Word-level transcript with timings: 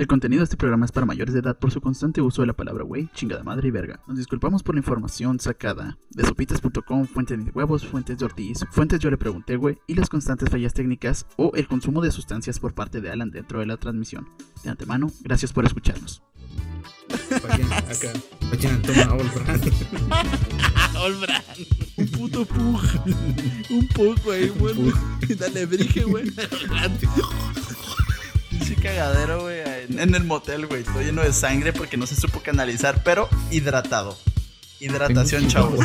El 0.00 0.06
contenido 0.06 0.40
de 0.40 0.44
este 0.44 0.56
programa 0.56 0.86
es 0.86 0.92
para 0.92 1.04
mayores 1.04 1.34
de 1.34 1.40
edad 1.40 1.58
por 1.58 1.70
su 1.70 1.82
constante 1.82 2.22
uso 2.22 2.40
de 2.40 2.46
la 2.46 2.54
palabra 2.54 2.84
güey, 2.84 3.10
chingada 3.12 3.44
madre 3.44 3.68
y 3.68 3.70
verga. 3.70 4.00
Nos 4.06 4.16
disculpamos 4.16 4.62
por 4.62 4.74
la 4.74 4.78
información 4.78 5.38
sacada 5.38 5.98
de 6.08 6.24
sopitas.com, 6.24 7.04
fuentes 7.04 7.44
de 7.44 7.50
huevos, 7.50 7.86
fuentes 7.86 8.16
de 8.16 8.24
Ortiz, 8.24 8.64
fuentes 8.70 8.98
yo 8.98 9.10
le 9.10 9.18
pregunté 9.18 9.56
güey 9.56 9.76
y 9.86 9.96
las 9.96 10.08
constantes 10.08 10.48
fallas 10.48 10.72
técnicas 10.72 11.26
o 11.36 11.52
el 11.54 11.68
consumo 11.68 12.00
de 12.00 12.12
sustancias 12.12 12.58
por 12.58 12.72
parte 12.72 13.02
de 13.02 13.10
Alan 13.10 13.30
dentro 13.30 13.60
de 13.60 13.66
la 13.66 13.76
transmisión. 13.76 14.26
De 14.64 14.70
antemano, 14.70 15.08
gracias 15.20 15.52
por 15.52 15.66
escucharnos. 15.66 16.22
Acá. 17.10 17.58
Toma, 18.86 19.12
Olbran. 19.12 19.60
Olbran. 20.98 21.42
Un 21.98 22.08
puto 22.08 22.46
pug. 22.46 22.80
Un 23.68 23.86
pug, 23.88 24.18
güey. 24.24 24.48
Bueno. 24.48 24.94
Dale, 25.38 25.66
brige, 25.66 26.04
güey. 26.04 26.24
Pinche 28.50 28.74
cagadero, 28.76 29.42
güey. 29.42 29.69
En, 29.98 30.14
el 30.14 30.24
motel, 30.24 30.66
güey. 30.68 30.82
Estoy 30.82 31.06
lleno 31.06 31.22
de 31.22 31.32
sangre 31.32 31.72
porque 31.72 31.96
no 31.96 32.06
se 32.06 32.14
supo 32.14 32.40
canalizar, 32.40 33.02
pero 33.04 33.28
hidratado. 33.50 34.16
Hidratación, 34.78 35.48
chavos. 35.48 35.84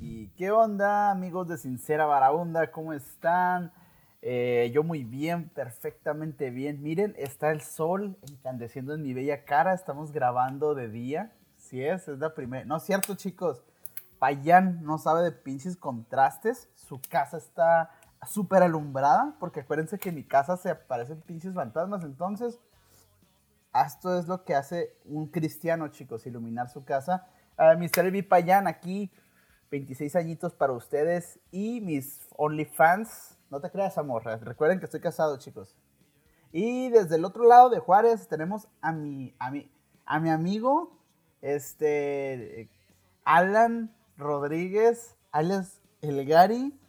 ¿Y 0.00 0.28
qué 0.28 0.50
onda, 0.50 1.10
amigos 1.10 1.48
de 1.48 1.58
Sincera 1.58 2.06
Barabunda? 2.06 2.70
¿Cómo 2.70 2.94
están? 2.94 3.72
Eh, 4.22 4.70
yo 4.72 4.84
muy 4.84 5.04
bien, 5.04 5.50
perfectamente 5.50 6.48
bien. 6.50 6.82
Miren, 6.82 7.14
está 7.18 7.50
el 7.50 7.60
sol 7.60 8.16
encandeciendo 8.26 8.94
en 8.94 9.02
mi 9.02 9.12
bella 9.12 9.44
cara. 9.44 9.74
Estamos 9.74 10.12
grabando 10.12 10.74
de 10.74 10.88
día. 10.88 11.34
Sí 11.58 11.84
es, 11.84 12.08
es 12.08 12.18
la 12.18 12.34
primera. 12.34 12.64
No 12.64 12.78
es 12.78 12.84
cierto, 12.84 13.14
chicos. 13.16 13.62
Payan 14.18 14.82
no 14.82 14.96
sabe 14.96 15.22
de 15.22 15.32
pinches 15.32 15.76
contrastes. 15.76 16.70
Su 16.74 17.02
casa 17.06 17.36
está 17.36 17.90
súper 18.26 18.62
alumbrada. 18.62 19.36
Porque 19.38 19.60
acuérdense 19.60 19.98
que 19.98 20.10
en 20.10 20.16
mi 20.16 20.24
casa 20.24 20.56
se 20.56 20.70
aparecen 20.70 21.20
pinches 21.20 21.54
fantasmas. 21.54 22.04
Entonces, 22.04 22.60
esto 23.74 24.18
es 24.18 24.26
lo 24.28 24.44
que 24.44 24.54
hace 24.54 24.96
un 25.04 25.28
cristiano, 25.28 25.88
chicos, 25.88 26.26
iluminar 26.26 26.68
su 26.68 26.84
casa. 26.84 27.26
Uh, 27.58 27.78
Mr. 27.78 28.06
Elvi 28.06 28.22
Payan 28.22 28.66
aquí, 28.66 29.10
26 29.70 30.16
añitos 30.16 30.54
para 30.54 30.72
ustedes. 30.72 31.38
Y 31.50 31.80
mis 31.80 32.26
OnlyFans. 32.36 33.38
No 33.50 33.60
te 33.60 33.70
creas, 33.70 33.98
amor. 33.98 34.24
Recuerden 34.24 34.78
que 34.78 34.84
estoy 34.84 35.00
casado, 35.00 35.38
chicos. 35.38 35.76
Y 36.52 36.90
desde 36.90 37.16
el 37.16 37.24
otro 37.24 37.46
lado 37.46 37.70
de 37.70 37.78
Juárez 37.78 38.26
tenemos 38.26 38.68
a 38.80 38.92
mi, 38.92 39.34
a 39.38 39.50
mi, 39.50 39.70
a 40.04 40.18
mi 40.18 40.30
amigo, 40.30 40.98
este, 41.40 42.68
Alan 43.24 43.94
Rodríguez, 44.16 45.16
alias 45.30 45.80
El 46.02 46.26
Gary, 46.26 46.79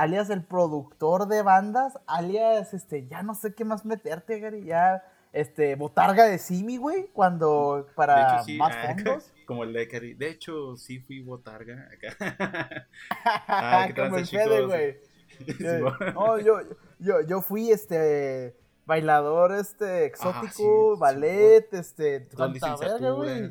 alias 0.00 0.30
el 0.30 0.42
productor 0.42 1.28
de 1.28 1.42
bandas, 1.42 1.98
alias, 2.06 2.72
este, 2.72 3.06
ya 3.06 3.22
no 3.22 3.34
sé 3.34 3.54
qué 3.54 3.66
más 3.66 3.84
meterte, 3.84 4.40
Gary, 4.40 4.64
ya, 4.64 5.04
este, 5.32 5.74
botarga 5.74 6.24
de 6.24 6.38
Simi, 6.38 6.78
güey, 6.78 7.08
cuando, 7.12 7.86
para 7.94 8.36
hecho, 8.36 8.44
sí, 8.44 8.56
más 8.56 8.74
ah, 8.74 8.86
fondos. 8.86 9.32
Como 9.46 9.64
el 9.64 9.72
de 9.72 9.88
Cari. 9.88 10.14
De 10.14 10.30
hecho, 10.30 10.76
sí 10.76 11.00
fui 11.00 11.20
botarga 11.20 11.88
acá. 11.92 12.86
Ah, 13.46 13.84
¿qué 13.88 13.94
Como 14.00 14.16
el 14.16 14.26
Fede, 14.26 14.64
güey. 14.64 14.98
Bueno. 15.58 15.96
no, 16.14 16.38
yo, 16.38 16.60
yo, 16.98 17.20
yo 17.22 17.40
fui 17.40 17.70
este 17.70 18.56
bailador 18.86 19.52
este 19.52 20.04
exótico, 20.06 20.92
Ah, 20.92 20.94
sí, 20.96 21.00
ballet, 21.00 21.74
este 21.74 22.28
Con 22.28 22.58
tanta 22.58 22.76
verga, 22.76 23.10
güey. 23.12 23.50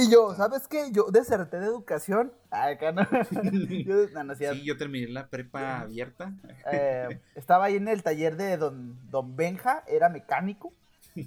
Y 0.00 0.10
yo, 0.12 0.32
¿sabes 0.36 0.68
qué? 0.68 0.92
Yo 0.92 1.10
deserté 1.10 1.58
de 1.58 1.66
educación. 1.66 2.32
Ah, 2.50 2.68
Acá 2.68 2.92
no. 2.92 3.02
yo, 3.84 4.08
no, 4.14 4.22
no 4.24 4.32
es 4.32 4.38
cierto. 4.38 4.56
Sí, 4.60 4.64
yo 4.64 4.76
terminé 4.76 5.08
la 5.08 5.26
prepa 5.28 5.80
abierta. 5.80 6.32
Eh, 6.72 7.20
estaba 7.34 7.64
ahí 7.64 7.76
en 7.76 7.88
el 7.88 8.02
taller 8.04 8.36
de 8.36 8.56
don, 8.56 8.96
don 9.10 9.34
Benja, 9.34 9.82
era 9.88 10.08
mecánico. 10.08 10.72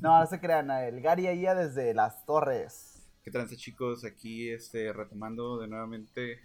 No, 0.02 0.20
no 0.22 0.26
se 0.26 0.40
crean, 0.40 0.72
el 0.72 1.02
Gary 1.02 1.28
ahí 1.28 1.42
desde 1.42 1.94
las 1.94 2.26
torres. 2.26 3.04
¿Qué 3.24 3.30
tranza, 3.32 3.58
chicos? 3.58 4.06
Aquí 4.06 4.50
este, 4.50 4.94
retomando 4.94 5.60
de 5.60 5.68
nuevamente 5.68 6.40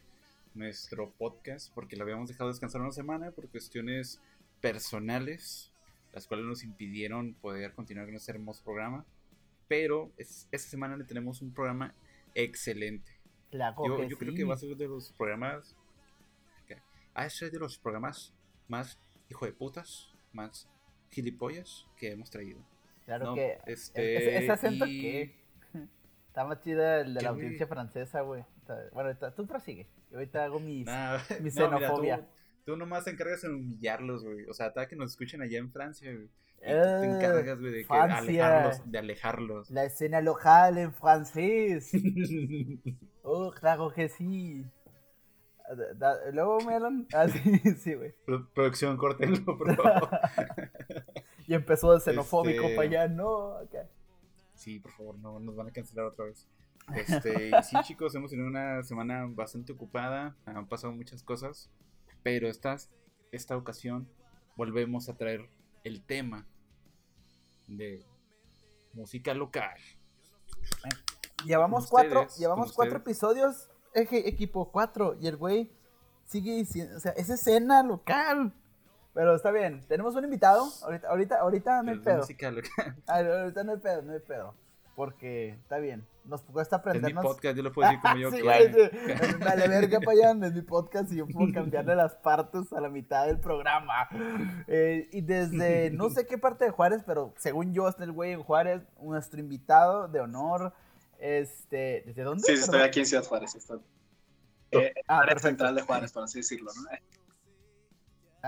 nuestro 0.55 1.13
podcast, 1.13 1.73
porque 1.75 1.95
lo 1.95 2.03
habíamos 2.03 2.29
dejado 2.29 2.51
descansar 2.51 2.81
una 2.81 2.91
semana 2.91 3.31
por 3.31 3.49
cuestiones 3.51 4.21
personales, 4.61 5.71
las 6.13 6.27
cuales 6.27 6.45
nos 6.47 6.65
impidieron 6.65 7.35
poder 7.35 7.73
continuar 7.75 8.07
con 8.07 8.17
este 8.17 8.33
hermoso 8.33 8.65
programa. 8.65 9.05
Pero 9.69 10.11
es- 10.17 10.49
esta 10.51 10.69
semana 10.69 10.97
le 10.97 11.05
tenemos 11.05 11.41
un 11.41 11.53
programa 11.53 11.95
excelente. 12.43 13.11
Claro 13.51 13.77
Yo, 13.87 14.09
que 14.09 14.17
creo 14.17 14.35
que 14.35 14.45
va 14.45 14.55
a 14.55 14.59
ser 14.59 14.77
de 14.77 14.87
los 14.89 15.13
programas. 15.13 15.77
que- 16.67 16.81
Ha 17.15 17.25
de 17.25 17.31
ser 17.31 17.51
de 17.51 17.59
los 17.59 17.79
programas 17.79 18.35
más 18.69 18.99
hijo 19.31 19.47
de 19.47 19.53
putas, 19.53 20.11
más 20.33 20.69
gilipollas 21.11 21.87
que 21.97 22.11
hemos 22.13 22.31
traído. 22.31 22.59
Claro 23.05 23.27
No, 23.27 23.35
que. 23.35 23.59
este, 23.67 24.17
¿Ese, 24.17 24.39
ese 24.39 24.53
acento 24.53 24.87
y- 24.87 25.01
qué? 25.01 25.37
Está 26.29 26.45
más 26.45 26.61
chida 26.61 27.01
el 27.01 27.15
de 27.15 27.19
¿Qué, 27.21 27.25
la 27.25 27.31
audiencia 27.31 27.67
francesa, 27.67 28.21
güey. 28.21 28.45
Bueno, 28.93 29.17
tú 29.35 29.47
prosigue. 29.47 29.87
Yo 30.11 30.19
ahorita 30.19 30.45
hago 30.45 30.61
mis. 30.61 30.85
Nah, 30.87 31.19
mi 31.41 31.51
no, 31.51 31.71
mira, 31.71 31.79
xenofobia. 31.79 32.19
tú, 32.19 32.73
tú 32.73 32.77
nomás 32.77 33.05
te 33.05 33.11
encargas 33.13 33.43
de 33.43 33.49
humillarlos, 33.51 34.25
güey. 34.25 34.45
O 34.47 34.53
sea, 34.53 34.67
hasta 34.67 34.87
que 34.87 34.97
nos 34.97 35.13
escuchen 35.13 35.41
allá 35.41 35.59
en 35.59 35.71
Francia, 35.71 36.13
güey. 36.13 36.29
Y 36.63 36.69
tú 36.69 37.01
te 37.01 37.07
encargas, 37.07 37.61
güey, 37.61 37.73
de, 37.73 37.85
que 37.87 37.95
alejarlos, 37.95 38.91
de 38.91 38.99
alejarlos. 38.99 39.71
La 39.71 39.85
escena 39.85 40.21
local 40.21 40.79
en 40.79 40.93
francés. 40.95 41.93
Oh, 43.29 43.51
claro 43.51 43.91
que 43.93 44.09
sí. 44.09 44.65
Da- 45.69 45.95
da- 46.15 46.31
Luego, 46.31 46.61
Melon. 46.61 47.09
Ah, 47.13 47.27
sí, 47.27 47.59
sí, 47.79 47.95
güey. 47.95 48.15
Pro- 48.25 48.49
Producción, 48.55 48.97
córtenlo, 48.97 49.45
por 49.45 49.75
favor. 49.83 50.09
Y 51.49 51.55
empezó 51.55 51.93
de 51.93 51.99
xenofóbico 52.01 52.63
Este- 52.65 52.77
para 52.77 52.89
allá, 52.89 53.09
no. 53.09 53.55
acá. 53.57 53.89
Sí, 54.55 54.79
por 54.79 54.93
favor, 54.93 55.19
no 55.19 55.41
nos 55.41 55.57
van 55.57 55.67
a 55.67 55.73
cancelar 55.73 56.07
otra 56.07 56.27
vez. 56.27 56.49
Este, 56.95 57.49
y 57.49 57.63
sí, 57.65 57.77
chicos, 57.83 58.15
hemos 58.15 58.31
tenido 58.31 58.47
una 58.49 58.81
semana 58.85 59.27
bastante 59.29 59.73
ocupada, 59.73 60.37
han 60.45 60.69
pasado 60.69 60.93
muchas 60.93 61.21
cosas, 61.25 61.69
pero 62.23 62.47
esta, 62.49 62.77
esta 63.33 63.57
ocasión 63.57 64.09
volvemos 64.55 65.09
a 65.09 65.17
traer 65.17 65.49
el 65.87 66.03
tema 66.05 66.45
de 67.69 68.05
música 68.93 69.33
local. 69.35 69.77
Llevamos 71.45 71.87
cuatro, 71.89 72.27
llevamos 72.39 72.73
cuatro 72.73 72.97
ustedes. 72.97 73.17
episodios, 73.17 73.71
eje- 73.95 74.27
equipo 74.27 74.73
cuatro, 74.73 75.17
y 75.21 75.29
el 75.29 75.37
güey 75.37 75.71
sigue 76.25 76.57
diciendo, 76.57 76.97
o 76.97 77.01
sea, 77.01 77.13
es 77.13 77.31
escena 77.31 77.83
local. 77.83 78.53
Pero 79.15 79.35
está 79.37 79.51
bien, 79.51 79.87
tenemos 79.87 80.15
un 80.17 80.25
invitado, 80.25 80.69
ahorita, 80.83 81.09
ahorita, 81.09 81.41
ahorita 81.41 81.83
no 81.83 81.91
hay 81.93 81.99
Pero 81.99 82.05
pedo. 82.05 82.19
música 82.19 82.51
local. 82.51 82.97
Ah, 83.07 83.19
ahorita 83.21 83.65
no 83.65 83.73
hay 83.73 83.79
pedo, 83.79 84.03
no 84.03 84.13
hay 84.13 84.21
pedo. 84.21 84.55
Porque 84.97 85.51
está 85.51 85.77
bien, 85.79 86.05
nos 86.25 86.43
cuesta 86.43 86.77
Es 86.77 86.85
mi 86.85 86.91
aprendernos. 86.91 87.23
podcast, 87.25 87.57
yo 87.57 87.63
lo 87.63 87.71
puedo 87.73 87.87
decir 87.89 88.01
como 88.03 88.17
yo 88.17 88.31
Sí, 88.33 88.41
quiera. 88.41 88.59
güey, 88.59 88.91
sí. 88.91 89.35
Dale 89.39 89.69
verga 89.69 90.01
para 90.01 90.13
allá, 90.33 90.47
es 90.47 90.55
mi 90.55 90.63
podcast 90.63 91.13
y 91.13 91.17
yo 91.17 91.27
puedo 91.29 91.53
cambiarle 91.53 91.95
las 91.95 92.15
partes 92.15 92.73
a 92.73 92.81
la 92.81 92.89
mitad 92.89 93.27
del 93.27 93.39
programa. 93.39 94.09
Eh, 94.67 95.09
y 95.13 95.21
desde 95.21 95.91
no 95.91 96.09
sé 96.11 96.27
qué 96.27 96.39
parte 96.39 96.65
de 96.65 96.71
Juárez, 96.71 97.03
pero 97.07 97.35
según 97.37 97.75
yo 97.75 97.87
está 97.89 98.05
el 98.05 98.13
güey 98.13 98.33
en 98.33 98.43
Juárez, 98.43 98.83
nuestro 99.01 99.39
invitado 99.39 100.09
de 100.09 100.21
honor. 100.21 100.73
Este, 101.19 102.03
¿desde 102.07 102.23
dónde? 102.23 102.43
Sí, 102.45 102.57
sí, 102.57 102.63
estoy 102.65 102.81
aquí 102.81 103.01
en 103.01 103.07
Ciudad 103.07 103.25
Juárez. 103.25 103.55
Estoy. 103.55 103.81
Eh, 104.73 104.93
Ah, 105.07 105.19
área 105.19 105.35
perfecto. 105.35 105.49
central 105.49 105.75
de 105.77 105.83
Juárez, 105.83 106.13
por 106.13 106.25
así 106.25 106.39
decirlo, 106.39 106.71
¿no? 106.75 106.91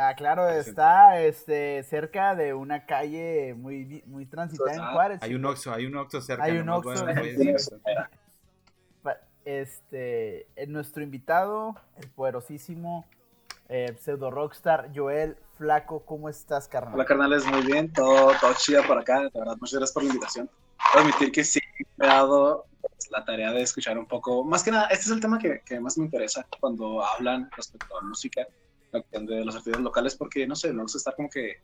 Ah, 0.01 0.15
claro, 0.15 0.49
está 0.49 1.21
este, 1.21 1.83
cerca 1.83 2.37
de 2.37 2.55
una 2.55 2.87
calle 2.87 3.53
muy, 3.55 4.05
muy 4.07 4.27
transitada 4.27 4.73
en 4.75 4.81
Ah, 4.81 4.93
Juárez. 4.93 5.19
Hay 5.23 5.35
un 5.35 5.45
Oxxo, 5.45 5.73
hay 5.75 5.87
un 5.87 5.97
Oxxo 5.97 6.21
cerca. 6.21 6.45
Hay 6.45 6.57
un 6.59 6.69
Oxxo. 6.69 7.05
voy 7.05 7.13
a- 7.13 7.21
voy 7.21 7.95
a 7.97 8.11
Este, 9.45 10.47
nuestro 10.69 11.03
invitado, 11.03 11.75
el 11.97 12.09
poderosísimo 12.11 13.07
eh, 13.71 13.97
pseudo 13.99 14.31
rockstar 14.31 14.91
Joel 14.95 15.37
Flaco, 15.57 16.05
¿cómo 16.05 16.29
estás, 16.29 16.69
carnal? 16.69 16.95
Hola, 16.95 17.05
carnales, 17.05 17.45
muy 17.47 17.63
bien. 17.63 17.93
Todo, 17.93 18.33
todo 18.41 18.53
chido 18.55 18.83
por 18.87 18.99
acá. 18.99 19.21
De 19.23 19.31
verdad, 19.35 19.57
muchas 19.59 19.79
gracias 19.81 19.93
por 19.93 20.03
la 20.05 20.09
invitación. 20.11 20.49
Puedo 20.93 21.05
admitir 21.07 21.33
que 21.33 21.43
sí 21.45 21.59
me 21.97 22.07
he 22.07 22.09
dado 22.09 22.67
pues, 22.81 23.11
la 23.11 23.25
tarea 23.25 23.51
de 23.51 23.63
escuchar 23.63 23.99
un 23.99 24.07
poco. 24.07 24.45
Más 24.45 24.63
que 24.63 24.71
nada, 24.71 24.85
este 24.87 25.07
es 25.07 25.11
el 25.11 25.21
tema 25.21 25.39
que, 25.41 25.61
que 25.65 25.81
más 25.81 25.99
me 25.99 26.05
interesa 26.05 26.47
cuando 26.61 27.05
hablan 27.05 27.51
respecto 27.57 27.99
a 27.99 28.03
música, 28.03 28.47
la 28.93 29.01
cuestión 29.01 29.27
de 29.27 29.45
los 29.45 29.57
artistas 29.57 29.83
locales, 29.83 30.17
porque 30.17 30.47
no 30.47 30.55
sé, 30.57 30.73
me 30.73 30.83
gusta 30.83 30.99
estar 30.99 31.15
como 31.17 31.29
que. 31.31 31.57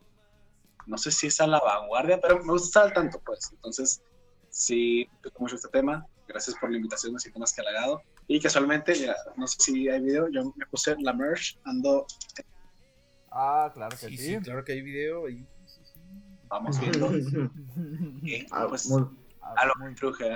No 0.87 0.97
sé 0.99 1.11
si 1.11 1.27
es 1.27 1.41
a 1.41 1.47
la 1.47 1.59
vanguardia, 1.59 2.19
pero 2.21 2.37
me 2.43 2.51
gusta 2.51 2.67
estar 2.67 2.83
al 2.83 2.93
tanto, 2.93 3.19
pues. 3.25 3.49
Entonces, 3.53 4.03
sí, 4.49 5.09
toco 5.23 5.39
mucho 5.41 5.55
este 5.55 5.69
tema. 5.69 6.05
Gracias 6.27 6.55
por 6.59 6.69
la 6.69 6.77
invitación, 6.77 7.13
me 7.13 7.19
siento 7.19 7.39
más 7.39 7.53
que 7.53 7.61
halagado. 7.61 8.01
Y 8.27 8.39
casualmente, 8.39 8.93
mira, 8.99 9.15
no 9.35 9.47
sé 9.47 9.57
si 9.59 9.89
hay 9.89 9.99
video, 10.01 10.27
yo 10.29 10.43
me 10.55 10.65
puse 10.67 10.95
la 10.99 11.13
merch, 11.13 11.57
ando, 11.63 12.05
Ah, 13.31 13.69
claro 13.73 13.97
que 13.97 14.07
Sí, 14.07 14.17
sí. 14.17 14.35
sí, 14.35 14.39
claro 14.41 14.63
que 14.63 14.71
hay 14.73 14.81
video. 14.81 15.27
Y... 15.27 15.45
sí, 15.65 15.81
vamos 16.47 16.79
viendo. 16.79 17.11
Y, 18.23 18.45
Ah, 18.51 18.67
pues, 18.69 18.87
muy- 18.87 19.05
a 19.41 19.65
lo 19.65 19.73
muy- 19.79 19.93
truje. 19.95 20.35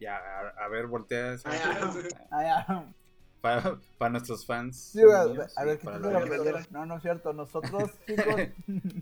Ya, 0.00 0.16
a, 0.16 0.64
a 0.64 0.68
ver, 0.68 0.86
voltea. 0.86 1.36
Para, 3.42 3.78
para 3.98 4.10
nuestros 4.12 4.46
fans. 4.46 4.76
Sí, 4.92 5.00
a 5.00 5.24
y 5.26 5.36
ver, 5.66 5.78
¿qué 5.78 5.84
para 5.84 5.96
tipo 5.98 6.44
la? 6.44 6.66
No, 6.70 6.86
no 6.86 6.96
es 6.96 7.02
cierto. 7.02 7.32
Nosotros, 7.32 7.90
chicos, 8.06 8.26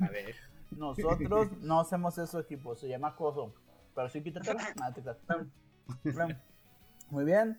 A 0.00 0.08
ver. 0.08 0.34
nosotros 0.70 1.52
no 1.60 1.78
hacemos 1.78 2.16
eso, 2.18 2.40
equipo. 2.40 2.74
Se 2.74 2.88
llama 2.88 3.08
acoso. 3.08 3.54
Pero 3.94 4.08
sí, 4.08 4.22
quítatela. 4.22 4.74
Ah. 4.80 4.92
Muy 7.10 7.24
bien. 7.24 7.58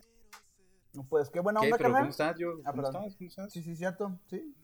Pues 1.08 1.30
qué 1.30 1.40
buena 1.40 1.60
¿Qué? 1.60 1.66
onda, 1.66 1.76
¿Pero 1.78 1.88
cómo 1.88 1.94
carnal. 1.94 2.10
estás, 2.10 2.38
yo? 2.38 2.54
Ah, 2.64 2.70
¿Cómo 2.72 2.82
estás? 2.82 3.14
¿Cómo 3.16 3.28
estás? 3.28 3.52
Sí, 3.52 3.62
sí, 3.62 3.76
cierto. 3.76 4.18
Sí. 4.28 4.54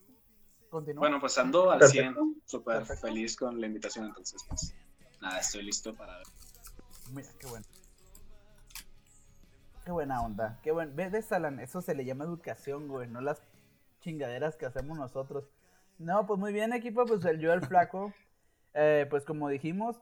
Continúa. 0.70 1.00
Bueno, 1.00 1.20
pues 1.20 1.38
ando 1.38 1.70
al 1.70 1.78
Perfecto. 1.78 2.20
100, 2.20 2.42
súper 2.44 2.84
feliz 2.84 3.36
con 3.36 3.58
la 3.60 3.66
invitación, 3.66 4.06
entonces 4.06 4.44
pues 4.48 4.74
nada, 5.22 5.38
estoy 5.38 5.62
listo 5.62 5.94
para 5.94 6.16
ver. 6.18 6.26
Mira, 7.12 7.28
qué 7.38 7.46
bueno. 7.46 7.64
Qué 9.88 9.92
buena 9.92 10.20
onda. 10.20 10.58
Qué 10.62 10.70
buen. 10.70 10.94
¿Ves? 10.94 11.14
Eso 11.14 11.80
se 11.80 11.94
le 11.94 12.04
llama 12.04 12.24
educación, 12.24 12.88
güey. 12.88 13.08
No 13.08 13.22
las 13.22 13.40
chingaderas 14.00 14.54
que 14.54 14.66
hacemos 14.66 14.98
nosotros. 14.98 15.48
No, 15.98 16.26
pues 16.26 16.38
muy 16.38 16.52
bien, 16.52 16.74
equipo. 16.74 17.06
Pues 17.06 17.24
el 17.24 17.40
yo, 17.40 17.54
el 17.54 17.62
flaco. 17.62 18.12
eh, 18.74 19.06
pues 19.08 19.24
como 19.24 19.48
dijimos, 19.48 19.98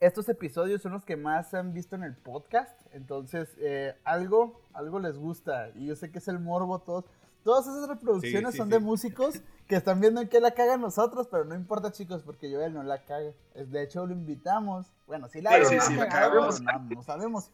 estos 0.00 0.28
episodios 0.28 0.82
son 0.82 0.90
los 0.90 1.04
que 1.04 1.16
más 1.16 1.54
han 1.54 1.72
visto 1.72 1.94
en 1.94 2.02
el 2.02 2.16
podcast. 2.16 2.80
Entonces, 2.90 3.56
eh, 3.60 3.94
algo, 4.02 4.60
algo 4.72 4.98
les 4.98 5.16
gusta. 5.16 5.68
Y 5.76 5.86
yo 5.86 5.94
sé 5.94 6.10
que 6.10 6.18
es 6.18 6.26
el 6.26 6.40
morbo. 6.40 6.80
Todos, 6.80 7.04
todas 7.44 7.68
esas 7.68 7.88
reproducciones 7.88 8.50
sí, 8.50 8.58
son 8.58 8.66
sí. 8.66 8.72
de 8.72 8.80
músicos 8.80 9.40
que 9.68 9.76
están 9.76 10.00
viendo 10.00 10.20
en 10.20 10.28
qué 10.28 10.40
la 10.40 10.50
cagan 10.50 10.80
nosotros. 10.80 11.28
Pero 11.30 11.44
no 11.44 11.54
importa, 11.54 11.92
chicos, 11.92 12.24
porque 12.24 12.52
Joel 12.52 12.74
no 12.74 12.82
la 12.82 13.04
caga. 13.04 13.30
De 13.54 13.82
hecho, 13.84 14.04
lo 14.04 14.14
invitamos. 14.14 14.92
Bueno, 15.06 15.28
sí 15.28 15.40
la 15.40 15.60
no 15.60 15.68
cagamos, 16.08 16.60
cagamos. 16.60 16.60
No, 16.60 16.96
no 16.96 17.02
sabemos. 17.04 17.52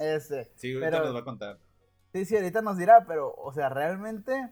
Este, 0.00 0.50
Sí, 0.56 0.72
ahorita 0.74 0.90
Pero- 0.90 1.04
nos 1.04 1.14
va 1.14 1.20
a 1.20 1.24
contar. 1.24 1.58
Sí, 2.12 2.24
sí, 2.24 2.34
ahorita 2.36 2.60
nos 2.62 2.76
dirá, 2.76 3.04
pero, 3.06 3.32
o 3.36 3.52
sea, 3.52 3.68
realmente, 3.68 4.50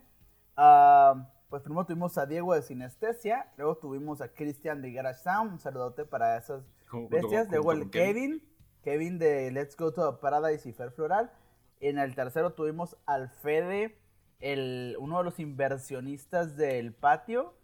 ah, 0.57 1.29
pues 1.49 1.63
primero 1.63 1.85
tuvimos 1.87 2.17
a 2.19 2.27
Diego 2.27 2.55
de 2.55 2.63
Sinestesia, 2.63 3.51
luego 3.57 3.79
tuvimos 3.79 4.21
a 4.21 4.29
Cristian 4.29 4.81
de 4.83 4.93
Garage 4.93 5.23
Sound, 5.23 5.53
un 5.55 5.59
saludote 5.59 6.05
para 6.05 6.37
esas 6.37 6.63
bestias, 7.11 7.49
luego 7.51 7.73
el 7.73 7.91
Kevin, 7.91 8.43
Kevin 8.83 9.19
de 9.19 9.51
Let's 9.51 9.77
Go 9.77 9.93
to 9.93 10.21
Paradise 10.21 10.69
y 10.69 10.73
Fair 10.73 10.93
Floral, 10.93 11.33
en 11.81 11.99
el 11.99 12.15
tercero 12.15 12.53
tuvimos 12.53 12.97
al 13.07 13.29
Fede, 13.31 13.99
el, 14.41 14.97
uno 15.01 15.19
de 15.19 15.25
los 15.25 15.41
inversionistas 15.41 16.57
del 16.57 16.93
patio, 16.93 17.55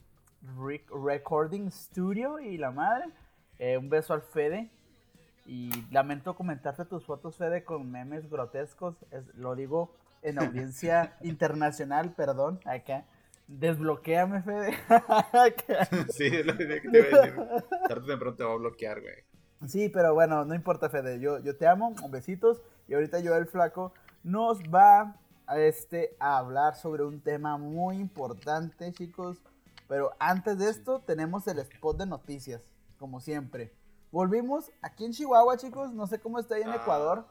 Rec- 0.58 0.90
Recording 0.90 1.70
Studio 1.70 2.40
y 2.40 2.56
la 2.58 2.70
madre, 2.72 3.04
Eh, 3.60 3.78
un 3.78 3.88
beso 3.88 4.12
al 4.14 4.22
Fede, 4.22 4.72
y 5.46 5.70
lamento 5.92 6.34
comentarte 6.34 6.84
tus 6.84 7.04
fotos, 7.04 7.36
Fede, 7.36 7.64
con 7.64 7.90
memes 7.90 8.28
grotescos. 8.30 8.96
Es- 9.10 9.34
lo 9.34 9.54
digo 9.54 9.94
en 10.22 10.38
audiencia 10.38 11.16
internacional, 11.22 12.12
perdón, 12.14 12.60
acá. 12.64 13.04
Desbloquéame, 13.46 14.42
Fede. 14.42 14.74
Sí, 16.12 16.24
es 16.26 16.46
lo 16.46 16.56
que 16.56 16.66
te 16.66 16.76
iba 16.98 17.18
a 17.18 17.20
decir. 17.22 17.34
Tarde 17.88 18.02
o 18.02 18.06
temprano 18.06 18.36
te 18.36 18.44
va 18.44 18.52
a 18.52 18.56
bloquear, 18.56 19.00
güey. 19.02 19.14
sí, 19.68 19.88
pero 19.90 20.14
bueno, 20.14 20.44
no 20.44 20.54
importa, 20.54 20.88
Fede. 20.88 21.20
Yo, 21.20 21.38
yo 21.40 21.56
te 21.56 21.66
amo, 21.66 21.94
besitos. 22.10 22.62
Y 22.88 22.94
ahorita 22.94 23.20
yo, 23.20 23.34
el 23.36 23.46
flaco, 23.46 23.92
nos 24.22 24.62
va 24.62 25.16
a, 25.46 25.58
este, 25.58 26.16
a 26.18 26.38
hablar 26.38 26.74
sobre 26.76 27.04
un 27.04 27.20
tema 27.20 27.58
muy 27.58 27.96
importante, 27.98 28.92
chicos. 28.92 29.38
Pero 29.88 30.12
antes 30.18 30.58
de 30.58 30.70
esto, 30.70 31.00
tenemos 31.00 31.46
el 31.46 31.58
spot 31.58 31.98
de 31.98 32.06
noticias, 32.06 32.62
como 32.98 33.20
siempre. 33.20 33.72
Volvimos 34.14 34.70
aquí 34.80 35.04
en 35.06 35.10
Chihuahua, 35.10 35.56
chicos. 35.56 35.92
No 35.92 36.06
sé 36.06 36.20
cómo 36.20 36.38
está 36.38 36.54
ahí 36.54 36.62
en 36.62 36.68
Ah. 36.68 36.76
Ecuador. 36.76 37.26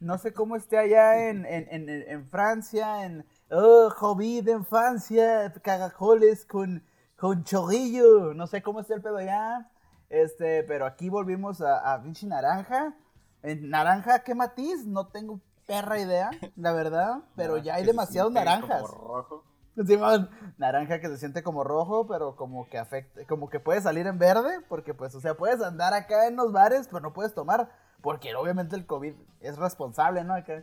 No 0.00 0.18
sé 0.18 0.32
cómo 0.34 0.56
esté 0.56 0.76
allá 0.76 1.28
en, 1.28 1.46
en, 1.48 1.88
en, 1.88 2.28
Francia, 2.28 3.04
en 3.06 3.24
oh, 3.52 3.88
COVID 3.96 4.48
en 4.48 4.64
Francia, 4.64 5.52
cagajoles 5.62 6.44
con, 6.44 6.82
con 7.16 7.44
chorrillo. 7.44 8.34
No 8.34 8.48
sé 8.48 8.62
cómo 8.64 8.80
está 8.80 8.94
el 8.96 9.00
pedo 9.02 9.18
allá. 9.18 9.70
Este, 10.08 10.64
pero 10.64 10.86
aquí 10.86 11.08
volvimos 11.08 11.60
a, 11.60 11.92
a 11.94 12.02
pinche 12.02 12.26
naranja. 12.26 12.96
En 13.44 13.70
naranja, 13.70 14.24
¿qué 14.24 14.34
matiz? 14.34 14.84
No 14.86 15.06
tengo 15.06 15.40
perra 15.68 16.00
idea, 16.00 16.30
la 16.56 16.72
verdad. 16.72 17.22
Pero 17.36 17.58
ya 17.58 17.76
hay 17.76 17.84
demasiados 17.84 18.32
naranjas. 18.32 18.82
como 18.82 18.92
rojo. 18.92 19.44
Simón, 19.86 20.30
naranja 20.58 21.00
que 21.00 21.08
se 21.08 21.18
siente 21.18 21.42
como 21.42 21.64
rojo, 21.64 22.06
pero 22.06 22.36
como 22.36 22.68
que 22.68 22.78
afecta, 22.78 23.24
como 23.26 23.48
que 23.50 23.58
puede 23.60 23.80
salir 23.80 24.06
en 24.06 24.18
verde, 24.18 24.60
porque 24.68 24.94
pues, 24.94 25.14
o 25.14 25.20
sea, 25.20 25.34
puedes 25.36 25.60
andar 25.62 25.94
acá 25.94 26.26
en 26.28 26.36
los 26.36 26.52
bares, 26.52 26.86
pero 26.88 27.00
no 27.00 27.12
puedes 27.12 27.34
tomar, 27.34 27.68
porque 28.00 28.34
obviamente 28.36 28.76
el 28.76 28.86
COVID 28.86 29.14
es 29.40 29.58
responsable, 29.58 30.22
¿no? 30.22 30.34
Acá, 30.34 30.62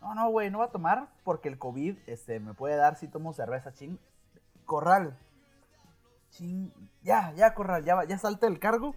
no, 0.00 0.14
no, 0.14 0.30
güey, 0.30 0.50
no 0.50 0.60
va 0.60 0.66
a 0.66 0.70
tomar, 0.70 1.08
porque 1.24 1.48
el 1.48 1.58
COVID, 1.58 1.98
este, 2.06 2.40
me 2.40 2.54
puede 2.54 2.76
dar 2.76 2.96
si 2.96 3.08
tomo 3.08 3.32
cerveza, 3.34 3.72
ching, 3.74 3.98
corral, 4.64 5.18
ching, 6.30 6.70
ya, 7.02 7.32
ya, 7.34 7.54
corral, 7.54 7.84
ya, 7.84 7.94
va- 7.94 8.04
ya 8.04 8.18
salta 8.18 8.46
el 8.46 8.58
cargo, 8.58 8.94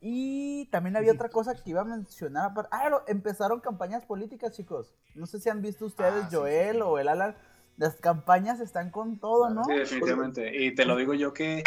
y 0.00 0.66
también 0.70 0.96
había 0.96 1.12
otra 1.12 1.28
cosa 1.28 1.54
que 1.54 1.70
iba 1.70 1.82
a 1.82 1.84
mencionar, 1.84 2.52
ah, 2.70 2.90
empezaron 3.06 3.60
campañas 3.60 4.04
políticas, 4.04 4.52
chicos, 4.52 4.94
no 5.14 5.26
sé 5.26 5.40
si 5.40 5.48
han 5.50 5.62
visto 5.62 5.84
ustedes, 5.86 6.24
Ah, 6.24 6.28
Joel 6.30 6.72
sí, 6.72 6.76
sí. 6.76 6.82
o 6.82 6.98
el 6.98 7.08
Alan, 7.08 7.34
las 7.80 7.96
campañas 7.96 8.60
están 8.60 8.90
con 8.90 9.18
todo, 9.18 9.48
¿no? 9.48 9.64
Sí, 9.64 9.72
definitivamente. 9.72 10.54
Y 10.64 10.74
te 10.74 10.84
lo 10.84 10.96
digo 10.96 11.14
yo 11.14 11.32
que 11.32 11.64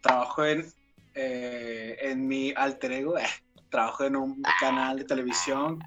trabajo 0.00 0.44
en, 0.44 0.66
eh, 1.14 1.96
en 2.00 2.26
mi 2.26 2.52
alter 2.56 2.90
ego, 2.90 3.16
eh, 3.16 3.22
trabajo 3.70 4.02
en 4.04 4.16
un 4.16 4.42
canal 4.58 4.98
de 4.98 5.04
televisión 5.04 5.78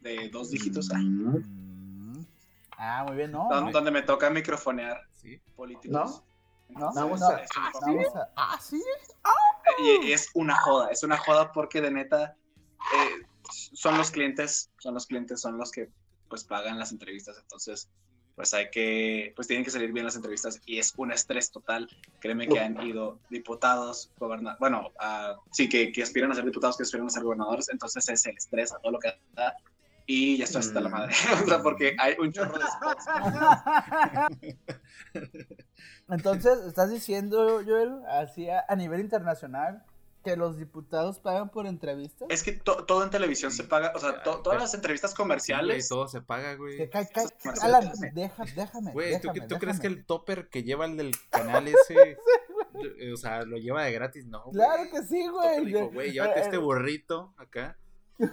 de 0.00 0.28
dos 0.30 0.50
dígitos, 0.50 0.90
ah, 0.92 0.98
Mm. 0.98 2.26
Ah, 2.76 3.04
muy 3.06 3.16
bien, 3.16 3.30
¿no? 3.30 3.46
don- 3.48 3.66
¿no? 3.66 3.70
donde 3.70 3.92
me 3.92 4.02
toca 4.02 4.28
microfonear 4.30 5.00
Sí. 5.12 5.40
políticos. 5.54 6.24
¿No? 6.70 6.80
No, 6.80 6.90
es 6.90 6.96
una 6.96 7.08
cosa- 7.08 7.40
Vamos 7.80 8.16
a- 8.16 8.28
Ah, 8.36 8.58
sí. 8.60 8.82
y, 9.78 10.08
y 10.08 10.12
es 10.12 10.28
una 10.34 10.56
joda, 10.56 10.88
es 10.90 11.04
una 11.04 11.16
joda 11.18 11.52
porque 11.52 11.80
de 11.80 11.92
neta 11.92 12.36
eh, 12.96 13.22
son 13.74 13.96
los 13.96 14.10
clientes, 14.10 14.70
son 14.78 14.94
los 14.94 15.06
clientes, 15.06 15.40
son 15.40 15.56
los 15.56 15.70
que 15.70 15.88
pues 16.28 16.42
pagan 16.42 16.80
las 16.80 16.90
entrevistas, 16.90 17.38
entonces 17.38 17.88
pues 18.34 18.52
hay 18.54 18.70
que, 18.70 19.32
pues 19.36 19.46
tienen 19.46 19.64
que 19.64 19.70
salir 19.70 19.92
bien 19.92 20.04
las 20.04 20.16
entrevistas 20.16 20.60
y 20.66 20.78
es 20.78 20.92
un 20.96 21.12
estrés 21.12 21.50
total. 21.50 21.88
Créeme 22.20 22.48
que 22.48 22.60
han 22.60 22.80
ido 22.82 23.18
diputados, 23.30 24.10
gobernadores, 24.18 24.58
bueno, 24.58 24.92
ah, 24.98 25.36
sí, 25.52 25.68
que, 25.68 25.92
que 25.92 26.02
aspiran 26.02 26.32
a 26.32 26.34
ser 26.34 26.44
diputados, 26.44 26.76
que 26.76 26.82
aspiran 26.82 27.06
a 27.06 27.10
ser 27.10 27.22
gobernadores, 27.22 27.68
entonces 27.68 28.08
es 28.08 28.26
el 28.26 28.36
estrés 28.36 28.72
a 28.72 28.78
todo 28.78 28.92
lo 28.92 28.98
que 28.98 29.12
da 29.34 29.54
y 30.06 30.36
ya 30.36 30.44
estoy 30.44 30.60
hasta 30.60 30.80
la 30.80 30.88
madre, 30.88 31.14
o 31.42 31.46
sea, 31.46 31.62
porque 31.62 31.96
hay 31.98 32.14
un 32.18 32.32
chorro 32.32 32.58
de 32.58 32.64
spots. 32.64 33.04
Entonces, 36.10 36.58
¿estás 36.66 36.90
diciendo, 36.90 37.62
Joel, 37.64 38.00
así 38.08 38.50
a, 38.50 38.64
a 38.68 38.76
nivel 38.76 39.00
internacional, 39.00 39.82
que 40.24 40.34
los 40.36 40.56
diputados 40.58 41.20
pagan 41.20 41.50
por 41.50 41.66
entrevistas? 41.68 42.26
Es 42.30 42.42
que 42.42 42.52
to- 42.52 42.84
todo 42.84 43.04
en 43.04 43.10
televisión 43.10 43.52
se 43.52 43.62
paga, 43.62 43.92
o 43.94 43.98
sea, 44.00 44.22
to- 44.24 44.40
todas 44.42 44.60
las 44.60 44.74
entrevistas 44.74 45.12
Sí, 45.12 45.16
güey, 45.16 45.24
comerciales 45.24 45.88
todo 45.88 46.08
se 46.08 46.20
paga, 46.22 46.56
güey. 46.56 46.76
Que 46.78 46.84
Eso 46.92 47.28
es 47.54 47.62
Alan, 47.62 47.92
deja, 48.14 48.44
déjame, 48.56 48.92
Güey, 48.92 49.20
¿tú, 49.20 49.28
déjame, 49.28 49.46
tú 49.48 49.58
crees 49.58 49.78
que 49.78 49.88
déjame. 49.88 50.00
el 50.00 50.06
topper 50.06 50.48
que 50.48 50.62
lleva 50.64 50.86
el 50.86 50.96
del 50.96 51.12
canal 51.30 51.68
ese, 51.68 52.18
eh, 52.98 53.12
o 53.12 53.16
sea, 53.16 53.44
lo 53.44 53.56
lleva 53.58 53.84
de 53.84 53.92
gratis? 53.92 54.26
No, 54.26 54.42
güey. 54.44 54.54
Claro 54.54 54.82
que 54.90 55.02
sí, 55.04 55.28
güey. 55.28 55.64
dijo, 55.66 55.90
güey, 55.92 56.10
llévate 56.12 56.40
Eh, 56.40 56.42
este 56.42 56.56
eh, 56.56 56.58
burrito 56.58 57.34
acá. 57.36 57.76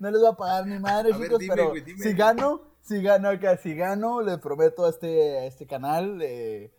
No 0.00 0.10
les 0.10 0.22
va 0.22 0.30
a 0.30 0.36
pagar 0.36 0.66
ni 0.66 0.78
madre, 0.78 1.12
A 1.12 1.16
ver, 1.16 1.26
chicos, 1.26 1.38
dime, 1.40 1.54
pero 1.54 1.70
güey, 1.70 1.82
dime. 1.82 1.98
si 2.02 2.12
gano, 2.12 2.62
si 2.82 3.02
gano 3.02 3.28
acá, 3.28 3.56
si 3.56 3.74
gano, 3.74 4.20
les 4.22 4.38
prometo 4.38 4.84
a 4.86 4.90
este, 4.90 5.38
a 5.38 5.44
este 5.46 5.66
canal 5.66 6.20
eh, 6.22 6.72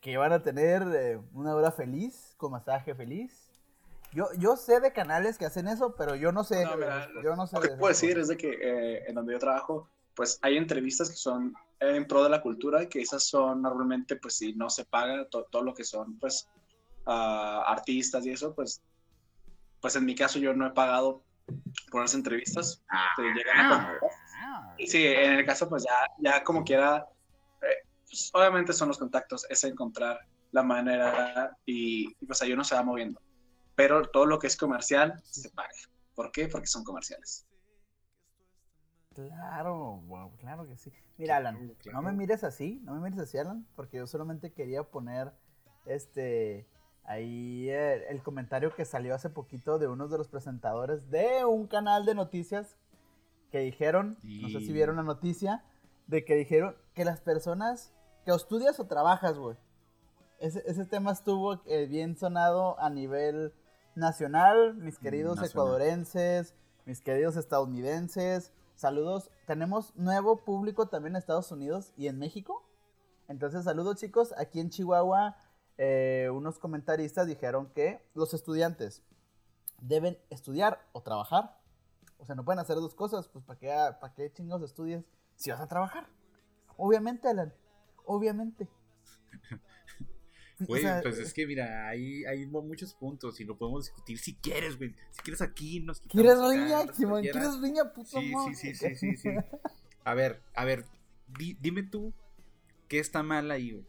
que 0.00 0.16
van 0.16 0.32
a 0.32 0.42
tener 0.42 0.82
eh, 0.94 1.20
una 1.32 1.54
hora 1.54 1.70
feliz, 1.70 2.34
con 2.36 2.52
masaje 2.52 2.94
feliz. 2.94 3.43
Yo, 4.14 4.28
yo 4.38 4.56
sé 4.56 4.80
de 4.80 4.92
canales 4.92 5.38
que 5.38 5.44
hacen 5.46 5.66
eso, 5.68 5.94
pero 5.96 6.14
yo 6.14 6.30
no 6.32 6.44
sé. 6.44 6.64
No, 6.64 6.76
mira, 6.76 7.08
yo 7.22 7.34
no 7.36 7.46
sé 7.46 7.56
Lo 7.56 7.62
que 7.62 7.68
de 7.70 7.76
puedo 7.76 7.88
decir 7.88 8.18
es 8.18 8.28
de 8.28 8.36
que 8.36 8.50
eh, 8.50 9.04
en 9.08 9.14
donde 9.14 9.32
yo 9.32 9.38
trabajo, 9.38 9.88
pues 10.14 10.38
hay 10.42 10.56
entrevistas 10.56 11.10
que 11.10 11.16
son 11.16 11.52
en 11.80 12.06
pro 12.06 12.22
de 12.22 12.30
la 12.30 12.40
cultura, 12.40 12.88
que 12.88 13.00
esas 13.00 13.24
son 13.26 13.60
normalmente, 13.62 14.16
pues 14.16 14.36
si 14.36 14.54
no 14.54 14.70
se 14.70 14.84
paga 14.84 15.26
to- 15.28 15.46
todo 15.50 15.62
lo 15.62 15.74
que 15.74 15.84
son, 15.84 16.18
pues 16.18 16.48
ah, 17.06 17.64
artistas 17.66 18.24
y 18.24 18.30
eso, 18.30 18.54
pues, 18.54 18.80
pues 19.80 19.96
en 19.96 20.04
mi 20.04 20.14
caso 20.14 20.38
yo 20.38 20.54
no 20.54 20.66
he 20.66 20.70
pagado 20.70 21.22
por 21.90 22.02
las 22.02 22.14
entrevistas. 22.14 22.82
Te 23.16 23.22
llegan 23.22 23.58
a 23.60 23.68
contratar. 23.68 24.10
Ah, 24.40 24.76
Sí, 24.86 25.04
en 25.06 25.32
el 25.34 25.44
caso, 25.46 25.68
pues 25.68 25.84
ya, 25.84 26.06
ya 26.18 26.42
como 26.44 26.64
quiera, 26.64 27.04
eh, 27.62 27.86
pues, 28.08 28.30
obviamente 28.32 28.72
son 28.72 28.88
los 28.88 28.98
contactos, 28.98 29.44
es 29.50 29.62
encontrar 29.64 30.18
la 30.52 30.62
manera 30.62 31.56
y, 31.66 32.08
y, 32.20 32.26
pues 32.26 32.40
ahí 32.42 32.52
uno 32.52 32.62
se 32.64 32.74
va 32.76 32.82
moviendo. 32.82 33.20
Pero 33.74 34.02
todo 34.02 34.26
lo 34.26 34.38
que 34.38 34.46
es 34.46 34.56
comercial 34.56 35.20
se 35.24 35.50
paga. 35.50 35.68
¿Por 36.14 36.30
qué? 36.30 36.48
Porque 36.48 36.66
son 36.66 36.84
comerciales. 36.84 37.46
Claro, 39.14 40.02
wow, 40.06 40.36
claro 40.38 40.66
que 40.66 40.76
sí. 40.76 40.92
Mira, 41.18 41.36
Alan, 41.36 41.72
no 41.92 42.02
me 42.02 42.12
mires 42.12 42.42
así, 42.42 42.80
no 42.84 42.94
me 42.94 43.00
mires 43.00 43.20
así, 43.20 43.38
Alan, 43.38 43.66
porque 43.76 43.98
yo 43.98 44.06
solamente 44.06 44.52
quería 44.52 44.82
poner 44.82 45.32
este 45.86 46.66
ahí 47.04 47.68
el, 47.68 48.02
el 48.02 48.22
comentario 48.22 48.74
que 48.74 48.84
salió 48.84 49.14
hace 49.14 49.30
poquito 49.30 49.78
de 49.78 49.86
uno 49.86 50.08
de 50.08 50.18
los 50.18 50.28
presentadores 50.28 51.10
de 51.10 51.44
un 51.44 51.66
canal 51.68 52.06
de 52.06 52.14
noticias 52.14 52.76
que 53.52 53.60
dijeron, 53.60 54.18
no 54.24 54.48
sé 54.48 54.60
si 54.60 54.72
vieron 54.72 54.96
la 54.96 55.04
noticia, 55.04 55.62
de 56.08 56.24
que 56.24 56.34
dijeron 56.34 56.76
que 56.92 57.04
las 57.04 57.20
personas 57.20 57.92
que 58.24 58.32
o 58.32 58.36
estudias 58.36 58.80
o 58.80 58.86
trabajas, 58.86 59.38
güey. 59.38 59.56
Ese, 60.40 60.62
ese 60.66 60.84
tema 60.86 61.12
estuvo 61.12 61.62
eh, 61.66 61.86
bien 61.86 62.16
sonado 62.16 62.78
a 62.80 62.90
nivel 62.90 63.52
nacional, 63.96 64.74
mis 64.74 64.98
queridos 64.98 65.36
Nacional. 65.36 65.50
ecuadorenses, 65.50 66.54
mis 66.86 67.00
queridos 67.00 67.36
estadounidenses. 67.36 68.52
Saludos. 68.74 69.30
Tenemos 69.46 69.94
nuevo 69.96 70.44
público 70.44 70.88
también 70.88 71.12
en 71.14 71.18
Estados 71.18 71.50
Unidos 71.52 71.92
y 71.96 72.08
en 72.08 72.18
México. 72.18 72.64
Entonces, 73.28 73.64
saludos 73.64 73.96
chicos. 73.96 74.34
Aquí 74.36 74.60
en 74.60 74.70
Chihuahua, 74.70 75.36
eh, 75.78 76.28
unos 76.32 76.58
comentaristas 76.58 77.26
dijeron 77.26 77.70
que 77.74 78.04
los 78.14 78.34
estudiantes 78.34 79.02
deben 79.80 80.18
estudiar 80.30 80.86
o 80.92 81.02
trabajar. 81.02 81.58
O 82.18 82.26
sea, 82.26 82.34
no 82.34 82.44
pueden 82.44 82.58
hacer 82.58 82.76
dos 82.76 82.94
cosas. 82.94 83.28
Pues, 83.28 83.44
¿para 83.44 83.58
qué, 83.58 83.68
para 84.00 84.12
qué 84.14 84.32
chingados 84.32 84.62
estudias 84.62 85.04
si 85.36 85.50
vas 85.50 85.60
a 85.60 85.68
trabajar? 85.68 86.06
Obviamente, 86.76 87.28
Alan. 87.28 87.54
Obviamente. 88.04 88.68
O 90.60 90.64
Güey, 90.66 90.82
sea, 90.82 91.00
pues 91.02 91.18
es 91.18 91.34
que 91.34 91.46
mira, 91.46 91.88
hay, 91.88 92.24
hay 92.26 92.46
mu- 92.46 92.62
muchos 92.62 92.94
puntos 92.94 93.40
y 93.40 93.44
lo 93.44 93.58
podemos 93.58 93.84
discutir 93.86 94.18
si 94.18 94.36
quieres, 94.36 94.76
güey. 94.78 94.94
Si 95.10 95.20
quieres 95.22 95.42
aquí, 95.42 95.80
nos 95.80 96.00
quitamos 96.00 96.22
¿Quieres 96.22 96.50
riña, 96.50 96.92
Simón? 96.94 97.22
¿Quieres 97.22 97.60
riña, 97.60 97.92
puto 97.92 98.20
Sí, 98.20 98.32
sí, 98.44 98.54
sí, 98.54 98.74
sí, 98.74 98.94
sí, 98.96 99.16
sí. 99.16 99.30
A 100.04 100.14
ver, 100.14 100.42
a 100.54 100.64
ver, 100.64 100.84
di- 101.26 101.56
dime 101.60 101.82
tú, 101.82 102.12
¿qué 102.88 103.00
está 103.00 103.22
mal 103.24 103.50
ahí, 103.50 103.72
güey? 103.72 103.84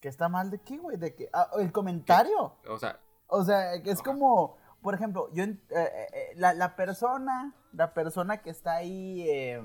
¿Qué 0.00 0.08
está 0.08 0.28
mal 0.28 0.50
de 0.50 0.58
qué, 0.58 0.78
güey? 0.78 0.96
¿De 0.96 1.14
qué? 1.14 1.28
Ah, 1.32 1.48
el 1.58 1.70
comentario. 1.70 2.56
O 2.68 2.78
sea, 2.78 2.98
O 3.28 3.44
sea, 3.44 3.74
es 3.74 4.02
como, 4.02 4.56
por 4.80 4.94
ejemplo, 4.94 5.28
yo, 5.34 5.44
eh, 5.44 5.58
eh, 5.70 6.06
eh, 6.12 6.32
la, 6.36 6.54
la 6.54 6.74
persona, 6.76 7.54
la 7.72 7.94
persona 7.94 8.42
que 8.42 8.50
está 8.50 8.76
ahí, 8.76 9.22
eh, 9.28 9.62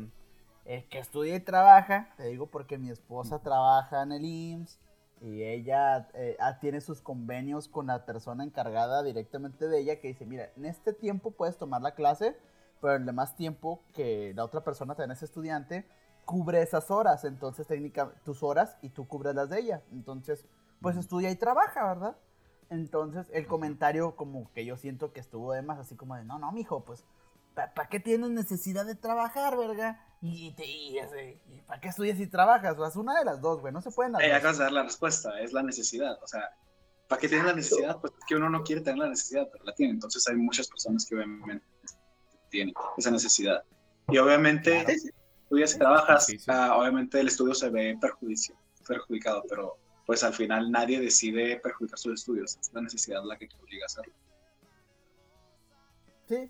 eh, 0.65 0.85
que 0.89 0.99
estudia 0.99 1.35
y 1.35 1.39
trabaja, 1.39 2.13
te 2.17 2.25
digo 2.25 2.47
porque 2.47 2.77
mi 2.77 2.89
esposa 2.91 3.39
trabaja 3.41 4.03
en 4.03 4.11
el 4.11 4.25
IMSS 4.25 4.79
y 5.21 5.43
ella 5.43 6.09
eh, 6.13 6.37
ah, 6.39 6.59
tiene 6.59 6.81
sus 6.81 7.01
convenios 7.01 7.67
con 7.67 7.87
la 7.87 8.05
persona 8.05 8.43
encargada 8.43 9.03
directamente 9.03 9.67
de 9.67 9.79
ella 9.79 9.99
que 9.99 10.09
dice, 10.09 10.25
mira, 10.25 10.51
en 10.55 10.65
este 10.65 10.93
tiempo 10.93 11.31
puedes 11.31 11.57
tomar 11.57 11.81
la 11.81 11.95
clase, 11.95 12.35
pero 12.81 12.95
en 12.95 13.07
el 13.07 13.13
más 13.13 13.35
tiempo 13.35 13.83
que 13.93 14.33
la 14.35 14.43
otra 14.43 14.63
persona, 14.63 14.95
también 14.95 15.11
es 15.11 15.23
estudiante, 15.23 15.87
cubre 16.25 16.61
esas 16.61 16.91
horas, 16.91 17.23
entonces 17.23 17.65
técnicamente 17.67 18.19
tus 18.23 18.43
horas 18.43 18.77
y 18.81 18.89
tú 18.89 19.07
cubres 19.07 19.33
las 19.33 19.49
de 19.49 19.59
ella, 19.59 19.81
entonces 19.91 20.45
pues 20.81 20.97
estudia 20.97 21.31
y 21.31 21.35
trabaja, 21.35 21.87
¿verdad? 21.87 22.17
Entonces 22.69 23.27
el 23.33 23.47
comentario 23.47 24.15
como 24.15 24.51
que 24.53 24.65
yo 24.65 24.77
siento 24.77 25.13
que 25.13 25.19
estuvo 25.19 25.53
de 25.53 25.61
más, 25.61 25.79
así 25.79 25.95
como 25.95 26.15
de, 26.15 26.25
no, 26.25 26.37
no, 26.37 26.51
mijo, 26.51 26.83
pues, 26.83 27.05
¿para 27.55 27.89
qué 27.89 27.99
tienes 27.99 28.29
necesidad 28.29 28.85
de 28.85 28.95
trabajar, 28.95 29.57
verga? 29.57 30.06
Y, 30.21 30.51
te, 30.55 30.65
y, 30.65 30.97
ese- 30.97 31.39
y 31.47 31.61
¿para 31.61 31.79
qué 31.79 31.89
estudias 31.89 32.19
y 32.19 32.27
trabajas? 32.27 32.75
Haz 32.79 32.95
una 32.95 33.17
de 33.19 33.25
las 33.25 33.39
dos, 33.39 33.61
güey, 33.61 33.71
no 33.71 33.81
se 33.81 33.91
pueden 33.91 34.13
las 34.13 34.23
Eh, 34.23 34.33
acabas 34.33 34.57
de 34.57 34.63
dar 34.63 34.73
la 34.73 34.83
respuesta, 34.83 35.39
es 35.41 35.53
la 35.53 35.61
necesidad. 35.63 36.17
O 36.23 36.27
sea, 36.27 36.49
¿para 37.07 37.21
qué 37.21 37.27
tienes 37.29 37.45
la 37.45 37.53
necesidad? 37.53 37.99
Pues 38.01 38.13
es 38.17 38.25
que 38.25 38.35
uno 38.35 38.49
no 38.49 38.63
quiere 38.63 38.81
tener 38.81 38.97
la 38.97 39.09
necesidad, 39.09 39.47
pero 39.51 39.63
la 39.63 39.73
tiene. 39.75 39.93
Entonces 39.93 40.27
hay 40.27 40.35
muchas 40.35 40.67
personas 40.67 41.05
que 41.05 41.15
obviamente 41.15 41.65
tienen 42.49 42.73
esa 42.97 43.11
necesidad. 43.11 43.63
Y 44.09 44.17
obviamente, 44.17 44.71
Claro. 44.83 44.99
si 44.99 45.09
estudias 45.43 45.75
y 45.75 45.77
trabajas, 45.77 46.25
Sí, 46.25 46.39
sí. 46.39 46.45
ah, 46.49 46.75
obviamente 46.77 47.19
el 47.19 47.27
estudio 47.27 47.53
se 47.53 47.69
ve 47.69 47.95
perjudicio, 48.01 48.55
perjudicado, 48.87 49.43
pero 49.47 49.77
pues 50.05 50.23
al 50.23 50.33
final 50.33 50.71
nadie 50.71 50.99
decide 50.99 51.59
perjudicar 51.59 51.99
sus 51.99 52.13
estudios. 52.15 52.57
Es 52.59 52.73
la 52.73 52.81
necesidad 52.81 53.21
la 53.23 53.37
que 53.37 53.47
te 53.47 53.55
obliga 53.57 53.83
a 53.83 53.87
hacerlo. 53.87 54.13
Sí. 56.27 56.49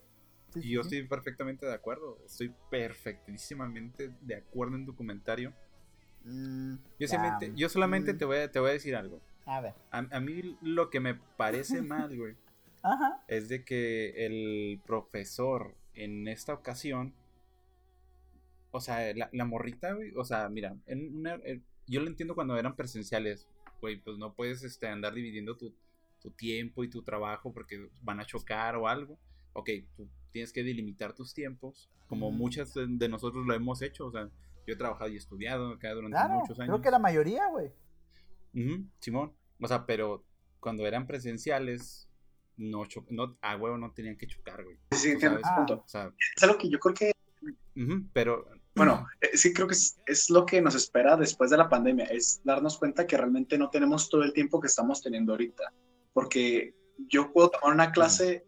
Sí, 0.61 0.67
y 0.67 0.71
yo 0.73 0.83
sí, 0.83 0.97
estoy 0.97 1.07
perfectamente 1.07 1.65
de 1.65 1.73
acuerdo. 1.73 2.17
Estoy 2.25 2.53
perfectísimamente 2.69 4.11
de 4.21 4.35
acuerdo 4.35 4.75
en 4.75 4.85
tu 4.85 4.95
comentario. 4.95 5.53
Mm, 6.23 6.75
Yo, 6.99 7.07
solamente, 7.07 7.53
yo 7.55 7.69
solamente 7.69 8.13
mm, 8.13 8.17
te, 8.17 8.25
voy 8.25 8.37
a, 8.37 8.51
te 8.51 8.59
voy 8.59 8.69
a 8.69 8.73
decir 8.73 8.95
algo. 8.95 9.21
A 9.45 9.61
ver. 9.61 9.73
A, 9.91 9.99
a 9.99 10.19
mí 10.19 10.57
lo 10.61 10.89
que 10.89 10.99
me 10.99 11.15
parece 11.15 11.81
mal, 11.81 12.15
güey, 12.17 12.35
Ajá. 12.83 13.23
es 13.27 13.47
de 13.49 13.63
que 13.63 14.25
el 14.25 14.79
profesor 14.85 15.75
en 15.93 16.27
esta 16.27 16.53
ocasión, 16.53 17.13
o 18.71 18.81
sea, 18.81 19.13
la, 19.15 19.29
la 19.31 19.45
morrita, 19.45 19.93
güey, 19.93 20.11
o 20.15 20.25
sea, 20.25 20.49
mira, 20.49 20.75
en 20.85 21.17
una- 21.19 21.39
en- 21.43 21.63
yo 21.87 22.01
lo 22.01 22.07
entiendo 22.07 22.35
cuando 22.35 22.57
eran 22.57 22.75
presenciales, 22.75 23.47
güey, 23.81 23.97
pues 23.97 24.17
no 24.17 24.33
puedes 24.33 24.63
este, 24.63 24.87
andar 24.87 25.13
dividiendo 25.13 25.55
tu, 25.55 25.73
tu 26.21 26.31
tiempo 26.31 26.83
y 26.83 26.89
tu 26.89 27.01
trabajo 27.01 27.53
porque 27.53 27.89
van 28.01 28.19
a 28.19 28.25
chocar 28.25 28.75
o 28.75 28.87
algo. 28.87 29.17
Ok, 29.53 29.69
tú 29.95 30.07
tienes 30.31 30.51
que 30.53 30.63
delimitar 30.63 31.13
tus 31.13 31.33
tiempos, 31.33 31.89
como 32.07 32.27
Ujú. 32.29 32.37
muchas 32.37 32.73
de, 32.73 33.09
nosotros 33.09 33.45
lo 33.45 33.53
hemos 33.53 33.81
hecho, 33.81 34.07
o 34.07 34.11
sea, 34.11 34.29
yo 34.65 34.73
he 34.73 34.75
trabajado 34.75 35.09
y 35.09 35.17
estudiado 35.17 35.73
acá 35.73 35.91
durante 35.93 36.15
Claro, 36.17 36.39
muchos 36.39 36.59
años. 36.59 36.69
creo 36.73 36.81
que 36.81 36.91
la 36.91 36.99
mayoría, 36.99 37.47
güey. 37.49 37.71
Ujú, 38.53 38.85
Simón. 38.99 39.33
O 39.61 39.67
sea, 39.67 39.85
pero 39.85 40.23
cuando 40.59 40.85
eran 40.85 41.07
presenciales, 41.07 42.09
no, 42.57 42.85
cho- 42.85 43.05
no 43.09 43.37
a 43.41 43.55
huevo 43.55 43.77
no 43.77 43.91
tenían 43.93 44.17
que 44.17 44.27
chocar, 44.27 44.63
güey. 44.63 44.77
Sí, 44.91 45.11
entiendo 45.11 45.39
punto. 45.55 45.83
O 45.85 45.87
sea, 45.87 46.11
Es 46.35 46.43
algo 46.43 46.57
que 46.57 46.69
yo 46.69 46.79
creo 46.79 46.93
que 46.93 47.11
pero. 48.13 48.47
Bueno, 48.75 49.07
eh, 49.21 49.35
sí 49.37 49.53
creo 49.53 49.67
que 49.67 49.73
es, 49.73 49.99
es 50.05 50.29
lo 50.29 50.45
que 50.45 50.61
nos 50.61 50.75
espera 50.75 51.15
después 51.17 51.49
de 51.49 51.57
la 51.57 51.67
pandemia, 51.69 52.05
es 52.05 52.41
darnos 52.43 52.77
cuenta 52.77 53.07
que 53.07 53.17
realmente 53.17 53.57
no 53.57 53.69
tenemos 53.71 54.07
todo 54.09 54.23
el 54.23 54.33
tiempo 54.33 54.59
que 54.59 54.67
estamos 54.67 55.01
teniendo 55.01 55.33
ahorita. 55.33 55.71
Porque 56.13 56.75
yo 57.07 57.31
puedo 57.31 57.49
tomar 57.49 57.73
una 57.73 57.91
clase 57.91 58.45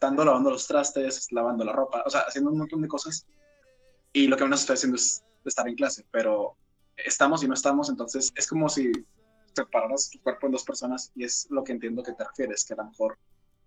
estando 0.00 0.24
lavando 0.24 0.48
los 0.50 0.66
trastes, 0.66 1.30
lavando 1.30 1.62
la 1.62 1.72
ropa, 1.74 2.02
o 2.06 2.08
sea, 2.08 2.20
haciendo 2.22 2.50
un 2.50 2.56
montón 2.56 2.80
de 2.80 2.88
cosas. 2.88 3.26
Y 4.14 4.28
lo 4.28 4.36
que 4.38 4.44
menos 4.44 4.60
estoy 4.62 4.72
haciendo 4.74 4.96
es 4.96 5.22
estar 5.44 5.68
en 5.68 5.74
clase, 5.74 6.06
pero 6.10 6.56
estamos 6.96 7.44
y 7.44 7.48
no 7.48 7.52
estamos, 7.52 7.90
entonces 7.90 8.30
es 8.34 8.46
como 8.48 8.70
si 8.70 8.90
separaras 9.54 10.08
tu 10.10 10.18
cuerpo 10.22 10.46
en 10.46 10.52
dos 10.52 10.64
personas 10.64 11.12
y 11.14 11.24
es 11.24 11.46
lo 11.50 11.62
que 11.62 11.72
entiendo 11.72 12.02
que 12.02 12.14
te 12.14 12.24
refieres, 12.24 12.64
que 12.64 12.72
a 12.72 12.76
lo 12.78 12.84
mejor, 12.86 13.18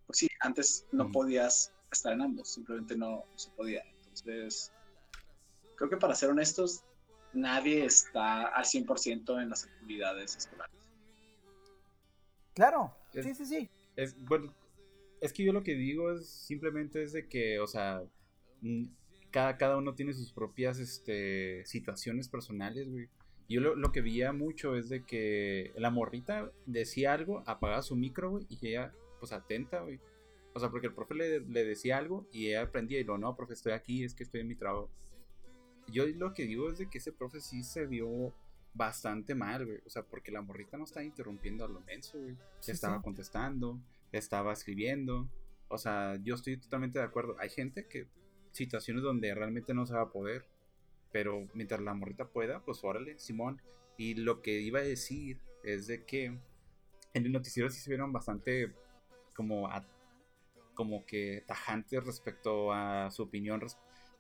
pues 0.08 0.18
sí, 0.18 0.28
antes 0.40 0.88
no 0.92 1.06
Mm. 1.06 1.12
podías 1.12 1.72
estar 1.92 2.14
en 2.14 2.22
ambos, 2.24 2.50
simplemente 2.52 2.98
no, 2.98 3.10
no 3.32 3.38
se 3.38 3.52
podía. 3.52 3.84
Entonces, 4.02 4.72
creo 5.76 5.88
que 5.92 5.98
para 5.98 6.16
ser 6.16 6.32
honestos, 6.32 6.82
nadie 7.32 7.86
está 7.86 8.48
al 8.48 8.66
100% 8.66 9.40
en 9.40 9.50
las 9.52 9.66
actividades 9.66 10.36
escolares. 10.36 10.74
Claro. 12.56 12.92
Es- 13.14 13.24
Sí, 13.24 13.36
sí, 13.36 13.46
sí. 13.46 13.70
Es, 13.96 14.16
bueno, 14.20 14.52
es 15.24 15.32
que 15.32 15.44
yo 15.46 15.54
lo 15.54 15.64
que 15.64 15.76
digo 15.76 16.12
es 16.12 16.28
simplemente 16.28 17.02
es 17.02 17.14
de 17.14 17.30
que, 17.30 17.60
o 17.60 17.66
sea, 17.66 18.04
mm, 18.62 18.88
cada, 19.32 19.58
cada 19.58 19.78
uno 19.78 19.96
tiene 19.96 20.14
sus 20.14 20.34
propias 20.34 20.80
este, 20.80 21.66
situaciones 21.66 22.28
personales, 22.28 22.90
güey. 22.90 23.08
Yo 23.48 23.62
lo, 23.62 23.76
lo 23.76 23.94
que 23.94 24.02
veía 24.02 24.34
mucho 24.34 24.76
es 24.76 24.90
de 24.90 25.06
que 25.06 25.72
la 25.78 25.92
morrita 25.92 26.52
decía 26.66 27.14
algo, 27.14 27.42
apagaba 27.46 27.82
su 27.84 27.96
micro, 27.96 28.32
güey, 28.32 28.46
y 28.50 28.68
ella, 28.68 28.94
pues 29.20 29.32
atenta, 29.32 29.80
güey. 29.80 30.02
O 30.54 30.60
sea, 30.60 30.70
porque 30.70 30.88
el 30.88 30.94
profe 30.94 31.16
le, 31.16 31.40
le 31.40 31.64
decía 31.64 31.98
algo 31.98 32.28
y 32.34 32.50
ella 32.50 32.64
aprendía 32.64 33.00
y 33.00 33.06
lo, 33.06 33.18
no, 33.18 33.34
profe, 33.36 33.54
estoy 33.54 33.72
aquí, 33.72 34.04
es 34.04 34.14
que 34.14 34.24
estoy 34.24 34.42
en 34.42 34.50
mi 34.50 34.56
trabajo. 34.56 34.92
Yo 35.88 36.06
lo 36.06 36.34
que 36.34 36.46
digo 36.46 36.70
es 36.70 36.80
de 36.80 36.90
que 36.90 36.98
ese 36.98 37.14
profe 37.14 37.40
sí 37.40 37.64
se 37.64 37.86
vio 37.86 38.34
bastante 38.74 39.36
mal, 39.36 39.66
güey. 39.66 39.80
O 39.86 39.90
sea, 39.90 40.04
porque 40.04 40.34
la 40.34 40.42
morrita 40.42 40.78
no 40.78 40.84
estaba 40.84 41.06
interrumpiendo 41.06 41.64
a 41.64 41.70
lo 41.70 41.80
menso, 41.82 42.20
güey. 42.20 42.36
Sí, 42.60 42.72
estaba 42.72 42.98
sí. 42.98 43.04
contestando, 43.04 43.80
estaba 44.14 44.54
escribiendo. 44.54 45.28
O 45.68 45.78
sea, 45.78 46.18
yo 46.24 46.36
estoy 46.36 46.58
totalmente 46.58 47.00
de 47.00 47.06
acuerdo. 47.06 47.36
Hay 47.40 47.50
gente 47.50 47.88
que, 47.88 48.08
situaciones 48.52 49.04
donde 49.04 49.34
realmente 49.34 49.74
no 49.74 49.86
se 49.86 49.94
va 49.94 50.02
a 50.04 50.12
poder. 50.12 50.46
Pero 51.12 51.48
mientras 51.54 51.82
la 51.82 51.94
morrita 51.94 52.26
pueda, 52.30 52.64
pues 52.64 52.84
órale, 52.84 53.20
Simón. 53.20 53.62
Y 53.98 54.16
lo 54.16 54.42
que 54.42 54.60
iba 54.62 54.80
a 54.80 54.84
decir 54.84 55.40
es 55.64 55.86
de 55.88 56.06
que 56.06 56.26
en 56.26 57.26
el 57.26 57.32
noticiero 57.32 57.70
sí 57.70 57.80
se 57.80 57.90
vieron 57.92 58.12
bastante 58.12 58.74
como, 59.36 59.68
a- 59.68 59.86
como 60.74 61.06
que 61.06 61.44
tajantes 61.48 62.04
respecto 62.04 62.72
a 62.74 63.12
su 63.12 63.24
opinión 63.24 63.62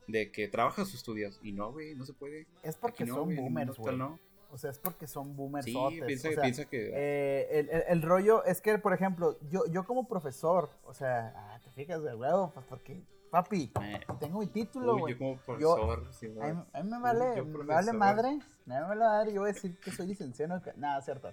de 0.07 0.31
que 0.31 0.47
trabajas 0.47 0.93
o 0.93 0.95
estudias. 0.97 1.39
Y 1.41 1.51
no, 1.53 1.71
güey, 1.71 1.95
no 1.95 2.05
se 2.05 2.13
puede. 2.13 2.45
Es 2.61 2.75
porque 2.77 3.05
no, 3.05 3.15
son 3.15 3.27
mundo 3.29 3.41
boomers, 3.41 3.77
güey. 3.77 3.97
no. 3.97 4.19
O 4.53 4.57
sea, 4.59 4.69
es 4.69 4.77
porque 4.77 5.07
son 5.07 5.35
boomers. 5.35 5.65
Sí, 5.65 5.75
piensa, 6.05 6.29
o 6.29 6.31
sea, 6.33 6.41
piensa 6.43 6.65
que... 6.65 6.91
eh, 6.93 7.47
el, 7.59 7.69
el- 7.69 7.83
el 7.87 8.01
rollo 8.03 8.43
es 8.45 8.61
que, 8.61 8.77
por 8.77 8.93
ejemplo, 8.93 9.37
yo, 9.49 9.65
yo 9.65 9.83
como 9.83 10.07
profesor, 10.07 10.69
o 10.85 10.93
sea, 10.93 11.33
ah, 11.35 11.59
te 11.63 11.71
fijas 11.71 12.03
de 12.03 12.13
huevo, 12.13 12.51
pues 12.53 12.63
porque, 12.69 13.03
papi, 13.31 13.71
eh, 13.81 13.99
tengo 14.19 14.39
mi 14.39 14.45
título, 14.47 14.99
güey. 14.99 15.13
yo 15.15 15.17
como 15.17 15.37
profesor... 15.37 16.07
sí, 16.13 16.27
A 16.27 16.29
güey. 16.29 16.53
mí, 16.53 16.63
a 16.71 16.83
mí 16.83 16.89
me 16.91 16.99
vale, 16.99 17.35
yo 17.35 17.45
me 17.45 17.65
vale 17.65 17.93
madre, 17.93 18.39
me 18.67 18.79
vale 18.79 18.99
madre, 19.03 19.33
yo 19.33 19.41
voy 19.41 19.49
a 19.49 19.53
decir 19.53 19.75
que 19.79 19.89
soy 19.89 20.05
licenciado. 20.05 20.61
Nada, 20.77 21.01
cierto. 21.01 21.31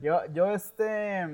Yo, 0.00 0.24
yo, 0.32 0.50
este, 0.50 1.26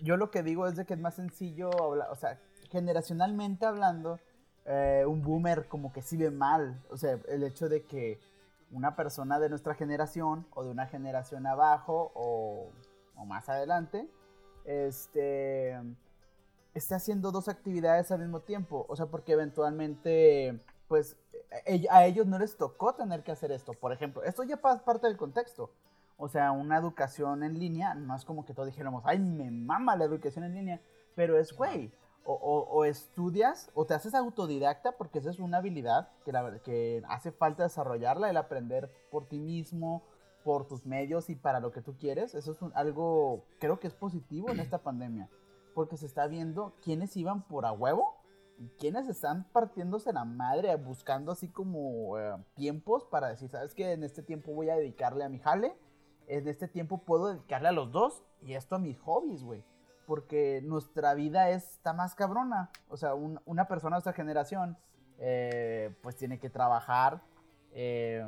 yo 0.00 0.16
lo 0.16 0.32
que 0.32 0.42
digo 0.42 0.66
es 0.66 0.74
de 0.74 0.84
que 0.84 0.94
es 0.94 1.00
más 1.00 1.14
sencillo 1.14 1.70
hablar, 1.80 2.08
o 2.10 2.16
sea, 2.16 2.40
generacionalmente 2.72 3.64
hablando, 3.64 4.18
eh, 4.66 5.04
un 5.06 5.22
boomer 5.22 5.66
como 5.68 5.92
que 5.92 6.02
sí 6.02 6.16
ve 6.16 6.30
mal, 6.32 6.82
o 6.90 6.96
sea, 6.96 7.18
el 7.28 7.44
hecho 7.44 7.68
de 7.68 7.84
que 7.84 8.18
una 8.74 8.96
persona 8.96 9.38
de 9.38 9.48
nuestra 9.48 9.74
generación 9.74 10.46
o 10.52 10.64
de 10.64 10.70
una 10.70 10.86
generación 10.86 11.46
abajo 11.46 12.10
o, 12.14 12.70
más 13.24 13.48
adelante, 13.48 14.10
este, 14.64 15.80
esté 16.74 16.94
haciendo 16.94 17.30
dos 17.30 17.48
actividades 17.48 18.10
al 18.10 18.20
mismo 18.20 18.40
tiempo. 18.40 18.84
O 18.88 18.96
sea, 18.96 19.06
porque 19.06 19.32
eventualmente, 19.32 20.60
pues, 20.88 21.16
e- 21.66 21.86
a 21.88 22.04
ellos 22.04 22.26
no 22.26 22.38
les 22.38 22.56
tocó 22.56 22.94
tener 22.94 23.22
que 23.22 23.32
hacer 23.32 23.52
esto. 23.52 23.72
Por 23.72 23.92
ejemplo, 23.92 24.22
esto 24.24 24.42
ya 24.42 24.56
es 24.56 24.80
parte 24.82 25.06
del 25.06 25.16
contexto. 25.16 25.70
O 26.16 26.28
sea, 26.28 26.52
una 26.52 26.76
educación 26.76 27.42
en 27.44 27.58
línea, 27.58 27.94
no 27.94 28.14
es 28.16 28.24
como 28.24 28.44
que 28.44 28.54
todos 28.54 28.68
dijéramos, 28.68 29.02
ay, 29.06 29.18
me 29.18 29.50
mama 29.50 29.96
la 29.96 30.04
educación 30.04 30.44
en 30.44 30.54
línea, 30.54 30.80
pero 31.14 31.38
es, 31.38 31.52
güey, 31.52 31.92
o, 32.24 32.32
o- 32.34 32.64
o 32.78 32.84
estudias 32.84 33.70
o 33.74 33.84
te 33.86 33.94
haces 33.94 34.14
autodidacta 34.14 34.92
porque 34.92 35.18
esa 35.18 35.30
es 35.30 35.38
una 35.38 35.58
habilidad 35.58 36.08
que, 36.24 36.32
la- 36.32 36.58
que 36.60 37.02
hace 37.08 37.32
falta 37.32 37.62
desarrollarla, 37.64 38.30
el 38.30 38.36
aprender 38.36 38.90
por 39.10 39.26
ti 39.28 39.38
mismo, 39.38 40.02
por 40.42 40.66
tus 40.66 40.84
medios 40.86 41.30
y 41.30 41.36
para 41.36 41.60
lo 41.60 41.70
que 41.70 41.80
tú 41.82 41.96
quieres. 41.96 42.34
Eso 42.34 42.52
es 42.52 42.58
algo, 42.74 43.44
creo 43.58 43.78
que 43.80 43.86
es 43.88 43.94
positivo 43.94 44.50
en 44.50 44.60
esta 44.60 44.78
pandemia, 44.82 45.28
porque 45.74 45.96
se 45.96 46.06
está 46.06 46.26
viendo 46.26 46.74
quiénes 46.82 47.16
iban 47.16 47.42
por 47.46 47.64
a 47.66 47.72
huevo 47.72 48.16
y 48.58 48.68
quiénes 48.78 49.08
están 49.08 49.44
partiéndose 49.52 50.12
la 50.12 50.24
madre, 50.24 50.76
buscando 50.76 51.32
así 51.32 51.48
como 51.48 52.18
eh, 52.18 52.36
tiempos 52.54 53.04
para 53.04 53.28
decir, 53.28 53.48
¿sabes 53.50 53.74
qué? 53.74 53.92
En 53.92 54.04
este 54.04 54.22
tiempo 54.22 54.52
voy 54.52 54.70
a 54.70 54.76
dedicarle 54.76 55.24
a 55.24 55.28
mi 55.28 55.38
jale, 55.40 55.74
en 56.28 56.46
este 56.48 56.68
tiempo 56.68 56.98
puedo 56.98 57.28
dedicarle 57.28 57.68
a 57.68 57.72
los 57.72 57.90
dos 57.90 58.22
y 58.42 58.54
esto 58.54 58.76
a 58.76 58.78
mis 58.78 58.98
hobbies, 59.00 59.42
güey. 59.42 59.64
Porque 60.06 60.60
nuestra 60.64 61.14
vida 61.14 61.50
está 61.50 61.92
más 61.92 62.14
cabrona. 62.14 62.70
O 62.88 62.96
sea, 62.96 63.14
un- 63.14 63.40
una 63.46 63.66
persona 63.68 63.96
de 63.96 63.98
esta 63.98 64.12
generación, 64.12 64.76
eh, 65.18 65.94
pues 66.02 66.16
tiene 66.16 66.38
que 66.38 66.50
trabajar 66.50 67.20
eh, 67.76 68.24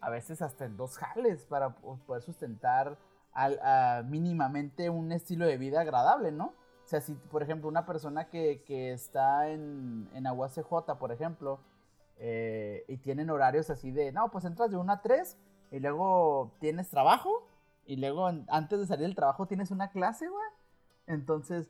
a 0.00 0.08
veces 0.10 0.40
hasta 0.40 0.64
en 0.64 0.76
dos 0.76 0.96
jales 0.96 1.44
para 1.46 1.70
po- 1.74 1.98
poder 2.06 2.22
sustentar 2.22 2.96
al- 3.32 3.58
a 3.62 4.02
mínimamente 4.06 4.88
un 4.90 5.12
estilo 5.12 5.46
de 5.46 5.58
vida 5.58 5.82
agradable, 5.82 6.32
¿no? 6.32 6.46
O 6.84 6.88
sea, 6.90 7.00
si, 7.00 7.12
por 7.14 7.42
ejemplo, 7.42 7.68
una 7.68 7.84
persona 7.86 8.28
que, 8.28 8.62
que 8.66 8.92
está 8.92 9.48
en, 9.48 10.08
en 10.14 10.26
Agua 10.26 10.48
CJ, 10.48 10.98
por 10.98 11.12
ejemplo, 11.12 11.60
eh, 12.18 12.84
y 12.88 12.96
tienen 12.98 13.30
horarios 13.30 13.70
así 13.70 13.90
de, 13.92 14.12
no, 14.12 14.30
pues 14.30 14.44
entras 14.44 14.70
de 14.70 14.76
1 14.76 14.92
a 14.92 15.00
3 15.02 15.36
y 15.70 15.78
luego 15.80 16.52
tienes 16.58 16.88
trabajo 16.90 17.46
y 17.86 17.96
luego 17.96 18.26
antes 18.48 18.78
de 18.80 18.86
salir 18.86 19.02
del 19.06 19.14
trabajo 19.14 19.46
tienes 19.46 19.70
una 19.70 19.90
clase, 19.90 20.28
güey. 20.28 20.48
Entonces, 21.10 21.68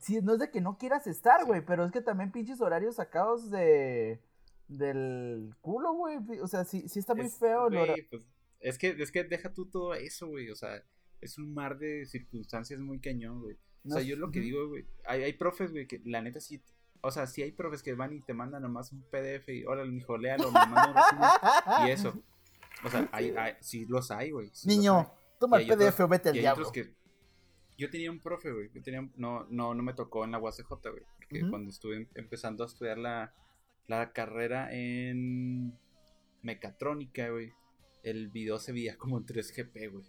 sí, 0.00 0.20
no 0.22 0.32
es 0.34 0.38
de 0.38 0.50
que 0.50 0.60
no 0.60 0.78
quieras 0.78 1.06
estar, 1.06 1.44
güey, 1.44 1.64
pero 1.64 1.84
es 1.84 1.92
que 1.92 2.00
también 2.00 2.32
pinches 2.32 2.60
horarios 2.60 2.96
sacados 2.96 3.50
de 3.50 4.20
del 4.68 5.54
culo, 5.60 5.92
güey. 5.94 6.18
O 6.40 6.46
sea, 6.46 6.64
sí, 6.64 6.88
sí 6.88 6.98
está 6.98 7.14
muy 7.14 7.26
Es- 7.26 7.36
feo. 7.36 7.68
el 7.68 8.06
pues, 8.10 8.26
es 8.60 8.78
que, 8.78 8.88
es 8.98 9.10
que 9.12 9.24
deja 9.24 9.52
tú 9.52 9.66
todo 9.66 9.94
eso, 9.94 10.28
güey. 10.28 10.50
O 10.50 10.56
sea, 10.56 10.82
es 11.20 11.38
un 11.38 11.52
mar 11.52 11.78
de 11.78 12.06
circunstancias 12.06 12.80
muy 12.80 12.98
cañón, 13.00 13.40
güey. 13.42 13.56
O 13.84 13.90
sea, 13.90 14.00
yo 14.02 14.14
lo 14.16 14.30
que 14.30 14.38
digo, 14.40 14.68
güey, 14.68 14.86
hay, 15.04 15.24
hay 15.24 15.32
profes, 15.32 15.72
güey, 15.72 15.86
que 15.88 16.00
la 16.04 16.22
neta 16.22 16.40
sí. 16.40 16.62
O 17.00 17.10
sea, 17.10 17.26
sí 17.26 17.42
hay 17.42 17.50
profes 17.50 17.82
que 17.82 17.94
van 17.94 18.12
y 18.12 18.20
te 18.20 18.32
mandan 18.32 18.62
nomás 18.62 18.92
un 18.92 19.02
PDF 19.02 19.48
y, 19.48 19.64
órale, 19.64 19.90
mijo, 19.90 20.16
léalo, 20.16 20.46
me 20.52 20.66
mandan. 20.66 20.94
Y 21.86 21.90
eso. 21.90 22.14
O 22.84 22.88
sea, 22.90 23.08
hay, 23.12 23.30
hay- 23.36 23.54
sí 23.60 23.84
los 23.86 24.10
hay, 24.12 24.30
güey. 24.30 24.50
sí 24.52 24.68
Niño, 24.68 24.98
hay. 25.00 25.06
toma 25.40 25.56
el 25.60 25.70
otros- 25.70 25.78
PDF 25.94 26.00
o 26.04 26.08
vete 26.08 26.28
al 26.28 26.34
diablo. 26.36 26.68
otros 26.68 26.72
que. 26.72 26.94
Yo 27.82 27.90
tenía 27.90 28.12
un 28.12 28.20
profe, 28.20 28.52
güey. 28.52 28.70
Yo 28.72 28.80
tenía. 28.80 29.08
No, 29.16 29.44
no, 29.50 29.74
no 29.74 29.82
me 29.82 29.92
tocó 29.92 30.24
en 30.24 30.30
la 30.30 30.38
UACJ, 30.38 30.68
güey. 30.68 31.02
Porque 31.16 31.50
cuando 31.50 31.68
estuve 31.68 31.96
em- 31.96 32.08
empezando 32.14 32.62
a 32.62 32.66
estudiar 32.66 32.96
la, 32.96 33.34
la 33.88 34.12
carrera 34.12 34.72
en 34.72 35.76
mecatrónica, 36.42 37.28
güey. 37.30 37.52
El 38.04 38.28
video 38.28 38.58
se 38.60 38.72
veía 38.72 38.96
como 38.96 39.18
en 39.18 39.26
3GP, 39.26 39.90
güey. 39.90 40.04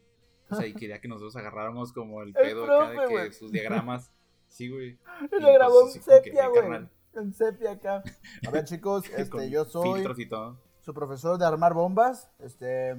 O 0.49 0.55
sea, 0.55 0.67
y 0.67 0.73
quería 0.73 1.01
que 1.01 1.07
nosotros 1.07 1.35
agarráramos 1.35 1.93
como 1.93 2.21
el 2.21 2.33
pedo 2.33 2.65
acá 2.65 2.91
de 2.91 3.07
que 3.07 3.33
sus 3.33 3.51
diagramas. 3.51 4.11
Sí, 4.49 4.69
güey. 4.69 4.99
Y 5.31 5.41
lo 5.41 5.51
grabó 5.51 5.87
en 5.87 5.93
pues, 5.93 6.05
sepia, 6.05 6.47
güey. 6.47 6.87
En 7.15 7.33
sepia 7.33 7.71
acá. 7.71 8.03
A 8.47 8.51
ver, 8.51 8.65
chicos, 8.65 9.09
este, 9.17 9.49
yo 9.49 9.65
soy 9.65 9.95
Filtros 9.95 10.19
y 10.19 10.27
todo. 10.27 10.59
su 10.81 10.93
profesor 10.93 11.39
de 11.39 11.45
armar 11.45 11.73
bombas. 11.73 12.29
Este, 12.39 12.91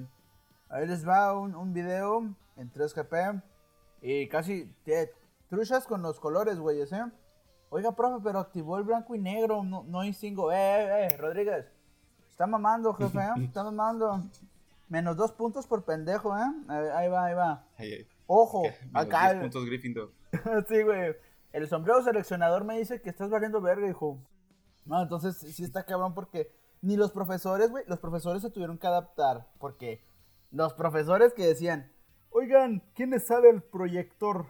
ahí 0.69 0.87
les 0.89 1.07
va 1.07 1.39
un, 1.39 1.55
un 1.55 1.73
video 1.73 2.35
en 2.57 2.73
3GP. 2.73 3.43
Y 4.07 4.29
casi 4.29 4.67
te 4.85 5.11
truchas 5.49 5.87
con 5.87 6.03
los 6.03 6.21
colores, 6.21 6.59
güeyes, 6.59 6.93
¿eh? 6.93 7.07
Oiga, 7.71 7.97
profe, 7.97 8.23
pero 8.23 8.39
activó 8.39 8.77
el 8.77 8.85
blanco 8.85 9.15
y 9.15 9.19
negro. 9.19 9.65
No, 9.65 9.83
no 9.85 10.01
hay 10.01 10.13
cinco. 10.13 10.53
Eh, 10.53 10.57
eh, 10.57 11.09
eh, 11.11 11.17
Rodríguez. 11.17 11.65
Está 12.29 12.47
mamando, 12.47 12.93
jefe, 12.93 13.19
¿eh? 13.19 13.31
Está 13.45 13.65
mamando. 13.65 14.23
Menos 14.91 15.17
dos 15.17 15.33
puntos 15.33 15.67
por 15.67 15.87
pendejo, 15.87 16.37
¿eh? 16.37 16.43
Ahí, 16.69 17.09
va, 17.09 17.25
ahí 17.25 17.35
va. 17.35 17.67
Ojo, 18.27 18.65
Menos 18.65 18.83
acá. 18.93 19.31
10 19.33 19.41
puntos 19.45 19.65
Gryffindor. 19.65 20.13
sí, 20.69 20.83
güey. 20.83 21.17
El 21.53 21.67
sombrero 21.67 22.03
seleccionador 22.03 22.63
me 22.65 22.77
dice 22.77 23.01
que 23.01 23.09
estás 23.09 23.31
valiendo 23.31 23.63
verga, 23.63 23.89
hijo. 23.89 24.19
No, 24.85 25.01
entonces 25.01 25.39
sí 25.39 25.65
está 25.65 25.87
cabrón 25.87 26.13
porque 26.13 26.53
ni 26.83 26.99
los 26.99 27.11
profesores, 27.11 27.71
güey, 27.71 27.85
los 27.87 28.01
profesores 28.01 28.43
se 28.43 28.51
tuvieron 28.51 28.77
que 28.77 28.87
adaptar. 28.87 29.47
Porque 29.59 30.05
los 30.51 30.75
profesores 30.75 31.33
que 31.33 31.47
decían, 31.47 31.91
oigan, 32.35 32.83
¿quién 32.95 33.11
les 33.11 33.27
sabe 33.27 33.49
el 33.51 33.63
proyector? 33.63 34.47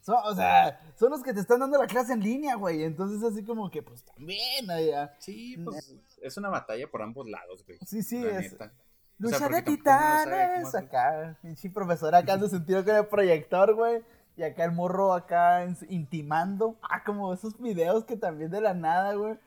Son, 0.00 0.16
o 0.24 0.34
sea, 0.36 0.80
son 0.96 1.10
los 1.10 1.22
que 1.22 1.34
te 1.34 1.40
están 1.40 1.58
dando 1.58 1.78
la 1.78 1.86
clase 1.88 2.12
en 2.12 2.20
línea, 2.20 2.54
güey. 2.54 2.84
Entonces 2.84 3.22
así 3.24 3.44
como 3.44 3.70
que, 3.70 3.82
pues 3.82 4.04
también, 4.04 4.70
allá. 4.70 5.14
Sí, 5.18 5.56
pues 5.64 5.94
es 6.22 6.36
una 6.36 6.48
batalla 6.48 6.86
por 6.88 7.02
ambos 7.02 7.28
lados, 7.28 7.64
güey. 7.66 7.78
Sí, 7.84 8.02
sí, 8.02 8.20
la 8.22 8.38
es. 8.38 8.52
neta. 8.52 8.72
Lucha 9.18 9.48
de 9.48 9.62
titanes, 9.62 10.74
acá, 10.74 11.36
pinche 11.40 11.70
profesor 11.70 12.14
acá 12.14 12.38
se 12.38 12.50
sentido 12.50 12.84
con 12.84 12.94
el 12.96 13.06
proyector, 13.06 13.74
güey. 13.74 14.02
Y 14.36 14.42
acá 14.42 14.64
el 14.64 14.72
morro 14.72 15.14
acá 15.14 15.66
intimando. 15.88 16.76
Ah, 16.82 17.02
como 17.02 17.32
esos 17.32 17.58
videos 17.58 18.04
que 18.04 18.16
también 18.16 18.50
de 18.50 18.60
la 18.60 18.74
nada, 18.74 19.14
güey. 19.14 19.38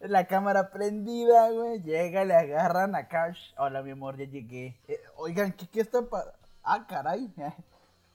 La 0.00 0.26
cámara 0.26 0.70
prendida, 0.70 1.50
güey. 1.50 1.82
Llega, 1.82 2.24
le 2.24 2.34
agarran 2.34 2.94
acá. 2.94 3.28
sh- 3.28 3.52
Hola, 3.58 3.82
mi 3.82 3.90
amor, 3.90 4.16
ya 4.16 4.24
llegué. 4.24 4.80
Eh, 4.88 4.98
oigan, 5.16 5.52
¿qué, 5.52 5.68
qué 5.68 5.80
está 5.82 6.00
pa... 6.02 6.24
Ah, 6.68 6.86
caray. 6.86 7.32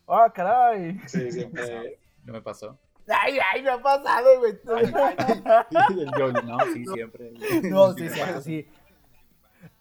Ah, 0.06 0.30
caray. 0.34 1.00
Sí, 1.08 1.32
siempre. 1.32 1.98
No 2.26 2.34
me 2.34 2.42
pasó. 2.42 2.78
Ay, 3.08 3.40
ay, 3.54 3.64
me 3.64 3.70
ha 3.70 3.82
pasado, 3.82 4.38
güey. 4.40 4.52
El 4.52 6.12
Johnny, 6.12 6.42
no, 6.46 6.60
sí, 6.74 6.86
siempre. 6.86 7.34
No, 7.64 7.94
sí, 7.94 8.10
cierto, 8.10 8.42
sí. 8.42 8.68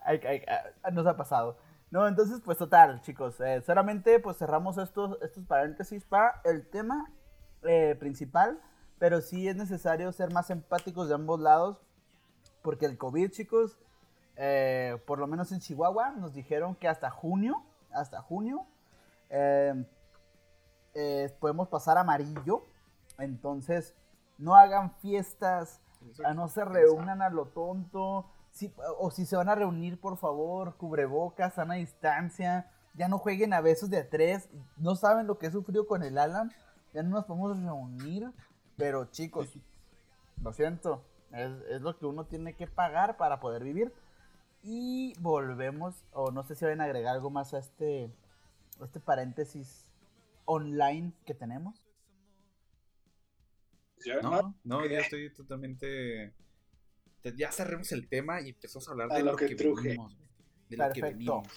Ay, 0.04 0.20
ay, 0.26 0.42
ay, 0.82 0.92
nos 0.92 1.06
ha 1.08 1.16
pasado. 1.16 1.58
No, 1.90 2.06
entonces, 2.06 2.40
pues 2.44 2.56
total, 2.56 3.00
chicos. 3.02 3.40
eh, 3.40 3.60
solamente 3.66 4.20
pues 4.20 4.38
cerramos 4.38 4.78
estos, 4.78 5.18
estos 5.22 5.44
paréntesis 5.44 6.04
para 6.04 6.40
el 6.44 6.64
tema 6.70 7.10
eh, 7.64 7.96
principal. 7.98 8.60
Pero 9.00 9.20
sí 9.20 9.48
es 9.48 9.56
necesario 9.56 10.12
ser 10.12 10.32
más 10.32 10.50
empáticos 10.50 11.08
de 11.08 11.14
ambos 11.14 11.40
lados. 11.40 11.82
Porque 12.62 12.86
el 12.86 12.96
COVID, 12.96 13.30
chicos, 13.32 13.76
eh, 14.36 15.02
por 15.04 15.18
lo 15.18 15.26
menos 15.26 15.50
en 15.50 15.58
Chihuahua, 15.58 16.12
nos 16.12 16.32
dijeron 16.32 16.76
que 16.76 16.86
hasta 16.86 17.10
junio, 17.10 17.64
hasta 17.94 18.20
junio, 18.22 18.66
eh, 19.30 19.84
eh, 20.94 21.36
podemos 21.40 21.68
pasar 21.68 21.98
amarillo. 21.98 22.64
Entonces, 23.18 23.94
no 24.38 24.54
hagan 24.56 24.94
fiestas, 24.96 25.80
a 26.24 26.34
no 26.34 26.48
se 26.48 26.64
reúnan 26.64 27.22
a 27.22 27.30
lo 27.30 27.46
tonto. 27.46 28.26
Si- 28.50 28.74
o 28.98 29.10
si 29.10 29.24
se 29.24 29.36
van 29.36 29.48
a 29.48 29.54
reunir, 29.54 30.00
por 30.00 30.16
favor, 30.18 30.76
cubrebocas, 30.76 31.54
sana 31.54 31.74
distancia. 31.74 32.70
Ya 32.94 33.08
no 33.08 33.18
jueguen 33.18 33.54
a 33.54 33.60
besos 33.62 33.88
de 33.88 33.98
a 33.98 34.10
tres. 34.10 34.48
No 34.76 34.96
saben 34.96 35.26
lo 35.26 35.38
que 35.38 35.46
he 35.46 35.50
sufrido 35.50 35.86
con 35.86 36.02
el 36.02 36.18
Alan. 36.18 36.52
Ya 36.92 37.02
no 37.02 37.10
nos 37.10 37.24
podemos 37.24 37.58
reunir. 37.58 38.30
Pero 38.76 39.06
chicos, 39.06 39.58
lo 40.42 40.52
siento. 40.52 41.02
Es, 41.30 41.50
es 41.70 41.80
lo 41.80 41.96
que 41.98 42.04
uno 42.04 42.24
tiene 42.26 42.54
que 42.54 42.66
pagar 42.66 43.16
para 43.16 43.40
poder 43.40 43.64
vivir. 43.64 43.94
Y 44.62 45.14
volvemos, 45.18 46.04
o 46.12 46.30
no 46.30 46.44
sé 46.44 46.54
si 46.54 46.64
van 46.64 46.80
a 46.80 46.84
agregar 46.84 47.14
algo 47.14 47.30
más 47.30 47.52
a 47.54 47.58
este, 47.58 48.14
a 48.80 48.84
este 48.84 49.00
paréntesis 49.00 49.90
online 50.44 51.12
que 51.26 51.34
tenemos. 51.34 51.84
No, 54.22 54.54
no, 54.64 54.84
yo 54.86 54.98
estoy 54.98 55.32
totalmente. 55.32 56.34
te- 57.22 57.36
Ya 57.36 57.52
cerremos 57.52 57.90
el 57.92 58.08
tema 58.08 58.40
y 58.40 58.50
empezamos 58.50 58.88
a 58.88 58.92
hablar 58.92 59.12
A 59.12 59.16
de 59.16 59.22
lo 59.22 59.36
que 59.36 59.46
que 59.48 59.54
truje. 59.54 59.88
venimos. 59.90 60.14
güey, 60.16 60.28
De 60.68 60.76
lo 60.76 60.84
que 60.92 61.00
Perfecto. 61.00 61.18
venimos. 61.18 61.48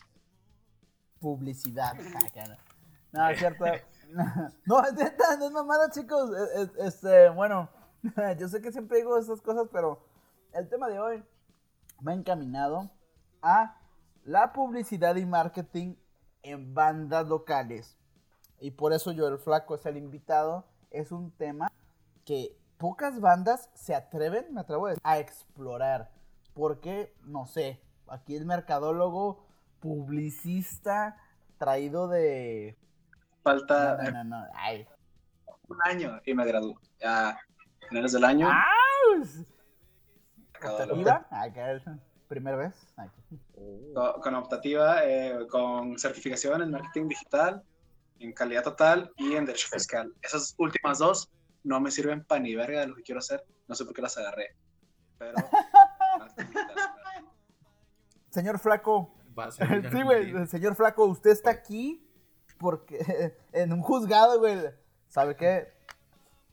publicidad. 1.19 1.93
Ah. 2.35 2.57
No, 3.11 3.29
es 3.29 3.39
cierto. 3.39 3.65
No, 4.65 4.83
es 4.85 4.93
neta, 4.93 5.35
no 5.39 5.45
es 5.47 5.51
mamada, 5.51 5.89
chicos. 5.89 6.29
Es- 6.55 6.69
es- 6.69 6.85
Este, 6.93 7.29
bueno, 7.29 7.69
yo 8.39 8.47
sé 8.47 8.61
que 8.61 8.71
siempre 8.71 8.99
digo 8.99 9.17
esas 9.17 9.41
cosas, 9.41 9.67
pero 9.71 10.05
el 10.53 10.69
tema 10.69 10.87
de 10.87 10.99
hoy 10.99 11.23
va 12.07 12.13
encaminado 12.13 12.91
a 13.45 13.77
la 14.23 14.51
publicidad 14.53 15.15
y 15.15 15.25
marketing 15.25 15.95
en 16.41 16.73
bandas 16.73 17.27
locales. 17.27 17.95
Y 18.59 18.71
por 18.71 18.91
eso 18.91 19.11
yo, 19.11 19.27
el 19.27 19.37
flaco, 19.37 19.75
es 19.75 19.85
el 19.85 19.97
invitado. 19.97 20.65
Es 20.89 21.11
un 21.11 21.31
tema 21.31 21.71
que 22.25 22.57
pocas 22.77 23.21
bandas 23.21 23.69
se 23.75 23.93
atreven, 23.93 24.51
me 24.51 24.61
atrevo 24.61 24.87
a 24.87 24.89
decir, 24.89 25.01
a 25.03 25.19
explorar. 25.19 26.11
Porque, 26.53 27.13
no 27.23 27.45
sé, 27.45 27.81
aquí 28.07 28.35
el 28.35 28.45
mercadólogo, 28.45 29.45
publicista, 29.79 31.17
traído 31.59 32.07
de... 32.07 32.77
Falta 33.43 33.97
No, 33.97 34.11
no, 34.11 34.23
no, 34.23 34.23
no, 34.23 34.47
ay. 34.55 34.87
un 35.67 35.77
año 35.83 36.19
y 36.25 36.33
me 36.33 36.45
gradúo. 36.45 36.79
Ya, 36.99 37.37
finales 37.89 38.13
del 38.13 38.23
año. 38.23 38.47
¡Ah! 38.49 38.63
¿Iba? 40.95 41.27
Primera 42.35 42.57
vez. 42.57 42.73
Con, 43.93 44.21
con 44.21 44.35
optativa, 44.35 45.05
eh, 45.05 45.47
con 45.49 45.97
certificación 45.97 46.61
en 46.61 46.71
marketing 46.71 47.07
digital, 47.07 47.63
en 48.19 48.33
calidad 48.33 48.61
total 48.61 49.09
y 49.15 49.35
en 49.35 49.45
derecho 49.45 49.69
fiscal. 49.71 50.13
Esas 50.21 50.53
últimas 50.57 50.99
dos 50.99 51.29
no 51.63 51.79
me 51.79 51.91
sirven 51.91 52.25
para 52.25 52.41
ni 52.41 52.53
verga 52.53 52.81
de 52.81 52.87
lo 52.87 52.95
que 52.95 53.03
quiero 53.03 53.19
hacer. 53.19 53.45
No 53.69 53.75
sé 53.75 53.85
por 53.85 53.93
qué 53.93 54.01
las 54.01 54.17
agarré. 54.17 54.53
Pero. 55.17 55.37
Señor 58.31 58.59
Flaco, 58.59 59.15
Va 59.39 59.45
a 59.45 59.51
salir 59.51 59.89
sí, 59.91 60.03
güey, 60.03 60.47
señor 60.47 60.75
Flaco, 60.75 61.05
usted 61.05 61.31
está 61.31 61.51
aquí 61.51 62.05
porque 62.57 63.33
en 63.53 63.71
un 63.71 63.81
juzgado, 63.81 64.39
güey. 64.39 64.59
¿Sabe 65.07 65.37
qué? 65.37 65.73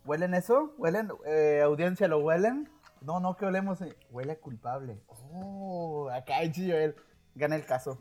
¿Huelen 0.04 0.34
eso? 0.34 0.74
¿Huelen? 0.78 1.10
Eh, 1.26 1.60
audiencia, 1.64 2.06
¿lo 2.06 2.18
huelen? 2.18 2.70
No, 3.04 3.20
no, 3.20 3.36
que 3.36 3.46
olemos. 3.46 3.80
eh, 3.82 3.96
Huele 4.10 4.32
a 4.32 4.40
culpable. 4.40 5.02
Oh, 5.06 6.08
acá 6.12 6.50
chido 6.50 6.76
él. 6.78 6.94
Gana 7.34 7.56
el 7.56 7.64
caso. 7.66 7.98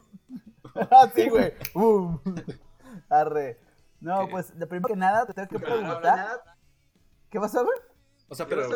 Así, 0.92 1.30
güey. 1.30 1.54
Uh. 1.74 2.18
Arre. 3.10 3.60
No, 4.00 4.26
¿Qué? 4.26 4.32
pues, 4.32 4.58
de 4.58 4.68
primero 4.68 4.88
que 4.94 5.00
nada, 5.00 5.26
te 5.26 5.34
tengo 5.34 5.48
que 5.50 5.60
preguntar. 5.60 6.42
¿Qué 7.30 7.40
pasó, 7.40 7.64
güey? 7.64 7.78
O 8.28 8.36
sea, 8.36 8.48
pero. 8.48 8.70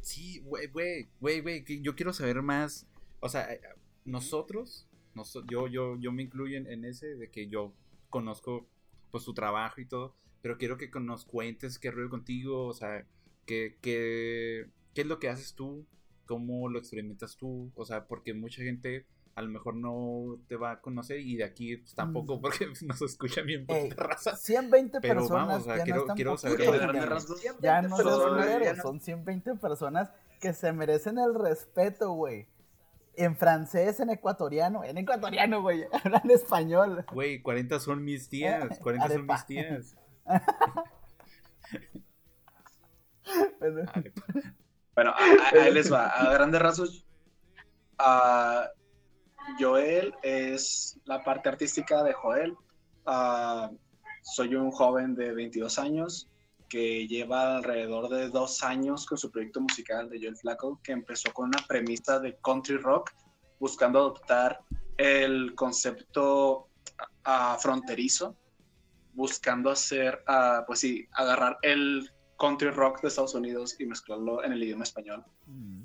Sí, 0.00 0.40
güey, 0.40 0.66
güey, 0.68 1.08
güey, 1.20 1.40
güey, 1.40 1.64
que 1.64 1.80
yo 1.80 1.94
quiero 1.94 2.12
saber 2.12 2.42
más. 2.42 2.86
O 3.20 3.28
sea, 3.28 3.52
eh, 3.52 3.60
nosotros, 4.04 4.88
noso- 5.14 5.44
yo, 5.48 5.68
yo, 5.68 5.96
yo 6.00 6.10
me 6.12 6.22
incluyo 6.22 6.56
en, 6.58 6.66
en 6.66 6.84
ese 6.84 7.14
de 7.14 7.30
que 7.30 7.46
yo 7.48 7.72
conozco 8.10 8.66
pues 9.12 9.24
tu 9.24 9.32
trabajo 9.34 9.80
y 9.80 9.86
todo, 9.86 10.16
pero 10.40 10.58
quiero 10.58 10.76
que 10.76 10.90
nos 11.00 11.24
cuentes 11.24 11.78
qué 11.78 11.90
rollo 11.90 12.10
contigo, 12.10 12.66
o 12.66 12.72
sea, 12.72 13.06
qué, 13.46 13.76
qué, 13.80 14.70
qué 14.94 15.00
es 15.02 15.06
lo 15.06 15.18
que 15.18 15.28
haces 15.28 15.54
tú, 15.54 15.86
cómo 16.26 16.68
lo 16.68 16.78
experimentas 16.78 17.36
tú, 17.36 17.70
o 17.74 17.84
sea, 17.84 18.06
porque 18.06 18.34
mucha 18.34 18.62
gente 18.62 19.06
a 19.34 19.40
lo 19.42 19.48
mejor 19.48 19.74
no 19.76 20.38
te 20.46 20.56
va 20.56 20.72
a 20.72 20.80
conocer 20.82 21.20
y 21.20 21.36
de 21.36 21.44
aquí 21.44 21.78
pues, 21.78 21.94
tampoco 21.94 22.36
Mm. 22.36 22.40
porque 22.42 22.66
nos 22.86 23.00
escuchan 23.00 23.46
bien 23.46 23.64
poquita 23.66 23.94
raza. 24.04 24.36
120 24.36 25.00
Pero 25.00 25.20
personas 25.20 25.46
vamos, 25.48 25.62
o 25.62 25.64
sea, 25.64 25.76
ya 25.78 25.84
quiero- 25.84 26.06
no 26.06 26.14
quiero 26.14 26.36
saber 26.36 26.60
rasgos. 27.08 27.42
Ya 27.60 27.80
no 27.82 27.96
son 27.96 28.76
son 28.82 29.00
120 29.00 29.54
personas 29.56 30.10
que 30.40 30.52
se 30.52 30.72
merecen 30.72 31.18
el 31.18 31.34
respeto, 31.34 32.12
güey. 32.12 32.46
En 33.14 33.36
francés, 33.36 34.00
en 34.00 34.08
ecuatoriano, 34.10 34.84
en 34.84 34.96
ecuatoriano, 34.98 35.60
güey, 35.62 35.84
hablan 36.04 36.30
español. 36.30 37.04
Güey, 37.12 37.40
40 37.42 37.78
son 37.80 38.04
mis 38.04 38.28
tías, 38.28 38.78
40 38.80 39.08
son 39.08 39.26
mis 39.26 39.46
tías. 39.46 39.96
Arepa. 43.60 43.92
Bueno, 44.94 45.14
ahí 45.16 45.72
les 45.72 45.92
va. 45.92 46.08
A 46.08 46.32
grandes 46.34 46.60
rasgos, 46.60 47.06
ah, 47.98 48.68
Joel 49.58 50.14
es 50.22 50.98
la 51.04 51.22
parte 51.24 51.48
artística 51.48 52.02
de 52.02 52.12
Joel. 52.12 52.54
Ah, 53.06 53.70
soy 54.22 54.54
un 54.54 54.70
joven 54.70 55.14
de 55.14 55.32
22 55.32 55.78
años 55.78 56.28
que 56.68 57.06
lleva 57.06 57.56
alrededor 57.56 58.08
de 58.08 58.28
dos 58.28 58.62
años 58.62 59.06
con 59.06 59.18
su 59.18 59.30
proyecto 59.30 59.60
musical 59.60 60.08
de 60.08 60.18
Joel 60.20 60.36
Flaco, 60.36 60.80
que 60.82 60.92
empezó 60.92 61.32
con 61.32 61.48
una 61.48 61.66
premisa 61.66 62.18
de 62.18 62.38
country 62.42 62.76
rock, 62.76 63.10
buscando 63.58 63.98
adoptar 63.98 64.60
el 64.98 65.54
concepto 65.54 66.68
ah, 67.24 67.56
fronterizo, 67.60 68.36
buscando 69.14 69.70
hacer, 69.70 70.22
pues 70.66 70.80
sí, 70.80 71.06
agarrar 71.12 71.58
el 71.62 72.10
country 72.42 72.70
rock 72.70 73.00
de 73.02 73.08
Estados 73.08 73.34
Unidos 73.36 73.76
y 73.78 73.86
mezclarlo 73.86 74.42
en 74.42 74.50
el 74.52 74.60
idioma 74.64 74.82
español. 74.82 75.24
Mm. 75.46 75.84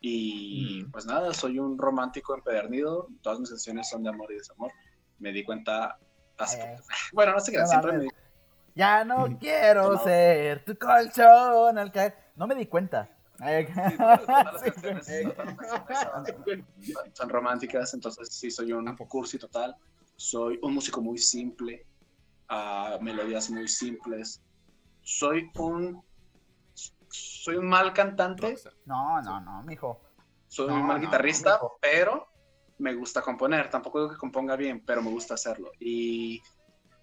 Y 0.00 0.82
Mm. 0.82 0.90
pues 0.90 1.04
nada, 1.04 1.34
soy 1.34 1.58
un 1.58 1.76
romántico 1.78 2.34
empedernido. 2.34 3.08
Todas 3.20 3.38
mis 3.38 3.50
canciones 3.50 3.88
son 3.90 4.02
de 4.02 4.08
amor 4.08 4.32
y 4.32 4.36
desamor. 4.36 4.72
Me 5.18 5.30
di 5.30 5.44
cuenta 5.44 5.98
hace. 6.38 6.58
Bueno, 7.12 7.32
no 7.32 7.40
sé 7.40 7.52
qué, 7.52 7.58
No 7.58 7.66
siempre 7.66 7.92
me 7.98 8.08
Ya 8.74 9.04
no 9.04 9.28
Mm. 9.28 9.36
quiero 9.36 9.92
No. 9.92 10.02
ser 10.02 10.64
tu 10.64 10.74
colchón 10.78 11.76
al 11.78 11.92
caer. 11.92 12.14
No 12.36 12.46
me 12.46 12.54
di 12.54 12.66
cuenta. 12.66 13.10
Son, 17.12 17.28
románticas, 17.28 17.92
entonces 17.94 18.28
sí 18.30 18.50
soy 18.50 18.72
un 18.72 18.96
cursi 18.96 19.38
total. 19.38 19.76
Soy 20.16 20.58
un 20.62 20.72
músico 20.74 21.00
muy 21.02 21.18
simple, 21.18 21.84
a 22.48 22.98
melodías 23.02 23.50
muy 23.50 23.68
simples. 23.68 24.40
Soy 25.04 25.50
un 25.58 26.02
soy 27.14 27.56
un 27.56 27.68
mal 27.68 27.92
cantante. 27.92 28.56
No, 28.86 29.22
no, 29.22 29.40
no, 29.40 29.62
mijo. 29.62 30.00
soy 30.48 30.68
No, 30.68 30.74
un 30.74 30.86
mal 30.86 31.00
no, 31.00 31.06
guitarrista, 31.06 31.60
pero 31.80 32.26
me 32.78 32.94
gusta 32.94 33.22
componer. 33.22 33.70
Tampoco 33.70 34.00
digo 34.00 34.12
que 34.12 34.18
componga 34.18 34.56
bien, 34.56 34.82
pero 34.84 35.00
me 35.02 35.10
gusta 35.10 35.34
hacerlo. 35.34 35.70
Y 35.78 36.42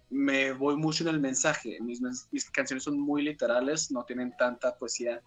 me 0.10 0.52
voy 0.52 0.76
mucho 0.76 1.04
en 1.04 1.16
el 1.16 1.22
mensaje. 1.22 1.78
Mis, 1.82 2.02
mis 2.32 2.50
canciones 2.52 2.84
son 2.84 3.00
muy 3.00 3.22
literales, 3.22 3.92
no 3.92 4.04
tienen 4.04 4.36
tanta 4.36 4.76
poesía. 4.76 5.22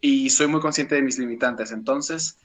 Y 0.00 0.30
soy 0.30 0.48
muy 0.48 0.60
consciente 0.60 0.96
de 0.96 1.02
mis 1.02 1.18
limitantes. 1.18 1.70
Entonces, 1.70 2.38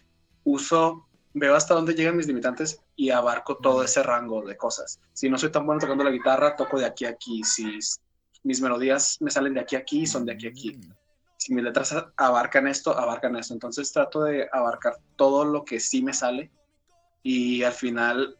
uso, 0.43 1.07
veo 1.33 1.55
hasta 1.55 1.73
dónde 1.73 1.95
llegan 1.95 2.17
mis 2.17 2.27
limitantes 2.27 2.79
y 2.95 3.09
abarco 3.09 3.57
todo 3.57 3.83
ese 3.83 4.03
rango 4.03 4.43
de 4.45 4.57
cosas. 4.57 4.99
Si 5.13 5.29
no 5.29 5.37
soy 5.37 5.51
tan 5.51 5.65
bueno 5.65 5.79
tocando 5.79 6.03
la 6.03 6.11
guitarra, 6.11 6.55
toco 6.55 6.79
de 6.79 6.85
aquí 6.85 7.05
a 7.05 7.09
aquí. 7.09 7.43
Si 7.43 7.79
mis 8.43 8.61
melodías 8.61 9.17
me 9.21 9.31
salen 9.31 9.53
de 9.53 9.61
aquí 9.61 9.75
a 9.75 9.79
aquí, 9.79 10.05
son 10.05 10.25
de 10.25 10.33
aquí 10.33 10.47
a 10.47 10.49
aquí 10.49 10.73
Mm. 10.73 10.93
si 11.37 11.53
mis 11.53 11.63
letras 11.63 11.93
abarcan 12.15 12.67
esto, 12.67 12.97
abarcan 12.97 13.35
esto. 13.35 13.53
Entonces 13.53 13.91
trato 13.91 14.23
de 14.23 14.47
abarcar 14.51 14.97
todo 15.17 15.43
lo 15.43 15.65
que 15.65 15.79
sí 15.79 16.01
me 16.01 16.13
sale 16.13 16.51
y 17.21 17.63
al 17.63 17.73
final 17.73 18.37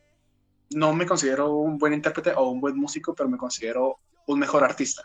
no 0.71 0.93
me 0.93 1.05
considero 1.05 1.53
un 1.55 1.77
buen 1.77 1.93
intérprete 1.93 2.33
o 2.33 2.49
un 2.49 2.61
buen 2.61 2.77
músico, 2.77 3.13
pero 3.13 3.27
me 3.29 3.37
considero 3.37 3.99
un 4.27 4.39
mejor 4.39 4.63
artista. 4.63 5.03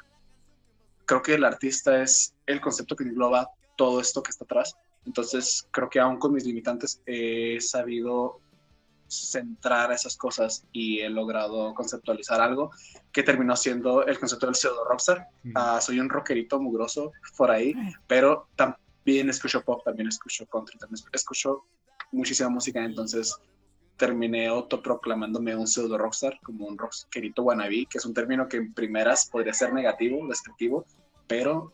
Creo 1.07 1.23
que 1.23 1.35
el 1.35 1.45
artista 1.45 2.03
es 2.03 2.35
el 2.47 2.61
concepto 2.61 2.95
que 2.95 3.05
engloba 3.05 3.51
todo 3.77 4.01
esto 4.01 4.23
que 4.23 4.31
está 4.31 4.45
atrás. 4.45 4.77
Entonces 5.05 5.67
creo 5.73 5.89
que 5.89 6.01
aún 6.01 6.19
con 6.19 6.33
mis 6.33 6.45
limitantes 6.45 7.01
he 7.07 7.61
sabido 7.61 8.41
centrar 9.09 9.91
esas 9.91 10.17
cosas 10.17 10.65
y 10.73 11.01
he 11.01 11.09
logrado 11.09 11.75
conceptualizar 11.75 12.41
algo 12.41 12.71
que 13.11 13.23
terminó 13.23 13.57
siendo 13.57 14.07
el 14.07 14.19
concepto 14.19 14.47
del 14.47 14.55
pseudo 14.55 14.85
rockstar. 14.85 15.27
Ah, 15.55 15.81
soy 15.81 15.99
un 15.99 16.09
rockerito 16.09 16.61
mugroso 16.61 17.13
por 17.37 17.51
ahí, 17.51 17.75
pero 18.07 18.49
también 18.55 19.31
escucho 19.31 19.63
pop, 19.65 19.83
también 19.85 20.09
escucho 20.09 20.47
country, 20.47 20.79
también 20.79 21.03
escucho 21.13 21.65
muchísima 22.13 22.49
música, 22.51 22.85
entonces 22.85 23.37
terminé 23.97 24.47
autoproclamándome 24.47 25.57
un 25.57 25.67
pseudo 25.67 25.99
rockstar, 25.99 26.39
como 26.43 26.67
un 26.67 26.79
rockerito 26.79 27.43
wannabe, 27.43 27.87
que 27.91 27.99
es 27.99 28.05
un 28.05 28.15
término 28.15 28.49
que 28.49 28.59
en 28.59 28.73
primeras 28.73 29.29
podría 29.29 29.53
ser 29.53 29.73
negativo, 29.73 30.27
despectivo, 30.29 30.85
pero 31.27 31.73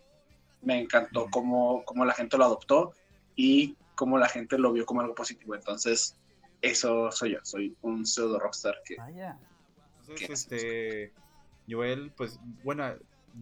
me 0.62 0.80
encantó 0.80 1.26
cómo, 1.30 1.84
cómo 1.84 2.04
la 2.04 2.14
gente 2.14 2.38
lo 2.38 2.44
adoptó 2.44 2.92
y 3.36 3.76
cómo 3.94 4.18
la 4.18 4.28
gente 4.28 4.58
lo 4.58 4.72
vio 4.72 4.86
como 4.86 5.02
algo 5.02 5.14
positivo, 5.14 5.54
entonces 5.54 6.16
eso 6.64 7.10
soy 7.12 7.32
yo, 7.32 7.38
soy 7.42 7.76
un 7.82 8.06
pseudo 8.06 8.38
rockstar 8.38 8.76
que 8.84 8.96
Vaya. 8.96 9.38
Entonces, 10.00 10.26
¿Qué 10.26 10.32
es 10.32 10.40
este, 10.42 11.12
Joel, 11.68 12.12
pues, 12.16 12.38
bueno, 12.62 12.84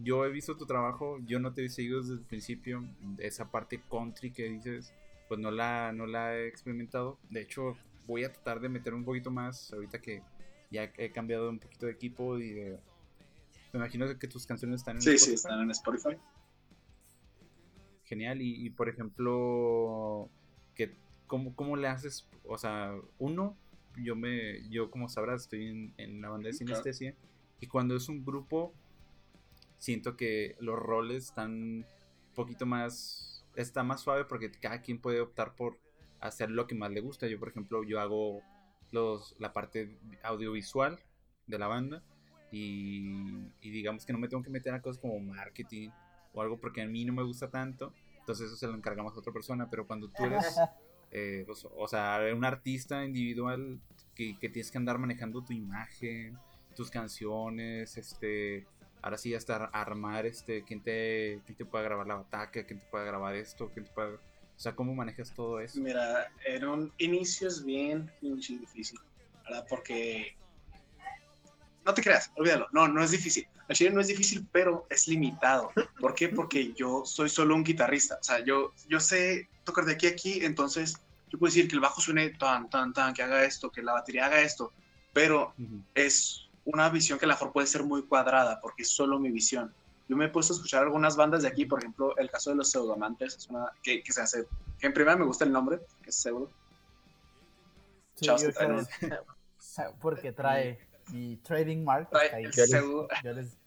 yo 0.01 0.25
he 0.25 0.29
visto 0.29 0.55
tu 0.55 0.65
trabajo, 0.65 1.19
yo 1.25 1.39
no 1.39 1.53
te 1.53 1.65
he 1.65 1.69
seguido 1.69 2.01
desde 2.01 2.13
el 2.13 2.21
principio, 2.21 2.83
esa 3.17 3.51
parte 3.51 3.81
country 3.89 4.31
que 4.31 4.49
dices, 4.49 4.93
pues 5.27 5.39
no 5.39 5.51
la, 5.51 5.91
no 5.91 6.05
la 6.05 6.35
he 6.35 6.47
experimentado, 6.47 7.17
de 7.29 7.41
hecho, 7.41 7.77
voy 8.07 8.23
a 8.23 8.31
tratar 8.31 8.59
de 8.59 8.69
meter 8.69 8.93
un 8.93 9.03
poquito 9.03 9.31
más, 9.31 9.71
ahorita 9.73 9.99
que 9.99 10.21
ya 10.71 10.91
he 10.97 11.11
cambiado 11.11 11.49
un 11.49 11.59
poquito 11.59 11.85
de 11.85 11.91
equipo 11.91 12.37
y 12.39 12.51
de... 12.51 12.79
Me 13.71 13.79
imagino 13.79 14.17
que 14.17 14.27
tus 14.27 14.45
canciones 14.45 14.81
están 14.81 14.97
en 14.97 15.01
sí, 15.01 15.17
sí, 15.17 15.33
Spotify. 15.33 15.35
están 15.35 15.61
en 15.61 15.71
Spotify. 15.71 16.17
Genial, 18.05 18.41
y, 18.41 18.65
y, 18.65 18.69
por 18.69 18.89
ejemplo, 18.89 20.29
que, 20.75 20.93
¿cómo, 21.27 21.55
¿cómo 21.55 21.75
le 21.75 21.87
haces? 21.87 22.27
O 22.45 22.57
sea, 22.57 22.95
uno, 23.19 23.55
yo 23.97 24.15
me, 24.15 24.67
yo 24.69 24.89
como 24.89 25.09
sabrás, 25.09 25.43
estoy 25.43 25.67
en, 25.67 25.93
en 25.97 26.21
la 26.21 26.29
banda 26.29 26.47
de 26.47 26.53
sinestesia, 26.53 27.15
y 27.59 27.67
cuando 27.67 27.95
es 27.95 28.09
un 28.09 28.25
grupo, 28.25 28.73
siento 29.77 30.15
que 30.17 30.55
los 30.59 30.77
roles 30.77 31.25
están 31.25 31.51
un 31.51 31.85
poquito 32.35 32.65
más, 32.65 33.45
está 33.55 33.83
más 33.83 34.01
suave 34.01 34.25
porque 34.25 34.51
cada 34.51 34.81
quien 34.81 34.99
puede 34.99 35.21
optar 35.21 35.55
por 35.55 35.77
hacer 36.19 36.49
lo 36.49 36.67
que 36.67 36.75
más 36.75 36.91
le 36.91 37.01
gusta. 37.01 37.27
Yo, 37.27 37.39
por 37.39 37.49
ejemplo, 37.49 37.83
yo 37.83 37.99
hago 37.99 38.41
los, 38.91 39.35
la 39.39 39.53
parte 39.53 39.97
audiovisual 40.23 40.99
de 41.47 41.59
la 41.59 41.67
banda, 41.67 42.03
y, 42.51 43.01
y 43.61 43.71
digamos 43.71 44.05
que 44.05 44.13
no 44.13 44.19
me 44.19 44.27
tengo 44.27 44.43
que 44.43 44.51
meter 44.51 44.73
a 44.75 44.81
cosas 44.81 45.01
como 45.01 45.19
marketing 45.19 45.89
o 46.33 46.41
algo 46.41 46.59
porque 46.59 46.83
a 46.83 46.87
mí 46.87 47.03
no 47.03 47.11
me 47.11 47.23
gusta 47.23 47.49
tanto, 47.49 47.93
entonces 48.19 48.47
eso 48.47 48.55
se 48.55 48.67
lo 48.67 48.75
encargamos 48.75 49.15
a 49.15 49.19
otra 49.19 49.33
persona, 49.33 49.69
pero 49.69 49.87
cuando 49.87 50.07
tú 50.09 50.23
eres, 50.23 50.55
eh, 51.13 51.43
pues, 51.45 51.65
o 51.65 51.87
sea, 51.87 52.19
un 52.35 52.43
artista 52.43 53.05
individual 53.05 53.79
que, 54.15 54.37
que 54.39 54.49
tienes 54.49 54.71
que 54.71 54.79
andar 54.79 54.97
manejando 54.97 55.43
tu 55.43 55.53
imagen, 55.53 56.37
tus 56.75 56.89
canciones, 56.89 57.95
este, 57.97 58.65
ahora 59.03 59.19
sí 59.19 59.35
hasta 59.35 59.65
armar, 59.65 60.25
este, 60.25 60.63
quién 60.63 60.81
te, 60.81 61.39
quién 61.45 61.55
te 61.55 61.65
puede 61.65 61.83
grabar 61.83 62.07
la 62.07 62.15
bataca, 62.15 62.65
quién 62.65 62.79
te 62.79 62.85
puede 62.87 63.05
grabar 63.05 63.35
esto, 63.35 63.69
quién 63.71 63.85
te 63.85 63.91
puede... 63.91 64.15
O 64.15 64.59
sea, 64.59 64.75
¿cómo 64.75 64.95
manejas 64.95 65.33
todo 65.33 65.59
eso? 65.59 65.79
Mira, 65.79 66.31
en 66.45 66.65
un 66.65 66.93
inicio 66.97 67.47
es 67.47 67.63
bien 67.63 68.11
difícil, 68.21 68.99
¿verdad? 69.43 69.65
Porque... 69.69 70.35
No 71.85 71.93
te 71.93 72.01
creas, 72.01 72.31
olvídalo. 72.37 72.67
No, 72.71 72.87
no 72.87 73.03
es 73.03 73.11
difícil. 73.11 73.45
El 73.67 73.75
chile 73.75 73.91
no 73.91 73.99
es 73.99 74.07
difícil, 74.07 74.47
pero 74.51 74.87
es 74.89 75.07
limitado. 75.07 75.71
¿Por 75.99 76.15
qué? 76.15 76.29
Porque 76.29 76.73
yo 76.73 77.03
soy 77.05 77.29
solo 77.29 77.55
un 77.55 77.63
guitarrista. 77.63 78.17
O 78.21 78.23
sea, 78.23 78.43
yo, 78.43 78.73
yo 78.87 78.99
sé 78.99 79.49
tocar 79.65 79.85
de 79.85 79.93
aquí 79.93 80.07
a 80.07 80.11
aquí, 80.11 80.45
entonces 80.45 81.02
yo 81.33 81.39
puedo 81.39 81.49
decir 81.51 81.67
que 81.67 81.73
el 81.73 81.81
bajo 81.81 81.99
suene 81.99 82.29
tan, 82.29 82.69
tan, 82.69 82.93
tan, 82.93 83.11
que 83.11 83.23
haga 83.23 83.43
esto, 83.43 83.71
que 83.71 83.81
la 83.81 83.93
batería 83.93 84.27
haga 84.27 84.39
esto, 84.41 84.71
pero 85.13 85.51
es 85.95 86.47
una 86.63 86.87
visión 86.89 87.17
que 87.17 87.25
a 87.25 87.27
lo 87.27 87.33
mejor 87.33 87.51
puede 87.51 87.65
ser 87.65 87.83
muy 87.83 88.03
cuadrada, 88.03 88.61
porque 88.61 88.83
es 88.83 88.89
solo 88.89 89.19
mi 89.19 89.31
visión. 89.31 89.73
Yo 90.07 90.15
me 90.15 90.25
he 90.25 90.29
puesto 90.29 90.53
a 90.53 90.57
escuchar 90.57 90.83
algunas 90.83 91.15
bandas 91.15 91.41
de 91.41 91.47
aquí, 91.47 91.65
por 91.65 91.79
ejemplo, 91.79 92.15
el 92.17 92.29
caso 92.29 92.51
de 92.51 92.57
los 92.57 92.69
pseudoamantes, 92.69 93.35
es 93.35 93.47
una 93.49 93.71
que, 93.81 94.03
que 94.03 94.13
se 94.13 94.21
hace, 94.21 94.45
que 94.77 94.85
en 94.85 94.93
primera 94.93 95.17
me 95.17 95.25
gusta 95.25 95.43
el 95.43 95.51
nombre, 95.51 95.79
que 96.03 96.11
es 96.11 96.15
pseudo. 96.15 96.51
Sí, 98.15 98.27
porque 99.99 100.31
trae 100.33 100.79
mi 101.11 101.37
trading 101.37 101.83
mark. 101.83 102.09
Trae 102.11 102.25
está 102.25 102.37
ahí. 102.37 102.43
el 102.45 102.53
pseudo. 102.53 103.07
Yo 103.23 103.33
les- 103.33 103.57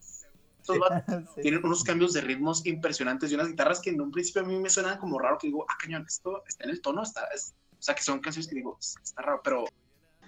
Estos 0.74 0.79
vatos 0.79 1.24
sí. 1.37 1.42
tienen 1.42 1.64
unos 1.64 1.85
cambios 1.85 2.12
de 2.12 2.20
ritmos 2.20 2.64
impresionantes 2.66 3.31
y 3.31 3.35
unas 3.35 3.48
guitarras 3.48 3.81
que 3.81 3.90
en 3.90 4.00
un 4.00 4.11
principio 4.11 4.42
a 4.42 4.44
mí 4.44 4.59
me 4.59 4.68
suenan 4.70 4.98
como 4.98 5.18
raro, 5.18 5.38
que 5.38 5.46
digo, 5.48 5.64
ah, 5.68 5.76
cañón, 5.81 6.05
esto 6.07 6.42
está 6.46 6.64
en 6.64 6.70
el 6.70 6.81
tono, 6.81 7.02
está, 7.02 7.24
es- 7.35 7.55
o 7.79 7.83
sea, 7.83 7.94
que 7.94 8.02
son 8.02 8.20
canciones 8.20 8.48
que 8.48 8.55
digo, 8.57 8.79
está 8.81 9.22
raro, 9.22 9.40
pero, 9.44 9.64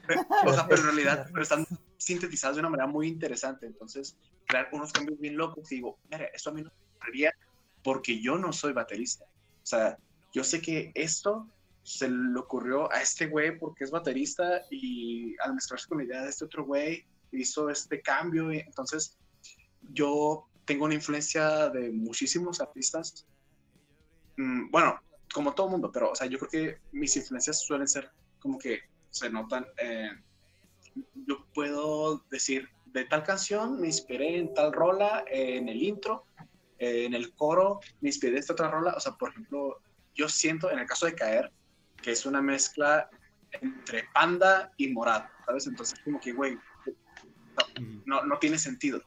pero- 0.06 0.22
o 0.46 0.52
sea, 0.52 0.66
pero 0.68 0.80
en 0.82 0.86
realidad, 0.86 1.26
pero 1.32 1.42
están 1.42 1.66
sintetizadas 1.96 2.56
de 2.56 2.60
una 2.60 2.70
manera 2.70 2.86
muy 2.86 3.08
interesante, 3.08 3.66
entonces, 3.66 4.16
crear 4.46 4.68
unos 4.72 4.92
cambios 4.92 5.18
bien 5.18 5.36
locos, 5.36 5.68
que 5.68 5.76
digo, 5.76 5.98
mira, 6.10 6.26
esto 6.26 6.50
a 6.50 6.52
mí 6.52 6.62
no 6.62 6.70
me 6.70 6.96
ocurriría 6.96 7.32
porque 7.82 8.20
yo 8.20 8.36
no 8.38 8.52
soy 8.52 8.72
baterista, 8.72 9.24
o 9.24 9.66
sea, 9.66 9.98
yo 10.32 10.44
sé 10.44 10.60
que 10.60 10.92
esto 10.94 11.48
se 11.82 12.08
le 12.10 12.38
ocurrió 12.38 12.92
a 12.92 13.00
este 13.00 13.26
güey 13.28 13.58
porque 13.58 13.84
es 13.84 13.90
baterista 13.90 14.62
y 14.70 15.34
al 15.40 15.54
mezclarse 15.54 15.88
con 15.88 15.98
la 15.98 16.04
idea 16.04 16.22
de 16.22 16.28
este 16.28 16.44
otro 16.44 16.64
güey 16.66 17.06
hizo 17.32 17.70
este 17.70 18.00
cambio, 18.02 18.52
y 18.52 18.58
entonces 18.58 19.16
yo 19.92 20.48
tengo 20.64 20.84
una 20.84 20.94
influencia 20.94 21.68
de 21.70 21.90
muchísimos 21.90 22.60
artistas. 22.60 23.26
Mm, 24.36 24.70
bueno, 24.70 25.00
como 25.32 25.54
todo 25.54 25.68
mundo, 25.68 25.90
pero 25.92 26.12
o 26.12 26.14
sea, 26.14 26.26
yo 26.26 26.38
creo 26.38 26.50
que 26.50 26.78
mis 26.92 27.16
influencias 27.16 27.60
suelen 27.62 27.88
ser 27.88 28.10
como 28.38 28.58
que 28.58 28.80
se 29.10 29.30
notan. 29.30 29.66
eh, 29.78 30.10
yo 31.26 31.46
puedo 31.54 32.24
decir, 32.30 32.68
de 32.86 33.04
tal 33.04 33.22
canción 33.22 33.80
me 33.80 33.86
inspiré 33.86 34.38
en 34.38 34.52
tal 34.54 34.72
rola, 34.72 35.24
eh, 35.30 35.56
en 35.56 35.68
el 35.68 35.82
intro, 35.82 36.24
eh, 36.78 37.04
en 37.04 37.14
el 37.14 37.34
coro, 37.34 37.80
me 38.00 38.08
inspiré 38.08 38.32
en 38.32 38.38
esta 38.38 38.52
otra 38.52 38.70
rola. 38.70 38.94
O 38.96 39.00
sea, 39.00 39.12
por 39.12 39.30
ejemplo, 39.30 39.80
yo 40.14 40.28
siento 40.28 40.70
en 40.70 40.78
el 40.78 40.86
caso 40.86 41.06
de 41.06 41.14
Caer, 41.14 41.52
que 42.02 42.12
es 42.12 42.26
una 42.26 42.42
mezcla 42.42 43.08
entre 43.52 44.04
panda 44.12 44.72
y 44.76 44.88
morado, 44.88 45.26
¿sabes? 45.46 45.66
Entonces, 45.66 45.98
como 46.04 46.20
que, 46.20 46.32
güey, 46.32 46.58
no, 48.04 48.24
no 48.24 48.38
tiene 48.38 48.58
sentido. 48.58 49.00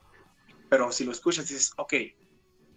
Pero 0.71 0.89
si 0.89 1.03
lo 1.03 1.11
escuchas, 1.11 1.49
dices, 1.49 1.73
ok, 1.75 1.93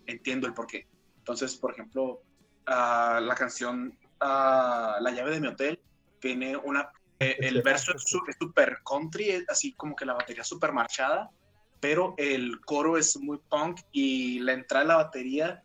entiendo 0.07 0.49
el 0.49 0.53
porqué. 0.53 0.89
Entonces, 1.19 1.55
por 1.55 1.71
ejemplo, 1.71 2.25
ah, 2.67 3.21
la 3.23 3.37
canción 3.37 3.97
ah, 4.19 4.99
La 5.01 5.13
llave 5.13 5.31
de 5.31 5.41
mi 5.41 5.47
hotel 5.47 5.81
tiene 6.19 6.57
una. 6.57 6.91
eh, 7.21 7.37
el 7.39 7.63
verso 7.63 7.95
es 7.95 8.03
súper 8.03 8.79
country, 8.85 9.31
es 9.31 9.49
así 9.49 9.75
como 9.75 9.95
que 9.95 10.05
la 10.07 10.15
batería 10.15 10.43
súper 10.43 10.73
marchada, 10.73 11.31
pero 11.79 12.15
el 12.19 12.61
coro 12.63 12.99
es 12.99 13.17
muy 13.17 13.39
punk 13.49 13.83
y 13.93 14.41
la 14.41 14.55
entrada 14.55 14.85
de 14.85 14.89
la 14.89 14.97
batería 14.97 15.63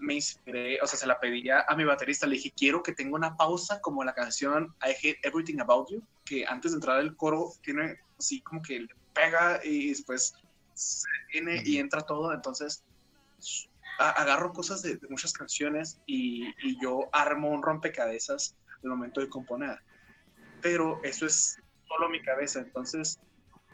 me 0.00 0.14
inspiré, 0.14 0.80
o 0.82 0.88
sea, 0.88 0.98
se 0.98 1.06
la 1.06 1.20
pedía 1.20 1.64
a 1.68 1.76
mi 1.76 1.84
baterista, 1.84 2.26
le 2.26 2.34
dije, 2.34 2.52
quiero 2.56 2.82
que 2.82 2.94
tenga 2.94 3.14
una 3.14 3.36
pausa 3.36 3.80
como 3.80 4.02
la 4.02 4.12
canción 4.12 4.74
I 4.82 4.90
Hate 4.90 5.20
Everything 5.22 5.60
About 5.60 5.88
You, 5.88 6.02
que 6.24 6.44
antes 6.44 6.72
de 6.72 6.78
entrar 6.78 6.98
el 6.98 7.14
coro 7.14 7.52
tiene 7.62 7.96
así 8.18 8.40
como 8.40 8.60
que 8.60 8.80
le 8.80 8.88
pega 9.14 9.60
y 9.64 9.90
después 9.90 10.34
se 10.78 11.08
detiene 11.24 11.62
y 11.64 11.78
entra 11.78 12.02
todo, 12.02 12.32
entonces 12.32 12.84
a- 13.98 14.10
agarro 14.10 14.52
cosas 14.52 14.82
de, 14.82 14.96
de 14.96 15.08
muchas 15.08 15.32
canciones 15.32 16.00
y, 16.06 16.48
y 16.62 16.80
yo 16.80 17.08
armo 17.12 17.50
un 17.50 17.62
rompecabezas 17.62 18.56
al 18.82 18.90
momento 18.90 19.20
de 19.20 19.28
componer. 19.28 19.78
Pero 20.62 21.00
eso 21.02 21.26
es 21.26 21.56
solo 21.86 22.08
mi 22.08 22.22
cabeza, 22.22 22.60
entonces 22.60 23.18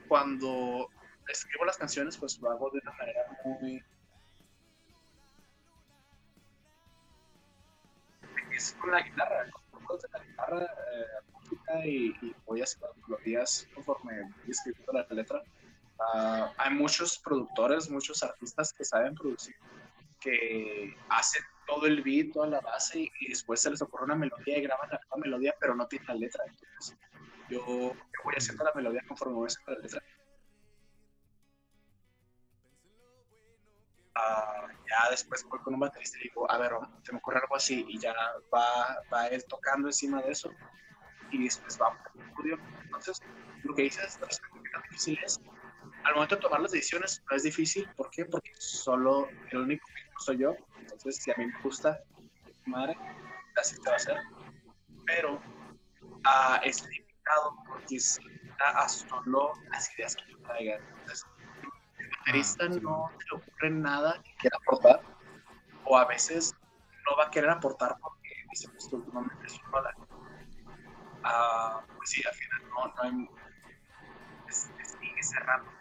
cuando 0.08 0.88
escribo 1.28 1.64
las 1.64 1.76
canciones 1.76 2.16
pues 2.16 2.38
lo 2.40 2.50
hago 2.50 2.70
de 2.70 2.80
una 2.82 2.92
manera 2.96 3.20
muy... 3.44 3.84
Es 8.56 8.72
con 8.80 8.90
la 8.92 9.02
guitarra, 9.02 9.50
con 9.70 9.82
los 9.88 10.02
de 10.02 10.08
la 10.12 10.24
guitarra 10.24 10.64
eh, 10.64 11.88
y, 11.88 12.26
y 12.26 12.34
voy 12.46 12.62
haciendo 12.62 12.94
melodías 13.08 13.68
conforme 13.74 14.22
voy 14.22 14.50
escribiendo 14.50 14.92
la 14.92 15.06
letra. 15.10 15.42
Ah, 16.00 16.52
hay 16.59 16.74
muchos 16.74 17.18
productores, 17.18 17.88
muchos 17.90 18.22
artistas 18.22 18.72
que 18.72 18.85
saben 18.85 19.14
producir, 19.14 19.54
que 20.20 20.96
hacen 21.09 21.42
todo 21.66 21.87
el 21.87 22.02
beat, 22.02 22.33
toda 22.33 22.46
la 22.48 22.61
base 22.61 23.00
y, 23.00 23.12
y 23.20 23.28
después 23.28 23.61
se 23.61 23.70
les 23.70 23.80
ocurre 23.80 24.04
una 24.04 24.16
melodía 24.16 24.59
y 24.59 24.62
graban 24.62 24.90
la 24.90 25.00
nueva 25.09 25.16
melodía, 25.24 25.54
pero 25.61 25.74
no 25.74 25.87
tienen 25.87 26.09
la 26.09 26.14
letra. 26.14 26.44
Entonces, 26.46 26.96
yo, 27.48 27.64
voy 28.24 28.35
haciendo 28.37 28.64
la 28.64 28.72
melodía 28.74 29.02
conforme 29.07 29.35
voy 29.35 29.46
haciendo 29.46 29.72
la 29.72 29.78
letra. 29.78 30.02
Ah, 34.16 34.66
ya 34.88 35.11
después 35.11 35.44
voy 35.48 35.59
con 35.61 35.74
un 35.74 35.80
baterista 35.80 36.18
y 36.18 36.24
digo, 36.24 36.50
a 36.50 36.59
ver, 36.59 36.72
se 37.02 37.12
me 37.12 37.18
ocurre 37.18 37.38
algo 37.38 37.57
así 37.57 37.85
y 37.88 37.98
ya 37.98 38.14
va, 38.52 39.02
va 39.12 39.26
él 39.28 39.44
tocando 39.46 39.88
encima 39.88 40.22
de 40.22 40.30
eso 40.30 40.50
y 41.30 41.44
después 41.44 41.76
vamos 41.78 42.00
al 42.14 42.28
estudio. 42.28 42.59
Entonces, 42.83 43.20
lo 43.64 43.74
que 43.74 43.83
dices, 43.83 44.18
lo 44.20 44.28
que 44.28 44.37
difícil 44.88 45.18
es 45.24 45.40
al 46.04 46.14
momento 46.14 46.36
de 46.36 46.40
tomar 46.42 46.60
las 46.60 46.72
decisiones 46.72 47.22
no 47.30 47.36
es 47.36 47.42
difícil, 47.42 47.90
¿por 47.96 48.10
qué? 48.10 48.24
Porque 48.26 48.50
solo 48.58 49.30
el 49.50 49.58
único 49.60 49.86
que 49.94 50.02
soy 50.24 50.38
yo, 50.38 50.56
entonces 50.80 51.16
si 51.22 51.30
a 51.30 51.34
mí 51.36 51.46
me 51.46 51.60
gusta, 51.62 51.98
madre, 52.66 52.94
así 53.56 53.76
te 53.80 53.88
va 53.88 53.94
a 53.94 53.96
hacer, 53.96 54.16
pero 55.06 55.40
ah, 56.24 56.60
es 56.64 56.82
limitado 56.88 57.54
porque 57.66 57.96
es 57.96 58.18
a, 58.60 58.82
a 58.84 58.88
solo 58.88 59.52
las 59.72 59.98
ideas 59.98 60.14
que 60.16 60.30
yo 60.32 60.38
traiga, 60.46 60.76
entonces 60.76 61.24
el 62.00 62.08
baterista 62.18 62.64
Ah, 62.66 62.68
no 62.82 63.10
se 63.18 63.26
le 63.30 63.40
ocurre 63.40 63.70
nada 63.70 64.22
que 64.22 64.30
quiera 64.38 64.58
aportar, 64.60 65.02
o 65.84 65.96
a 65.96 66.04
veces 66.06 66.52
no 67.08 67.16
va 67.16 67.26
a 67.26 67.30
querer 67.30 67.50
aportar 67.50 67.96
porque 68.00 68.28
dice, 68.50 68.68
pues 68.68 68.92
últimamente 68.92 69.46
es 69.46 69.58
una 69.72 69.94
Ah, 71.26 71.82
pues 71.96 72.10
sí, 72.10 72.22
al 72.26 72.34
final 72.34 72.62
no, 72.68 72.86
no 72.94 73.02
hay 73.02 73.28
es- 74.48 74.70
es- 74.78 74.96
sigue 75.00 75.22
cerrando 75.22 75.73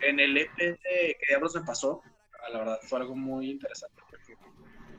En 0.00 0.20
el 0.20 0.36
EP 0.36 0.50
de 0.58 0.76
Que 1.18 1.26
Diablos 1.28 1.54
me 1.54 1.62
pasó, 1.62 2.02
ah, 2.44 2.50
la 2.50 2.58
verdad 2.58 2.78
fue 2.88 3.00
algo 3.00 3.16
muy 3.16 3.50
interesante 3.50 4.02
porque 4.10 4.34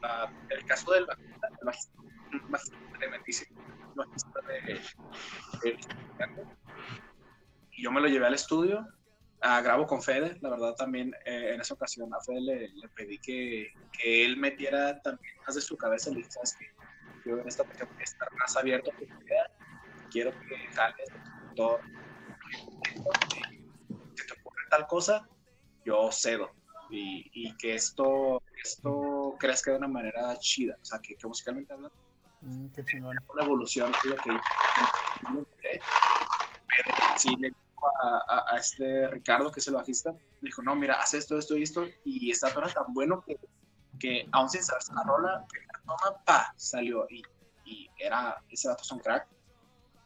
ah, 0.04 0.32
el 0.50 0.66
caso 0.66 0.92
del 0.94 1.06
bajista, 1.06 1.48
el 1.60 1.66
bajista, 1.66 2.00
bajista 3.96 4.40
de, 4.48 4.74
de- 5.72 5.78
y 7.72 7.84
yo 7.84 7.92
me 7.92 8.02
lo 8.02 8.08
llevé 8.08 8.26
al 8.26 8.34
estudio, 8.34 8.86
ah, 9.42 9.62
grabo 9.62 9.86
con 9.86 10.02
Fede, 10.02 10.38
la 10.42 10.50
verdad 10.50 10.74
también 10.76 11.14
eh, 11.26 11.52
en 11.54 11.62
esa 11.62 11.76
ocasión 11.76 12.12
a 12.14 12.20
Fede 12.22 12.42
le, 12.42 12.60
le 12.70 12.90
pedí 12.90 13.20
que, 13.20 13.72
que 13.92 14.26
él 14.26 14.38
metiera 14.38 15.00
también 15.02 15.36
más 15.46 15.56
de 15.56 15.62
su 15.62 15.78
cabeza, 15.78 16.10
le 16.10 16.18
dije, 16.18 16.32
¿sabes 16.32 16.56
qué? 16.60 16.66
Yo 17.30 17.38
en 17.40 17.48
esta 17.48 17.64
voy 17.64 17.76
a 18.00 18.04
estar 18.04 18.30
más 18.34 18.58
abierto 18.58 18.92
a 18.92 18.96
tu 18.96 19.04
idea, 19.04 19.46
quiero 20.12 20.32
que 20.32 20.56
jales 20.74 21.10
todo 21.56 21.80
tal 24.70 24.88
cosa, 24.88 25.28
yo 25.86 26.10
cedo. 26.12 26.50
Y, 26.90 27.30
y 27.34 27.56
que 27.58 27.76
esto, 27.76 28.42
esto 28.64 29.36
crezca 29.40 29.72
de 29.72 29.78
una 29.78 29.88
manera 29.90 30.38
chida. 30.40 30.76
O 30.82 30.86
sea, 30.86 31.00
que, 31.00 31.16
que 31.16 31.28
musicalmente 31.28 31.74
hablando, 31.74 31.96
Mm, 32.40 32.68
qué 32.68 32.86
chingón. 32.86 33.18
una 33.34 33.44
evolución 33.44 33.92
lo 34.04 34.16
que 34.18 34.40
pero 36.70 36.96
sí 37.18 37.36
le 37.38 37.48
dijo 37.50 37.88
a, 38.04 38.22
a- 38.28 38.46
a 38.56 38.58
este 38.58 39.08
Ricardo, 39.08 39.52
que 39.52 39.60
es 39.60 39.68
el 39.68 39.74
bajista, 39.74 40.12
le 40.12 40.20
dijo, 40.42 40.62
no, 40.62 40.76
mira, 40.76 40.96
haz 41.02 41.14
esto, 41.16 41.38
esto 41.38 41.58
y 41.58 41.64
esto, 41.64 41.86
y 42.06 42.30
esta 42.32 42.50
rola 42.50 42.72
tan 42.72 42.94
bueno 42.94 43.24
que, 43.26 43.38
que 44.00 44.28
aún 44.32 44.50
sin 44.50 44.64
saber 44.64 44.84
la 44.94 45.04
rola, 45.04 45.46
toma, 45.86 46.24
pa, 46.24 46.54
salió, 46.56 47.08
y, 47.10 47.24
y 47.66 47.90
era, 47.98 48.38
ese 48.50 48.68
dato 48.68 48.84
es 48.84 48.92
un 48.92 49.00
crack, 49.00 49.28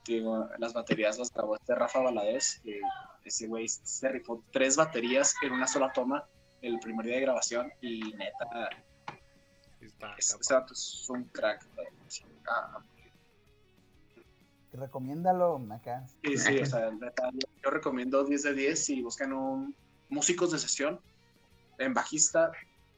digo, 0.05 0.47
las 0.57 0.73
baterías 0.73 1.17
las 1.19 1.31
grabó 1.33 1.55
este 1.55 1.75
Rafa 1.75 1.99
Valadez, 1.99 2.59
que 2.63 2.79
ese 3.23 3.47
güey 3.47 3.67
se 3.67 4.09
rifó 4.09 4.43
tres 4.51 4.75
baterías 4.75 5.35
en 5.41 5.53
una 5.53 5.67
sola 5.67 5.91
toma 5.93 6.25
el 6.61 6.79
primer 6.79 7.05
día 7.05 7.15
de 7.15 7.21
grabación, 7.21 7.71
y 7.81 8.13
neta, 8.13 8.69
Está 9.81 10.15
vato 10.55 10.73
es 10.73 11.09
un 11.09 11.23
crack, 11.25 11.65
sí, 12.07 12.23
ah, 12.47 12.83
Recomiéndalo 14.73 15.59
acá. 15.71 16.05
Sí, 16.23 16.37
sí, 16.37 16.59
o 16.59 16.65
sea, 16.65 16.91
neta, 16.91 17.29
yo, 17.33 17.47
yo 17.63 17.69
recomiendo 17.71 18.23
10 18.23 18.43
de 18.43 18.53
10 18.53 18.85
si 18.85 19.01
buscan 19.01 19.33
un 19.33 19.75
músicos 20.09 20.51
de 20.51 20.59
sesión, 20.59 20.99
en 21.79 21.93
bajista, 21.93 22.51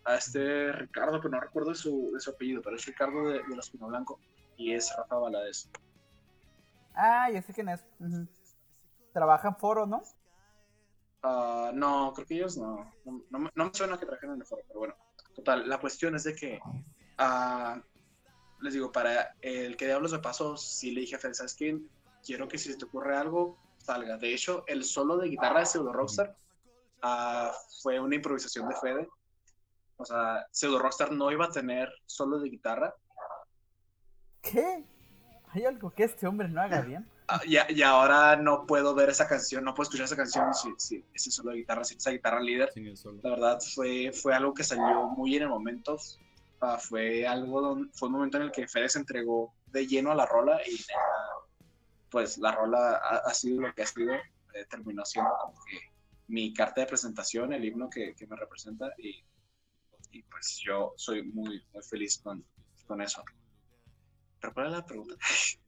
a 0.05 0.15
este 0.15 0.71
Ricardo, 0.73 1.19
pero 1.21 1.29
no 1.29 1.39
recuerdo 1.39 1.73
su, 1.73 2.11
de 2.13 2.19
su 2.19 2.31
apellido, 2.31 2.61
pero 2.61 2.75
es 2.75 2.85
Ricardo 2.85 3.29
de, 3.29 3.41
de 3.43 3.55
Los 3.55 3.69
Pino 3.69 3.87
Blanco 3.87 4.19
y 4.57 4.73
es 4.73 4.93
Rafa 4.97 5.15
Valadez. 5.15 5.69
Ah, 6.93 7.29
ya 7.31 7.41
sé 7.41 7.53
quién 7.53 7.69
es. 7.69 7.83
En 9.15 9.55
foro, 9.57 9.85
¿no? 9.85 10.01
Ah, 11.21 11.71
no, 11.73 12.11
creo 12.13 12.27
que 12.27 12.35
ellos 12.35 12.57
no. 12.57 12.91
No, 13.05 13.21
no 13.29 13.39
me- 13.39 13.51
no 13.55 13.65
me 13.65 13.73
suena 13.73 13.97
que 13.97 14.05
trabajen 14.05 14.31
en 14.31 14.41
el 14.41 14.45
foro, 14.45 14.61
pero 14.67 14.79
bueno. 14.79 14.95
Total, 15.35 15.67
la 15.67 15.79
cuestión 15.79 16.15
es 16.15 16.23
de 16.25 16.35
que, 16.35 16.59
ah, 17.17 17.81
les 18.61 18.73
digo, 18.73 18.91
para 18.91 19.35
el 19.41 19.75
que 19.77 19.85
Diablos 19.85 20.11
de 20.11 20.19
Paso, 20.19 20.57
sí 20.57 20.91
le 20.91 21.01
dije 21.01 21.15
a 21.15 21.19
Fede, 21.19 21.33
¿sabes 21.33 21.55
qué? 21.55 21.79
Quiero 22.25 22.47
que 22.47 22.57
si 22.57 22.71
se 22.71 22.77
te 22.77 22.85
ocurre 22.85 23.17
algo, 23.17 23.57
salga. 23.77 24.17
De 24.17 24.33
hecho, 24.33 24.63
el 24.67 24.83
solo 24.83 25.17
de 25.17 25.29
guitarra 25.29 25.61
de 25.61 25.65
Pseudo 25.65 25.91
Rockstar 25.91 26.35
ah, 27.01 27.51
fue 27.81 27.99
una 27.99 28.15
improvisación 28.15 28.67
de 28.69 28.75
Fede. 28.75 29.09
O 29.97 30.05
sea, 30.05 30.45
Pseudo 30.51 30.79
Rockstar 30.79 31.11
no 31.11 31.31
iba 31.31 31.45
a 31.45 31.49
tener 31.51 31.91
solo 32.05 32.39
de 32.39 32.49
guitarra. 32.49 32.93
¿Qué? 34.41 34.85
¿Hay 35.51 35.65
algo 35.65 35.91
que 35.91 36.03
este 36.03 36.27
hombre 36.27 36.47
no 36.49 36.61
haga 36.61 36.81
bien? 36.81 37.09
Ah, 37.27 37.41
y, 37.45 37.57
y 37.73 37.81
ahora 37.81 38.35
no 38.35 38.65
puedo 38.65 38.93
ver 38.93 39.09
esa 39.09 39.27
canción, 39.27 39.63
no 39.63 39.73
puedo 39.73 39.83
escuchar 39.83 40.05
esa 40.05 40.15
canción 40.15 40.53
si, 40.53 40.69
si 40.77 41.05
ese 41.13 41.31
solo 41.31 41.51
de 41.51 41.57
guitarra, 41.57 41.83
si 41.83 41.95
esa 41.95 42.11
guitarra 42.11 42.39
líder. 42.41 42.71
Sin. 42.73 42.93
La 43.23 43.29
verdad 43.31 43.59
fue, 43.73 44.11
fue 44.11 44.33
algo 44.35 44.53
que 44.53 44.63
salió 44.63 45.07
muy 45.09 45.35
en 45.35 45.43
el 45.43 45.49
momento. 45.49 45.97
Ah, 46.59 46.77
fue 46.77 47.25
algo 47.27 47.61
don- 47.61 47.91
fue 47.93 48.07
un 48.07 48.13
momento 48.15 48.37
en 48.37 48.43
el 48.43 48.51
que 48.51 48.67
Fede 48.67 48.89
se 48.89 48.99
entregó 48.99 49.53
de 49.67 49.85
lleno 49.87 50.11
a 50.11 50.15
la 50.15 50.25
rola 50.25 50.61
y 50.65 50.71
neta, 50.71 50.93
pues 52.09 52.37
la 52.37 52.51
rola 52.51 52.97
ha, 53.03 53.17
ha 53.17 53.33
sido 53.33 53.61
lo 53.61 53.73
que 53.73 53.83
ha 53.83 53.87
sido. 53.87 54.13
eh, 54.13 54.65
terminó 54.69 55.03
siendo 55.03 55.31
como 55.41 55.59
que 55.65 55.79
mi 56.27 56.53
carta 56.53 56.81
de 56.81 56.87
presentación, 56.87 57.53
el 57.53 57.65
himno 57.65 57.89
que, 57.89 58.13
que 58.15 58.27
me 58.27 58.35
representa 58.35 58.91
y, 58.97 59.25
y 60.11 60.23
pues 60.23 60.61
yo 60.63 60.93
soy 60.95 61.23
muy, 61.23 61.61
muy 61.73 61.83
feliz 61.83 62.19
con, 62.21 62.45
con 62.85 63.01
eso. 63.01 63.23
Pero 64.43 64.53
¿cuál 64.55 64.65
es 64.67 64.71
la 64.73 64.85
pregunta? 64.85 65.15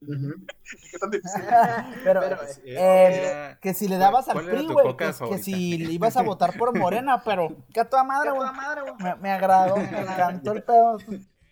¿Qué 0.90 0.98
tan 0.98 1.10
difícil? 1.10 1.42
Pero, 2.04 2.20
Pero, 2.20 2.42
eh, 2.42 2.48
eh, 2.66 3.30
era- 3.30 3.58
que 3.58 3.72
si 3.72 3.88
le 3.88 3.96
dabas 3.96 4.28
al 4.28 4.34
¿Cuál 4.34 4.48
era 4.50 4.58
PRI, 4.58 4.66
güey, 4.66 4.96
que, 4.98 5.12
que 5.30 5.38
si 5.38 5.78
le 5.78 5.92
ibas 5.94 6.16
a 6.18 6.22
votar 6.22 6.58
por 6.58 6.76
Morena, 6.76 7.22
pero 7.24 7.56
que 7.72 7.80
a 7.80 7.88
toda 7.88 8.04
madre, 8.04 8.32
güey. 8.32 8.48
Me, 8.98 9.14
me 9.16 9.30
agradó, 9.32 9.76
me 9.76 10.00
encantó 10.02 10.52
el 10.52 10.62
pedo. 10.62 10.98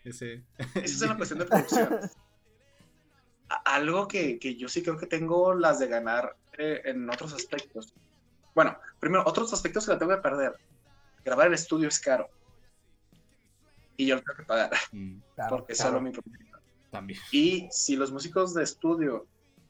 Ese. 0.05 0.45
Esa 0.75 0.81
es 0.85 1.01
una 1.03 1.17
cuestión 1.17 1.39
de 1.39 1.47
producción. 1.47 2.01
Algo 3.65 4.07
que, 4.07 4.39
que 4.39 4.57
yo 4.57 4.69
sí 4.69 4.83
creo 4.83 4.99
que 4.99 5.07
tengo 5.07 5.55
las 5.55 5.79
de 5.79 5.87
ganar 5.87 6.37
eh, 6.59 6.83
en 6.85 7.09
otros 7.09 7.33
aspectos. 7.33 7.95
Bueno, 8.55 8.77
primero, 9.01 9.25
otros 9.27 9.51
aspectos 9.55 9.87
que 9.87 9.93
la 9.93 9.99
tengo 9.99 10.15
que 10.15 10.21
perder. 10.21 10.55
Grabar 11.25 11.47
en 11.47 11.55
estudio 11.55 11.89
es 11.89 11.99
caro. 11.99 12.29
Y 13.97 14.07
yo 14.07 14.17
lo 14.17 14.23
tengo 14.23 14.37
que 14.37 14.43
pagar, 14.45 14.71
Mm, 14.93 15.21
Claro, 15.37 15.57
porque 15.57 15.73
es 15.73 15.79
claro. 15.79 15.93
solo 15.93 16.03
mi 16.03 16.11
propiedad. 16.11 16.54
También. 16.94 17.18
Y 17.33 17.68
si 17.70 17.96
los 17.96 18.11
músicos 18.12 18.54
de 18.54 18.62
estudio 18.62 19.26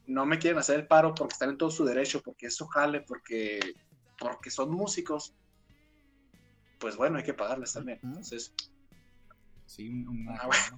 no 0.07 0.25
me 0.25 0.37
quieren 0.37 0.59
hacer 0.59 0.79
el 0.79 0.87
paro 0.87 1.13
porque 1.15 1.33
están 1.33 1.49
en 1.49 1.57
todo 1.57 1.71
su 1.71 1.83
derecho, 1.83 2.21
porque 2.21 2.47
es 2.47 2.55
su 2.55 2.67
jale, 2.67 3.01
porque, 3.01 3.59
porque 4.19 4.49
son 4.51 4.69
músicos, 4.71 5.33
pues 6.79 6.95
bueno, 6.95 7.17
hay 7.17 7.23
que 7.23 7.33
pagarles 7.33 7.73
también. 7.73 7.97
Ujú. 7.99 8.07
Entonces, 8.09 8.53
Sí, 9.67 9.89
un, 9.89 10.07
un- 10.07 10.29
Ah, 10.29 10.45
bueno. 10.45 10.77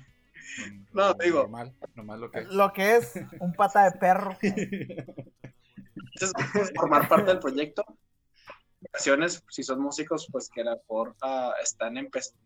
un- 0.66 0.88
No, 0.94 1.08
lo 1.10 1.14
digo. 1.16 1.40
Normal, 1.42 1.76
normal 1.94 2.22
lo 2.22 2.32
que 2.32 2.40
es. 2.40 2.48
Lo 2.54 2.72
que 2.72 2.96
es 2.96 3.14
un 3.42 3.54
pata 3.54 3.84
de 3.84 4.00
perro. 4.00 4.38
Entonces, 4.42 6.34
pues, 6.54 6.72
formar 6.74 7.08
parte 7.10 7.26
del 7.32 7.40
proyecto. 7.40 7.84
Ocasiones, 8.90 9.44
si 9.50 9.64
son 9.64 9.82
músicos, 9.82 10.28
pues 10.32 10.50
que 10.50 10.62
a 10.62 10.66
lo 10.66 10.78
mejor 10.78 11.16
ah, 11.22 11.54
están 11.62 11.98
empezando. 11.98 12.40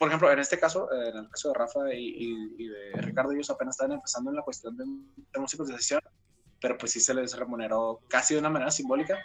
Por 0.00 0.08
ejemplo, 0.08 0.32
en 0.32 0.38
este 0.38 0.58
caso, 0.58 0.90
en 0.90 1.14
el 1.14 1.28
caso 1.28 1.48
de 1.48 1.54
Rafa 1.54 1.92
y, 1.92 1.98
y- 2.08 2.54
y 2.58 2.68
de 2.68 2.92
Ricardo, 3.02 3.32
ellos 3.32 3.50
apenas 3.50 3.74
están 3.78 3.92
empezando 3.92 4.30
en 4.30 4.36
la 4.36 4.42
cuestión 4.42 4.74
de, 4.74 4.84
de 4.86 5.38
músicos 5.38 5.68
de 5.68 5.76
sesión, 5.76 6.00
pero 6.58 6.78
pues 6.78 6.92
sí 6.92 7.00
se 7.00 7.12
les 7.12 7.36
remuneró 7.38 8.00
casi 8.08 8.32
de 8.32 8.40
una 8.40 8.48
manera 8.48 8.70
simbólica. 8.70 9.18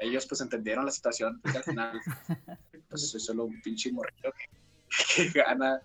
Ellos 0.00 0.26
pues 0.26 0.40
entendieron 0.40 0.86
la 0.86 0.90
situación 0.90 1.38
que 1.52 1.58
al 1.58 1.64
final, 1.64 2.00
pues 2.88 3.10
soy 3.10 3.20
solo 3.20 3.44
un 3.44 3.60
pinche 3.60 3.92
morrillo 3.92 4.32
que, 4.32 4.48
que 5.32 5.38
gana. 5.38 5.82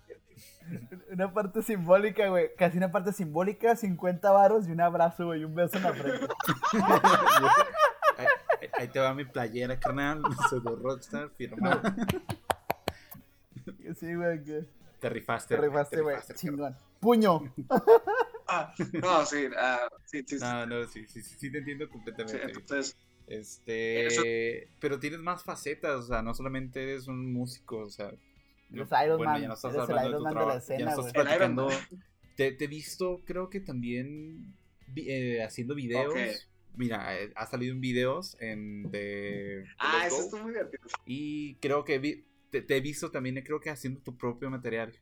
Una 1.12 1.30
parte 1.32 1.62
simbólica, 1.62 2.26
güey. 2.28 2.54
Casi 2.56 2.78
una 2.78 2.90
parte 2.90 3.12
simbólica, 3.12 3.76
50 3.76 4.30
varos 4.30 4.66
y 4.66 4.70
un 4.72 4.80
abrazo, 4.80 5.26
güey, 5.26 5.42
y 5.42 5.44
un 5.44 5.54
beso 5.54 5.76
en 5.76 5.82
la 5.82 5.92
frente. 5.92 6.26
ahí, 8.16 8.68
ahí- 8.78 8.88
te 8.88 8.98
va 8.98 9.12
mi 9.14 9.24
playera, 9.26 9.78
carnal. 9.78 10.22
Pseudo 10.50 10.74
Rockstar, 10.76 11.30
Sí, 13.94 14.14
güey, 14.14 14.42
que 14.44 14.64
Te 15.00 15.08
rifaste. 15.08 15.54
te 15.56 15.60
rifaste, 15.60 16.00
güey. 16.00 16.16
Chingón. 16.34 16.76
Puño. 17.00 17.42
Ah, 18.50 18.72
no, 19.02 19.26
sí, 19.26 19.44
ah, 19.58 19.88
sí, 20.06 20.22
sí, 20.26 20.38
sí, 20.38 20.44
No, 20.44 20.64
no, 20.64 20.86
sí, 20.86 21.06
sí, 21.06 21.20
sí, 21.22 21.36
sí 21.38 21.52
te 21.52 21.58
entiendo 21.58 21.84
sí, 21.84 21.92
completamente. 21.92 22.42
entonces, 22.44 22.96
Este, 23.26 24.68
pero 24.80 24.98
tienes 24.98 25.20
más 25.20 25.44
facetas, 25.44 25.96
o 25.96 26.02
sea, 26.04 26.22
no 26.22 26.32
solamente 26.34 26.82
eres 26.82 27.08
un 27.08 27.30
músico, 27.30 27.80
o 27.80 27.90
sea, 27.90 28.10
Eres 28.72 28.88
Iron 29.04 29.22
Man, 29.22 29.42
ya 29.42 29.48
no 29.48 29.54
estás 29.54 29.74
eres 29.74 29.88
el 29.90 29.96
hablando 29.98 30.08
Iron 30.08 30.18
tu 30.18 30.24
Man 30.24 30.32
de 30.34 30.40
la 30.40 30.44
trabajo, 30.46 30.58
ya 30.60 30.74
escena, 30.74 30.84
no 30.84 30.90
estás 30.90 31.12
platicando. 31.12 31.68
Te, 32.36 32.52
te 32.52 32.64
he 32.64 32.68
visto, 32.68 33.20
creo 33.26 33.50
que 33.50 33.60
también 33.60 34.54
eh, 34.96 35.42
haciendo 35.42 35.74
videos. 35.74 36.14
Ok. 36.14 36.18
Mira, 36.76 37.18
eh, 37.20 37.32
ha 37.34 37.46
salido 37.46 37.74
en 37.74 37.80
videos 37.80 38.36
en 38.40 38.84
de, 38.90 38.98
de 38.98 39.66
ah, 39.78 39.92
Let's 40.04 40.06
eso 40.06 40.16
Go, 40.16 40.22
estuvo 40.22 40.42
muy 40.44 40.52
divertido. 40.52 40.82
y 41.04 41.54
creo 41.56 41.84
que 41.84 41.98
vi- 41.98 42.24
te, 42.50 42.62
te 42.62 42.76
he 42.76 42.80
visto 42.80 43.10
también, 43.10 43.38
eh, 43.38 43.44
creo 43.44 43.60
que 43.60 43.70
haciendo 43.70 44.00
tu 44.00 44.16
propio 44.16 44.50
material. 44.50 44.92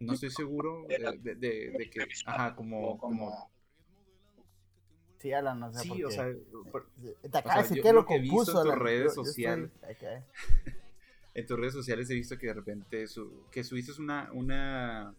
No 0.00 0.14
estoy 0.14 0.30
seguro 0.30 0.84
de, 0.88 0.98
de- 1.22 1.34
de- 1.36 1.70
de 1.78 1.90
que, 1.90 2.06
ajá, 2.26 2.54
como, 2.56 2.90
O 2.92 2.98
como, 2.98 3.50
Sí, 5.18 5.32
Alan, 5.32 5.60
no 5.60 5.72
sé 5.72 5.86
por 5.86 5.96
sí, 5.96 6.02
qué. 6.02 6.06
o 6.06 6.10
sea, 6.10 6.26
por- 6.72 6.90
Te 7.30 7.38
acaba 7.38 7.42
de 7.42 7.50
sea, 7.52 7.62
decir 7.62 7.76
yo 7.76 7.82
que 7.84 7.92
lo 7.92 8.04
que 8.06 8.16
he 8.16 8.18
visto 8.18 8.40
en 8.50 8.56
tus 8.56 8.56
Alan. 8.72 8.80
redes 8.80 8.98
Yo- 9.14 9.22
yo 9.22 9.22
estoy- 9.22 9.24
sociales. 9.26 9.70
en 11.34 11.46
tus 11.46 11.58
redes 11.58 11.72
sociales 11.74 12.10
he 12.10 12.14
visto 12.14 12.36
que 12.38 12.48
de 12.48 12.54
repente 12.54 13.06
su, 13.06 13.46
que 13.52 13.62
subiste 13.62 13.92
una, 14.02 14.30
una, 14.32 15.14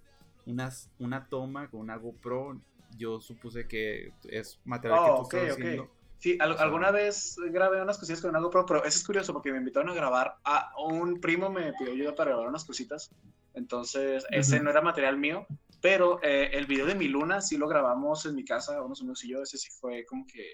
una, 0.46 0.70
una 1.00 1.30
toma 1.30 1.70
con 1.70 1.80
una 1.80 1.96
GoPro. 1.96 2.60
Yo 2.98 3.20
supuse 3.22 3.66
que 3.68 4.12
es 4.30 4.60
material 4.66 5.00
que 5.06 5.10
Oh, 5.12 5.16
tú 5.16 5.24
estás 5.24 5.42
ok, 5.44 5.48
ok. 5.48 5.52
haciendo. 5.66 5.92
Sí, 6.24 6.38
al- 6.40 6.58
alguna 6.58 6.90
vez 6.90 7.36
grabé 7.52 7.82
unas 7.82 7.98
cosillas 7.98 8.22
con 8.22 8.30
una 8.30 8.40
GoPro, 8.40 8.66
pero 8.66 8.86
eso 8.86 8.98
es 8.98 9.06
curioso 9.06 9.34
porque 9.34 9.52
me 9.52 9.58
invitaron 9.58 9.90
a 9.90 9.94
grabar. 9.94 10.38
A 10.46 10.72
un 10.82 11.20
primo 11.20 11.50
me 11.50 11.74
pidió 11.74 11.92
ayuda 11.92 12.16
para 12.16 12.30
grabar 12.32 12.48
unas 12.48 12.64
cositas. 12.64 13.12
Entonces, 13.54 14.24
ese 14.32 14.56
Ujú. 14.56 14.64
no 14.64 14.70
era 14.70 14.82
material 14.82 15.18
mío. 15.18 15.46
Pero 15.82 16.24
eh, 16.24 16.50
el 16.54 16.66
video 16.66 16.86
de 16.86 16.96
mi 16.96 17.10
luna 17.10 17.42
sí 17.42 17.58
lo 17.58 17.68
grabamos 17.68 18.26
en 18.26 18.36
mi 18.36 18.46
casa, 18.46 18.82
unos 18.82 19.02
amigos 19.02 19.22
y 19.26 19.32
yo. 19.32 19.42
Ese 19.42 19.58
sí 19.58 19.70
fue 19.82 20.06
como 20.06 20.26
que. 20.26 20.46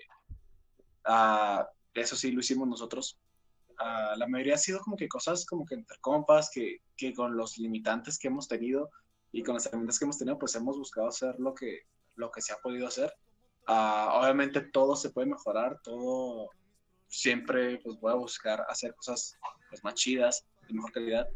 ah, 1.06 1.70
eso 1.94 2.16
sí 2.16 2.32
lo 2.32 2.40
hicimos 2.40 2.68
nosotros. 2.68 3.20
Ah, 3.78 4.16
la 4.18 4.28
mayoría 4.28 4.56
ha 4.56 4.58
sido 4.58 4.80
como 4.80 4.98
que 4.98 5.08
cosas 5.08 5.46
como 5.46 5.66
que 5.68 5.76
entre 5.76 6.00
compas, 6.00 6.50
que, 6.52 6.78
que 6.98 7.14
con 7.14 7.38
los 7.38 7.60
limitantes 7.60 8.18
que 8.18 8.30
hemos 8.30 8.48
tenido 8.48 8.90
y 9.32 9.44
con 9.44 9.54
las 9.54 9.68
herramientas 9.68 10.00
que 10.00 10.06
hemos 10.06 10.18
tenido, 10.18 10.40
pues 10.40 10.56
hemos 10.56 10.80
buscado 10.80 11.08
hacer 11.10 11.36
lo 11.38 11.54
que, 11.54 11.82
lo 12.16 12.32
que 12.32 12.42
se 12.42 12.54
ha 12.54 12.58
podido 12.58 12.88
hacer. 12.88 13.14
Ah, 13.72 14.20
obviamente 14.20 14.62
todo 14.62 14.96
se 14.96 15.12
puede 15.12 15.28
mejorar, 15.28 15.80
todo 15.84 16.50
siempre 17.08 17.80
pues 17.84 18.00
voy 18.00 18.12
a 18.12 18.16
buscar 18.16 18.66
hacer 18.68 18.96
cosas 18.96 19.38
pues, 19.70 19.84
más 19.84 19.94
chidas, 19.94 20.44
de 20.68 20.74
mejor 20.74 20.92
calidad, 20.92 21.28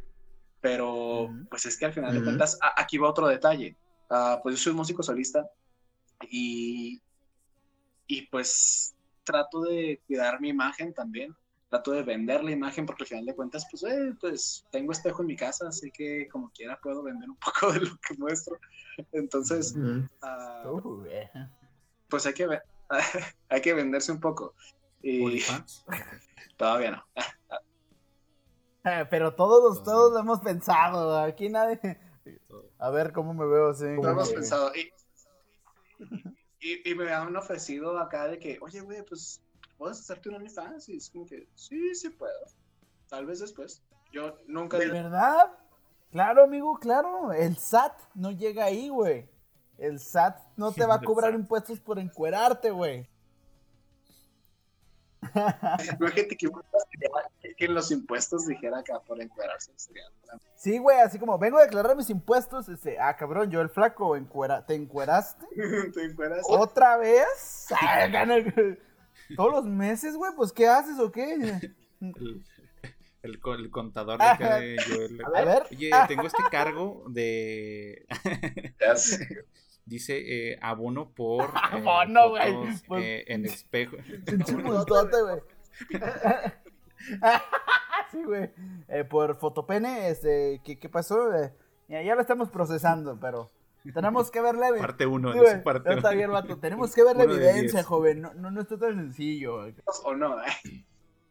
pero 0.60 1.30
pues 1.52 1.67
es 1.67 1.78
que 1.78 1.86
al 1.86 1.93
final 1.93 2.12
de 2.12 2.24
cuentas, 2.24 2.58
aquí 2.76 2.98
va 2.98 3.12
otro 3.12 3.28
detalle. 3.28 3.78
Ah, 4.10 4.39
pues 4.41 4.56
yo 4.56 4.63
soy 4.63 4.74
músico 4.74 5.04
solista 5.04 5.48
y, 6.28 7.00
y 8.08 8.26
pues 8.32 8.96
trato 9.24 9.62
de 9.62 10.02
cuidar 10.08 10.41
mi 10.41 10.50
imagen 10.50 10.91
también, 10.91 11.36
trato 11.69 11.91
de 11.91 12.02
vender 12.02 12.43
la 12.43 12.50
imagen 12.50 12.88
porque 12.88 13.04
al 13.04 13.10
final 13.10 13.26
de 13.28 13.36
cuentas 13.36 13.67
pues, 13.69 13.84
eh, 13.84 14.15
pues 14.19 14.65
tengo 14.72 14.91
espejo 14.91 15.22
en 15.22 15.28
mi 15.28 15.36
casa, 15.36 15.67
así 15.67 15.91
que 15.91 16.28
como 16.30 16.50
quiera 16.50 16.80
puedo 16.82 17.04
vender 17.04 17.30
un 17.30 17.38
poco 17.46 17.72
de 17.74 17.82
lo 17.82 17.96
que 17.98 18.17
muestro. 18.17 18.58
Entonces, 19.12 19.76
ah, 20.24 20.63
Uh. 20.65 21.06
Pues 22.13 22.28
hay 22.28 22.36
que, 22.36 22.48
hay 23.50 23.62
que 23.62 23.73
venderse 23.73 24.12
un 24.12 24.19
poco. 24.19 24.54
Y 25.02 25.42
todavía 26.58 26.92
no. 26.92 27.06
Eh, 28.85 29.08
Pero 29.10 29.33
todos, 29.33 29.81
todos 29.81 30.12
lo 30.12 30.19
hemos 30.19 30.42
pensado. 30.42 31.17
Aquí 31.17 31.48
nadie. 31.48 31.79
A 32.77 32.90
ver 32.90 33.13
cómo 33.13 33.33
me 33.33 33.46
veo 33.46 33.69
así. 33.69 33.85
Lo 33.85 34.10
hemos 34.10 34.29
pensado. 34.29 34.73
Y, 34.75 34.92
y, 36.60 36.92
y 36.92 36.94
me 36.94 37.13
han 37.13 37.33
ofrecido 37.33 37.98
acá 37.98 38.27
de 38.27 38.37
que, 38.37 38.60
oye, 38.62 38.81
güey, 38.81 39.02
pues, 39.06 39.42
¿puedes 39.77 40.02
hacerte 40.02 40.27
un 40.27 40.35
OnlyFans? 40.35 40.90
Y 40.90 40.98
es 40.98 41.10
como 41.10 41.25
que, 41.25 41.48
sí, 41.56 41.96
sí 41.96 42.10
puedo. 42.10 42.46
Tal 43.08 43.25
vez 43.25 43.40
después. 43.40 43.81
Yo 44.12 44.37
nunca... 44.48 44.77
¿De 44.77 44.90
verdad? 44.90 45.58
Claro, 46.12 46.44
amigo, 46.44 46.77
claro. 46.77 47.31
El 47.31 47.56
SAT 47.56 47.98
no 48.15 48.31
llega 48.31 48.65
ahí, 48.65 48.90
güey. 48.90 49.29
El 49.78 50.00
SAT 50.00 50.40
no 50.58 50.71
te 50.71 50.86
va 50.86 50.96
a 50.96 51.02
cobrar 51.02 51.34
impuestos 51.34 51.80
por 51.80 52.00
encuerarte, 52.00 52.71
güey. 52.71 53.08
Imagínate 56.00 56.36
que, 56.38 56.50
que 57.58 57.67
los 57.67 57.92
impuestos 57.92 58.46
dijera 58.46 58.80
acá 58.80 59.00
por 59.02 59.21
encuerarse. 59.21 59.71
sería- 59.76 60.04
Sí, 60.56 60.78
güey, 60.78 61.00
así 61.00 61.17
como 61.19 61.38
vengo 61.38 61.58
a 61.58 61.63
declarar 61.63 61.96
mis 61.96 62.10
impuestos. 62.10 62.67
Este, 62.69 63.00
ah, 63.00 63.15
cabrón, 63.15 63.50
yo 63.50 63.62
el 63.62 63.69
flaco, 63.69 64.15
encuera, 64.15 64.65
¿te 64.65 64.76
encueraste? 64.76 65.46
¿Te 65.94 66.04
encueras? 66.06 66.42
¿Otra 66.48 66.98
vez? 66.98 67.67
Gana- 68.12 68.54
Todos 69.36 69.52
los 69.52 69.65
meses, 69.65 70.15
güey, 70.15 70.32
pues 70.36 70.52
¿qué 70.52 70.67
haces 70.67 71.00
o 71.00 71.12
qué? 71.12 71.34
El, 72.02 72.44
el 73.21 73.40
co- 73.40 73.56
el 73.56 73.69
contador 73.71 74.19
de 74.19 74.26
acá 74.26 74.60
de 74.60 74.76
Joel. 74.86 75.21
A 75.26 75.30
ver. 75.46 75.63
Oye, 75.71 75.92
tengo 76.08 76.28
este 76.28 76.44
cargo 76.52 77.06
de. 77.08 78.06
Dice 79.86 80.52
eh, 80.54 80.60
abono 80.62 81.10
por. 81.13 81.44
eh, 81.73 81.84
Abono, 81.84 82.29
güey. 82.29 82.54
Pues- 82.88 83.04
eh, 83.04 83.23
en 83.27 83.46
espejo. 83.46 83.98
Pinche 84.25 84.56
multote, 84.58 85.17
güey. 85.21 85.40
sí, 88.12 88.23
güey. 88.23 88.52
Eh, 88.88 89.04
por 89.04 89.36
fotopene, 89.38 90.10
este, 90.10 90.62
¿qué, 90.63 90.79
qué 90.79 90.90
pasó? 90.90 91.29
Ya, 91.90 92.15
lo 92.15 92.21
estamos 92.21 92.50
procesando, 92.50 93.19
pero 93.19 93.52
tenemos 93.94 94.31
que 94.31 94.42
ver 94.42 94.56
la 94.56 94.67
evidencia. 94.69 94.88
Parte 94.88 95.06
1 95.06 95.34
Sí, 95.34 95.40
parte. 95.63 95.94
está 95.94 96.12
bien, 96.12 96.31
vato. 96.31 96.58
Tenemos 96.58 96.94
que 96.96 97.04
ver 97.04 97.15
la 97.17 97.25
Uno 97.25 97.34
de 97.36 97.50
evidencia, 97.50 97.84
joven. 97.84 98.21
No, 98.21 98.34
no, 98.36 98.52
no 98.52 98.62
está 98.62 98.77
tan 98.79 98.96
sencillo. 98.96 99.62
güey. 99.62 99.75
¿O 100.06 100.15
no? 100.15 100.42
eh? 100.42 100.86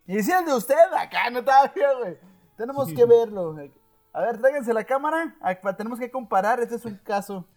Y 0.07 0.23
si 0.23 0.31
el 0.33 0.45
de 0.45 0.55
usted, 0.55 0.75
acá 0.97 1.31
no 1.31 1.39
está 1.41 1.73
bien, 1.75 1.89
güey. 2.01 2.19
Tenemos 2.57 2.93
que 2.93 3.05
verlo. 3.07 3.55
güey. 3.55 3.73
A 4.13 4.21
ver, 4.21 4.39
tráiganse 4.39 4.75
la 4.75 4.85
cámara. 4.85 5.35
Tenemos 5.77 5.99
que 5.99 6.11
comparar. 6.11 6.61
Este 6.61 6.75
es 6.75 6.85
un 6.85 6.97
caso. 6.97 7.49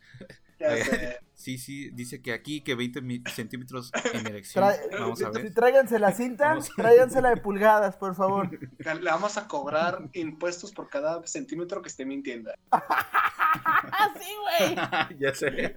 Eh. 0.59 1.17
Sí, 1.35 1.57
sí, 1.57 1.89
dice 1.89 2.21
que 2.21 2.31
aquí 2.31 2.61
que 2.61 2.75
20 2.75 3.01
mi- 3.01 3.21
centímetros 3.29 3.91
en 4.13 4.25
erección. 4.27 4.63
Tra- 4.63 4.79
Vamos 4.99 5.21
a 5.21 5.29
ver. 5.29 5.53
Tráiganse 5.53 5.99
la 5.99 6.13
cinta. 6.13 6.57
Tráiganse 6.77 7.21
la 7.21 7.31
de 7.31 7.37
pulgadas, 7.37 7.97
por 7.97 8.15
favor. 8.15 8.49
Le 8.79 9.11
vamos 9.11 9.35
a 9.37 9.45
cobrar 9.49 9.99
impuestos 10.13 10.71
por 10.71 10.87
cada 10.89 11.27
centímetro 11.27 11.81
que 11.81 11.89
esté 11.89 12.05
mintiendo. 12.05 12.51
¡Ah, 12.71 14.13
sí, 14.17 14.29
güey! 14.41 15.19
ya 15.19 15.35
sé. 15.35 15.75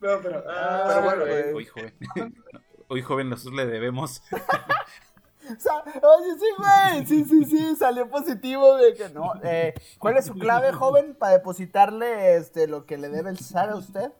No, 0.00 0.18
pero, 0.22 0.42
Ah, 0.48 0.84
pero 0.88 1.02
bueno, 1.02 1.20
güey. 1.26 1.34
eh, 1.34 1.52
Hoy 1.54 1.66
joven. 1.66 1.94
Hoy 2.88 3.02
joven 3.02 3.28
nosotros 3.28 3.54
le 3.56 3.66
debemos. 3.66 4.22
Sa- 5.58 5.82
Oye, 5.84 6.38
sí, 6.38 6.46
güey. 6.58 7.06
Sí, 7.06 7.24
sí, 7.24 7.44
sí. 7.44 7.76
Salió 7.76 8.08
positivo, 8.08 8.76
güey. 8.76 8.94
Que 8.94 9.08
no. 9.10 9.32
Eh, 9.42 9.74
¿Cuál 9.98 10.16
es 10.16 10.26
su 10.26 10.34
clave, 10.34 10.72
joven, 10.72 11.14
para 11.14 11.32
depositarle 11.32 12.36
este, 12.36 12.66
lo 12.68 12.86
que 12.86 12.96
le 12.98 13.08
debe 13.08 13.30
el 13.30 13.38
SAR 13.38 13.70
a 13.70 13.76
usted? 13.76 14.12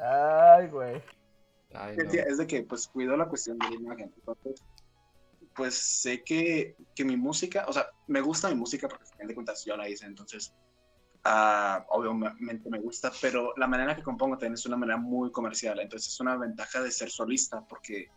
Ay, 0.00 0.68
güey. 0.68 1.02
Ay, 1.74 1.96
es 1.98 2.04
no. 2.04 2.10
de- 2.12 2.20
es 2.20 2.38
de 2.38 2.46
que 2.46 2.62
pues 2.64 2.88
cuido 2.88 3.16
la 3.16 3.28
cuestión 3.28 3.58
de 3.58 3.68
la 3.70 3.74
imagen. 3.76 4.12
Entonces, 4.16 4.62
pues 5.54 5.74
sé 5.74 6.22
que, 6.22 6.76
que 6.94 7.04
mi 7.04 7.16
música, 7.16 7.64
o 7.68 7.72
sea, 7.72 7.86
me 8.06 8.20
gusta 8.20 8.48
mi 8.48 8.54
música 8.54 8.88
porque 8.88 9.04
al 9.04 9.10
final 9.10 9.28
de 9.28 9.34
cuentas 9.34 9.64
yo 9.64 9.76
la 9.76 9.88
hice, 9.88 10.06
entonces 10.06 10.54
ah, 11.24 11.84
obviamente 11.90 12.68
me 12.70 12.78
gusta, 12.80 13.12
pero 13.20 13.52
la 13.56 13.66
manera 13.66 13.94
que 13.94 14.02
compongo 14.02 14.34
también 14.36 14.54
es 14.54 14.66
una 14.66 14.76
manera 14.76 14.96
muy 14.98 15.30
comercial, 15.30 15.78
entonces 15.78 16.12
es 16.12 16.20
una 16.20 16.36
ventaja 16.36 16.80
de 16.82 16.90
ser 16.90 17.10
solista 17.10 17.60
porque 17.68 18.10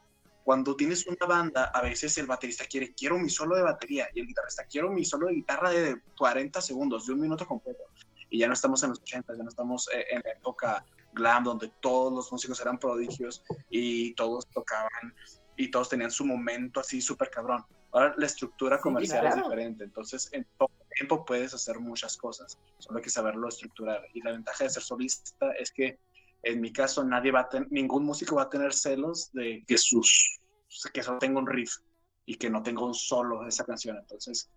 cuando 0.46 0.76
tienes 0.76 1.08
una 1.08 1.26
banda, 1.26 1.72
a 1.74 1.82
veces 1.82 2.16
el 2.20 2.28
baterista 2.28 2.66
quiere, 2.66 2.94
quiero 2.94 3.18
mi 3.18 3.32
solo 3.32 3.56
de 3.56 3.64
batería 3.64 4.08
y 4.14 4.20
el 4.20 4.28
guitarrista, 4.28 4.64
quiero 4.66 4.92
mi 4.92 5.04
solo 5.04 5.26
de 5.26 5.34
guitarra 5.34 5.72
de 5.72 6.00
40 6.16 6.62
segundos, 6.62 7.08
de 7.08 7.14
un 7.14 7.22
minuto 7.22 7.48
completo. 7.48 7.82
Y 8.30 8.38
ya 8.38 8.48
no 8.48 8.54
estamos 8.54 8.84
en 8.84 8.90
los 8.92 9.00
80, 9.00 9.36
ya 9.36 9.42
no 9.42 9.50
estamos 9.50 9.90
eh, 9.92 10.06
en 10.12 10.22
la 10.24 10.30
época 10.34 10.86
glam 11.14 11.46
donde 11.46 11.72
todos 11.80 12.14
los 12.14 12.32
músicos 12.32 12.62
eran 12.62 12.78
prodigios 12.78 13.44
y 13.72 14.14
todos 14.14 14.46
tocaban 14.52 15.16
y 15.58 15.72
todos 15.72 15.90
tenían 15.90 16.12
su 16.12 16.24
momento 16.24 16.80
así 16.80 17.02
súper 17.02 17.32
cabrón. 17.32 17.66
Ahora 17.92 18.14
la 18.16 18.28
estructura 18.28 18.78
Sí, 18.78 18.84
comercial 18.84 19.26
es 19.26 19.34
claro. 19.34 19.50
diferente, 19.50 19.84
entonces 19.84 20.30
en 20.32 20.46
poco 20.60 20.74
tiempo 20.94 21.26
puedes 21.26 21.56
hacer 21.56 21.80
muchas 21.80 22.18
cosas, 22.18 22.60
solo 22.78 22.98
hay 23.00 23.04
que 23.04 23.10
saberlo 23.10 23.48
estructurar. 23.50 24.06
Y 24.14 24.22
la 24.22 24.32
ventaja 24.34 24.64
de 24.64 24.70
ser 24.70 24.84
solista 24.84 25.54
es 25.54 25.72
que 25.72 25.98
en 26.46 26.62
mi 26.62 26.72
caso 26.72 27.04
nadie 27.04 27.32
va 27.32 27.42
a 27.42 27.50
tener, 27.50 27.72
ningún 27.72 28.06
músico 28.06 28.36
va 28.36 28.44
a 28.44 28.50
tener 28.50 28.74
celos 28.74 29.32
de 29.34 29.64
que 29.68 29.78
sus, 29.78 30.40
que 30.94 31.04
solo 31.04 31.18
tenga 31.18 31.40
un 31.40 31.48
riff 31.48 31.78
y 32.26 32.36
que 32.36 32.50
no 32.50 32.64
tenga 32.64 32.86
un 32.86 32.94
solo 32.94 33.44
de 33.44 33.50
esa 33.50 33.66
canción. 33.66 33.98
Entonces 33.98 34.50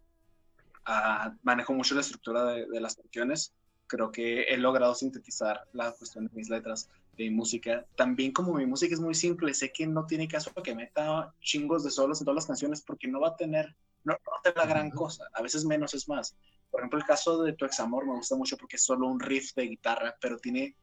ah, 0.84 1.34
manejo 1.42 1.72
mucho 1.72 1.94
la 1.94 2.02
estructura 2.02 2.44
de, 2.44 2.66
de 2.66 2.80
las 2.80 2.94
canciones. 2.94 3.52
Creo 3.86 4.12
que 4.12 4.42
he 4.42 4.58
logrado 4.58 4.94
sintetizar 4.94 5.66
la 5.72 5.92
cuestión 5.92 6.26
de 6.26 6.34
mis 6.34 6.50
letras 6.50 6.90
de 7.16 7.24
mi 7.24 7.30
música. 7.30 7.84
También 7.96 8.32
como 8.32 8.54
mi 8.54 8.66
música 8.66 8.94
es 8.94 9.00
muy 9.00 9.14
simple, 9.14 9.52
sé 9.54 9.72
que 9.72 9.86
no 9.86 10.06
tiene 10.06 10.28
caso 10.28 10.52
que 10.62 10.74
meta 10.74 11.34
chingos 11.40 11.84
de 11.84 11.90
solos 11.90 12.20
en 12.20 12.26
todas 12.26 12.36
las 12.36 12.46
canciones 12.46 12.82
porque 12.82 13.08
no 13.08 13.20
va 13.20 13.28
a 13.28 13.36
tener, 13.36 13.74
no, 14.04 14.12
no 14.12 14.30
va 14.30 14.38
a 14.38 14.42
tener 14.42 14.58
la 14.58 14.66
gran 14.66 14.90
cosa. 14.90 15.24
A 15.34 15.42
veces 15.42 15.64
menos 15.64 15.94
es 15.94 16.08
más. 16.08 16.36
Por 16.70 16.80
ejemplo, 16.80 16.98
el 16.98 17.06
caso 17.06 17.42
de 17.42 17.54
Tu 17.54 17.64
Ex 17.64 17.80
Amor 17.80 18.06
me 18.06 18.14
gusta 18.14 18.36
mucho 18.36 18.56
porque 18.56 18.76
es 18.76 18.84
solo 18.84 19.06
un 19.06 19.20
riff 19.20 19.54
de 19.54 19.62
guitarra, 19.68 20.14
pero 20.20 20.38
tiene, 20.38 20.76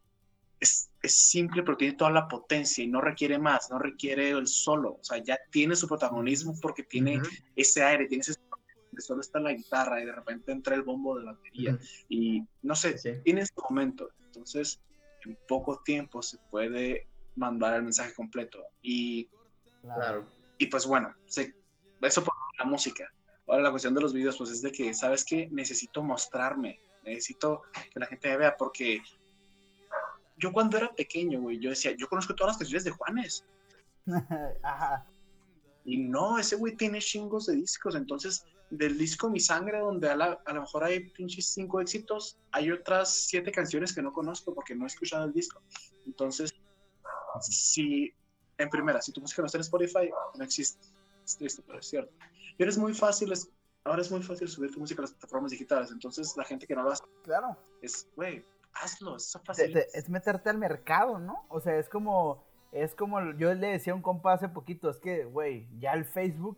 es, 0.60 0.90
es 1.02 1.18
simple, 1.18 1.64
pero 1.64 1.78
tiene 1.78 1.96
toda 1.96 2.12
la 2.12 2.28
potencia 2.28 2.84
y 2.84 2.88
no 2.88 3.02
requiere 3.02 3.38
más, 3.38 3.70
no 3.70 3.80
requiere 3.80 4.30
el 4.32 4.48
solo. 4.48 4.94
O 5.00 5.04
sea, 5.04 5.18
ya 5.18 5.38
tiene 5.52 5.76
su 5.76 5.88
protagonismo 5.88 6.56
porque 6.62 6.84
tiene 6.84 7.22
ese 7.56 7.84
aire, 7.84 8.08
tiene 8.08 8.22
ese 8.22 8.34
de 8.92 9.02
solo 9.02 9.20
está 9.20 9.40
la 9.42 9.52
guitarra 9.52 10.02
y 10.02 10.06
de 10.06 10.14
repente 10.14 10.54
entra 10.54 10.74
el 10.74 10.82
bombo 10.84 11.20
de 11.20 11.26
batería 11.26 11.78
y 12.08 12.42
no 12.62 12.76
sé, 12.76 12.98
Sí. 12.98 13.12
tiene 13.26 13.42
ese 13.42 13.54
momento. 13.70 14.10
Entonces, 14.28 14.80
en 15.26 15.38
poco 15.50 15.82
tiempo 15.84 16.22
se 16.22 16.38
puede 16.50 17.06
mandar 17.36 17.74
el 17.76 17.84
mensaje 17.84 18.14
completo. 18.14 18.64
Y, 18.82 19.28
Claro. 19.82 20.26
y 20.58 20.68
pues 20.68 20.86
bueno, 20.86 21.14
se- 21.26 21.54
eso 22.02 22.24
por 22.24 22.34
la 22.58 22.64
música. 22.66 23.12
Ahora 23.48 23.64
la 23.64 23.70
cuestión 23.72 23.94
de 23.94 24.02
los 24.02 24.14
videos, 24.14 24.38
pues 24.38 24.50
es 24.50 24.62
de 24.62 24.72
que, 24.72 24.94
¿sabes 24.94 25.26
qué? 25.26 25.50
Necesito 25.52 26.02
mostrarme, 26.02 26.80
necesito 27.04 27.64
que 27.94 28.00
la 28.00 28.06
gente 28.06 28.30
me 28.30 28.38
vea 28.38 28.56
porque 28.56 29.02
yo 30.38 30.52
cuando 30.52 30.78
era 30.78 30.94
pequeño, 30.94 31.42
güey, 31.42 31.60
yo 31.60 31.70
decía, 31.70 31.92
yo 31.98 32.08
conozco 32.08 32.36
todas 32.36 32.52
las 32.54 32.58
canciones 32.58 32.84
de 32.84 32.92
Juanes. 32.92 33.46
Ajá. 34.64 35.06
Y 35.86 35.98
no, 35.98 36.38
ese 36.40 36.56
güey 36.56 36.76
tiene 36.76 37.00
chingos 37.00 37.46
de 37.46 37.56
discos. 37.56 37.96
Entonces, 37.96 38.44
del 38.72 38.98
disco 38.98 39.30
Mi 39.30 39.40
Sangre, 39.40 39.80
donde 39.80 40.10
a, 40.10 40.16
la- 40.16 40.42
a 40.46 40.54
lo 40.54 40.62
mejor 40.62 40.84
hay 40.84 41.10
pinches 41.12 41.54
cinco 41.54 41.80
éxitos, 41.80 42.38
hay 42.52 42.72
otras 42.72 43.14
siete 43.28 43.52
canciones 43.52 43.94
que 43.94 44.02
no 44.02 44.12
conozco 44.12 44.54
porque 44.54 44.76
no 44.76 44.86
he 44.86 44.88
escuchado 44.88 45.26
el 45.26 45.34
disco. 45.34 45.62
Entonces, 46.06 46.52
si, 47.42 48.14
en 48.58 48.70
primera, 48.70 49.02
si 49.02 49.12
tu 49.12 49.22
música 49.22 49.42
no 49.42 49.46
está 49.48 49.58
en 49.58 49.62
Spotify, 49.64 50.10
no 50.36 50.44
existe. 50.44 50.80
Es 51.24 51.38
triste, 51.38 51.64
pero 51.66 51.80
es 51.80 51.88
cierto. 51.88 52.12
Y 52.58 52.64
ahora 52.64 52.70
es 52.72 52.78
muy 52.78 52.94
fácil, 52.94 53.32
es- 53.32 53.50
ahora 53.84 54.02
es 54.02 54.10
muy 54.12 54.22
fácil 54.24 54.48
subir 54.48 54.72
tu 54.72 54.80
música 54.80 55.02
a 55.02 55.04
las 55.04 55.12
plataformas 55.12 55.52
digitales. 55.52 55.92
Entonces, 55.92 56.34
la 56.38 56.44
gente 56.44 56.66
que 56.66 56.76
no 56.76 56.84
lo 56.84 56.92
hace 56.92 57.04
Claro. 57.24 57.58
es, 57.82 58.08
güey, 58.16 58.44
hazlo, 58.82 59.16
es 59.18 59.32
Te- 59.32 59.40
fácil. 59.40 59.74
te- 59.74 59.88
es 59.98 60.10
meterte 60.10 60.50
al 60.50 60.58
mercado, 60.58 61.20
¿no? 61.20 61.46
O 61.50 61.60
sea, 61.60 61.78
es 61.78 61.90
como, 61.90 62.44
es 62.72 62.94
como, 62.96 63.32
yo 63.34 63.54
le 63.54 63.68
decía 63.68 63.94
a 63.94 63.96
un 63.96 64.02
compa 64.02 64.34
hace 64.34 64.50
poquito, 64.50 64.90
es 64.90 64.98
que, 65.00 65.26
güey, 65.26 65.68
ya 65.80 65.94
el 65.94 66.06
Facebook, 66.06 66.58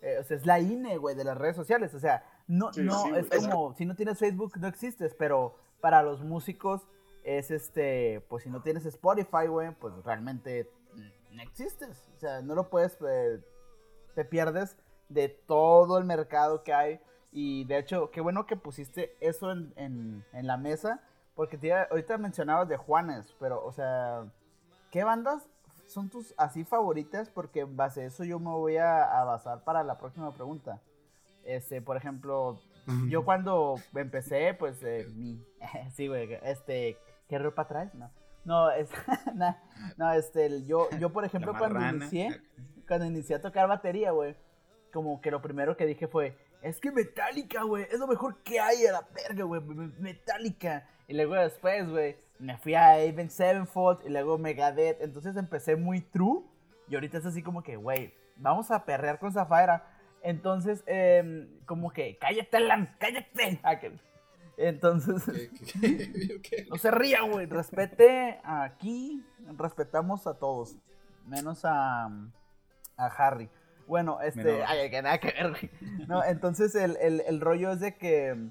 eh, 0.00 0.18
o 0.18 0.24
sea, 0.24 0.36
es 0.36 0.46
la 0.46 0.60
INE, 0.60 0.96
güey, 0.98 1.14
de 1.16 1.24
las 1.24 1.36
redes 1.36 1.56
sociales, 1.56 1.94
o 1.94 2.00
sea, 2.00 2.24
no, 2.46 2.72
Sí, 2.72 2.82
no, 2.82 3.02
sí, 3.04 3.10
es 3.16 3.28
güey. 3.28 3.40
como, 3.50 3.74
si 3.74 3.84
no 3.86 3.94
tienes 3.96 4.18
Facebook, 4.18 4.52
no 4.58 4.66
existes, 4.68 5.14
pero 5.14 5.56
para 5.80 6.02
los 6.02 6.22
músicos 6.22 6.86
es 7.24 7.50
este, 7.50 8.20
pues 8.28 8.42
si 8.44 8.50
no 8.50 8.62
tienes 8.62 8.84
Spotify, 8.86 9.46
güey, 9.48 9.70
pues 9.72 9.94
realmente 10.04 10.68
no 11.30 11.42
existes, 11.42 12.08
o 12.16 12.20
sea, 12.20 12.42
no 12.42 12.54
lo 12.54 12.68
puedes, 12.68 12.98
eh, 13.08 13.40
te 14.14 14.24
pierdes 14.24 14.76
de 15.08 15.28
todo 15.28 15.98
el 15.98 16.04
mercado 16.04 16.62
que 16.62 16.72
hay, 16.74 17.00
y 17.30 17.64
de 17.64 17.78
hecho, 17.78 18.10
qué 18.10 18.20
bueno 18.20 18.44
que 18.46 18.56
pusiste 18.56 19.16
eso 19.20 19.50
en, 19.52 19.72
en, 19.76 20.24
en 20.32 20.46
la 20.46 20.56
mesa, 20.56 21.00
porque 21.34 21.56
te 21.58 21.72
ahorita 21.72 22.18
mencionabas 22.18 22.68
de 22.68 22.76
Juanes, 22.76 23.34
pero, 23.40 23.64
o 23.64 23.72
sea, 23.72 24.24
¿qué 24.90 25.04
bandas 25.04 25.48
son 25.86 26.08
tus 26.08 26.34
así 26.36 26.64
favoritas? 26.64 27.28
Porque 27.30 27.60
en 27.60 27.76
base 27.76 28.02
a 28.02 28.06
eso 28.06 28.24
yo 28.24 28.38
me 28.38 28.50
voy 28.50 28.76
a, 28.76 29.20
a 29.20 29.24
basar 29.24 29.64
para 29.64 29.82
la 29.82 29.98
próxima 29.98 30.32
pregunta. 30.32 30.80
Este, 31.44 31.82
por 31.82 31.96
ejemplo, 31.96 32.58
yo 33.08 33.24
cuando 33.24 33.76
empecé, 33.94 34.54
pues, 34.54 34.82
eh, 34.82 35.06
mi... 35.14 35.44
sí, 35.94 36.08
güey, 36.08 36.38
este, 36.42 36.96
¿qué 37.28 37.38
ropa 37.38 37.66
traes? 37.66 37.94
No, 37.94 38.10
no, 38.44 38.70
es, 38.70 38.90
na- 39.34 39.60
no, 39.96 40.12
este, 40.12 40.64
yo, 40.66 40.88
yo, 40.98 41.10
por 41.10 41.24
ejemplo, 41.24 41.52
cuando 41.58 41.78
inicié, 41.96 42.40
cuando 42.86 43.06
inicié 43.06 43.36
a 43.36 43.40
tocar 43.40 43.68
batería, 43.68 44.10
güey, 44.12 44.36
como 44.92 45.20
que 45.20 45.30
lo 45.30 45.40
primero 45.42 45.76
que 45.76 45.86
dije 45.86 46.06
fue, 46.06 46.36
es 46.62 46.80
que 46.80 46.90
Metallica, 46.92 47.62
güey, 47.64 47.84
es 47.90 47.98
lo 47.98 48.06
mejor 48.06 48.42
que 48.42 48.58
hay 48.60 48.86
a 48.86 48.92
la 48.92 49.08
verga, 49.14 49.44
güey, 49.44 49.60
me- 49.60 49.74
me- 49.74 49.92
Metallica. 49.98 50.88
Y 51.08 51.14
luego 51.14 51.34
después, 51.34 51.88
güey, 51.88 52.16
me 52.38 52.56
fui 52.58 52.74
a 52.74 52.92
Avenged 52.92 53.30
Sevenfold 53.30 54.00
y 54.06 54.10
luego 54.10 54.38
Megadeth. 54.38 55.00
Entonces 55.02 55.36
empecé 55.36 55.76
muy 55.76 56.00
true. 56.00 56.42
Y 56.88 56.94
ahorita 56.94 57.18
es 57.18 57.26
así 57.26 57.42
como 57.42 57.62
que, 57.62 57.76
güey, 57.76 58.14
vamos 58.36 58.70
a 58.70 58.84
perrear 58.84 59.18
con 59.18 59.32
Zafaira. 59.32 59.84
Entonces, 60.22 60.82
em, 60.86 61.48
como 61.66 61.90
que, 61.90 62.16
cállate, 62.18 62.60
Lan, 62.60 62.94
cállate. 62.98 63.60
Ah, 63.64 63.76
Entonces, 64.56 65.24
¿Qué- 65.24 65.48
qué- 66.10 66.40
qué- 66.42 66.66
no 66.70 66.76
se 66.76 66.90
rían, 66.90 67.30
güey. 67.30 67.46
Respete 67.46 68.38
aquí, 68.44 69.24
respetamos 69.58 70.26
a 70.26 70.34
todos. 70.34 70.76
Menos 71.26 71.64
a, 71.64 72.06
a 72.96 73.06
Harry. 73.18 73.48
Bueno, 73.92 74.22
este. 74.22 74.64
Ay, 74.64 74.88
que 74.88 75.02
nada 75.02 75.20
que 75.20 75.32
ver, 75.32 75.50
güey. 75.50 75.70
No, 76.08 76.24
entonces 76.24 76.74
el, 76.74 76.96
el, 76.96 77.20
el 77.26 77.42
rollo 77.42 77.72
es 77.72 77.80
de 77.80 77.98
que. 77.98 78.48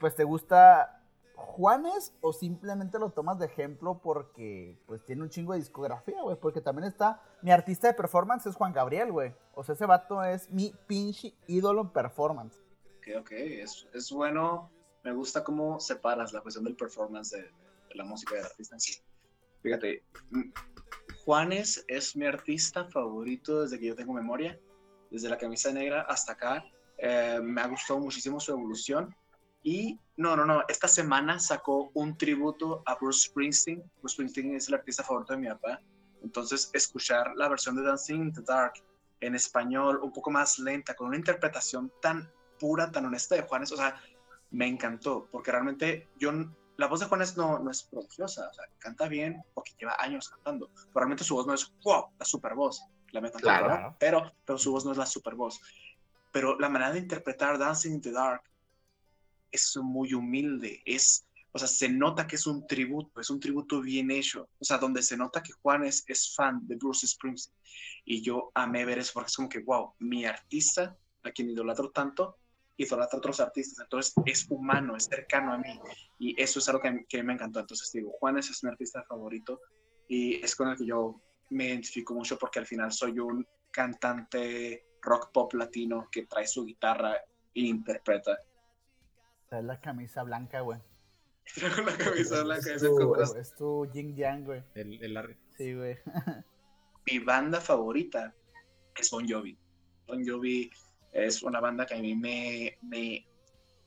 Pues 0.00 0.16
te 0.16 0.24
gusta 0.24 1.04
Juanes 1.36 2.12
o 2.20 2.32
simplemente 2.32 2.98
lo 2.98 3.10
tomas 3.10 3.38
de 3.38 3.46
ejemplo 3.46 4.00
porque 4.02 4.76
pues 4.86 5.04
tiene 5.04 5.22
un 5.22 5.30
chingo 5.30 5.52
de 5.52 5.60
discografía, 5.60 6.20
güey. 6.22 6.36
Porque 6.36 6.60
también 6.60 6.88
está. 6.88 7.22
Mi 7.42 7.52
artista 7.52 7.86
de 7.86 7.94
performance 7.94 8.46
es 8.46 8.56
Juan 8.56 8.72
Gabriel, 8.72 9.12
güey. 9.12 9.32
O 9.54 9.62
sea, 9.62 9.76
ese 9.76 9.86
vato 9.86 10.24
es 10.24 10.50
mi 10.50 10.74
pinche 10.88 11.32
ídolo 11.46 11.82
en 11.82 11.90
performance. 11.90 12.58
Ok, 12.96 13.20
ok, 13.20 13.30
es, 13.30 13.86
es 13.94 14.10
bueno. 14.10 14.68
Me 15.04 15.12
gusta 15.12 15.44
cómo 15.44 15.78
separas 15.78 16.32
la 16.32 16.40
cuestión 16.40 16.64
del 16.64 16.74
performance 16.74 17.30
de, 17.30 17.42
de 17.42 17.94
la 17.94 18.02
música 18.02 18.34
del 18.34 18.46
artista 18.46 18.74
en 18.74 18.80
sí. 18.80 19.00
Fíjate, 19.62 20.02
mm, 20.30 20.50
Juanes 21.24 21.84
es 21.86 22.16
mi 22.16 22.26
artista 22.26 22.84
favorito 22.86 23.62
desde 23.62 23.78
que 23.78 23.86
yo 23.86 23.94
tengo 23.94 24.12
memoria, 24.12 24.58
desde 25.12 25.28
la 25.28 25.38
camisa 25.38 25.70
negra 25.70 26.02
hasta 26.08 26.32
acá. 26.32 26.64
Eh, 26.98 27.38
me 27.42 27.60
ha 27.60 27.68
gustado 27.68 28.00
muchísimo 28.00 28.40
su 28.40 28.50
evolución. 28.52 29.14
Y 29.62 30.00
no, 30.16 30.34
no, 30.34 30.44
no, 30.44 30.62
esta 30.68 30.88
semana 30.88 31.38
sacó 31.38 31.90
un 31.94 32.16
tributo 32.16 32.82
a 32.86 32.96
Bruce 32.96 33.28
Springsteen. 33.28 33.82
Bruce 34.00 34.14
Springsteen 34.14 34.56
es 34.56 34.68
el 34.68 34.74
artista 34.74 35.04
favorito 35.04 35.34
de 35.34 35.38
mi 35.38 35.48
papá. 35.48 35.80
Entonces, 36.22 36.70
escuchar 36.72 37.32
la 37.36 37.48
versión 37.48 37.76
de 37.76 37.82
Dancing 37.82 38.22
in 38.22 38.32
the 38.32 38.42
Dark 38.42 38.74
en 39.20 39.34
español, 39.34 40.00
un 40.02 40.12
poco 40.12 40.30
más 40.30 40.58
lenta, 40.58 40.94
con 40.94 41.08
una 41.08 41.16
interpretación 41.16 41.92
tan 42.00 42.30
pura, 42.58 42.90
tan 42.90 43.06
honesta 43.06 43.34
de 43.34 43.42
Juanes, 43.42 43.72
o 43.72 43.76
sea, 43.76 44.00
me 44.50 44.66
encantó, 44.66 45.28
porque 45.30 45.50
realmente 45.50 46.08
yo, 46.18 46.32
la 46.76 46.86
voz 46.86 47.00
de 47.00 47.06
Juanes 47.06 47.36
no, 47.36 47.58
no 47.58 47.70
es 47.70 47.84
prodigiosa, 47.84 48.48
o 48.48 48.54
sea, 48.54 48.64
canta 48.78 49.08
bien 49.08 49.42
porque 49.54 49.72
lleva 49.78 49.96
años 49.98 50.28
cantando, 50.28 50.68
pero 50.74 50.90
realmente 50.94 51.24
su 51.24 51.34
voz 51.34 51.46
no 51.46 51.54
es, 51.54 51.72
wow, 51.84 52.06
la 52.18 52.24
super 52.24 52.54
voz, 52.54 52.84
la 53.12 53.20
meto 53.20 53.38
Claro. 53.38 53.96
pero, 53.98 54.32
pero 54.44 54.58
su 54.58 54.72
voz 54.72 54.84
no 54.84 54.92
es 54.92 54.98
la 54.98 55.06
super 55.06 55.34
voz. 55.34 55.60
Pero 56.32 56.58
la 56.58 56.68
manera 56.68 56.92
de 56.92 56.98
interpretar 56.98 57.58
Dancing 57.58 57.92
in 57.92 58.00
the 58.00 58.10
Dark 58.10 58.42
es 59.50 59.76
muy 59.76 60.14
humilde, 60.14 60.80
es, 60.86 61.26
o 61.52 61.58
sea, 61.58 61.68
se 61.68 61.90
nota 61.90 62.26
que 62.26 62.36
es 62.36 62.46
un 62.46 62.66
tributo, 62.66 63.20
es 63.20 63.28
un 63.28 63.38
tributo 63.38 63.82
bien 63.82 64.10
hecho, 64.10 64.48
o 64.58 64.64
sea, 64.64 64.78
donde 64.78 65.02
se 65.02 65.16
nota 65.16 65.42
que 65.42 65.52
Juanes 65.52 66.04
es 66.08 66.34
fan 66.34 66.66
de 66.66 66.76
Bruce 66.76 67.06
Springsteen. 67.06 67.54
Y 68.06 68.22
yo 68.22 68.50
amé 68.54 68.86
ver 68.86 68.98
eso 68.98 69.12
porque 69.12 69.28
es 69.28 69.36
como 69.36 69.48
que, 69.50 69.60
wow, 69.60 69.92
mi 69.98 70.24
artista, 70.24 70.96
a 71.22 71.30
quien 71.30 71.50
idolatro 71.50 71.90
tanto, 71.90 72.38
idolatra 72.78 73.16
a 73.16 73.18
otros 73.18 73.40
artistas, 73.40 73.84
entonces 73.84 74.14
es 74.24 74.46
humano, 74.48 74.96
es 74.96 75.04
cercano 75.04 75.52
a 75.52 75.58
mí. 75.58 75.78
Y 76.18 76.40
eso 76.40 76.58
es 76.58 76.68
algo 76.70 76.80
que, 76.80 77.04
que 77.06 77.22
me 77.22 77.34
encantó. 77.34 77.60
Entonces 77.60 77.92
digo, 77.92 78.10
Juanes 78.18 78.48
es 78.48 78.64
mi 78.64 78.70
artista 78.70 79.04
favorito 79.04 79.60
y 80.08 80.42
es 80.42 80.56
con 80.56 80.68
el 80.68 80.78
que 80.78 80.86
yo 80.86 81.20
me 81.52 81.66
identifico 81.66 82.14
mucho 82.14 82.38
porque 82.38 82.58
al 82.58 82.66
final 82.66 82.92
soy 82.92 83.18
un 83.18 83.46
cantante 83.70 84.86
rock 85.02 85.30
pop 85.32 85.52
latino 85.54 86.08
que 86.10 86.26
trae 86.26 86.46
su 86.46 86.64
guitarra 86.64 87.16
e 87.16 87.60
interpreta. 87.62 88.38
Es 89.50 89.64
la 89.64 89.80
camisa 89.80 90.22
blanca, 90.22 90.60
güey. 90.60 90.78
Traigo 91.54 91.82
la 91.82 91.96
camisa 91.98 92.42
blanca 92.44 92.70
Es 92.70 92.76
ese 92.76 92.88
tu, 92.88 92.96
contraste. 92.96 93.40
es 93.40 93.54
tu 93.56 93.86
yin 93.92 94.14
yang, 94.16 94.44
güey. 94.44 94.62
El, 94.74 95.02
el 95.02 95.36
Sí, 95.56 95.74
güey. 95.74 95.98
mi 97.10 97.18
banda 97.18 97.60
favorita 97.60 98.34
es 98.96 99.10
Bon 99.10 99.26
Jovi. 99.28 99.58
Bon 100.06 100.24
Jovi 100.26 100.70
es 101.12 101.42
una 101.42 101.60
banda 101.60 101.84
que 101.84 101.94
a 101.94 101.98
mí 101.98 102.14
me, 102.14 102.78
me 102.82 103.26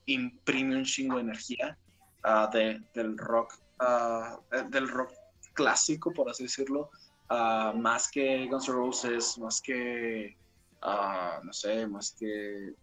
imprime 0.05 0.75
un 0.77 0.83
chingo 0.83 1.15
de 1.15 1.21
energía 1.23 1.77
ah, 2.23 2.49
de- 2.53 2.81
del 2.93 3.17
rock, 3.17 3.53
eh, 3.81 4.63
del 4.69 4.87
rock 4.89 5.11
clásico, 5.53 6.11
por 6.13 6.29
así 6.29 6.43
decirlo, 6.43 6.91
ah, 7.29 7.73
más 7.75 8.09
que 8.11 8.47
Guns 8.47 8.67
N' 8.67 8.75
Roses, 8.75 9.37
más 9.37 9.61
que, 9.61 10.37
ah, 10.81 11.39
no 11.43 11.53
sé, 11.53 11.87
más 11.87 12.15
que, 12.17 12.73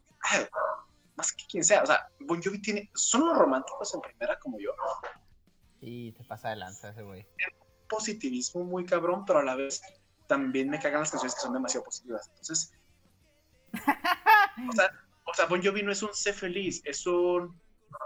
más 1.17 1.33
que 1.33 1.45
quien 1.51 1.65
sea. 1.65 1.83
O 1.83 1.87
sea, 1.87 2.09
Bon 2.21 2.41
Jovi 2.43 2.61
tiene, 2.61 2.91
son 2.95 3.27
los 3.27 3.37
románticos 3.39 3.95
en 3.95 4.01
primera 4.01 4.39
como 4.39 4.59
yo, 4.59 4.71
Y 5.81 6.13
te 6.13 6.25
pasa 6.25 6.51
de 6.51 6.57
lanza 6.57 6.91
ese 6.91 7.03
güey. 7.03 7.27
positivismo 7.89 8.65
muy 8.65 8.85
cabrón, 8.87 9.25
pero 9.25 9.41
a 9.41 9.45
la 9.45 9.55
vez 9.55 9.83
también 10.29 10.71
me 10.71 10.79
cagan 10.81 11.01
las 11.01 11.11
canciones 11.11 11.35
que 11.35 11.41
son 11.43 11.53
demasiado 11.53 11.85
positivas. 11.85 12.29
Entonces, 12.29 12.73
o 14.69 14.73
sea, 14.73 14.91
o 15.27 15.35
sea, 15.35 15.47
Bon 15.47 15.63
Jovi 15.63 15.83
no 15.83 15.93
es 15.93 16.03
un 16.03 16.15
sé 16.15 16.33
feliz, 16.33 16.81
es 16.85 17.07
un, 17.07 17.61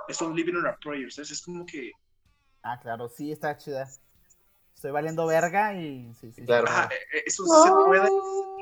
es 0.09 0.21
un 0.21 0.35
living 0.35 0.55
on 0.55 0.67
our 0.67 0.79
prayers. 0.81 1.19
Es, 1.19 1.31
es 1.31 1.43
como 1.43 1.65
que, 1.67 1.91
Ah, 2.63 2.81
claro, 2.81 3.09
sí, 3.09 3.31
está 3.31 3.57
chida. 3.57 3.89
Estoy 4.77 4.91
valiendo 4.91 5.27
verga 5.27 5.75
y 5.75 6.13
sí, 6.15 6.29
sí. 6.29 6.33
sí. 6.35 6.45
Claro. 6.45 6.69
ajá, 6.69 6.89
es 7.25 7.41
un 7.41 7.49
se 7.49 7.71
puede, 7.87 8.09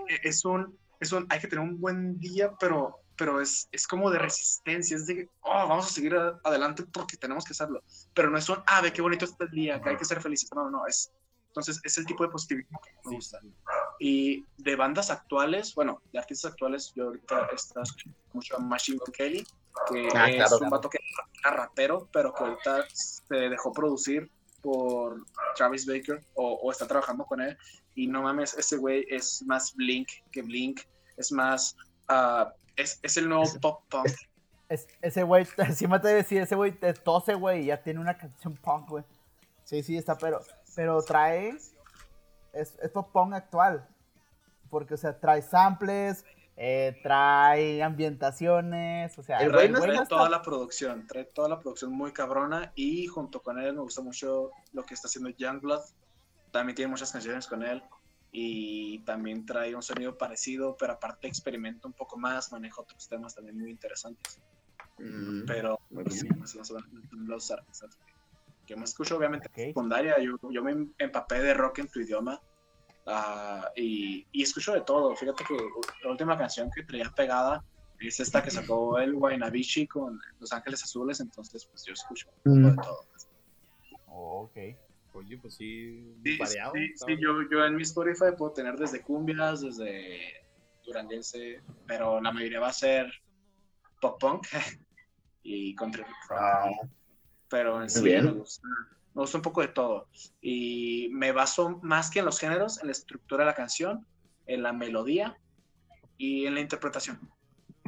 eh, 0.08 0.20
es 0.22 0.44
un, 0.44 0.78
es 1.00 1.12
un, 1.12 1.26
hay 1.28 1.40
que 1.40 1.48
tener 1.48 1.64
un 1.64 1.80
buen 1.80 2.18
día, 2.20 2.52
pero, 2.60 3.00
pero 3.16 3.40
es, 3.40 3.68
es 3.72 3.86
como 3.88 4.10
de 4.12 4.18
resistencia, 4.20 4.96
es 4.96 5.06
de 5.06 5.28
oh, 5.40 5.68
vamos 5.68 5.86
a 5.86 5.88
seguir 5.90 6.14
a- 6.14 6.38
adelante 6.44 6.84
porque 6.84 7.16
tenemos 7.16 7.44
que 7.44 7.52
hacerlo. 7.52 7.82
Pero 8.14 8.30
no 8.30 8.38
es 8.38 8.48
un, 8.48 8.58
ah, 8.66 8.80
ve 8.80 8.92
qué 8.92 9.02
bonito 9.02 9.24
está 9.24 9.44
el 9.44 9.50
día, 9.50 9.82
que 9.82 9.90
hay 9.90 9.96
que 9.96 10.04
ser 10.04 10.22
felices. 10.22 10.48
No, 10.54 10.64
no, 10.64 10.70
no, 10.70 10.86
es, 10.86 11.10
entonces 11.48 11.80
es 11.82 11.98
el 11.98 12.06
tipo 12.06 12.22
de 12.24 12.30
positivismo 12.30 12.80
que 12.84 12.90
me 13.10 13.16
gusta. 13.16 13.40
sí. 13.40 13.52
Y 13.98 14.44
de 14.56 14.76
bandas 14.76 15.10
actuales, 15.10 15.74
bueno, 15.74 16.00
de 16.12 16.18
artistas 16.20 16.52
actuales, 16.52 16.92
yo 16.94 17.06
ahorita 17.06 17.48
está 17.54 17.82
escuchando 17.82 18.16
mucho 18.32 18.56
a 18.56 18.60
Machine 18.60 18.98
Gun 18.98 19.12
Kelly, 19.12 19.44
que 19.88 20.08
Ah, 20.14 20.28
es 20.28 20.36
claro, 20.36 20.52
un 20.54 20.58
claro. 20.58 20.70
vato 20.70 20.88
que 20.90 20.98
era 21.44 21.56
rapero, 21.56 22.08
pero 22.12 22.32
que 22.32 22.44
ahorita 22.44 22.84
se 22.92 23.34
dejó 23.48 23.72
producir 23.72 24.30
por 24.64 25.24
Travis 25.54 25.86
Baker 25.86 26.24
o, 26.34 26.54
o 26.54 26.72
está 26.72 26.88
trabajando 26.88 27.24
con 27.26 27.40
él. 27.42 27.56
Y 27.94 28.06
no 28.08 28.22
mames, 28.22 28.54
ese 28.54 28.78
güey 28.78 29.06
es 29.10 29.42
más 29.46 29.74
Blink 29.76 30.08
que 30.32 30.42
Blink, 30.42 30.80
es 31.18 31.30
más, 31.30 31.76
ah, 32.08 32.52
es, 32.74 32.98
es 33.02 33.16
el 33.18 33.28
nuevo 33.28 33.44
pop 33.60 33.82
punk. 33.90 34.06
Es- 34.68 34.88
ese 35.02 35.22
güey, 35.22 35.46
encima 35.58 36.00
te 36.00 36.08
decir, 36.08 36.40
ese 36.40 36.56
güey 36.56 36.72
te 36.72 36.94
tose, 36.94 37.34
güey, 37.34 37.66
ya 37.66 37.82
tiene 37.82 38.00
una 38.00 38.16
canción 38.16 38.56
punk, 38.56 38.88
güey. 38.88 39.04
Sí, 39.64 39.82
sí, 39.82 39.96
está, 39.96 40.16
pero, 40.16 40.40
pero 40.74 41.02
trae, 41.02 41.50
es, 42.52 42.76
es 42.82 42.90
pop 42.90 43.10
punk 43.12 43.34
actual. 43.34 43.86
Porque, 44.70 44.94
o 44.94 44.96
sea, 44.96 45.20
trae 45.20 45.42
samples, 45.42 46.24
eh, 46.56 47.00
trae 47.02 47.82
ambientaciones, 47.82 49.18
o 49.18 49.22
sea, 49.22 49.38
El 49.38 49.50
no 49.50 49.52
trae 49.58 49.68
no 49.70 49.78
toda 49.80 50.02
está- 50.02 50.28
la 50.30 50.42
producción, 50.42 51.06
trae 51.06 51.24
toda 51.24 51.48
la 51.48 51.58
producción 51.60 51.92
muy 51.92 52.12
cabrona 52.12 52.72
y 52.76 53.06
junto 53.06 53.42
con 53.42 53.58
él 53.58 53.74
me 53.74 53.80
gusta 53.80 54.02
mucho 54.02 54.50
lo 54.72 54.84
que 54.84 54.94
está 54.94 55.08
haciendo 55.08 55.30
Youngblood. 55.30 55.82
También 56.52 56.76
tiene 56.76 56.90
muchas 56.90 57.10
canciones 57.10 57.46
con 57.48 57.62
él 57.64 57.82
y 58.30 59.00
también 59.00 59.44
trae 59.46 59.74
un 59.74 59.82
sonido 59.82 60.16
parecido, 60.16 60.76
pero 60.76 60.92
aparte 60.92 61.26
experimenta 61.26 61.88
un 61.88 61.94
poco 61.94 62.16
más, 62.16 62.52
maneja 62.52 62.80
otros 62.80 63.08
temas 63.08 63.34
también 63.34 63.58
muy 63.58 63.70
interesantes. 63.70 64.40
Mm, 64.98 65.44
Pero 65.46 65.80
muy 65.90 66.04
pues, 66.04 66.20
sí, 66.20 66.28
más 66.38 66.54
los 67.10 67.50
artistas 67.50 67.98
que- 68.64 68.76
me 68.76 68.84
escucho 68.84 69.16
obviamente 69.16 69.48
en 69.48 69.52
Ok. 69.52 69.68
secundaria. 69.70 70.16
Yo, 70.20 70.36
yo 70.50 70.62
me 70.62 70.88
empapé 70.98 71.40
de 71.42 71.52
rock 71.52 71.80
en 71.80 71.88
tu 71.88 72.00
idioma 72.00 72.40
ah, 73.06 73.70
y, 73.76 74.26
y 74.32 74.42
escucho 74.42 74.72
de 74.72 74.80
todo. 74.82 75.14
Fíjate 75.16 75.44
que 75.44 75.56
la 76.04 76.10
última 76.10 76.36
canción 76.38 76.70
que 76.74 76.82
traía 76.82 77.10
pegada 77.10 77.64
es 78.00 78.20
esta 78.20 78.42
que 78.42 78.50
sacó 78.50 78.98
el 78.98 79.14
Guaynabichi 79.14 79.86
con 79.86 80.20
Los 80.40 80.52
Ángeles 80.52 80.82
Azules, 80.82 81.20
entonces 81.20 81.64
pues 81.66 81.84
yo 81.84 81.92
escucho 81.94 82.28
un 82.44 82.62
poco 82.62 82.70
de 82.70 82.86
todo. 82.86 82.98
Oh, 84.08 84.42
ok. 84.42 84.56
Oye, 85.14 85.38
pues 85.38 85.54
sí, 85.54 86.12
Sí, 86.24 86.36
variado. 86.38 86.72
sí, 86.74 87.16
yo, 87.20 87.48
yo 87.50 87.64
en 87.64 87.76
mi 87.76 87.82
Spotify 87.82 88.34
puedo 88.36 88.52
tener 88.52 88.76
desde 88.76 89.00
cumbias, 89.00 89.60
desde 89.60 90.20
duranguense, 90.84 91.62
pero 91.86 92.20
la 92.20 92.32
mayoría 92.32 92.58
va 92.60 92.68
a 92.68 92.72
ser 92.72 93.12
pop 94.00 94.20
punk 94.20 94.46
y 95.44 95.74
country 95.76 96.02
rock. 96.02 96.12
Ah, 96.30 96.68
pero 97.48 97.80
en 97.80 97.88
sí 97.88 98.02
bien. 98.02 98.24
me 98.24 98.32
gusta, 98.32 98.66
me 99.14 99.22
gusta 99.22 99.38
un 99.38 99.42
poco 99.42 99.60
de 99.60 99.68
todo. 99.68 100.08
Y 100.40 101.08
me 101.12 101.32
baso 101.32 101.78
más 101.82 102.10
que 102.10 102.18
en 102.18 102.24
los 102.24 102.38
géneros, 102.38 102.80
en 102.80 102.88
la 102.88 102.92
estructura 102.92 103.44
de 103.44 103.50
la 103.50 103.54
canción, 103.54 104.06
en 104.46 104.62
la 104.62 104.72
melodía 104.72 105.38
y 106.18 106.46
en 106.46 106.54
la 106.54 106.60
interpretación. 106.60 107.20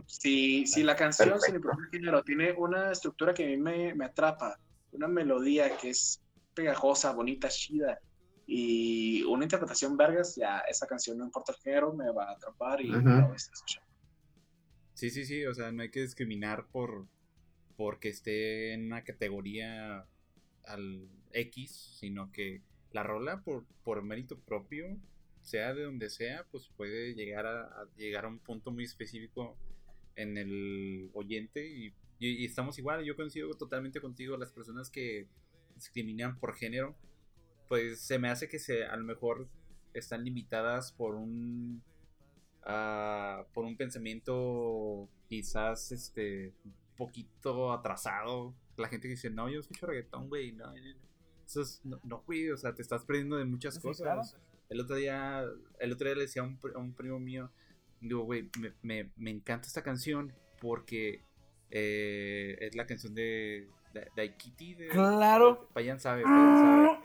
Si, 0.07 0.67
si 0.67 0.83
la 0.85 0.95
canción, 0.95 1.41
sin 1.41 1.55
Perfecto. 1.55 1.57
importar 1.57 1.85
el 1.93 1.99
género, 1.99 2.23
tiene 2.23 2.53
una 2.53 2.93
estructura 2.93 3.35
que 3.35 3.45
a 3.45 3.49
mí 3.49 3.57
me, 3.57 3.95
me 3.95 4.05
atrapa, 4.05 4.57
una 4.93 5.09
melodía 5.09 5.77
que 5.77 5.91
es 5.91 6.23
pegajosa, 6.55 7.13
bonita, 7.13 7.49
chida, 7.49 8.01
y 8.47 9.25
una 9.25 9.45
interpretación 9.45 9.97
vergas, 9.97 10.37
ya 10.37 10.61
esa 10.61 10.87
canción, 10.87 11.19
no 11.19 11.25
importa 11.25 11.53
el 11.53 11.59
género, 11.59 11.93
me 11.93 12.11
va 12.13 12.31
a 12.31 12.33
atrapar 12.33 12.81
y 12.81 12.89
Ujú. 12.89 13.09
la 13.09 13.27
voy 13.27 13.33
a 13.33 13.37
escuchando. 13.37 13.89
Sí, 14.95 15.11
sí, 15.11 15.27
sí, 15.27 15.45
o 15.45 15.53
sea, 15.53 15.73
no 15.73 15.83
hay 15.83 15.91
que 15.91 16.01
discriminar 16.01 16.67
por 16.69 17.07
porque 17.77 18.09
esté 18.09 18.73
en 18.73 18.87
una 18.87 19.05
categoría 19.05 20.07
al 20.67 21.09
X, 21.33 21.97
sino 21.99 22.31
que 22.33 22.63
la 22.93 23.03
rola 23.03 23.43
por, 23.43 23.65
por 23.85 24.03
mérito 24.03 24.39
propio, 24.39 24.97
sea 25.43 25.75
de 25.75 25.85
donde 25.85 26.11
sea, 26.11 26.45
pues 26.51 26.69
puede 26.77 27.15
llegar 27.15 27.47
a, 27.47 27.87
llegar 27.97 28.25
a 28.25 28.29
un 28.29 28.41
punto 28.41 28.73
muy 28.73 28.85
específico 28.85 29.57
en 30.17 30.37
el 30.37 31.11
oyente 31.15 31.69
y, 31.69 31.95
estamos 32.19 32.79
igual, 32.79 33.05
yo 33.05 33.15
coincido 33.15 33.53
totalmente 33.55 34.01
contigo, 34.01 34.39
las 34.39 34.51
personas 34.51 34.91
que 34.91 35.29
discriminan 35.75 36.39
por 36.41 36.57
género, 36.57 36.97
pues 37.69 38.01
se 38.01 38.19
me 38.19 38.31
hace 38.31 38.49
que 38.49 38.59
se, 38.59 38.85
a 38.85 38.97
lo 38.97 39.05
mejor 39.05 39.49
están 39.93 40.25
limitadas 40.25 40.93
por 40.93 41.15
un 41.15 41.83
ah, 42.63 43.45
por 43.53 43.67
un 43.67 43.77
pensamiento 43.77 45.09
quizás 45.29 45.93
este 45.93 46.55
poquito 46.97 47.73
atrasado. 47.73 48.55
La 48.77 48.89
gente 48.89 49.09
que 49.09 49.13
dice, 49.15 49.31
no, 49.31 49.49
yo 49.49 49.61
escucho 49.61 49.87
reggaetón, 49.87 50.29
güey, 50.29 50.53
no, 50.53 50.73
eso 51.47 51.63
es, 51.63 51.81
no, 51.85 52.01
no, 52.05 52.23
güey, 52.27 52.51
o 52.51 52.57
sea, 52.57 52.75
te 52.75 52.83
estás 52.83 53.05
perdiendo 53.05 53.37
de 53.37 53.45
muchas 53.45 53.75
Sí, 53.77 53.81
cosas. 53.81 54.03
claro. 54.05 54.23
El 54.69 54.81
otro 54.81 54.97
día, 54.97 55.45
el 55.81 55.93
otro 55.93 56.07
día 56.09 56.17
le 56.17 56.23
decía 56.23 56.43
a 56.43 56.45
un, 56.45 56.59
a 56.75 56.79
un 56.79 56.93
primo 56.93 57.19
mío, 57.21 57.51
digo, 58.01 58.23
güey, 58.25 58.51
me, 58.61 58.73
me, 58.83 59.13
me 59.17 59.31
encanta 59.31 59.67
esta 59.69 59.83
canción 59.83 60.33
porque 60.61 61.23
eh, 61.71 62.57
es 62.61 62.75
la 62.75 62.87
canción 62.87 63.15
de, 63.15 63.69
de, 63.95 64.09
de 64.15 64.23
Aikiti, 64.23 64.75
de, 64.75 64.89
Claro. 64.89 65.69
Payan 65.73 66.01
sabe, 66.01 66.23
Payan 66.23 66.57
sabe. 66.57 67.01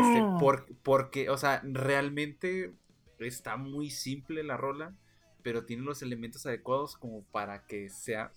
Este, 0.00 0.22
Mm. 0.22 0.38
por- 0.38 0.66
porque, 0.82 1.30
o 1.30 1.36
sea, 1.38 1.60
realmente 1.64 2.72
está 3.18 3.56
muy 3.56 3.88
simple 3.90 4.42
la 4.44 4.56
rola, 4.56 4.94
pero 5.42 5.64
tiene 5.64 5.82
los 5.82 6.02
elementos 6.02 6.44
adecuados 6.46 6.96
como 6.96 7.24
para 7.24 7.66
que 7.66 7.88
sea, 7.88 8.32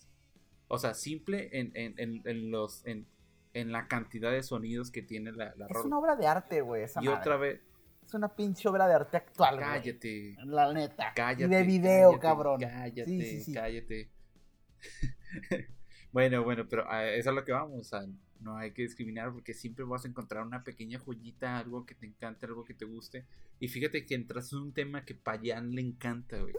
o 0.68 0.78
sea, 0.80 0.94
simple 0.94 1.50
en, 1.60 1.72
en, 1.76 1.94
en, 1.98 2.22
en 2.26 2.52
los, 2.52 2.86
en, 2.86 3.06
en 3.54 3.72
la 3.72 3.88
cantidad 3.88 4.32
de 4.32 4.44
sonidos 4.44 4.92
que 4.92 5.02
tiene 5.02 5.32
la, 5.32 5.54
la 5.56 5.66
Es 5.68 5.72
rola. 5.74 5.86
una 5.88 6.00
obra 6.00 6.16
de 6.16 6.28
arte, 6.28 6.62
güey. 6.62 6.84
Esa 6.84 7.02
Y 7.02 7.06
madre. 7.06 7.20
otra 7.20 7.38
vez, 7.38 7.62
Es 8.06 8.14
una 8.14 8.36
pinche 8.36 8.68
obra 8.70 8.88
de 8.88 8.94
arte 8.96 9.18
actual, 9.18 9.56
güey. 9.56 9.66
cállate. 9.68 10.36
La 10.46 10.74
neta. 10.74 11.14
Cállate. 11.16 11.44
y 11.46 11.48
de 11.48 11.64
video, 11.64 12.10
cállate, 12.12 12.22
cabrón. 12.22 12.60
Cállate, 12.62 13.06
Sí, 13.06 13.22
sí, 13.22 13.42
sí. 13.44 13.54
cállate. 13.54 14.10
bueno, 16.12 16.44
bueno, 16.44 16.68
pero 16.70 16.90
a 16.90 17.06
eso 17.10 17.30
es 17.30 17.36
lo 17.36 17.44
que 17.46 17.52
vamos. 17.52 17.80
O 17.80 17.84
sea, 17.84 18.06
no 18.40 18.58
hay 18.58 18.72
que 18.74 18.84
discriminar 18.84 19.32
porque 19.32 19.54
siempre 19.54 19.86
vas 19.86 20.06
a 20.06 20.08
encontrar 20.08 20.46
una 20.46 20.64
pequeña 20.64 21.00
joyita, 21.00 21.58
algo 21.58 21.86
que 21.86 21.96
te 21.96 22.06
encante, 22.06 22.46
algo 22.46 22.64
que 22.66 22.74
te 22.74 22.86
guste. 22.86 23.26
Y 23.60 23.68
fíjate 23.70 24.06
que 24.06 24.16
entras 24.16 24.52
en 24.54 24.60
un 24.60 24.74
tema 24.74 25.06
que 25.06 25.16
Payan 25.16 25.72
le 25.72 25.82
encanta, 25.82 26.38
güey. 26.40 26.54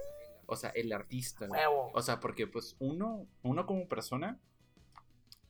O 0.46 0.56
sea, 0.56 0.70
el 0.70 0.92
artista. 0.92 1.46
Huevo. 1.46 1.90
O 1.92 2.02
sea, 2.02 2.20
porque 2.20 2.46
pues 2.46 2.76
uno, 2.78 3.26
uno 3.42 3.66
como 3.66 3.88
persona, 3.88 4.38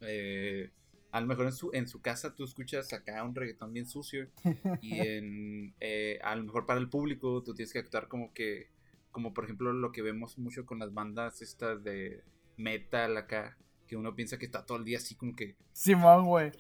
eh, 0.01 0.71
a 1.13 1.21
lo 1.21 1.27
mejor 1.27 1.47
en 1.47 1.53
su, 1.53 1.71
en 1.73 1.89
su 1.89 2.01
casa 2.01 2.35
tú 2.35 2.45
escuchas 2.45 2.93
acá 2.93 3.23
un 3.25 3.35
reggaetón 3.35 3.73
bien 3.73 3.87
sucio 3.87 4.29
y 4.83 4.99
en, 4.99 5.75
eh, 5.81 6.19
a 6.23 6.37
lo 6.37 6.45
mejor 6.45 6.67
para 6.67 6.81
el 6.81 6.89
público 6.89 7.43
tú 7.43 7.55
tienes 7.55 7.73
que 7.73 7.79
actuar 7.79 8.09
como 8.09 8.33
que, 8.33 8.69
como 9.13 9.33
por 9.33 9.45
ejemplo 9.45 9.73
lo 9.73 9.93
que 9.93 10.03
vemos 10.03 10.39
mucho 10.39 10.67
con 10.67 10.79
las 10.79 10.93
bandas 10.93 11.41
estas 11.43 11.83
de 11.83 12.23
metal 12.57 13.17
acá, 13.17 13.57
que 13.87 13.97
uno 13.97 14.15
piensa 14.15 14.39
que 14.39 14.47
está 14.47 14.65
todo 14.65 14.79
el 14.79 14.85
día 14.85 14.99
así 14.99 15.15
como 15.15 15.35
que, 15.35 15.57
Simón, 15.73 16.27
güey. 16.27 16.53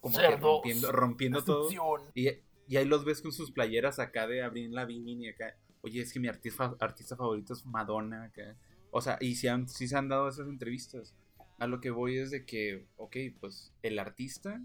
como 0.00 0.18
que 0.18 0.36
rompiendo, 0.36 0.92
rompiendo 0.92 1.44
todo. 1.44 1.68
Y, 2.14 2.28
y 2.68 2.76
ahí 2.76 2.84
los 2.84 3.04
ves 3.04 3.20
con 3.20 3.32
sus 3.32 3.50
playeras 3.50 3.98
acá 3.98 4.26
de 4.26 4.42
Abril 4.42 4.72
Lavigne 4.72 5.26
y 5.26 5.28
acá. 5.28 5.56
Oye, 5.82 6.00
es 6.02 6.12
que 6.12 6.20
mi 6.20 6.28
artista, 6.28 6.74
artista 6.80 7.16
favorito 7.16 7.52
es 7.52 7.66
Madonna. 7.66 8.30
O 8.90 9.00
sea, 9.00 9.18
y 9.20 9.34
si 9.34 9.48
han, 9.48 9.68
sí 9.68 9.88
se 9.88 9.96
han 9.96 10.08
dado 10.08 10.28
esas 10.28 10.48
entrevistas. 10.48 11.14
A 11.58 11.66
lo 11.66 11.80
que 11.80 11.90
voy 11.90 12.18
es 12.18 12.30
de 12.30 12.44
que, 12.44 12.86
ok, 12.96 13.16
pues 13.40 13.72
el 13.82 13.98
artista 13.98 14.60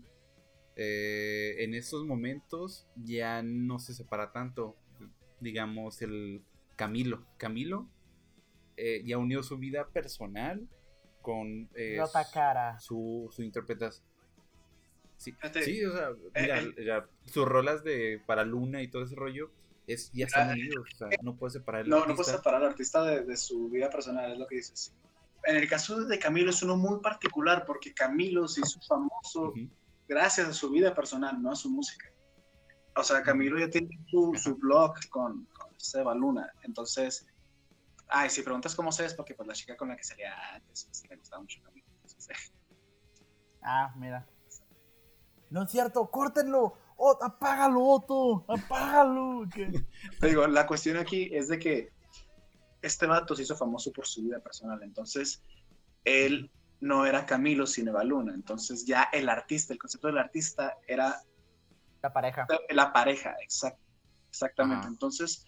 eh, 0.75 1.55
en 1.59 1.73
estos 1.73 2.05
momentos 2.05 2.87
ya 2.95 3.41
no 3.41 3.79
se 3.79 3.93
separa 3.93 4.31
tanto. 4.31 4.75
Digamos, 5.39 6.01
el 6.01 6.41
Camilo. 6.75 7.25
Camilo 7.37 7.87
eh, 8.75 9.01
ya 9.05 9.17
unió 9.17 9.43
su 9.43 9.57
vida 9.57 9.87
personal 9.87 10.67
con 11.21 11.69
eh, 11.75 11.99
cara. 12.31 12.79
su, 12.79 13.27
su 13.31 13.43
interpretación. 13.43 14.05
Sí, 15.17 15.33
o 15.83 15.91
sea, 15.93 16.11
mira, 16.39 16.59
el- 16.59 16.75
ya, 16.85 17.07
sus 17.25 17.45
rolas 17.45 17.83
de 17.83 18.21
para 18.25 18.45
Luna 18.45 18.83
y 18.83 18.87
todo 18.87 19.03
ese 19.03 19.15
rollo 19.15 19.51
es, 19.87 20.11
ya 20.11 20.25
están 20.25 20.49
Ah, 20.49 20.53
unidos, 20.53 20.87
o 20.93 20.97
sea, 20.97 21.07
no 21.23 21.35
puedes 21.35 21.53
separar 21.53 21.81
el 21.81 21.89
No, 21.89 21.97
no 21.97 22.01
artista. 22.03 22.15
puedes 22.23 22.37
separar 22.37 22.61
al 22.63 22.69
artista 22.69 23.03
de, 23.03 23.23
de 23.23 23.37
su 23.37 23.69
vida 23.69 23.89
personal, 23.89 24.31
es 24.31 24.37
lo 24.37 24.45
que 24.47 24.55
dices. 24.57 24.93
En 25.45 25.55
el 25.55 25.67
caso 25.69 26.03
de 26.03 26.19
Camilo 26.19 26.49
es 26.49 26.61
uno 26.61 26.75
muy 26.75 26.99
particular 26.99 27.65
porque 27.65 27.93
Camilo 27.93 28.47
se 28.47 28.61
hizo 28.61 28.79
famoso 28.81 29.53
gracias 30.07 30.47
a 30.49 30.53
su 30.53 30.69
vida 30.69 30.93
personal, 30.93 31.41
no 31.41 31.51
a 31.51 31.55
su 31.55 31.69
música. 31.69 32.11
O 32.95 33.03
sea, 33.03 33.21
Camilo 33.23 33.57
ya 33.59 33.69
tiene 33.69 33.89
su, 34.09 34.33
su 34.35 34.55
blog 34.57 34.95
con, 35.09 35.45
con 35.45 35.79
Seba 35.79 36.13
Luna. 36.15 36.51
Entonces, 36.63 37.25
ay, 38.09 38.29
si 38.29 38.41
preguntas 38.41 38.75
cómo 38.75 38.91
sé 38.91 39.05
es 39.05 39.13
porque 39.13 39.35
pues 39.35 39.47
la 39.47 39.53
chica 39.53 39.77
con 39.77 39.87
la 39.89 39.95
que 39.95 40.03
salía 40.03 40.33
antes 40.53 40.85
pues, 40.85 41.03
le 41.09 41.15
gustaba 41.15 41.41
mucho 41.41 41.61
Camilo. 41.63 41.87
Entonces, 41.95 42.29
eh, 42.29 42.33
Ah, 43.61 43.93
mira. 43.97 44.25
No 45.49 45.63
es 45.63 45.71
cierto, 45.71 46.09
córtenlo. 46.09 46.77
Oh, 46.97 47.17
apágalo, 47.21 47.83
Otto. 47.83 48.45
Apágalo. 48.47 49.45
Digo, 50.21 50.47
la 50.47 50.65
cuestión 50.65 50.97
aquí 50.97 51.29
es 51.31 51.47
de 51.47 51.59
que 51.59 51.89
este 52.81 53.05
vato 53.05 53.35
se 53.35 53.43
hizo 53.43 53.55
famoso 53.55 53.91
por 53.91 54.07
su 54.07 54.23
vida 54.23 54.39
personal. 54.39 54.81
Entonces, 54.83 55.43
él 56.03 56.51
no 56.79 57.05
era 57.05 57.25
Camilo 57.25 57.65
sino 57.67 57.91
Eva 57.91 58.03
Luna. 58.03 58.33
Entonces, 58.33 58.85
ya 58.85 59.09
el 59.13 59.29
artista, 59.29 59.73
el 59.73 59.79
concepto 59.79 60.07
del 60.07 60.17
artista 60.17 60.77
era 60.87 61.21
La 62.01 62.11
pareja. 62.11 62.47
la 62.69 62.91
pareja, 62.93 63.35
exact, 63.41 63.79
exactamente. 64.29 64.81
Ajá. 64.81 64.89
Entonces, 64.89 65.45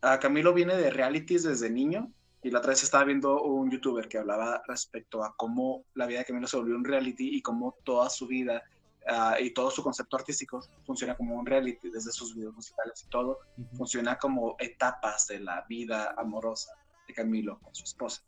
a 0.00 0.18
Camilo 0.18 0.54
viene 0.54 0.76
de 0.76 0.90
realities 0.90 1.42
desde 1.42 1.70
niño 1.70 2.10
y 2.42 2.50
la 2.50 2.60
otra 2.60 2.70
vez 2.70 2.82
estaba 2.82 3.04
viendo 3.04 3.42
un 3.42 3.70
youtuber 3.70 4.08
que 4.08 4.18
hablaba 4.18 4.62
respecto 4.68 5.24
a 5.24 5.34
cómo 5.36 5.84
la 5.94 6.06
vida 6.06 6.20
de 6.20 6.24
Camilo 6.24 6.46
se 6.46 6.56
volvió 6.56 6.76
un 6.76 6.84
reality 6.84 7.36
y 7.36 7.42
cómo 7.42 7.76
toda 7.84 8.08
su 8.08 8.26
vida 8.26 8.62
ah, 9.08 9.36
y 9.40 9.52
todo 9.52 9.70
su 9.70 9.82
concepto 9.82 10.16
artístico 10.16 10.60
funciona 10.84 11.16
como 11.16 11.34
un 11.34 11.46
reality, 11.46 11.90
desde 11.90 12.12
sus 12.12 12.34
videos 12.34 12.54
musicales 12.54 13.02
y 13.04 13.08
todo, 13.08 13.38
Ujú. 13.56 13.76
funciona 13.76 14.16
como 14.16 14.56
etapas 14.58 15.26
de 15.26 15.40
la 15.40 15.64
vida 15.68 16.14
amorosa 16.16 16.72
de 17.06 17.14
Camilo 17.14 17.58
con 17.60 17.74
su 17.74 17.84
esposa. 17.84 18.22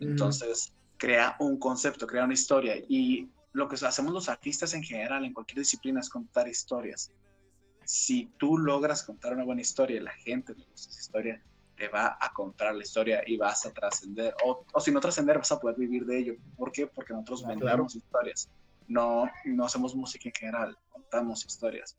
Entonces, 0.00 0.72
crea 0.96 1.36
un 1.40 1.58
concepto, 1.58 2.06
crea 2.06 2.24
una 2.24 2.34
historia 2.34 2.76
y 2.88 3.28
lo 3.52 3.68
que 3.68 3.76
hacemos 3.84 4.12
los 4.12 4.28
artistas 4.28 4.74
en 4.74 4.82
general 4.82 5.24
en 5.24 5.32
cualquier 5.32 5.58
disciplina 5.60 6.00
es 6.00 6.08
contar 6.08 6.46
historias. 6.48 7.10
Si 7.84 8.30
tú 8.38 8.58
logras 8.58 9.02
contar 9.02 9.32
una 9.34 9.44
buena 9.44 9.62
historia 9.62 9.96
y 9.96 10.00
la 10.00 10.12
gente 10.12 10.54
le 10.54 10.64
gusta 10.66 10.90
esa 10.90 11.00
historia, 11.00 11.42
te 11.74 11.88
va 11.88 12.18
a 12.20 12.32
contar 12.34 12.74
la 12.74 12.82
historia 12.82 13.22
y 13.26 13.36
vas 13.36 13.64
a 13.64 13.72
trascender. 13.72 14.34
O, 14.44 14.64
o 14.72 14.80
si 14.80 14.90
no 14.90 15.00
trascender, 15.00 15.38
vas 15.38 15.52
a 15.52 15.58
poder 15.58 15.76
vivir 15.76 16.04
de 16.04 16.18
ello. 16.18 16.34
¿Por 16.56 16.70
qué? 16.72 16.86
Porque 16.88 17.12
nosotros 17.14 17.44
Ah, 17.44 17.48
vendemos 17.48 17.94
historias. 17.94 18.50
No, 18.88 19.30
no 19.44 19.64
hacemos 19.64 19.94
música 19.94 20.28
en 20.28 20.34
general, 20.34 20.78
contamos 20.90 21.44
historias. 21.44 21.96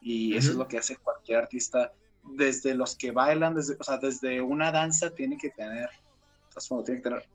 Y 0.00 0.36
eso 0.36 0.52
es 0.52 0.56
lo 0.56 0.68
que 0.68 0.78
hace 0.78 0.96
cualquier 0.96 1.38
artista, 1.38 1.92
desde 2.22 2.74
los 2.74 2.94
que 2.94 3.10
bailan, 3.10 3.54
desde, 3.54 3.76
o 3.80 3.82
sea, 3.82 3.98
desde 3.98 4.40
una 4.40 4.70
danza 4.70 5.10
tiene 5.10 5.36
que 5.36 5.50
tener, 5.50 5.88
trasfondo, 6.50 6.84
tiene 6.84 7.00
que 7.00 7.08
tener. 7.08 7.28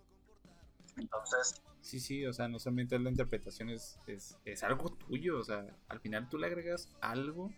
Entonces, 0.98 1.62
Sí, 1.84 2.00
sí, 2.00 2.26
o 2.26 2.32
sea, 2.32 2.48
no 2.48 2.60
solamente 2.60 2.98
la 2.98 3.10
interpretación 3.10 3.70
es, 3.70 4.00
es, 4.08 4.38
es 4.46 4.64
algo 4.64 4.90
tuyo, 4.94 5.38
o 5.38 5.44
sea, 5.44 5.66
al 5.90 6.00
final 6.00 6.30
tú 6.30 6.38
le 6.38 6.48
agregas 6.48 6.88
algo 7.02 7.52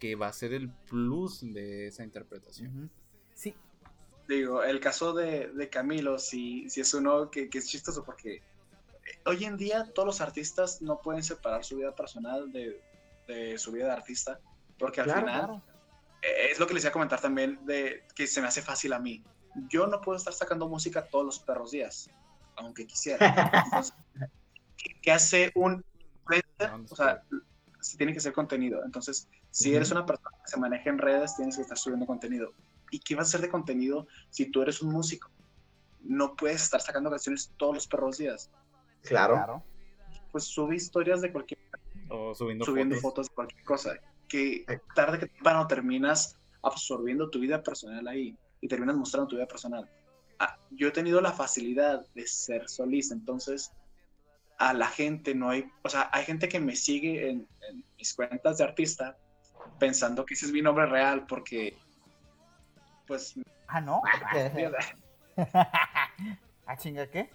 que 0.00 0.16
va 0.16 0.26
a 0.26 0.32
ser 0.32 0.52
el 0.52 0.68
plus 0.68 1.42
de 1.42 1.86
esa 1.86 2.02
interpretación. 2.02 2.90
Sí, 3.34 3.54
digo, 4.28 4.64
el 4.64 4.80
caso 4.80 5.12
de, 5.12 5.46
de 5.52 5.68
Camilo, 5.70 6.18
si, 6.18 6.68
si 6.68 6.80
es 6.80 6.92
uno 6.92 7.30
que, 7.30 7.48
que 7.48 7.58
es 7.58 7.68
chistoso 7.68 8.04
porque 8.04 8.42
hoy 9.26 9.44
en 9.44 9.56
día 9.56 9.90
todos 9.94 10.06
los 10.06 10.20
artistas 10.20 10.82
no 10.82 11.00
pueden 11.00 11.22
separar 11.22 11.64
su 11.64 11.76
vida 11.76 11.94
personal 11.94 12.52
de, 12.52 12.80
de 13.26 13.58
su 13.58 13.72
vida 13.72 13.86
de 13.86 13.92
artista, 13.92 14.40
porque 14.78 15.00
al 15.00 15.06
claro, 15.06 15.20
final 15.20 15.40
claro. 15.40 15.62
eh, 16.22 16.50
es 16.50 16.58
lo 16.58 16.66
que 16.66 16.74
les 16.74 16.84
iba 16.84 16.90
a 16.90 16.92
comentar 16.92 17.20
también 17.20 17.64
de 17.66 18.04
que 18.14 18.26
se 18.26 18.40
me 18.40 18.48
hace 18.48 18.62
fácil 18.62 18.92
a 18.92 18.98
mí. 18.98 19.22
Yo 19.68 19.86
no 19.86 20.00
puedo 20.00 20.16
estar 20.16 20.32
sacando 20.32 20.68
música 20.68 21.06
todos 21.06 21.24
los 21.24 21.38
perros 21.38 21.70
días, 21.70 22.10
aunque 22.56 22.86
quisiera. 22.86 23.62
Entonces, 23.64 23.94
¿qué, 24.76 25.00
qué 25.00 25.12
hace 25.12 25.52
un 25.54 25.84
O 26.90 26.96
sea, 26.96 27.22
se 27.80 27.96
tiene 27.96 28.12
que 28.12 28.20
ser 28.20 28.32
contenido. 28.32 28.82
Entonces, 28.84 29.28
si 29.50 29.74
eres 29.74 29.90
una 29.90 30.06
persona 30.06 30.30
que 30.44 30.50
se 30.50 30.56
maneja 30.56 30.88
en 30.88 30.98
redes, 30.98 31.36
tienes 31.36 31.56
que 31.56 31.62
estar 31.62 31.76
subiendo 31.76 32.06
contenido. 32.06 32.52
¿Y 32.90 33.00
qué 33.00 33.14
vas 33.14 33.26
a 33.26 33.28
hacer 33.28 33.40
de 33.42 33.50
contenido 33.50 34.06
si 34.30 34.46
tú 34.46 34.62
eres 34.62 34.80
un 34.80 34.90
músico? 34.90 35.30
No 36.00 36.34
puedes 36.34 36.62
estar 36.62 36.80
sacando 36.80 37.10
canciones 37.10 37.52
todos 37.56 37.74
los 37.74 37.86
perros 37.86 38.18
días. 38.18 38.50
Claro. 39.02 39.34
Claro. 39.34 39.62
Pues 40.30 40.44
sube 40.44 40.76
historias 40.76 41.20
de 41.20 41.30
cualquier 41.32 41.60
O 42.08 42.34
subiendo, 42.34 42.64
subiendo 42.64 42.94
fotos. 42.96 43.02
fotos 43.02 43.28
de 43.28 43.34
cualquier 43.34 43.64
cosa, 43.64 43.94
que 44.28 44.64
tarde 44.94 45.18
que 45.18 45.26
temprano 45.26 45.66
terminas 45.66 46.38
absorbiendo 46.62 47.28
tu 47.28 47.40
vida 47.40 47.62
personal 47.62 48.06
ahí 48.08 48.36
y 48.60 48.68
terminas 48.68 48.96
mostrando 48.96 49.28
tu 49.28 49.36
vida 49.36 49.46
personal. 49.46 49.88
Ah, 50.38 50.56
yo 50.70 50.88
he 50.88 50.90
tenido 50.90 51.20
la 51.20 51.32
facilidad 51.32 52.06
de 52.14 52.26
ser 52.26 52.68
solista, 52.68 53.14
entonces 53.14 53.72
a 54.58 54.72
la 54.72 54.86
gente 54.86 55.34
no 55.34 55.50
hay, 55.50 55.64
o 55.82 55.88
sea, 55.88 56.08
hay 56.12 56.24
gente 56.24 56.48
que 56.48 56.60
me 56.60 56.76
sigue 56.76 57.30
en, 57.30 57.46
en 57.68 57.84
mis 57.98 58.14
cuentas 58.14 58.58
de 58.58 58.64
artista 58.64 59.18
pensando 59.78 60.24
que 60.24 60.34
ese 60.34 60.46
es 60.46 60.52
mi 60.52 60.62
nombre 60.62 60.86
real 60.86 61.26
porque, 61.26 61.76
pues, 63.06 63.34
Ah, 63.66 63.80
no. 63.80 64.02
ah, 65.36 66.76
chinga, 66.76 67.06
¿qué? 67.06 67.30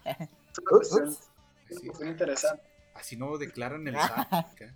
Ups. 1.70 1.78
es 1.82 1.88
cuestión 1.88 2.10
interesante. 2.10 2.64
Así 2.94 3.16
no 3.16 3.38
declaran 3.38 3.88
el 3.88 3.96
SAT. 3.96 4.34
acá. 4.34 4.76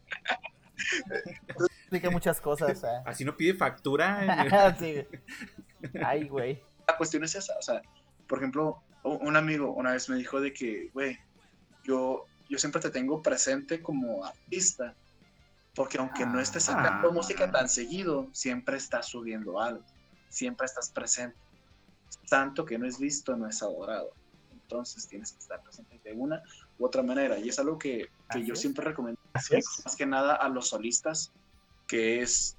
explica 1.80 2.10
muchas 2.10 2.40
cosas. 2.42 2.84
¿eh? 2.84 2.88
Así 3.06 3.26
no 3.26 3.36
pide 3.36 3.54
factura. 3.54 4.76
Sí. 4.80 5.06
Ay, 6.06 6.28
güey. 6.28 6.62
La 6.88 6.96
cuestión 6.98 7.24
es 7.24 7.34
esa, 7.36 7.58
o 7.58 7.62
sea, 7.62 7.82
por 8.28 8.38
ejemplo, 8.40 8.84
un 9.04 9.36
amigo 9.36 9.74
una 9.74 9.92
vez 9.94 10.10
me 10.10 10.16
dijo 10.18 10.40
de 10.40 10.54
que, 10.54 10.90
güey, 10.94 11.18
yo, 11.84 12.26
yo 12.50 12.58
siempre 12.60 12.82
te 12.82 12.90
tengo 12.92 13.22
presente 13.22 13.82
como 13.82 14.24
artista, 14.24 14.96
porque 15.74 15.98
aunque 15.98 16.26
no 16.26 16.40
estés 16.40 16.64
sacando 16.66 17.10
Ah. 17.10 17.12
música 17.12 17.50
tan 17.52 17.68
seguido, 17.70 18.30
siempre 18.34 18.78
estás 18.78 19.08
subiendo 19.08 19.60
algo, 19.60 19.84
siempre 20.30 20.66
estás 20.66 20.92
presente. 20.92 21.38
Tanto 22.30 22.66
que 22.66 22.78
no 22.78 22.86
es 22.86 23.00
visto, 23.00 23.36
no 23.36 23.48
es 23.48 23.62
adorado. 23.64 24.12
Entonces 24.52 25.08
tienes 25.08 25.32
que 25.34 25.40
estar 25.40 25.62
presente 25.64 26.00
de 26.04 26.14
una 26.14 26.42
u 26.82 26.86
otra 26.86 27.04
manera. 27.04 27.38
Y 27.38 27.50
es 27.50 27.60
algo 27.60 27.78
que, 27.78 28.10
que 28.30 28.44
yo 28.44 28.56
siempre 28.56 28.84
recomiendo, 28.84 29.22
más 29.34 29.96
que 29.96 30.06
nada 30.06 30.36
a 30.36 30.50
los 30.50 30.70
solistas, 30.70 31.32
que 31.88 32.22
es, 32.22 32.58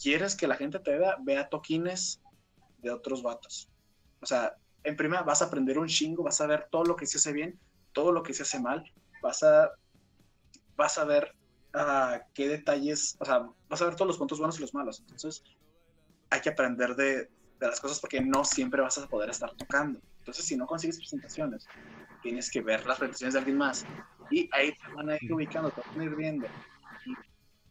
¿quieres 0.00 0.36
que 0.36 0.46
la 0.46 0.56
gente 0.56 0.78
te 0.78 0.98
vea? 0.98 1.16
Vea 1.22 1.48
toquines 1.48 2.20
de 2.78 2.90
otros 2.90 3.22
vatos. 3.22 3.68
O 4.20 4.26
sea, 4.26 4.54
en 4.84 4.94
primera 4.96 5.22
vas 5.22 5.40
a 5.40 5.46
aprender 5.46 5.78
un 5.78 5.88
chingo, 5.88 6.22
vas 6.22 6.40
a 6.40 6.46
ver 6.46 6.68
todo 6.70 6.84
lo 6.84 6.96
que 6.96 7.06
se 7.06 7.16
hace 7.16 7.32
bien, 7.32 7.58
todo 7.92 8.12
lo 8.12 8.22
que 8.22 8.34
se 8.34 8.42
hace 8.42 8.60
mal, 8.60 8.84
vas 9.22 9.42
a, 9.42 9.70
vas 10.76 10.98
a 10.98 11.04
ver 11.04 11.34
ah, 11.72 12.20
qué 12.34 12.46
detalles, 12.46 13.16
o 13.20 13.24
sea, 13.24 13.48
vas 13.68 13.80
a 13.80 13.86
ver 13.86 13.96
todos 13.96 14.08
los 14.08 14.18
puntos 14.18 14.38
buenos 14.38 14.58
y 14.58 14.60
los 14.60 14.74
malos. 14.74 15.00
Entonces, 15.00 15.42
hay 16.28 16.42
que 16.42 16.50
aprender 16.50 16.94
de, 16.94 17.30
de 17.58 17.66
las 17.66 17.80
cosas 17.80 18.00
porque 18.00 18.20
no 18.20 18.44
siempre 18.44 18.82
vas 18.82 18.98
a 18.98 19.08
poder 19.08 19.30
estar 19.30 19.50
tocando. 19.54 19.98
Entonces, 20.18 20.44
si 20.44 20.56
no 20.58 20.66
consigues 20.66 20.98
presentaciones, 20.98 21.66
tienes 22.22 22.50
que 22.50 22.60
ver 22.60 22.86
las 22.86 22.98
presentaciones 22.98 23.34
de 23.34 23.38
alguien 23.40 23.58
más 23.58 23.86
y 24.30 24.48
ahí 24.52 24.72
te 24.72 24.92
van 24.94 25.10
a 25.10 25.16
ir 25.20 25.32
ubicando, 25.32 25.70
te 25.70 25.80
van 25.80 26.00
a 26.00 26.04
ir 26.04 26.14
viendo. 26.14 26.46
Y 27.04 27.14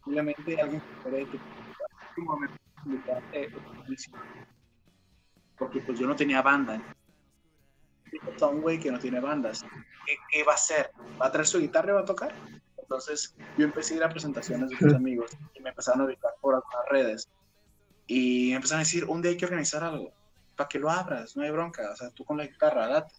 simplemente 0.04 0.60
alguien 0.60 0.82
puede 1.02 1.26
que 1.26 1.38
eh, 3.32 3.52
porque 5.58 5.80
pues 5.80 5.98
yo 5.98 6.06
no 6.06 6.16
tenía 6.16 6.42
banda. 6.42 6.82
Está 8.26 8.46
un 8.46 8.60
güey 8.60 8.80
que 8.80 8.90
no 8.90 8.98
tiene 8.98 9.20
bandas. 9.20 9.62
¿Qué, 10.06 10.16
qué 10.30 10.44
va 10.44 10.52
a 10.52 10.54
hacer? 10.54 10.90
¿Va 11.20 11.26
a 11.26 11.32
traer 11.32 11.46
su 11.46 11.60
guitarra 11.60 11.90
y 11.90 11.94
va 11.94 12.00
a 12.00 12.04
tocar? 12.04 12.34
Entonces 12.78 13.36
yo 13.56 13.64
empecé 13.64 13.94
a 13.94 13.96
ir 13.98 14.04
a 14.04 14.08
presentaciones 14.08 14.70
de 14.70 14.76
mis 14.80 14.94
amigos 14.96 15.30
y 15.54 15.60
me 15.60 15.70
empezaron 15.70 16.00
a 16.00 16.04
ubicar 16.04 16.32
por 16.40 16.54
algunas 16.54 16.88
redes. 16.90 17.28
Y 18.06 18.52
empezaron 18.52 18.80
a 18.80 18.84
decir, 18.84 19.04
un 19.04 19.22
día 19.22 19.30
hay 19.30 19.36
que 19.36 19.44
organizar 19.44 19.84
algo, 19.84 20.12
para 20.56 20.68
que 20.68 20.80
lo 20.80 20.90
abras, 20.90 21.36
no 21.36 21.44
hay 21.44 21.50
bronca, 21.52 21.92
o 21.92 21.94
sea, 21.94 22.10
tú 22.10 22.24
con 22.24 22.36
la 22.36 22.46
guitarra, 22.46 22.88
date. 22.88 23.14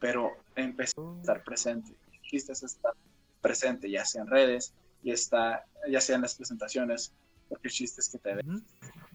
Pero 0.00 0.32
empecé 0.56 0.94
a 0.98 1.20
estar 1.20 1.44
presente. 1.44 1.94
El 2.12 2.20
chiste 2.22 2.52
es 2.52 2.62
estar 2.62 2.94
presente, 3.40 3.88
ya 3.90 4.04
sea 4.04 4.22
en 4.22 4.28
redes, 4.28 4.74
y 5.02 5.12
está, 5.12 5.64
ya 5.88 6.00
sea 6.00 6.16
en 6.16 6.22
las 6.22 6.34
presentaciones, 6.34 7.12
porque 7.48 7.68
el 7.68 7.72
chiste 7.74 8.00
es 8.00 8.08
que 8.10 8.18
te 8.18 8.34
Ujú, 8.38 8.62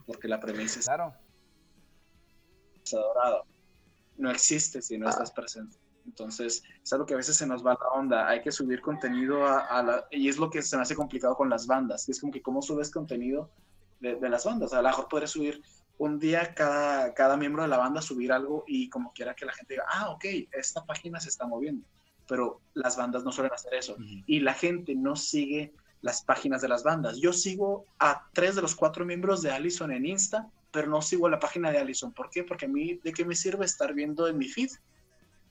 porque 0.05 0.27
la 0.27 0.39
premisa 0.39 0.79
es 0.79 0.85
Claro. 0.85 1.13
adorado. 2.93 3.45
No 4.17 4.31
existe 4.31 4.81
si 4.81 4.97
no 4.97 5.09
estás 5.09 5.31
presente. 5.31 5.77
Entonces, 6.05 6.61
es 6.83 6.93
algo 6.93 7.05
que 7.05 7.15
a 7.15 7.17
veces 7.17 7.35
se 7.35 7.47
nos 7.47 7.65
va 7.65 7.73
la 7.73 7.87
onda. 7.99 8.27
Hay 8.29 8.41
que 8.41 8.51
subir 8.51 8.79
contenido 8.79 9.43
a, 9.45 9.61
a 9.65 9.81
la... 9.83 10.07
Y 10.11 10.29
es 10.29 10.37
lo 10.37 10.49
que 10.51 10.61
se 10.61 10.75
me 10.75 10.83
hace 10.83 10.95
complicado 10.95 11.35
con 11.35 11.49
las 11.49 11.65
bandas. 11.65 12.07
Es 12.07 12.21
como 12.21 12.31
que 12.31 12.43
cómo 12.43 12.61
subes 12.61 12.91
contenido 12.91 13.51
de, 13.99 14.15
de 14.15 14.29
las 14.29 14.45
bandas. 14.45 14.71
A 14.73 14.81
lo 14.83 14.87
mejor 14.87 15.07
podrías 15.07 15.31
subir 15.31 15.61
un 15.97 16.19
día 16.19 16.53
cada, 16.53 17.13
cada 17.13 17.37
miembro 17.37 17.63
de 17.63 17.69
la 17.69 17.77
banda 17.77 18.01
subir 18.01 18.31
algo 18.31 18.63
y 18.67 18.89
como 18.89 19.13
quiera 19.13 19.35
que 19.35 19.45
la 19.45 19.53
gente 19.53 19.75
diga, 19.75 19.85
ah, 19.87 20.09
ok, 20.09 20.25
esta 20.51 20.85
página 20.85 21.19
se 21.19 21.29
está 21.29 21.47
moviendo. 21.47 21.85
Pero 22.27 22.59
las 22.73 22.97
bandas 22.97 23.23
no 23.23 23.31
suelen 23.31 23.53
hacer 23.53 23.73
eso. 23.75 23.95
Y 24.25 24.39
la 24.39 24.53
gente 24.53 24.95
no 24.95 25.15
sigue 25.15 25.73
las 26.01 26.23
páginas 26.23 26.61
de 26.61 26.67
las 26.67 26.83
bandas. 26.83 27.17
Yo 27.17 27.33
sigo 27.33 27.85
a 27.99 28.27
tres 28.33 28.55
de 28.55 28.61
los 28.61 28.75
cuatro 28.75 29.05
miembros 29.05 29.41
de 29.41 29.51
Allison 29.51 29.91
en 29.91 30.05
Insta, 30.05 30.49
pero 30.71 30.87
no 30.87 31.01
sigo 31.01 31.29
la 31.29 31.39
página 31.39 31.71
de 31.71 31.77
Allison. 31.77 32.13
¿Por 32.13 32.29
qué? 32.29 32.43
Porque 32.43 32.65
a 32.65 32.69
mí, 32.69 32.99
¿de 33.03 33.13
qué 33.13 33.23
me 33.23 33.35
sirve 33.35 33.65
estar 33.65 33.93
viendo 33.93 34.27
en 34.27 34.37
mi 34.37 34.47
feed 34.47 34.69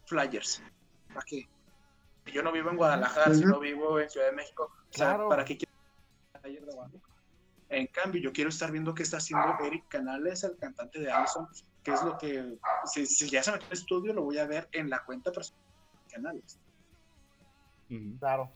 flyers? 0.07 0.63
¿Para 1.09 1.25
qué? 1.25 1.49
Yo 2.27 2.43
no 2.43 2.53
vivo 2.53 2.71
en 2.71 2.77
Guadalajara, 2.77 3.35
si 3.35 3.45
no 3.45 3.61
vivo 3.61 4.01
en 4.01 4.11
Ciudad 4.11 4.27
de 4.27 4.33
México. 4.33 4.71
O 4.73 4.93
sea, 4.93 5.09
Claro. 5.15 5.29
¿para 5.29 5.45
qué 5.45 5.57
quiero 5.57 5.73
de 6.67 6.73
Guadalupe? 6.73 7.14
En 7.69 7.87
cambio, 7.89 8.21
yo 8.21 8.33
quiero 8.33 8.51
estar 8.51 8.71
viendo 8.71 8.95
qué 8.95 9.03
está 9.03 9.17
haciendo 9.17 9.57
Eric 9.65 9.89
Canales, 9.89 10.45
el 10.45 10.57
cantante 10.57 11.01
de 11.01 11.11
Allison, 11.11 11.49
qué 11.83 11.93
es 11.93 12.03
lo 12.03 12.17
que, 12.19 12.59
si, 12.85 13.07
si 13.07 13.29
ya 13.29 13.43
se 13.43 13.53
metió 13.53 13.67
en 13.67 13.73
el 13.73 13.79
estudio, 13.79 14.13
lo 14.13 14.23
voy 14.23 14.39
a 14.39 14.47
ver 14.47 14.69
en 14.73 14.91
la 14.91 15.05
cuenta 15.05 15.33
personal 15.33 15.63
de 16.07 16.15
Canales. 16.15 16.59
Claro. 18.19 18.51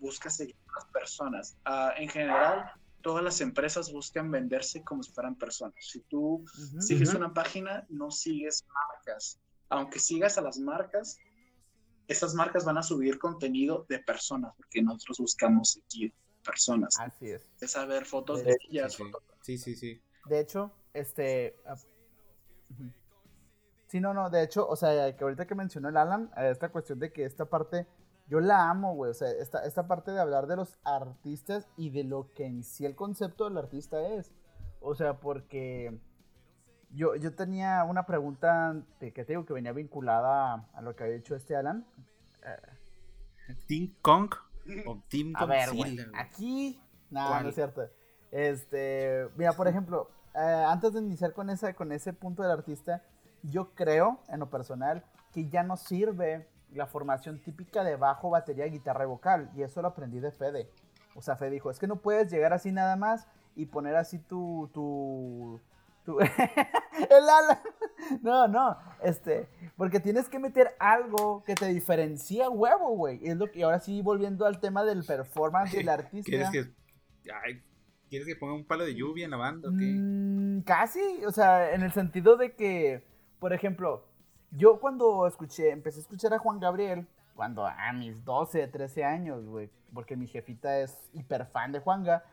busca 0.00 0.30
seguir 0.30 0.56
a 0.68 0.74
las 0.74 0.84
personas. 0.86 1.56
Ah, 1.64 1.94
en 1.96 2.08
general, 2.08 2.72
todas 3.02 3.22
las 3.22 3.40
empresas 3.40 3.92
buscan 3.92 4.30
venderse 4.30 4.82
como 4.82 5.02
si 5.02 5.12
fueran 5.12 5.36
personas. 5.36 5.74
Si 5.78 6.00
tú 6.00 6.44
sigues 6.80 7.14
una 7.14 7.32
página, 7.32 7.86
no 7.88 8.10
sigues 8.10 8.64
marcas. 8.72 9.38
Aunque 9.68 9.98
sigas 9.98 10.38
a 10.38 10.42
las 10.42 10.58
marcas, 10.58 11.18
esas 12.08 12.34
marcas 12.34 12.64
van 12.64 12.78
a 12.78 12.82
subir 12.82 13.18
contenido 13.18 13.84
de 13.88 13.98
personas, 13.98 14.52
porque 14.56 14.82
nosotros 14.82 15.18
buscamos 15.18 15.80
seguir 15.88 16.12
personas. 16.46 16.98
Así 16.98 17.30
es. 17.30 17.50
Es 17.60 17.72
saber 17.72 18.04
fotos 18.04 18.38
De 18.38 18.44
de 18.44 18.52
hecho, 18.52 18.68
ellas, 18.70 18.92
Sí, 18.92 18.96
sí. 19.02 19.10
fotos 19.10 19.22
Sí, 19.42 19.58
sí, 19.58 19.76
sí. 19.76 20.02
De 20.26 20.40
hecho, 20.40 20.72
este. 20.94 21.56
ah. 21.66 21.76
Sí, 23.88 24.00
no, 24.00 24.12
no, 24.14 24.30
de 24.30 24.42
hecho, 24.42 24.66
o 24.66 24.74
sea, 24.74 25.14
que 25.16 25.22
ahorita 25.22 25.46
que 25.46 25.54
mencionó 25.54 25.88
el 25.88 25.96
Alan, 25.96 26.30
eh, 26.36 26.50
esta 26.50 26.70
cuestión 26.70 26.98
de 26.98 27.12
que 27.12 27.24
esta 27.24 27.44
parte, 27.44 27.86
yo 28.26 28.40
la 28.40 28.68
amo, 28.68 28.94
güey, 28.94 29.12
o 29.12 29.14
sea, 29.14 29.30
esta, 29.30 29.64
esta 29.64 29.86
parte 29.86 30.10
de 30.10 30.18
hablar 30.18 30.48
de 30.48 30.56
los 30.56 30.76
artistas 30.82 31.68
y 31.76 31.90
de 31.90 32.02
lo 32.02 32.32
que 32.34 32.46
en 32.46 32.64
sí 32.64 32.84
el 32.84 32.96
concepto 32.96 33.44
del 33.44 33.58
artista 33.58 34.04
es. 34.08 34.32
O 34.80 34.94
sea, 34.96 35.20
porque 35.20 36.00
yo, 36.90 37.14
yo 37.14 37.34
tenía 37.34 37.84
una 37.84 38.06
pregunta 38.06 38.74
de, 38.98 39.12
que 39.12 39.24
te 39.24 39.32
digo 39.32 39.46
que 39.46 39.52
venía 39.52 39.72
vinculada 39.72 40.54
a, 40.54 40.68
a 40.74 40.82
lo 40.82 40.96
que 40.96 41.04
había 41.04 41.16
dicho 41.16 41.36
este 41.36 41.54
Alan. 41.54 41.86
Team 43.68 43.94
Kong 44.02 44.32
o 44.34 44.45
Team 45.08 45.32
A 45.36 45.46
ver, 45.46 45.68
aquí. 46.14 46.80
No, 47.10 47.28
¿Cuál? 47.28 47.42
no 47.44 47.48
es 47.50 47.54
cierto. 47.54 47.88
Este, 48.30 49.28
mira, 49.36 49.52
por 49.52 49.68
ejemplo, 49.68 50.10
eh, 50.34 50.64
antes 50.66 50.92
de 50.92 51.00
iniciar 51.00 51.32
con, 51.32 51.50
esa, 51.50 51.72
con 51.74 51.92
ese 51.92 52.12
punto 52.12 52.42
del 52.42 52.52
artista, 52.52 53.02
yo 53.42 53.74
creo, 53.74 54.20
en 54.28 54.40
lo 54.40 54.50
personal, 54.50 55.04
que 55.32 55.48
ya 55.48 55.62
no 55.62 55.76
sirve 55.76 56.48
la 56.72 56.86
formación 56.86 57.42
típica 57.42 57.84
de 57.84 57.96
bajo, 57.96 58.30
batería, 58.30 58.66
guitarra 58.66 59.04
y 59.04 59.08
vocal. 59.08 59.50
Y 59.54 59.62
eso 59.62 59.80
lo 59.82 59.88
aprendí 59.88 60.20
de 60.20 60.32
Fede. 60.32 60.70
O 61.14 61.22
sea, 61.22 61.36
Fede 61.36 61.50
dijo, 61.50 61.70
es 61.70 61.78
que 61.78 61.86
no 61.86 61.96
puedes 61.96 62.30
llegar 62.30 62.52
así 62.52 62.72
nada 62.72 62.96
más 62.96 63.26
y 63.54 63.66
poner 63.66 63.96
así 63.96 64.18
tu... 64.18 64.70
tu, 64.72 65.60
el 66.18 67.28
ala. 67.28 67.62
No, 68.22 68.46
no, 68.48 68.76
este, 69.02 69.48
porque 69.76 70.00
tienes 70.00 70.28
que 70.28 70.38
meter 70.38 70.74
algo 70.78 71.42
que 71.44 71.54
te 71.54 71.66
diferencia 71.66 72.48
huevo, 72.50 72.96
güey. 72.96 73.18
Y 73.22 73.30
es 73.30 73.36
lo 73.36 73.50
que 73.50 73.64
ahora 73.64 73.80
sí 73.80 74.02
volviendo 74.02 74.46
al 74.46 74.60
tema 74.60 74.84
del 74.84 75.04
performance 75.04 75.72
del 75.72 75.88
artista. 75.88 76.30
¿Quieres 76.30 76.50
que, 76.50 77.32
ay, 77.32 77.62
¿Quieres 78.08 78.28
que 78.28 78.36
ponga 78.36 78.54
un 78.54 78.64
palo 78.64 78.84
de 78.84 78.94
lluvia 78.94 79.24
en 79.24 79.32
la 79.32 79.36
banda 79.36 79.68
o 79.68 79.72
qué? 79.72 79.84
Mm, 79.84 80.62
casi, 80.62 81.24
o 81.24 81.32
sea, 81.32 81.74
en 81.74 81.82
el 81.82 81.92
sentido 81.92 82.36
de 82.36 82.54
que, 82.54 83.04
por 83.40 83.52
ejemplo, 83.52 84.06
yo 84.52 84.78
cuando 84.78 85.26
escuché, 85.26 85.70
empecé 85.70 85.98
a 85.98 86.02
escuchar 86.02 86.32
a 86.32 86.38
Juan 86.38 86.60
Gabriel, 86.60 87.06
cuando 87.34 87.66
a 87.66 87.92
mis 87.92 88.24
12, 88.24 88.68
13 88.68 89.04
años, 89.04 89.44
güey, 89.46 89.70
porque 89.92 90.16
mi 90.16 90.26
jefita 90.26 90.78
es 90.80 91.10
hiper 91.12 91.46
fan 91.46 91.72
de 91.72 91.80
Juanga, 91.80 92.24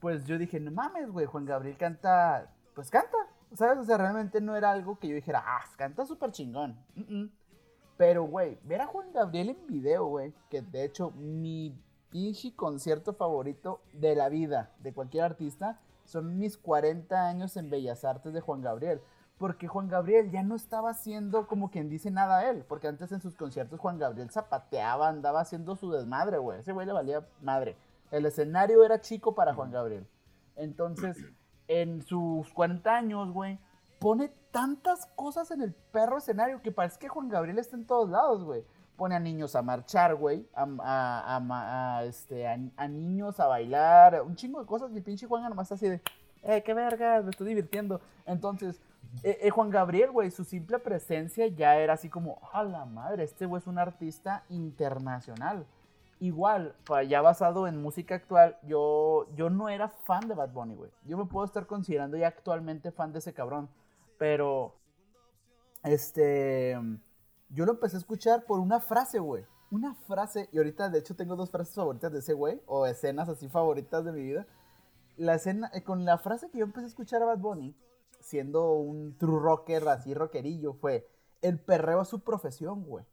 pues 0.00 0.24
yo 0.24 0.38
dije, 0.38 0.60
no 0.60 0.70
mames, 0.70 1.10
güey, 1.10 1.26
Juan 1.26 1.44
Gabriel 1.44 1.76
canta, 1.76 2.52
pues 2.78 2.92
canta, 2.92 3.18
¿sabes? 3.56 3.76
O 3.78 3.84
sea, 3.84 3.98
realmente 3.98 4.40
no 4.40 4.54
era 4.54 4.70
algo 4.70 5.00
que 5.00 5.08
yo 5.08 5.16
dijera, 5.16 5.42
ah, 5.44 5.64
canta 5.76 6.06
súper 6.06 6.30
chingón. 6.30 6.78
Pero, 7.96 8.22
güey, 8.22 8.56
ver 8.62 8.82
a 8.82 8.86
Juan 8.86 9.12
Gabriel 9.12 9.48
en 9.48 9.66
video, 9.66 10.06
güey, 10.06 10.32
que 10.48 10.62
de 10.62 10.84
hecho 10.84 11.10
mi 11.10 11.76
pinche 12.08 12.54
concierto 12.54 13.14
favorito 13.14 13.80
de 13.94 14.14
la 14.14 14.28
vida 14.28 14.70
de 14.78 14.94
cualquier 14.94 15.24
artista 15.24 15.80
son 16.04 16.38
mis 16.38 16.56
40 16.56 17.26
años 17.26 17.56
en 17.56 17.68
Bellas 17.68 18.04
Artes 18.04 18.32
de 18.32 18.40
Juan 18.40 18.60
Gabriel. 18.60 19.00
Porque 19.38 19.66
Juan 19.66 19.88
Gabriel 19.88 20.30
ya 20.30 20.44
no 20.44 20.54
estaba 20.54 20.90
haciendo 20.90 21.48
como 21.48 21.72
quien 21.72 21.88
dice 21.88 22.12
nada 22.12 22.38
a 22.38 22.48
él. 22.48 22.64
Porque 22.68 22.86
antes 22.86 23.10
en 23.10 23.20
sus 23.20 23.34
conciertos 23.34 23.80
Juan 23.80 23.98
Gabriel 23.98 24.30
zapateaba, 24.30 25.08
andaba 25.08 25.40
haciendo 25.40 25.74
su 25.74 25.90
desmadre, 25.90 26.38
güey. 26.38 26.60
Ese 26.60 26.70
güey 26.70 26.86
le 26.86 26.92
valía 26.92 27.26
madre. 27.42 27.74
El 28.12 28.24
escenario 28.24 28.84
era 28.84 29.00
chico 29.00 29.34
para 29.34 29.52
Juan 29.52 29.72
Gabriel. 29.72 30.06
Entonces, 30.54 31.16
en 31.68 32.02
sus 32.02 32.52
40 32.52 32.94
años, 32.94 33.30
güey, 33.32 33.58
pone 33.98 34.30
tantas 34.50 35.06
cosas 35.14 35.50
en 35.50 35.60
el 35.62 35.72
perro 35.74 36.18
escenario 36.18 36.62
que 36.62 36.72
parece 36.72 36.98
que 36.98 37.08
Juan 37.08 37.28
Gabriel 37.28 37.58
está 37.58 37.76
en 37.76 37.86
todos 37.86 38.08
lados, 38.10 38.42
güey. 38.44 38.64
Pone 38.96 39.14
a 39.14 39.20
niños 39.20 39.54
a 39.54 39.62
marchar, 39.62 40.14
güey. 40.16 40.48
A, 40.54 40.66
a- 40.80 41.98
a 41.98 42.04
este, 42.04 42.46
a 42.48 42.88
niños 42.88 43.38
a 43.38 43.46
bailar. 43.46 44.22
Un 44.22 44.34
chingo 44.34 44.60
de 44.60 44.66
cosas. 44.66 44.90
Y 44.92 44.96
el 44.96 45.02
pinche 45.04 45.26
Juan 45.26 45.42
nomás 45.44 45.66
está 45.70 45.74
así 45.76 45.88
de, 45.88 46.00
eh, 46.42 46.62
qué 46.64 46.74
verga, 46.74 47.20
me 47.22 47.30
estoy 47.30 47.46
divirtiendo. 47.48 48.00
Entonces, 48.26 48.80
eh, 49.22 49.38
eh, 49.42 49.50
Juan 49.50 49.70
Gabriel, 49.70 50.10
güey, 50.10 50.30
su 50.32 50.44
simple 50.44 50.78
presencia 50.80 51.46
ya 51.46 51.76
era 51.76 51.92
así 51.94 52.08
como, 52.08 52.40
a 52.52 52.62
la 52.64 52.84
madre, 52.86 53.22
este 53.24 53.46
güey 53.46 53.60
es 53.60 53.66
un 53.68 53.78
artista 53.78 54.42
internacional. 54.48 55.64
Igual, 56.20 56.74
ya 57.08 57.22
basado 57.22 57.66
en 57.66 57.80
música 57.80 58.16
actual, 58.16 58.58
yo, 58.62 59.26
yo 59.34 59.50
no 59.50 59.68
era 59.68 59.88
fan 59.88 60.28
de 60.28 60.34
Bad 60.34 60.52
Bunny, 60.52 60.74
güey. 60.74 60.90
Yo 61.04 61.16
me 61.16 61.26
puedo 61.26 61.44
estar 61.44 61.66
considerando 61.66 62.16
ya 62.16 62.28
actualmente 62.28 62.90
fan 62.90 63.12
de 63.12 63.20
ese 63.20 63.32
cabrón. 63.32 63.68
Pero, 64.18 64.74
este, 65.84 66.76
yo 67.50 67.64
lo 67.64 67.72
empecé 67.72 67.96
a 67.96 68.00
escuchar 68.00 68.44
por 68.44 68.60
una 68.60 68.80
frase, 68.80 69.18
güey. 69.18 69.44
Una 69.70 69.94
frase, 69.94 70.48
y 70.52 70.58
ahorita 70.58 70.88
de 70.88 70.98
hecho 70.98 71.14
tengo 71.14 71.36
dos 71.36 71.50
frases 71.50 71.74
favoritas 71.74 72.12
de 72.12 72.20
ese 72.20 72.32
güey, 72.32 72.60
o 72.66 72.86
escenas 72.86 73.28
así 73.28 73.48
favoritas 73.48 74.04
de 74.04 74.12
mi 74.12 74.22
vida. 74.22 74.46
La 75.16 75.34
escena, 75.34 75.70
eh, 75.74 75.82
con 75.82 76.04
la 76.04 76.18
frase 76.18 76.50
que 76.50 76.58
yo 76.58 76.64
empecé 76.64 76.86
a 76.86 76.88
escuchar 76.88 77.22
a 77.22 77.26
Bad 77.26 77.38
Bunny, 77.38 77.76
siendo 78.20 78.72
un 78.72 79.16
true 79.18 79.40
rocker, 79.40 79.86
así 79.88 80.14
rockerillo, 80.14 80.74
fue, 80.74 81.06
el 81.42 81.60
perreo 81.60 82.02
es 82.02 82.08
su 82.08 82.20
profesión, 82.20 82.84
güey. 82.84 83.04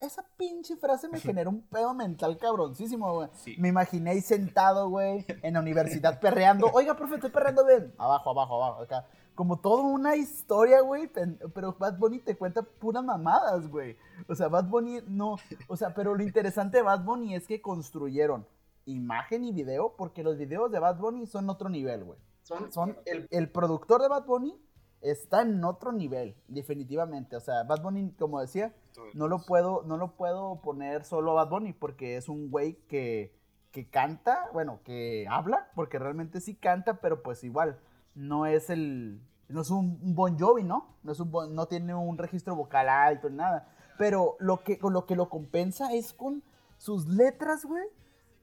Esa 0.00 0.24
pinche 0.36 0.76
frase 0.76 1.08
me 1.08 1.18
generó 1.18 1.50
un 1.50 1.62
pedo 1.62 1.92
mental 1.92 2.38
cabroncísimo, 2.38 3.12
güey. 3.14 3.28
Me 3.58 3.68
imaginé 3.68 4.10
ahí 4.10 4.20
sentado, 4.20 4.88
güey, 4.88 5.26
en 5.42 5.54
la 5.54 5.60
universidad 5.60 6.20
perreando. 6.20 6.70
Oiga, 6.72 6.94
profe, 6.96 7.16
estoy 7.16 7.30
perreando 7.30 7.66
bien. 7.66 7.92
Abajo, 7.98 8.30
abajo, 8.30 8.62
abajo, 8.62 8.82
acá. 8.82 9.06
Como 9.34 9.58
toda 9.58 9.82
una 9.82 10.14
historia, 10.14 10.82
güey. 10.82 11.10
Pero 11.52 11.72
Bad 11.78 11.98
Bunny 11.98 12.20
te 12.20 12.36
cuenta 12.36 12.62
puras 12.62 13.02
mamadas, 13.02 13.68
güey. 13.68 13.96
O 14.28 14.36
sea, 14.36 14.46
Bad 14.46 14.66
Bunny 14.66 15.00
no. 15.08 15.36
O 15.66 15.76
sea, 15.76 15.94
pero 15.94 16.14
lo 16.14 16.22
interesante 16.22 16.76
de 16.76 16.84
Bad 16.84 17.04
Bunny 17.04 17.34
es 17.34 17.48
que 17.48 17.60
construyeron 17.60 18.46
imagen 18.86 19.44
y 19.44 19.52
video, 19.52 19.94
porque 19.96 20.22
los 20.22 20.38
videos 20.38 20.70
de 20.70 20.78
Bad 20.78 20.98
Bunny 20.98 21.26
son 21.26 21.50
otro 21.50 21.68
nivel, 21.68 22.04
güey. 22.04 22.18
Son, 22.42 22.72
son 22.72 22.96
el, 23.04 23.26
el 23.30 23.50
productor 23.50 24.00
de 24.00 24.08
Bad 24.08 24.24
Bunny 24.24 24.56
está 25.02 25.42
en 25.42 25.64
otro 25.64 25.92
nivel, 25.92 26.36
definitivamente. 26.48 27.36
O 27.36 27.40
sea, 27.40 27.62
Bad 27.64 27.82
Bunny, 27.82 28.12
como 28.18 28.40
decía, 28.40 28.74
no 29.14 29.28
lo 29.28 29.38
puedo, 29.44 29.82
no 29.84 29.96
lo 29.96 30.16
puedo 30.16 30.60
poner 30.60 31.04
solo 31.04 31.32
a 31.32 31.44
Bad 31.44 31.50
Bunny 31.50 31.72
porque 31.72 32.16
es 32.16 32.28
un 32.28 32.50
güey 32.50 32.74
que, 32.88 33.34
que 33.70 33.88
canta, 33.88 34.48
bueno, 34.52 34.80
que 34.84 35.26
habla, 35.28 35.70
porque 35.74 35.98
realmente 35.98 36.40
sí 36.40 36.54
canta, 36.54 37.00
pero 37.00 37.22
pues 37.22 37.44
igual, 37.44 37.78
no 38.14 38.46
es 38.46 38.70
el, 38.70 39.20
no 39.48 39.60
es 39.60 39.70
un 39.70 40.14
Bon 40.14 40.38
Jovi, 40.38 40.64
¿no? 40.64 40.96
No, 41.02 41.12
es 41.12 41.20
un 41.20 41.30
no 41.54 41.66
tiene 41.66 41.94
un 41.94 42.18
registro 42.18 42.56
vocal 42.56 42.88
alto, 42.88 43.30
ni 43.30 43.36
nada. 43.36 43.68
Pero 43.98 44.36
lo 44.38 44.62
que, 44.62 44.78
lo 44.82 45.06
que 45.06 45.16
lo 45.16 45.28
compensa 45.28 45.92
es 45.92 46.12
con 46.12 46.42
sus 46.76 47.06
letras, 47.06 47.64
güey. 47.64 47.84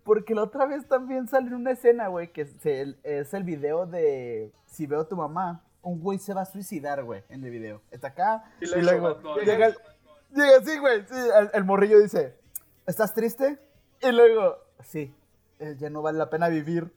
Porque 0.03 0.35
la 0.35 0.43
otra 0.43 0.67
vez 0.67 0.87
también 0.87 1.27
sale 1.27 1.55
una 1.55 1.71
escena, 1.71 2.09
güey, 2.09 2.31
que 2.31 2.41
es 2.41 3.33
el 3.33 3.43
video 3.43 3.87
de 3.87 4.53
Si 4.67 4.85
veo 4.85 5.01
a 5.01 5.07
tu 5.07 5.15
mamá 5.15 5.64
un 5.85 6.01
güey 6.01 6.19
se 6.19 6.33
va 6.33 6.41
a 6.41 6.45
suicidar, 6.45 7.03
güey, 7.03 7.23
en 7.29 7.43
el 7.43 7.51
video. 7.51 7.81
Está 7.91 8.09
acá 8.09 8.43
y, 8.59 8.65
luego 8.65 9.21
llega, 9.43 9.73
llega 10.33 10.57
así, 10.57 10.77
güey, 10.79 11.01
sí, 11.07 11.15
el, 11.53 11.63
morrillo 11.63 11.99
dice, 11.99 12.35
¿estás 12.85 13.13
triste? 13.13 13.59
Y 14.01 14.11
luego, 14.11 14.57
sí, 14.83 15.13
eh, 15.59 15.75
ya 15.77 15.89
no 15.89 16.01
vale 16.01 16.17
la 16.17 16.29
pena 16.29 16.49
vivir. 16.49 16.91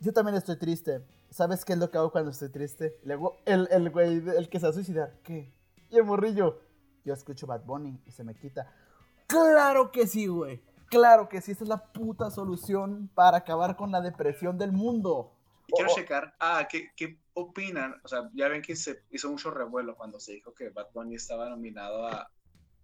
Yo 0.00 0.12
también 0.12 0.36
estoy 0.36 0.56
triste. 0.56 1.02
¿Sabes 1.30 1.64
qué 1.64 1.72
es 1.72 1.78
lo 1.78 1.90
que 1.90 1.98
hago 1.98 2.10
cuando 2.12 2.30
estoy 2.30 2.50
triste? 2.50 2.98
Luego, 3.04 3.38
el, 3.46 3.68
el 3.70 3.90
güey, 3.90 4.22
el 4.36 4.48
que 4.48 4.60
se 4.60 4.66
va 4.66 4.70
a 4.70 4.74
suicidar, 4.74 5.14
¿qué? 5.22 5.52
Y 5.88 5.96
el 5.96 6.04
morrillo, 6.04 6.60
yo 7.04 7.14
escucho 7.14 7.46
Bad 7.46 7.64
Bunny 7.64 8.00
y 8.06 8.10
se 8.10 8.22
me 8.22 8.34
quita. 8.34 8.70
Claro 9.26 9.90
que 9.90 10.06
sí, 10.06 10.26
güey. 10.26 10.60
Claro 10.88 11.28
que 11.28 11.40
sí, 11.40 11.52
esta 11.52 11.64
es 11.64 11.68
la 11.68 11.84
puta 11.84 12.30
solución 12.30 13.08
para 13.14 13.38
acabar 13.38 13.76
con 13.76 13.92
la 13.92 14.00
depresión 14.00 14.58
del 14.58 14.72
mundo. 14.72 15.32
quiero 15.68 15.94
checar, 15.94 16.34
ah, 16.40 16.66
¿qué, 16.68 16.90
¿qué, 16.96 17.16
opinan? 17.40 18.00
O 18.04 18.08
sea, 18.08 18.30
ya 18.34 18.48
ven 18.48 18.62
que 18.62 18.76
se 18.76 19.02
hizo 19.10 19.30
mucho 19.30 19.50
revuelo 19.50 19.96
cuando 19.96 20.20
se 20.20 20.32
dijo 20.32 20.54
que 20.54 20.70
Bad 20.70 20.88
Bunny 20.92 21.14
estaba 21.14 21.48
nominado 21.48 22.08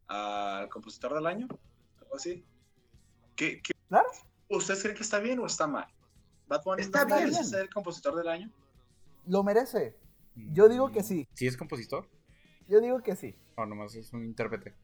al 0.09 0.69
compositor 0.69 1.15
del 1.15 1.27
año, 1.27 1.49
algo 2.01 2.17
así. 2.17 2.45
¿Qué, 3.35 3.61
¿Ustedes 4.49 4.83
creen 4.83 4.97
que 4.97 5.03
está 5.03 5.19
bien 5.19 5.39
o 5.39 5.47
está 5.47 5.67
mal? 5.67 5.87
¿Bad 6.49 6.63
Bunny 6.65 6.83
está 6.83 7.05
merece 7.05 7.45
ser 7.45 7.63
el 7.63 7.71
compositor 7.71 8.17
del 8.17 8.29
año? 8.29 8.51
Lo 9.27 9.43
merece. 9.43 9.97
Yo 10.35 10.69
digo 10.69 10.93
que 10.93 11.03
sí. 11.03 11.29
¿Sí 11.35 11.47
es 11.47 11.57
compositor? 11.57 12.09
Yo 12.69 12.81
digo 12.81 13.03
que 13.03 13.17
sí. 13.17 13.35
O 13.57 13.67
nomás 13.67 13.95
es 13.95 14.13
un 14.13 14.25
intérprete. 14.25 14.75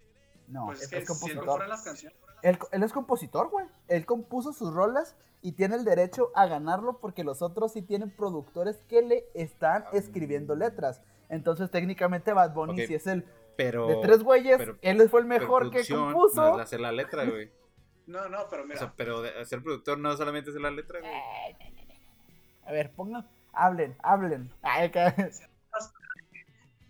No, 0.53 0.67
pues 0.67 0.93
es, 0.93 1.09
compositor. 1.09 1.67
las 1.67 1.83
canciones, 1.83 2.17
él, 2.43 2.59
es 2.71 2.93
compositor, 2.93 3.49
güey. 3.49 3.67
Él 3.89 4.05
compuso 4.05 4.53
sus 4.53 4.75
rolas 4.75 5.17
y 5.41 5.53
tiene 5.53 5.77
el 5.77 5.85
derecho 5.85 6.31
a 6.35 6.47
ganarlo 6.47 6.99
porque 6.99 7.25
los 7.25 7.41
otros 7.41 7.73
sí 7.73 7.83
tienen 7.83 8.11
productores 8.11 8.83
que 8.89 9.01
le 9.01 9.25
están 9.35 9.85
escribiendo 9.93 10.55
letras. 10.55 11.01
Entonces, 11.31 11.71
técnicamente, 11.71 12.33
Bad 12.35 12.53
Bunny 12.53 12.87
sí 12.87 12.95
es 12.95 13.07
el 13.07 13.25
pero, 13.57 13.87
de 13.87 13.97
tres 14.03 14.23
güeyes. 14.23 14.61
él 14.83 15.09
fue 15.09 15.21
el 15.21 15.27
mejor 15.27 15.71
que 15.71 15.87
compuso. 15.87 16.57
No 16.57 16.59
hacer 16.59 16.81
la 16.81 16.93
letra, 16.93 17.25
güey. 17.25 17.51
no, 18.07 18.29
no, 18.29 18.47
pero 18.51 18.65
mira. 18.65 18.77
O 18.77 18.79
sea, 18.79 18.93
pero 18.95 19.23
ser 19.47 19.63
productor 19.63 19.99
no 19.99 20.15
solamente 20.17 20.51
hacer 20.51 20.61
la 20.61 20.71
letra, 20.71 21.01
güey. 21.01 21.13
A 22.67 22.73
ver, 22.73 22.93
pongan, 22.93 23.27
hablen, 23.53 23.97
hablen. 24.03 24.53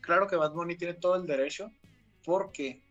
Claro 0.01 0.27
que 0.27 0.37
Bad 0.37 0.53
Bunny 0.53 0.77
tiene 0.77 0.95
todo 0.95 1.15
el 1.15 1.27
derecho 1.27 1.71
porque, 2.25 2.83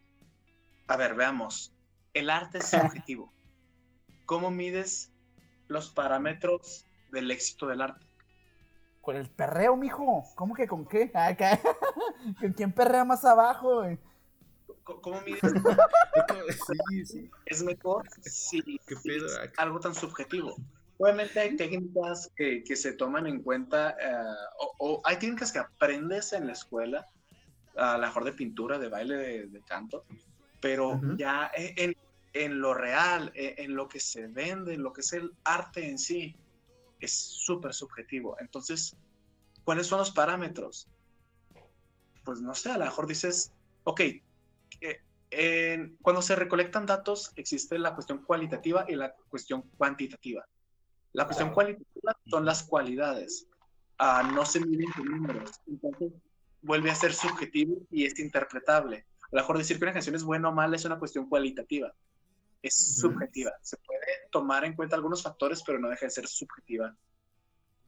a 0.92 0.98
ver, 0.98 1.16
veamos 1.16 1.74
el 2.14 2.30
arte 2.30 2.58
es 2.58 2.70
subjetivo. 2.70 3.32
¿Cómo 4.26 4.52
mides 4.52 5.12
los 5.68 5.90
parámetros 5.90 6.86
del 7.12 7.32
éxito 7.32 7.68
del 7.68 7.82
arte? 7.82 8.06
Con 9.02 9.16
el 9.16 9.30
perreo, 9.30 9.76
mijo. 9.78 10.24
¿Cómo 10.36 10.54
que 10.54 10.68
con 10.68 10.86
qué? 10.86 11.12
¿Con 12.40 12.54
quién 12.54 12.72
perrea 12.74 13.06
más 13.06 13.24
abajo? 13.26 13.84
¿Cómo 14.84 15.22
mides? 15.22 15.40
sí, 16.90 17.06
sí. 17.06 17.32
Es 17.46 17.64
mejor 17.64 18.08
si 18.22 18.80
algo 19.58 19.80
tan 19.80 19.96
subjetivo. 19.96 20.56
Obviamente 20.98 21.40
hay 21.40 21.56
técnicas 21.56 22.32
que, 22.36 22.64
se 22.76 22.94
toman 22.94 23.26
en 23.26 23.42
cuenta, 23.42 23.96
eh, 24.00 24.36
o, 24.78 25.02
hay 25.04 25.18
técnicas 25.18 25.52
que 25.52 25.60
aprendes 25.60 26.32
en 26.34 26.46
la 26.46 26.54
escuela, 26.54 27.10
a 27.76 27.98
lo 27.98 28.06
mejor 28.06 28.24
de 28.24 28.34
pintura, 28.34 28.78
de 28.78 28.88
baile, 28.88 29.48
de 29.48 29.62
canto, 29.62 30.06
pero 30.62 31.02
ya 31.18 31.52
en, 31.56 31.96
en, 32.34 32.62
lo 32.62 32.74
real, 32.74 33.32
e, 33.36 33.56
en, 33.58 33.76
lo 33.76 33.90
que 33.90 34.00
se 34.00 34.28
vende, 34.28 34.76
en 34.76 34.84
lo 34.84 34.94
que 34.94 35.02
es 35.02 35.12
el 35.14 35.34
arte 35.44 35.90
en 35.90 35.98
sí, 35.98 36.36
es 37.00 37.12
súper 37.12 37.74
subjetivo. 37.74 38.38
Entonces, 38.40 38.96
¿cuáles 39.64 39.88
son 39.88 40.00
los 40.00 40.12
parámetros? 40.12 40.88
Pues 42.24 42.40
no 42.42 42.54
sé, 42.54 42.72
a 42.72 42.78
lo 42.78 42.86
mejor 42.86 43.08
dices, 43.08 43.52
ok, 43.84 44.02
eh, 45.34 45.96
cuando 46.02 46.22
se 46.22 46.36
recolectan 46.36 46.86
datos 46.86 47.32
existe 47.38 47.80
la 47.80 47.96
cuestión 47.96 48.24
cualitativa 48.24 48.86
y 48.88 48.96
la 48.96 49.14
cuestión 49.30 49.64
cuantitativa. 49.78 50.46
La 51.14 51.26
cuestión 51.26 51.52
cualitativa 51.52 52.18
son 52.26 52.46
las 52.46 52.64
cualidades, 52.64 53.48
ah, 53.98 54.30
no 54.34 54.46
se 54.46 54.60
miden 54.60 54.92
con 54.92 55.06
números, 55.06 55.52
entonces 55.68 56.14
vuelve 56.62 56.92
a 56.92 56.96
ser 56.96 57.14
subjetivo 57.14 57.78
y 57.92 58.06
es 58.06 58.18
interpretable. 58.20 59.06
A 59.32 59.36
lo 59.36 59.42
mejor 59.42 59.58
decir 59.58 59.78
que 59.78 59.86
una 59.86 59.94
canción 59.94 60.16
es 60.16 60.24
buena 60.24 60.50
o 60.50 60.52
mala 60.52 60.76
es 60.76 60.84
una 60.84 61.00
cuestión 61.00 61.30
cualitativa, 61.30 61.94
es 62.62 63.00
subjetiva. 63.00 63.52
Se 63.62 63.78
puede 63.78 64.06
tomar 64.30 64.66
en 64.66 64.76
cuenta 64.76 64.96
algunos 64.96 65.24
factores, 65.24 65.64
pero 65.66 65.80
no 65.80 65.90
deja 65.90 66.06
de 66.06 66.12
ser 66.12 66.28
subjetiva. 66.28 66.96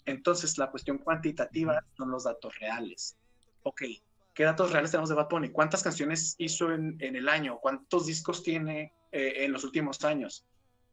Entonces, 0.06 0.58
la 0.58 0.72
cuestión 0.72 0.98
cuantitativa 0.98 1.84
son 1.98 2.12
los 2.12 2.24
datos 2.24 2.58
reales. 2.60 3.18
Ok, 3.64 3.82
¿qué 4.34 4.44
datos 4.44 4.72
reales 4.72 4.92
tenemos 4.92 5.10
de 5.10 5.16
Bad 5.16 5.30
Bunny? 5.30 5.50
¿Cuántas 5.50 5.84
canciones 5.84 6.36
hizo 6.38 6.72
en, 6.74 6.98
el 7.00 7.28
año? 7.28 7.60
¿Cuántos 7.60 8.06
discos 8.06 8.42
tiene 8.42 8.94
eh, 9.12 9.46
en 9.46 9.52
los 9.52 9.64
últimos 9.64 10.04
años? 10.04 10.46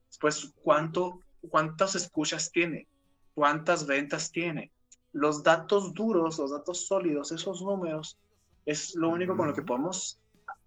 Después, 0.08 0.52
¿cuánto, 0.62 1.22
¿cuántas 1.48 1.94
escuchas 1.94 2.50
tiene? 2.50 2.88
¿Cuántas 3.34 3.86
ventas 3.86 4.32
tiene? 4.32 4.72
Los 5.12 5.42
datos 5.42 5.94
duros, 5.94 6.38
los 6.38 6.50
datos 6.50 6.86
sólidos, 6.86 7.32
esos 7.32 7.62
números, 7.62 8.18
es 8.66 8.94
lo 8.94 9.08
único 9.08 9.36
con 9.36 9.48
lo 9.48 9.54
que 9.54 9.62
podemos 9.62 10.20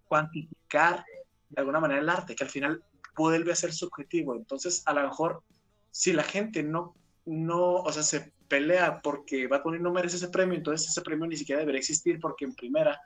cuantificar 0.06 1.04
de 1.50 1.60
alguna 1.60 1.80
manera 1.80 2.00
el 2.00 2.08
arte, 2.08 2.34
que 2.34 2.44
al 2.44 2.50
final 2.50 2.84
vuelve 3.16 3.52
a 3.52 3.56
ser 3.56 3.72
subjetivo. 3.72 4.34
Entonces, 4.34 4.82
a 4.86 4.92
lo 4.92 5.02
mejor, 5.02 5.42
si 5.90 6.12
la 6.12 6.24
gente 6.24 6.62
no, 6.62 6.94
no, 7.26 7.74
o 7.76 7.92
sea, 7.92 8.02
se 8.02 8.32
pelea 8.48 9.00
porque 9.02 9.46
Bad 9.46 9.62
Bunny 9.62 9.78
no 9.78 9.92
merece 9.92 10.16
ese 10.16 10.28
premio, 10.28 10.56
entonces 10.56 10.88
ese 10.88 11.02
premio 11.02 11.26
ni 11.26 11.36
siquiera 11.36 11.60
debería 11.60 11.78
existir 11.78 12.20
porque 12.20 12.44
en 12.44 12.54
primera 12.54 13.00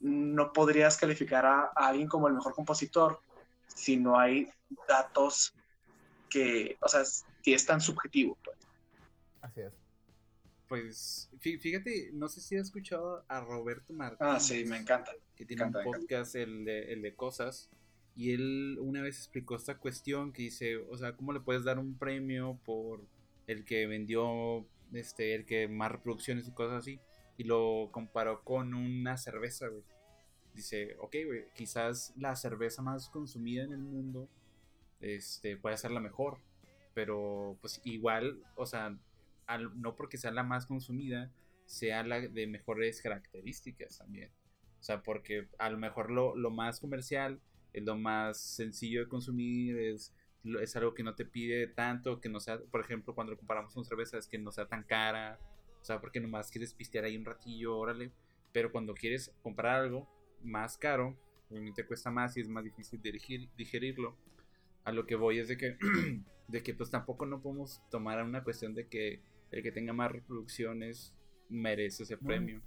no 0.00 0.52
podrías 0.52 0.96
calificar 0.96 1.44
a, 1.44 1.70
alguien 1.74 2.08
como 2.08 2.28
el 2.28 2.34
mejor 2.34 2.54
compositor 2.54 3.20
si 3.66 3.96
no 3.96 4.18
hay 4.18 4.48
datos 4.88 5.54
que, 6.30 6.76
o 6.80 6.88
sea, 6.88 7.04
si 7.04 7.52
es 7.52 7.66
tan 7.66 7.80
subjetivo. 7.80 8.38
Pues. 8.42 8.56
Así 9.42 9.60
es 9.60 9.77
pues 10.68 11.30
fíjate, 11.40 12.10
no 12.12 12.28
sé 12.28 12.40
si 12.40 12.56
has 12.56 12.66
escuchado 12.66 13.24
a 13.26 13.40
Roberto 13.40 13.92
Martínez. 13.92 14.34
Ah, 14.34 14.38
sí, 14.38 14.64
me 14.66 14.76
encanta. 14.76 15.12
Que 15.34 15.46
tiene 15.46 15.64
un 15.64 15.72
podcast, 15.72 16.34
el 16.36 16.64
de, 16.64 16.92
el 16.92 17.02
de 17.02 17.14
cosas. 17.14 17.70
Y 18.14 18.32
él 18.32 18.76
una 18.80 19.00
vez 19.00 19.16
explicó 19.16 19.56
esta 19.56 19.78
cuestión 19.78 20.32
que 20.32 20.42
dice, 20.42 20.76
o 20.76 20.98
sea, 20.98 21.16
¿cómo 21.16 21.32
le 21.32 21.40
puedes 21.40 21.64
dar 21.64 21.78
un 21.78 21.96
premio 21.96 22.58
por 22.64 23.00
el 23.46 23.64
que 23.64 23.86
vendió, 23.86 24.66
este, 24.92 25.34
el 25.34 25.46
que 25.46 25.68
más 25.68 25.92
reproducciones 25.92 26.46
y 26.46 26.52
cosas 26.52 26.80
así? 26.80 27.00
Y 27.36 27.44
lo 27.44 27.88
comparó 27.90 28.42
con 28.42 28.74
una 28.74 29.16
cerveza, 29.16 29.68
güey. 29.68 29.84
Dice, 30.54 30.96
ok, 30.98 31.16
güey, 31.24 31.44
quizás 31.54 32.12
la 32.16 32.34
cerveza 32.36 32.82
más 32.82 33.08
consumida 33.08 33.62
en 33.62 33.72
el 33.72 33.78
mundo 33.78 34.28
este, 35.00 35.56
puede 35.56 35.78
ser 35.78 35.92
la 35.92 36.00
mejor. 36.00 36.38
Pero 36.94 37.56
pues 37.60 37.80
igual, 37.84 38.42
o 38.56 38.66
sea, 38.66 38.98
no 39.56 39.96
porque 39.96 40.18
sea 40.18 40.30
la 40.30 40.42
más 40.42 40.66
consumida, 40.66 41.32
sea 41.64 42.02
la 42.02 42.20
de 42.20 42.46
mejores 42.46 43.00
características 43.00 43.98
también. 43.98 44.30
O 44.80 44.82
sea, 44.82 45.02
porque 45.02 45.48
a 45.58 45.70
lo 45.70 45.78
mejor 45.78 46.10
lo, 46.10 46.36
lo 46.36 46.50
más 46.50 46.80
comercial 46.80 47.40
es 47.72 47.84
lo 47.84 47.96
más 47.96 48.40
sencillo 48.40 49.00
de 49.00 49.08
consumir, 49.08 49.78
es, 49.78 50.14
es 50.60 50.76
algo 50.76 50.94
que 50.94 51.02
no 51.02 51.14
te 51.14 51.24
pide 51.24 51.66
tanto, 51.66 52.20
que 52.20 52.28
no 52.28 52.40
sea, 52.40 52.58
por 52.70 52.80
ejemplo, 52.80 53.14
cuando 53.14 53.32
lo 53.32 53.38
comparamos 53.38 53.74
con 53.74 53.84
cerveza, 53.84 54.18
es 54.18 54.28
que 54.28 54.38
no 54.38 54.52
sea 54.52 54.66
tan 54.66 54.84
cara, 54.84 55.38
o 55.80 55.84
sea, 55.84 56.00
porque 56.00 56.20
nomás 56.20 56.50
quieres 56.50 56.74
pistear 56.74 57.04
ahí 57.04 57.16
un 57.16 57.24
ratillo, 57.24 57.76
órale, 57.76 58.12
pero 58.52 58.72
cuando 58.72 58.94
quieres 58.94 59.34
comprar 59.42 59.80
algo 59.80 60.08
más 60.42 60.76
caro, 60.76 61.18
obviamente 61.50 61.86
cuesta 61.86 62.10
más 62.10 62.36
y 62.36 62.40
es 62.40 62.48
más 62.48 62.64
difícil 62.64 63.00
dirigir, 63.00 63.48
digerirlo. 63.56 64.16
A 64.84 64.92
lo 64.92 65.06
que 65.06 65.16
voy 65.16 65.38
es 65.38 65.48
de 65.48 65.56
que, 65.56 65.76
de 66.48 66.62
que 66.62 66.74
pues 66.74 66.90
tampoco 66.90 67.26
no 67.26 67.40
podemos 67.40 67.82
tomar 67.90 68.22
una 68.22 68.42
cuestión 68.42 68.74
de 68.74 68.86
que 68.88 69.20
el 69.50 69.62
que 69.62 69.72
tenga 69.72 69.92
más 69.92 70.10
reproducciones 70.10 71.14
merece 71.48 72.02
ese 72.02 72.16
premio. 72.16 72.60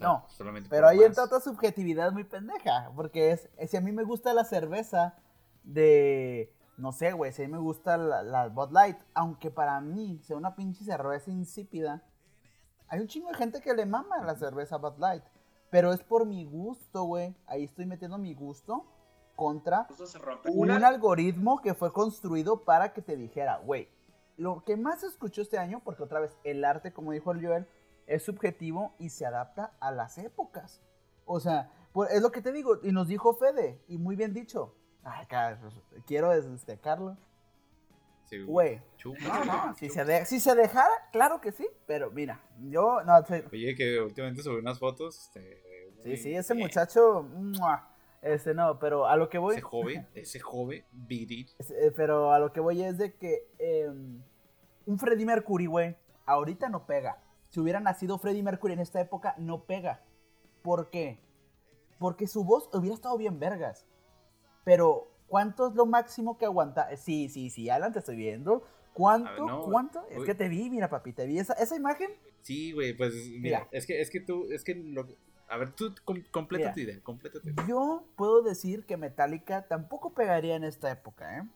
no, 0.00 0.26
pero 0.70 0.88
ahí 0.88 1.02
entra 1.02 1.24
otra 1.24 1.40
subjetividad 1.40 2.12
muy 2.12 2.24
pendeja, 2.24 2.90
porque 2.96 3.32
es, 3.32 3.48
si 3.68 3.76
a 3.76 3.80
mí 3.80 3.92
me 3.92 4.04
gusta 4.04 4.32
la 4.32 4.44
cerveza 4.44 5.16
de, 5.62 6.52
no 6.76 6.92
sé, 6.92 7.12
güey, 7.12 7.32
si 7.32 7.42
a 7.42 7.46
mí 7.46 7.52
me 7.52 7.58
gusta 7.58 7.96
la, 7.96 8.22
la 8.22 8.48
Bud 8.48 8.72
Light, 8.72 8.98
aunque 9.14 9.50
para 9.50 9.80
mí 9.80 10.20
sea 10.22 10.36
una 10.36 10.56
pinche 10.56 10.84
cerveza 10.84 11.30
insípida, 11.30 12.02
hay 12.88 13.00
un 13.00 13.06
chingo 13.06 13.28
de 13.28 13.34
gente 13.34 13.60
que 13.60 13.74
le 13.74 13.86
mama 13.86 14.22
la 14.24 14.34
cerveza 14.36 14.78
Bud 14.78 14.98
Light, 14.98 15.24
pero 15.70 15.92
es 15.92 16.02
por 16.02 16.26
mi 16.26 16.44
gusto, 16.44 17.04
güey, 17.04 17.34
ahí 17.46 17.64
estoy 17.64 17.86
metiendo 17.86 18.18
mi 18.18 18.34
gusto 18.34 18.86
contra 19.36 19.88
un 20.46 20.70
algoritmo 20.70 21.60
que 21.60 21.74
fue 21.74 21.92
construido 21.92 22.64
para 22.64 22.92
que 22.92 23.02
te 23.02 23.16
dijera, 23.16 23.58
güey, 23.58 23.88
lo 24.36 24.64
que 24.64 24.76
más 24.76 25.00
se 25.00 25.06
escuchó 25.06 25.42
este 25.42 25.58
año, 25.58 25.80
porque 25.84 26.02
otra 26.02 26.20
vez 26.20 26.36
el 26.44 26.64
arte, 26.64 26.92
como 26.92 27.12
dijo 27.12 27.32
el 27.32 27.44
Joel, 27.44 27.66
es 28.06 28.22
subjetivo 28.22 28.94
y 28.98 29.10
se 29.10 29.26
adapta 29.26 29.76
a 29.80 29.90
las 29.90 30.18
épocas. 30.18 30.82
O 31.24 31.40
sea, 31.40 31.70
es 32.10 32.22
lo 32.22 32.32
que 32.32 32.42
te 32.42 32.52
digo, 32.52 32.78
y 32.82 32.92
nos 32.92 33.08
dijo 33.08 33.34
Fede, 33.34 33.80
y 33.88 33.98
muy 33.98 34.16
bien 34.16 34.34
dicho. 34.34 34.74
Ay, 35.02 35.26
quiero 36.06 36.30
destacarlo. 36.30 37.16
Güey, 38.46 38.80
no, 39.22 39.44
no, 39.44 39.74
si 39.76 39.88
se, 39.90 40.24
si 40.24 40.40
se 40.40 40.54
dejara, 40.54 40.90
claro 41.12 41.40
que 41.40 41.52
sí, 41.52 41.68
pero 41.86 42.10
mira, 42.10 42.42
yo 42.58 43.02
no 43.04 43.14
Oye, 43.52 43.74
que 43.76 44.00
últimamente 44.00 44.42
subí 44.42 44.56
unas 44.56 44.78
fotos. 44.78 45.26
Este, 45.26 45.92
sí, 46.02 46.16
sí, 46.16 46.34
ese 46.34 46.54
muchacho. 46.54 47.28
Ese 48.24 48.54
no, 48.54 48.78
pero 48.78 49.06
a 49.06 49.16
lo 49.16 49.28
que 49.28 49.36
voy. 49.36 49.52
Ese 49.52 49.60
joven, 49.60 50.08
ese 50.14 50.40
joven, 50.40 50.82
viril. 50.92 51.46
Eh, 51.58 51.92
pero 51.94 52.32
a 52.32 52.38
lo 52.38 52.54
que 52.54 52.60
voy 52.60 52.82
es 52.82 52.96
de 52.96 53.14
que 53.14 53.46
em, 53.58 54.22
un 54.86 54.98
Freddie 54.98 55.26
Mercury, 55.26 55.66
güey, 55.66 55.94
ahorita 56.24 56.70
no 56.70 56.86
pega. 56.86 57.22
Si 57.50 57.60
hubiera 57.60 57.80
nacido 57.80 58.18
Freddie 58.18 58.42
Mercury 58.42 58.72
en 58.72 58.80
esta 58.80 58.98
época, 58.98 59.34
no 59.36 59.66
pega. 59.66 60.02
¿Por 60.62 60.88
qué? 60.88 61.20
Porque 61.98 62.26
su 62.26 62.44
voz 62.44 62.70
hubiera 62.72 62.94
estado 62.94 63.18
bien 63.18 63.38
vergas. 63.38 63.86
Pero, 64.64 65.12
¿cuánto 65.26 65.68
es 65.68 65.74
lo 65.74 65.84
máximo 65.84 66.38
que 66.38 66.46
aguanta? 66.46 66.90
Eh, 66.90 66.96
sí, 66.96 67.28
sí, 67.28 67.50
sí, 67.50 67.68
Alan, 67.68 67.92
te 67.92 67.98
estoy 67.98 68.16
viendo. 68.16 68.64
¿Cuánto? 68.94 69.66
¿Cuánto? 69.70 70.06
Es 70.08 70.24
que 70.24 70.34
te 70.34 70.48
vi, 70.48 70.70
mira, 70.70 70.88
papi, 70.88 71.12
te 71.12 71.26
vi 71.26 71.38
esa, 71.38 71.52
esa 71.54 71.76
imagen. 71.76 72.10
Sí, 72.40 72.72
güey, 72.72 72.96
pues 72.96 73.12
mira, 73.38 73.68
es 73.70 73.86
que 73.86 74.00
es 74.00 74.08
que 74.08 74.20
tú, 74.20 74.46
es 74.50 74.64
que 74.64 74.74
lo, 74.74 75.08
a 75.48 75.56
ver, 75.56 75.72
tú 75.72 75.94
completa 76.30 76.72
tu 76.72 76.80
idea, 76.80 77.00
Yo 77.68 78.04
puedo 78.16 78.42
decir 78.42 78.86
que 78.86 78.96
Metallica 78.96 79.68
tampoco 79.68 80.14
pegaría 80.14 80.56
en 80.56 80.64
esta 80.64 80.90
época, 80.90 81.38
¿eh? 81.38 81.48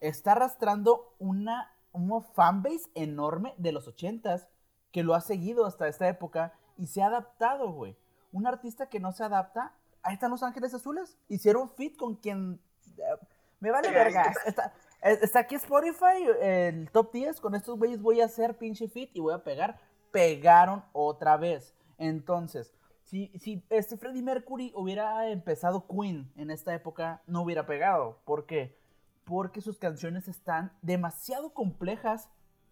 Está 0.00 0.32
arrastrando 0.32 1.14
una, 1.18 1.74
una 1.92 2.20
fanbase 2.20 2.90
enorme 2.94 3.54
de 3.56 3.72
los 3.72 3.88
ochentas 3.88 4.48
que 4.92 5.02
lo 5.02 5.14
ha 5.14 5.20
seguido 5.20 5.66
hasta 5.66 5.88
esta 5.88 6.08
época 6.08 6.52
y 6.76 6.86
se 6.86 7.02
ha 7.02 7.06
adaptado, 7.06 7.72
güey. 7.72 7.96
Un 8.32 8.46
artista 8.46 8.88
que 8.88 9.00
no 9.00 9.12
se 9.12 9.24
adapta, 9.24 9.74
ahí 10.02 10.14
están 10.14 10.30
Los 10.30 10.42
Ángeles 10.42 10.72
Azules. 10.74 11.18
Hicieron 11.28 11.70
fit 11.70 11.96
con 11.96 12.16
quien... 12.16 12.60
Eh, 12.98 13.26
me 13.60 13.70
vale 13.70 13.90
verga. 13.90 14.32
Está, 14.46 14.72
está 15.02 15.40
aquí 15.40 15.54
Spotify, 15.54 16.26
el 16.40 16.90
top 16.90 17.12
10. 17.12 17.40
Con 17.40 17.54
estos 17.54 17.78
güeyes 17.78 18.00
voy 18.00 18.20
a 18.20 18.26
hacer 18.26 18.56
pinche 18.56 18.88
fit 18.88 19.10
y 19.14 19.20
voy 19.20 19.34
a 19.34 19.42
pegar. 19.42 19.78
Pegaron 20.12 20.84
otra 20.92 21.36
vez. 21.36 21.74
Entonces, 21.98 22.72
si, 23.06 23.30
si 23.38 23.62
este 23.70 23.96
Freddie 23.96 24.22
Mercury 24.22 24.72
hubiera 24.74 25.30
empezado 25.30 25.86
Queen 25.86 26.28
en 26.36 26.50
esta 26.50 26.74
época, 26.74 27.22
no 27.28 27.42
hubiera 27.42 27.64
pegado. 27.64 28.20
¿Por 28.24 28.46
qué? 28.46 28.76
Porque 29.24 29.60
sus 29.60 29.78
canciones 29.78 30.26
están 30.26 30.76
demasiado 30.82 31.54
complejas, 31.54 32.28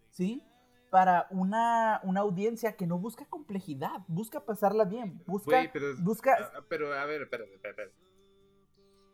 ¿sí? 0.09 0.43
Para 0.89 1.27
una, 1.31 1.95
audiencia 1.95 2.75
que 2.75 2.85
no 2.85 2.99
busca 2.99 3.25
complejidad, 3.25 4.01
busca 4.09 4.45
pasarla 4.45 4.83
bien, 4.83 5.23
busca... 5.25 5.69
pero, 5.71 5.95
busca... 6.01 6.51
pero 6.67 6.93
a 6.93 7.05
ver, 7.05 7.23
espera, 7.23 7.45
espera, 7.45 7.89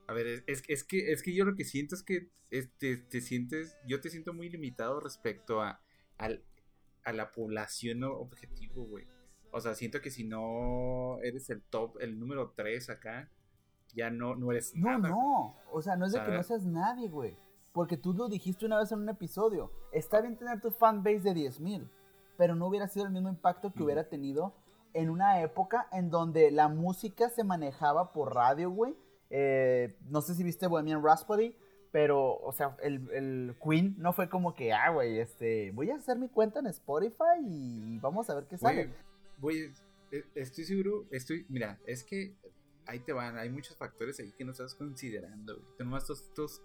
A 0.08 0.14
ver, 0.14 0.44
es, 0.48 0.64
es, 0.68 0.84
que, 0.84 1.12
es 1.12 1.22
que 1.22 1.36
yo 1.36 1.46
lo 1.46 1.56
que 1.56 1.66
siento 1.66 1.94
es 1.94 2.02
que 2.02 2.32
este, 2.50 2.98
te 2.98 3.22
sientes, 3.22 3.78
yo 3.88 4.02
te 4.02 4.10
siento 4.10 4.34
muy 4.34 4.50
limitado 4.50 5.00
respecto 5.00 5.62
a, 5.62 5.82
a 6.18 7.14
la 7.14 7.32
población 7.32 8.04
objetivo, 8.04 8.86
güey. 8.86 9.08
O 9.52 9.60
sea, 9.60 9.76
siento 9.76 10.02
que 10.02 10.10
si 10.10 10.24
no 10.24 11.20
eres 11.22 11.50
el 11.50 11.62
top, 11.62 11.98
el 12.00 12.20
número 12.20 12.54
3 12.56 12.90
acá, 12.90 13.30
ya 13.94 14.10
no, 14.10 14.36
no 14.36 14.52
eres 14.52 14.74
no, 14.76 14.92
nada. 14.92 15.10
No, 15.10 15.16
no. 15.16 15.56
O 15.72 15.82
sea, 15.82 15.96
no 15.98 16.06
es 16.06 16.14
de 16.14 16.24
que 16.24 16.32
no 16.32 16.44
seas 16.44 16.66
nadie, 16.66 17.10
güey. 17.10 17.38
Porque 17.74 17.98
tú 17.98 18.14
lo 18.14 18.28
dijiste 18.30 18.66
una 18.66 18.78
vez 18.78 18.92
en 18.92 19.00
un 19.00 19.10
episodio. 19.10 19.72
Está 19.92 20.22
bien 20.22 20.38
tener 20.38 20.62
tu 20.62 20.72
fanbase 20.72 21.20
de 21.20 21.34
10.000, 21.34 21.90
pero 22.38 22.56
no 22.56 22.68
hubiera 22.68 22.88
sido 22.88 23.06
el 23.06 23.12
mismo 23.12 23.30
impacto 23.30 23.74
que 23.74 23.84
hubiera 23.84 24.08
tenido 24.08 24.54
en 24.94 25.10
una 25.10 25.42
época 25.42 25.88
en 25.92 26.10
donde 26.10 26.52
la 26.52 26.68
música 26.68 27.30
se 27.30 27.44
manejaba 27.44 28.12
por 28.14 28.34
radio, 28.34 28.72
güey. 28.72 28.96
Eh, 29.30 29.98
no 30.10 30.22
sé 30.22 30.36
si 30.36 30.44
viste 30.44 30.68
Bohemian 30.68 31.02
Rhapsody, 31.04 31.56
pero, 31.92 32.38
o 32.40 32.52
sea, 32.52 32.76
el, 32.82 33.10
el, 33.12 33.56
Queen 33.64 33.96
no 33.98 34.12
fue 34.12 34.30
como 34.30 34.54
que, 34.54 34.74
ah, 34.74 34.90
güey, 34.92 35.20
este, 35.20 35.72
voy 35.72 35.90
a 35.92 35.96
hacer 35.96 36.18
mi 36.18 36.28
cuenta 36.28 36.60
en 36.60 36.68
Spotify 36.68 37.40
y 37.42 38.00
vamos 38.00 38.30
a 38.30 38.36
ver 38.36 38.46
qué 38.48 38.58
sale 38.58 38.90
voy, 39.42 39.74
e, 40.12 40.24
estoy 40.36 40.64
seguro, 40.64 41.08
estoy, 41.12 41.46
mira, 41.50 41.80
es 41.86 42.04
que 42.04 42.36
ahí 42.86 43.00
te 43.00 43.12
van, 43.12 43.38
hay 43.38 43.50
muchos 43.50 43.76
factores 43.76 44.20
ahí 44.20 44.32
que 44.32 44.46
no 44.46 44.52
estás 44.52 44.76
considerando. 44.76 45.58
Tú 45.78 45.84
nomás 45.84 46.08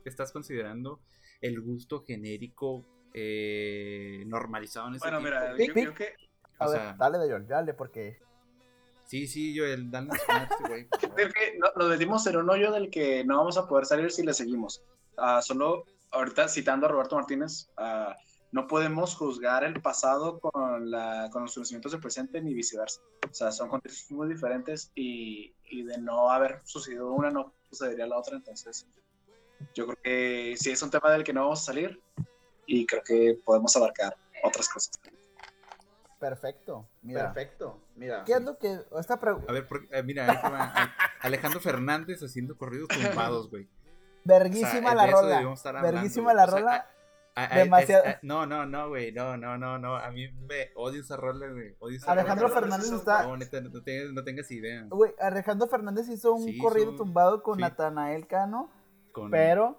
estás 0.04 0.32
considerando 0.32 1.00
el 1.40 1.60
gusto 1.60 2.04
genérico 2.04 2.86
eh, 3.12 4.24
normalizado 4.26 4.88
en 4.88 4.94
ese 4.96 5.04
Bueno, 5.04 5.20
mira, 5.20 5.56
yo 5.56 5.72
creo 5.72 5.94
que... 5.94 6.14
A 6.58 6.68
ver, 6.68 6.96
dale 6.96 7.18
de 7.18 7.30
Joel, 7.30 7.46
dale 7.46 7.74
porque... 7.74 8.18
Sí, 9.04 9.26
sí, 9.28 9.54
yo 9.54 9.64
el 9.64 9.90
dale 9.90 10.08
güey. 10.68 10.88
nos 11.76 11.88
metimos 11.88 12.26
en 12.26 12.36
un 12.36 12.50
hoyo 12.50 12.72
del 12.72 12.90
que 12.90 13.24
no 13.24 13.36
vamos 13.36 13.56
a 13.56 13.68
poder 13.68 13.86
salir 13.86 14.10
si 14.10 14.24
le 14.24 14.34
seguimos. 14.34 14.82
Uh, 15.16 15.40
solo 15.40 15.84
ahorita 16.10 16.48
citando 16.48 16.86
a 16.86 16.88
Roberto 16.88 17.14
Martínez, 17.14 17.68
uh, 17.78 18.12
no 18.52 18.66
podemos 18.66 19.14
juzgar 19.14 19.64
el 19.64 19.80
pasado 19.80 20.40
con, 20.40 20.90
la, 20.90 21.28
con 21.32 21.42
los 21.42 21.54
conocimientos 21.54 21.92
del 21.92 22.00
presente 22.00 22.40
ni 22.40 22.54
viceversa. 22.54 23.00
O 23.28 23.34
sea, 23.34 23.52
son 23.52 23.68
contextos 23.68 24.10
muy 24.10 24.28
diferentes 24.28 24.90
y, 24.94 25.54
y 25.64 25.82
de 25.82 25.98
no 25.98 26.30
haber 26.30 26.60
sucedido 26.64 27.12
una 27.12 27.30
no 27.30 27.52
sucedería 27.68 28.06
la 28.06 28.18
otra. 28.18 28.36
Entonces, 28.36 28.86
yo 29.74 29.86
creo 29.86 29.98
que 30.02 30.54
sí 30.56 30.70
es 30.70 30.82
un 30.82 30.90
tema 30.90 31.10
del 31.10 31.24
que 31.24 31.32
no 31.32 31.42
vamos 31.42 31.62
a 31.62 31.64
salir 31.66 32.00
y 32.66 32.86
creo 32.86 33.02
que 33.02 33.38
podemos 33.44 33.74
abarcar 33.76 34.16
otras 34.42 34.68
cosas. 34.68 34.92
Perfecto, 36.18 36.88
mira. 37.02 37.32
Perfecto, 37.32 37.80
mira. 37.94 38.24
¿Qué 38.24 38.32
es 38.32 38.42
lo 38.42 38.58
que 38.58 38.80
esta 38.98 39.14
A 39.14 39.52
ver, 39.52 39.66
eh, 39.90 40.02
mira, 40.02 40.80
Alejandro 41.20 41.60
Fernández 41.60 42.22
haciendo 42.22 42.56
corridos 42.56 42.88
tumbados, 42.88 43.50
güey. 43.50 43.68
Verguísima 44.24 44.94
la 44.94 45.06
rola. 45.06 45.54
Verguísima 45.82 46.34
la 46.34 46.46
rola. 46.46 46.90
Demasiado. 47.54 48.04
no, 48.22 48.46
no, 48.46 48.64
no, 48.64 48.88
güey. 48.88 49.12
No, 49.12 49.36
no, 49.36 49.58
no, 49.58 49.78
no. 49.78 49.96
A 49.96 50.10
mí 50.10 50.28
me 50.48 50.70
odio 50.74 51.02
esa 51.02 51.16
rola, 51.16 51.46
güey. 51.48 51.76
Alejandro 52.06 52.48
Fernández 52.48 52.90
está. 52.90 53.24
No, 53.24 53.36
no, 53.36 54.24
tengas, 54.24 54.50
idea. 54.50 54.86
Güey, 54.88 55.12
Alejandro 55.20 55.68
Fernández 55.68 56.08
hizo 56.08 56.32
un 56.32 56.56
corrido 56.58 56.96
tumbado 56.96 57.42
con 57.42 57.58
Natanael 57.58 58.26
Cano. 58.26 58.70
Pero 59.30 59.78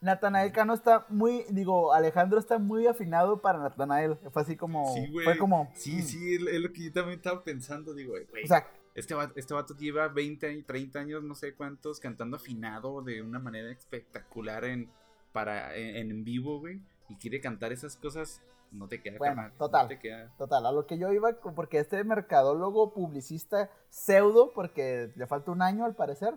Natanael 0.00 0.50
Cano 0.50 0.74
está 0.74 1.06
muy. 1.08 1.44
Digo, 1.50 1.92
Alejandro 1.92 2.40
está 2.40 2.58
muy 2.58 2.88
afinado 2.88 3.40
para 3.40 3.60
Natanael. 3.60 4.16
Fue 4.32 4.42
así 4.42 4.56
como. 4.56 4.92
Sí, 4.92 5.08
güey. 5.12 5.24
Fue 5.24 5.38
como. 5.38 5.70
Sí, 5.74 5.98
mm. 5.98 6.02
sí, 6.02 6.34
es 6.34 6.60
lo 6.60 6.72
que 6.72 6.86
yo 6.86 6.92
también 6.92 7.18
estaba 7.18 7.44
pensando. 7.44 7.94
Digo, 7.94 8.14
güey. 8.30 8.44
O 8.44 8.48
sea, 8.48 8.66
este 8.96 9.14
vato, 9.14 9.32
este 9.36 9.54
vato 9.54 9.76
lleva 9.76 10.08
20 10.08 10.52
y 10.54 10.62
30 10.64 10.98
años, 10.98 11.22
no 11.22 11.36
sé 11.36 11.54
cuántos, 11.54 12.00
cantando 12.00 12.36
afinado 12.36 13.00
de 13.02 13.22
una 13.22 13.38
manera 13.38 13.70
espectacular 13.70 14.64
en, 14.64 14.90
para, 15.32 15.76
en, 15.76 16.10
en 16.10 16.24
vivo, 16.24 16.58
güey 16.58 16.80
y 17.08 17.16
quiere 17.16 17.40
cantar 17.40 17.72
esas 17.72 17.96
cosas, 17.96 18.42
no 18.72 18.88
te 18.88 19.00
queda 19.00 19.18
bueno, 19.18 19.50
total, 19.58 19.88
total, 20.36 20.66
a 20.66 20.72
lo 20.72 20.86
que 20.86 20.98
yo 20.98 21.12
iba, 21.12 21.32
porque 21.54 21.78
este 21.78 22.02
mercadólogo 22.04 22.92
publicista 22.92 23.70
pseudo, 23.90 24.52
porque 24.52 25.12
le 25.14 25.26
falta 25.26 25.50
un 25.50 25.62
año 25.62 25.84
al 25.84 25.94
parecer, 25.94 26.34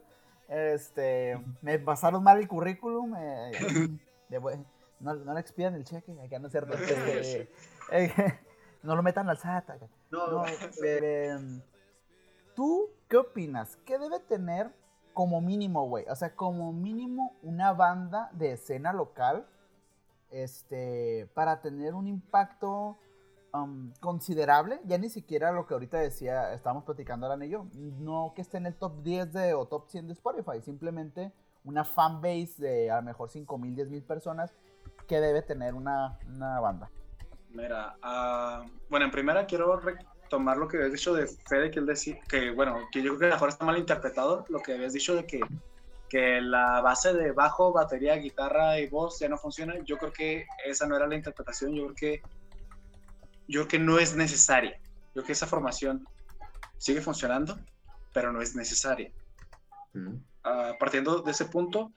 Este, 0.48 1.40
me 1.62 1.78
pasaron 1.78 2.24
mal 2.24 2.40
el 2.40 2.48
currículum. 2.48 3.16
eh, 3.16 3.52
de 4.30 4.40
no, 5.00 5.14
no 5.16 5.34
le 5.34 5.40
expidan 5.40 5.76
el 5.76 5.84
cheque, 5.86 6.12
acá 6.22 6.40
no 6.40 6.50
cierto. 6.50 6.74
este, 6.74 7.50
eh, 7.92 8.12
no 8.84 8.96
lo 8.96 9.04
metan 9.04 9.30
al 9.30 9.38
SAT. 9.38 9.70
acá. 9.70 9.88
No, 10.12 10.44
eh, 10.84 11.38
¿Tú 12.56 12.90
qué 13.08 13.18
opinas? 13.18 13.78
¿Qué 13.86 13.98
debe 13.98 14.20
tener 14.20 14.72
como 15.14 15.40
mínimo, 15.42 15.88
güey? 15.88 16.06
O 16.10 16.16
sea, 16.16 16.36
como 16.36 16.74
mínimo 16.74 17.36
una 17.42 17.74
banda 17.74 18.30
de 18.34 18.54
escena 18.54 18.92
local 18.92 19.46
este, 20.32 21.30
para 21.34 21.62
tener 21.62 21.94
un 21.94 22.08
impacto 22.08 22.98
um, 23.54 23.92
considerable. 24.00 24.80
Ya 24.86 24.98
ni 24.98 25.10
siquiera 25.10 25.52
lo 25.52 25.66
que 25.68 25.74
ahorita 25.74 25.98
decía, 25.98 26.54
estábamos 26.54 26.84
platicando 26.84 27.26
Alan 27.26 27.44
y 27.44 27.50
yo. 27.50 27.68
No 27.74 28.34
que 28.36 28.42
esté 28.42 28.58
en 28.58 28.66
el 28.66 28.76
top 28.76 29.04
10 29.04 29.34
de, 29.34 29.54
o 29.54 29.66
top 29.68 29.88
100 29.90 30.08
de 30.08 30.14
Spotify, 30.14 30.62
simplemente 30.62 31.34
una 31.64 31.84
fanbase 31.84 32.56
de 32.58 32.92
a 32.92 32.98
lo 32.98 33.04
mejor 33.04 33.30
5 33.30 33.58
mil, 33.58 33.76
10 33.76 33.90
mil 33.90 34.04
personas 34.04 34.54
que 35.08 35.20
debe 35.20 35.42
tener 35.42 35.74
una, 35.74 36.18
una 36.28 36.60
banda. 36.60 36.90
Mira, 37.52 37.98
ah, 38.02 38.66
bueno, 38.90 39.06
en 39.06 39.12
primera 39.12 39.46
quiero 39.46 39.76
retomar 39.78 40.58
lo 40.58 40.68
que 40.68 40.78
habías 40.78 40.94
dicho 40.94 41.14
de 41.14 41.28
Fede, 41.28 41.72
que 41.72 41.80
él 41.80 41.86
decía, 41.86 42.20
que 42.28 42.52
bueno, 42.52 42.78
que 42.92 43.02
yo 43.02 43.18
creo 43.18 43.20
que 43.20 43.26
a 43.26 43.30
lo 43.30 43.36
mejor 43.36 43.50
está 43.50 43.66
mal 43.66 43.78
interpretado, 43.78 44.46
lo 44.50 44.60
que 44.60 44.74
habías 44.74 44.94
dicho 44.94 45.16
de 45.16 45.26
que, 45.26 45.42
que 46.10 46.42
la 46.42 46.82
base 46.82 47.14
de 47.14 47.32
bajo, 47.32 47.72
batería, 47.72 48.16
guitarra 48.16 48.80
y 48.80 48.88
voz 48.88 49.20
ya 49.20 49.30
no 49.30 49.38
funciona. 49.38 49.76
Yo 49.86 49.98
creo 49.98 50.12
que 50.12 50.48
esa 50.66 50.88
no 50.88 50.96
era 50.96 51.08
la 51.08 51.16
interpretación, 51.16 51.74
yo 51.74 51.84
creo 51.86 51.96
que, 51.96 52.22
yo 53.48 53.62
creo 53.62 53.68
que 53.68 53.80
no 53.80 54.00
es 54.00 54.16
necesaria. 54.16 54.80
Yo 54.82 55.14
creo 55.14 55.26
que 55.26 55.34
esa 55.34 55.48
formación 55.48 56.06
sigue 56.78 57.02
funcionando, 57.02 57.58
pero 58.14 58.34
no 58.34 58.42
es 58.42 58.56
necesaria. 58.56 59.12
Mm. 59.94 60.16
Ah, 60.44 60.74
partiendo 60.80 61.22
de 61.22 61.32
ese 61.32 61.46
punto, 61.46 61.94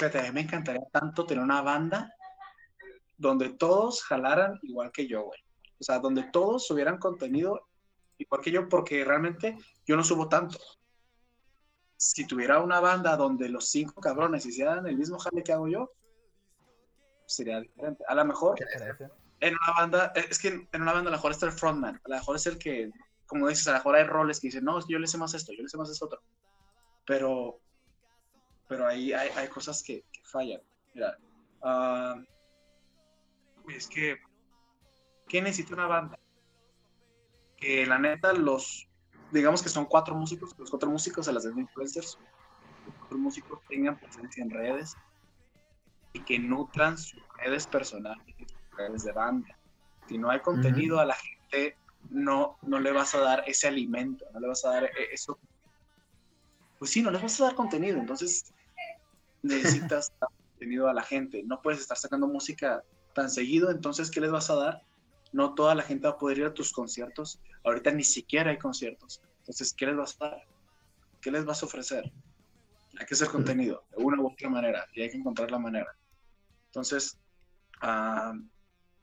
a 0.00 0.22
mí 0.22 0.30
me 0.32 0.42
encantaría 0.42 0.84
tanto 0.92 1.26
tener 1.26 1.42
una 1.42 1.62
banda 1.62 2.12
donde 3.16 3.50
todos 3.50 4.02
jalaran 4.04 4.58
igual 4.62 4.92
que 4.92 5.08
yo, 5.08 5.24
güey. 5.24 5.40
O 5.80 5.84
sea, 5.84 5.98
donde 5.98 6.24
todos 6.24 6.66
subieran 6.66 6.98
contenido 6.98 7.68
igual 8.18 8.42
que 8.42 8.50
yo, 8.50 8.68
porque 8.68 9.04
realmente 9.04 9.56
yo 9.86 9.96
no 9.96 10.04
subo 10.04 10.28
tanto. 10.28 10.58
Si 11.98 12.26
tuviera 12.26 12.60
una 12.60 12.80
banda 12.80 13.16
donde 13.16 13.48
los 13.48 13.68
cinco 13.68 14.00
cabrones 14.00 14.46
hicieran 14.46 14.86
el 14.86 14.96
mismo 14.96 15.18
jale 15.18 15.42
que 15.42 15.52
hago 15.52 15.68
yo, 15.68 15.92
sería 17.26 17.60
diferente. 17.60 18.04
A 18.08 18.14
lo 18.14 18.24
mejor 18.24 18.56
en 19.40 19.54
una 19.54 19.72
banda, 19.76 20.12
es 20.14 20.38
que 20.38 20.68
en 20.72 20.82
una 20.82 20.92
banda 20.92 21.10
a 21.10 21.12
lo 21.12 21.18
mejor 21.18 21.32
está 21.32 21.46
el 21.46 21.52
frontman, 21.52 21.96
a 21.96 22.08
lo 22.08 22.14
mejor 22.16 22.36
es 22.36 22.46
el 22.46 22.58
que, 22.58 22.90
como 23.26 23.48
dices, 23.48 23.68
a 23.68 23.72
lo 23.72 23.78
mejor 23.78 23.96
hay 23.96 24.04
roles 24.04 24.40
que 24.40 24.48
dicen, 24.48 24.64
no, 24.64 24.86
yo 24.88 24.98
le 24.98 25.06
sé 25.06 25.18
más 25.18 25.34
esto, 25.34 25.52
yo 25.52 25.62
le 25.62 25.68
sé 25.68 25.76
más 25.76 25.90
esto 25.90 26.06
otro. 26.06 26.22
Pero, 27.04 27.60
pero 28.68 28.86
ahí 28.86 29.12
hay, 29.12 29.30
hay 29.36 29.48
cosas 29.48 29.82
que, 29.82 30.04
que 30.12 30.20
fallan. 30.24 30.60
Mira, 30.94 31.18
uy, 33.64 33.74
es 33.74 33.88
que, 33.88 34.18
¿qué 35.28 35.42
necesita 35.42 35.74
una 35.74 35.86
banda? 35.86 36.18
Que 37.56 37.86
la 37.86 37.98
neta, 37.98 38.32
los, 38.32 38.87
digamos 39.30 39.62
que 39.62 39.68
son 39.68 39.86
cuatro 39.86 40.14
músicos, 40.14 40.54
los 40.58 40.70
cuatro 40.70 40.90
músicos 40.90 41.26
se 41.26 41.32
las 41.32 41.44
den 41.44 41.58
influencers, 41.58 42.18
los 42.84 42.94
cuatro 42.98 43.18
músicos 43.18 43.60
tengan 43.68 43.98
presencia 43.98 44.42
en 44.42 44.50
redes 44.50 44.96
y 46.12 46.24
que 46.24 46.38
nutran 46.38 46.96
sus 46.96 47.22
redes 47.38 47.66
personales 47.66 48.24
redes 48.78 49.04
de 49.04 49.12
banda. 49.12 49.58
Si 50.06 50.16
no 50.16 50.30
hay 50.30 50.40
contenido 50.40 51.00
a 51.00 51.04
la 51.04 51.14
gente, 51.14 51.76
no, 52.10 52.56
no 52.62 52.80
le 52.80 52.92
vas 52.92 53.14
a 53.14 53.20
dar 53.20 53.44
ese 53.46 53.68
alimento, 53.68 54.24
no 54.32 54.40
le 54.40 54.48
vas 54.48 54.64
a 54.64 54.70
dar 54.70 54.84
e- 54.84 55.12
eso. 55.12 55.38
Pues 56.78 56.92
sí, 56.92 57.02
no 57.02 57.10
le 57.10 57.18
vas 57.18 57.40
a 57.40 57.44
dar 57.44 57.54
contenido, 57.54 57.98
entonces 57.98 58.54
necesitas 59.42 60.10
dar 60.20 60.30
contenido 60.52 60.88
a 60.88 60.94
la 60.94 61.02
gente. 61.02 61.42
No 61.44 61.60
puedes 61.60 61.80
estar 61.80 61.98
sacando 61.98 62.26
música 62.26 62.82
tan 63.12 63.28
seguido, 63.28 63.70
entonces, 63.70 64.10
¿qué 64.10 64.20
les 64.20 64.30
vas 64.30 64.48
a 64.48 64.54
dar? 64.54 64.82
No 65.32 65.54
toda 65.54 65.74
la 65.74 65.82
gente 65.82 66.08
va 66.08 66.14
a 66.14 66.18
poder 66.18 66.38
ir 66.38 66.44
a 66.46 66.54
tus 66.54 66.72
conciertos. 66.72 67.40
Ahorita 67.68 67.90
ni 67.90 68.02
siquiera 68.02 68.50
hay 68.50 68.56
conciertos. 68.56 69.20
Entonces, 69.40 69.74
¿qué 69.74 69.84
les 69.84 69.96
vas 69.96 70.16
a 70.20 70.30
dar? 70.30 70.46
¿Qué 71.20 71.30
les 71.30 71.44
vas 71.44 71.62
a 71.62 71.66
ofrecer? 71.66 72.10
Hay 72.98 73.04
que 73.04 73.14
hacer 73.14 73.28
contenido, 73.28 73.84
de 73.90 74.02
una 74.02 74.22
u 74.22 74.32
otra 74.32 74.48
manera, 74.48 74.86
y 74.94 75.02
hay 75.02 75.10
que 75.10 75.18
encontrar 75.18 75.50
la 75.50 75.58
manera. 75.58 75.94
Entonces, 76.66 77.18
ah, 77.82 78.32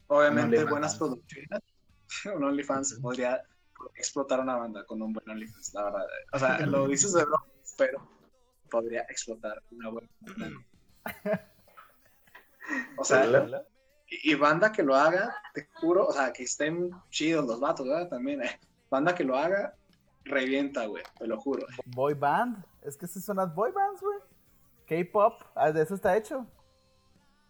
obviamente 0.07 0.63
buenas 0.65 0.95
producciones. 0.95 1.61
un 2.35 2.43
OnlyFans 2.43 2.99
podría 3.01 3.39
explotar 3.93 4.39
una 4.39 4.55
banda 4.55 4.83
con 4.85 4.99
un 4.99 5.13
buen 5.13 5.29
OnlyFans, 5.29 5.73
la 5.75 5.83
verdad. 5.83 6.05
O 6.33 6.39
sea, 6.39 6.59
lo 6.65 6.87
dices 6.89 7.13
de 7.13 7.23
broma, 7.23 7.45
pero 7.77 8.09
podría 8.71 9.01
explotar 9.01 9.61
una 9.69 9.89
buena 9.89 10.09
banda. 10.21 11.47
O 12.97 13.03
sea, 13.03 13.27
y, 14.09 14.31
y 14.31 14.35
banda 14.35 14.71
que 14.71 14.83
lo 14.83 14.95
haga, 14.95 15.35
te 15.53 15.67
juro, 15.75 16.07
o 16.07 16.11
sea, 16.13 16.31
que 16.33 16.43
estén 16.43 16.91
chidos 17.09 17.45
los 17.45 17.59
vatos, 17.59 17.87
¿verdad? 17.87 18.09
También, 18.09 18.43
eh. 18.43 18.59
Banda 18.89 19.15
que 19.15 19.23
lo 19.23 19.35
haga, 19.37 19.75
revienta, 20.23 20.85
güey, 20.85 21.03
te 21.17 21.27
lo 21.27 21.39
juro. 21.39 21.65
Boy 21.85 22.13
band. 22.13 22.63
Es 22.83 22.97
que 22.97 23.05
esas 23.05 23.25
son 23.25 23.37
las 23.37 23.53
boy 23.53 23.71
bands, 23.71 24.01
güey. 24.01 24.19
K-pop, 24.87 25.41
ah, 25.55 25.71
de 25.71 25.81
eso 25.81 25.95
está 25.95 26.15
hecho. 26.15 26.45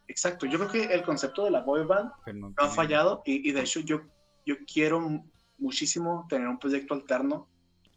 Exacto, 0.07 0.45
yo 0.45 0.57
creo 0.59 0.71
que 0.71 0.93
el 0.93 1.03
concepto 1.03 1.43
de 1.45 1.51
la 1.51 1.61
boy 1.61 1.83
band 1.83 2.11
no 2.27 2.49
no 2.49 2.53
ha 2.57 2.67
fallado 2.69 3.21
y, 3.25 3.49
y 3.49 3.51
de 3.51 3.61
hecho 3.61 3.79
yo, 3.79 4.01
yo 4.45 4.55
quiero 4.71 4.99
mu- 5.01 5.25
muchísimo 5.57 6.27
tener 6.29 6.47
un 6.47 6.59
proyecto 6.59 6.93
alterno, 6.93 7.47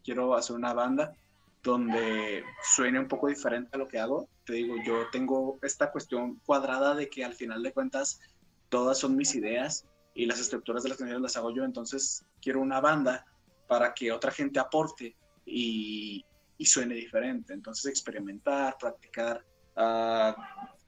quiero 0.03 0.35
hacer 0.35 0.57
una 0.57 0.73
banda 0.73 1.15
donde 1.63 2.45
suene 2.63 2.99
un 2.99 3.09
poco 3.09 3.29
diferente 3.29 3.71
a 3.75 3.79
lo 3.79 3.87
que 3.89 3.99
hago. 4.01 4.27
Te 4.47 4.55
digo, 4.55 4.77
yo 4.85 5.11
tengo 5.13 5.59
esta 5.63 5.93
cuestión 5.93 6.41
cuadrada 6.47 6.95
de 6.95 7.11
que 7.11 7.25
al 7.25 7.35
final 7.35 7.63
de 7.63 7.73
cuentas 7.73 8.21
todas 8.69 8.99
son 8.99 9.16
mis 9.16 9.35
ideas 9.35 9.87
y 10.14 10.27
las 10.27 10.41
estructuras 10.41 10.83
de 10.83 10.91
las 10.91 10.99
canciones 10.99 11.23
las 11.23 11.37
hago 11.37 11.51
yo, 11.55 11.64
entonces 11.64 12.25
quiero 12.41 12.61
una 12.61 12.81
banda 12.81 13.25
para 13.66 13.95
que 13.95 14.11
otra 14.11 14.31
gente 14.31 14.59
aporte 14.59 15.14
y, 15.45 16.25
y 16.59 16.66
suene 16.66 16.95
diferente. 16.97 17.55
Entonces 17.55 17.87
experimentar, 17.87 18.77
practicar 18.79 19.45
ah, 19.77 20.37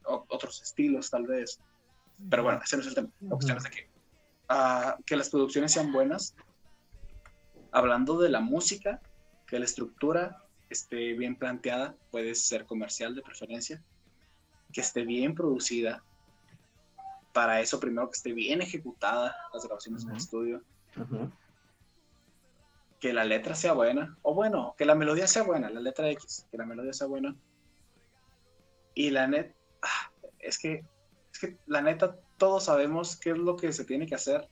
otros 0.05 0.61
estilos 0.63 1.09
tal 1.09 1.27
vez. 1.27 1.61
Pero 2.29 2.43
bueno, 2.43 2.61
ese 2.63 2.77
no 2.77 2.83
es 2.83 2.89
el 2.89 2.95
tema. 2.95 3.09
La 3.21 3.31
cuestión 3.31 3.57
es 3.57 3.65
de 3.65 3.71
que, 3.71 3.89
ah, 4.49 4.99
que 5.07 5.17
las 5.17 5.31
producciones 5.31 5.73
sean 5.73 5.93
buenas. 5.93 6.35
Hablando 7.73 8.19
de 8.19 8.29
la 8.29 8.41
música, 8.41 9.01
que 9.47 9.59
la 9.59 9.65
estructura 9.65 10.45
esté 10.69 11.15
bien 11.15 11.37
planteada, 11.37 11.95
puede 12.11 12.35
ser 12.35 12.67
comercial 12.67 13.15
de 13.15 13.23
preferencia, 13.23 13.83
que 14.73 14.81
esté 14.81 15.05
bien 15.05 15.35
producida. 15.35 16.05
Para 17.33 17.61
eso, 17.61 17.79
primero 17.79 18.09
que 18.11 18.17
esté 18.17 18.33
bien 18.33 18.61
ejecutada 18.61 19.37
las 19.53 19.65
grabaciones 19.65 20.03
en 20.05 20.11
el 20.11 20.17
estudio, 20.17 20.63
que 22.99 23.13
la 23.13 23.25
letra 23.25 23.55
sea 23.55 23.73
buena, 23.73 24.17
o 24.23 24.35
bueno, 24.35 24.75
que 24.77 24.85
la 24.85 24.95
melodía 24.95 25.27
sea 25.27 25.43
buena, 25.43 25.71
la 25.71 25.81
letra 25.81 26.11
X, 26.11 26.47
que 26.51 26.59
la 26.59 26.67
melodía 26.67 26.93
sea 26.93 27.07
buena. 27.07 27.35
Y 28.95 29.11
la 29.11 29.27
net, 29.27 29.55
ah, 29.83 30.11
es 30.41 30.59
que, 30.59 30.85
es 31.33 31.39
que 31.39 31.57
la 31.67 31.81
neta, 31.81 32.17
todos 32.37 32.65
sabemos 32.65 33.17
qué 33.17 33.31
es 33.31 33.39
lo 33.39 33.57
que 33.57 33.73
se 33.73 33.85
tiene 33.85 34.07
que 34.07 34.17
hacer 34.17 34.49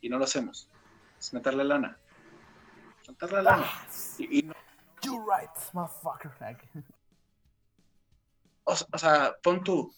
y 0.00 0.08
no 0.08 0.18
lo 0.18 0.24
hacemos. 0.24 0.70
Es 1.18 1.32
meterle 1.34 1.64
lana. 1.64 1.98
Meterle 3.08 3.42
lana. 3.42 3.66
Y, 4.18 4.38
y 4.38 4.42
no- 4.44 4.54
You 5.02 5.18
right, 5.28 5.50
motherfucker. 5.72 6.30
o, 8.64 8.72
o 8.92 8.98
sea, 8.98 9.36
pon 9.42 9.62
tú, 9.62 9.92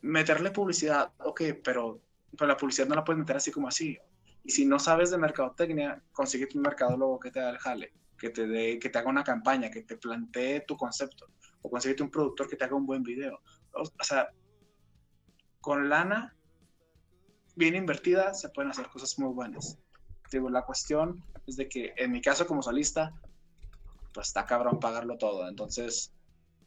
meterle 0.00 0.50
publicidad, 0.50 1.12
ok, 1.18 1.42
pero, 1.64 2.00
pero 2.36 2.48
la 2.48 2.56
publicidad 2.56 2.88
no 2.88 2.94
la 2.94 3.04
puedes 3.04 3.18
meter 3.18 3.36
así 3.36 3.50
como 3.50 3.68
así. 3.68 3.98
Y 4.44 4.50
si 4.50 4.64
no 4.64 4.78
sabes 4.78 5.10
de 5.10 5.18
mercadotecnia, 5.18 6.02
consíguete 6.12 6.56
un 6.56 6.62
mercadólogo 6.62 7.18
que 7.18 7.30
te 7.30 7.40
haga 7.40 7.50
el 7.50 7.58
jale, 7.58 7.92
que 8.18 8.30
te, 8.30 8.46
dé, 8.46 8.78
que 8.78 8.88
te 8.88 8.98
haga 8.98 9.10
una 9.10 9.24
campaña, 9.24 9.70
que 9.70 9.82
te 9.82 9.96
plantee 9.96 10.60
tu 10.60 10.76
concepto, 10.76 11.26
o 11.62 11.70
consíguete 11.70 12.02
un 12.02 12.10
productor 12.10 12.48
que 12.48 12.56
te 12.56 12.64
haga 12.64 12.76
un 12.76 12.86
buen 12.86 13.02
video. 13.02 13.40
O, 13.74 13.82
o 13.82 14.04
sea, 14.04 14.30
con 15.60 15.88
lana 15.88 16.34
bien 17.56 17.74
invertida 17.74 18.32
se 18.34 18.48
pueden 18.50 18.70
hacer 18.70 18.88
cosas 18.88 19.18
muy 19.18 19.34
buenas. 19.34 19.78
Digo, 20.30 20.48
la 20.48 20.64
cuestión 20.64 21.24
es 21.46 21.56
de 21.56 21.68
que 21.68 21.92
en 21.96 22.12
mi 22.12 22.20
caso 22.20 22.46
como 22.46 22.62
solista, 22.62 23.12
pues 24.14 24.28
está 24.28 24.46
cabrón 24.46 24.78
pagarlo 24.78 25.18
todo. 25.18 25.48
Entonces, 25.48 26.12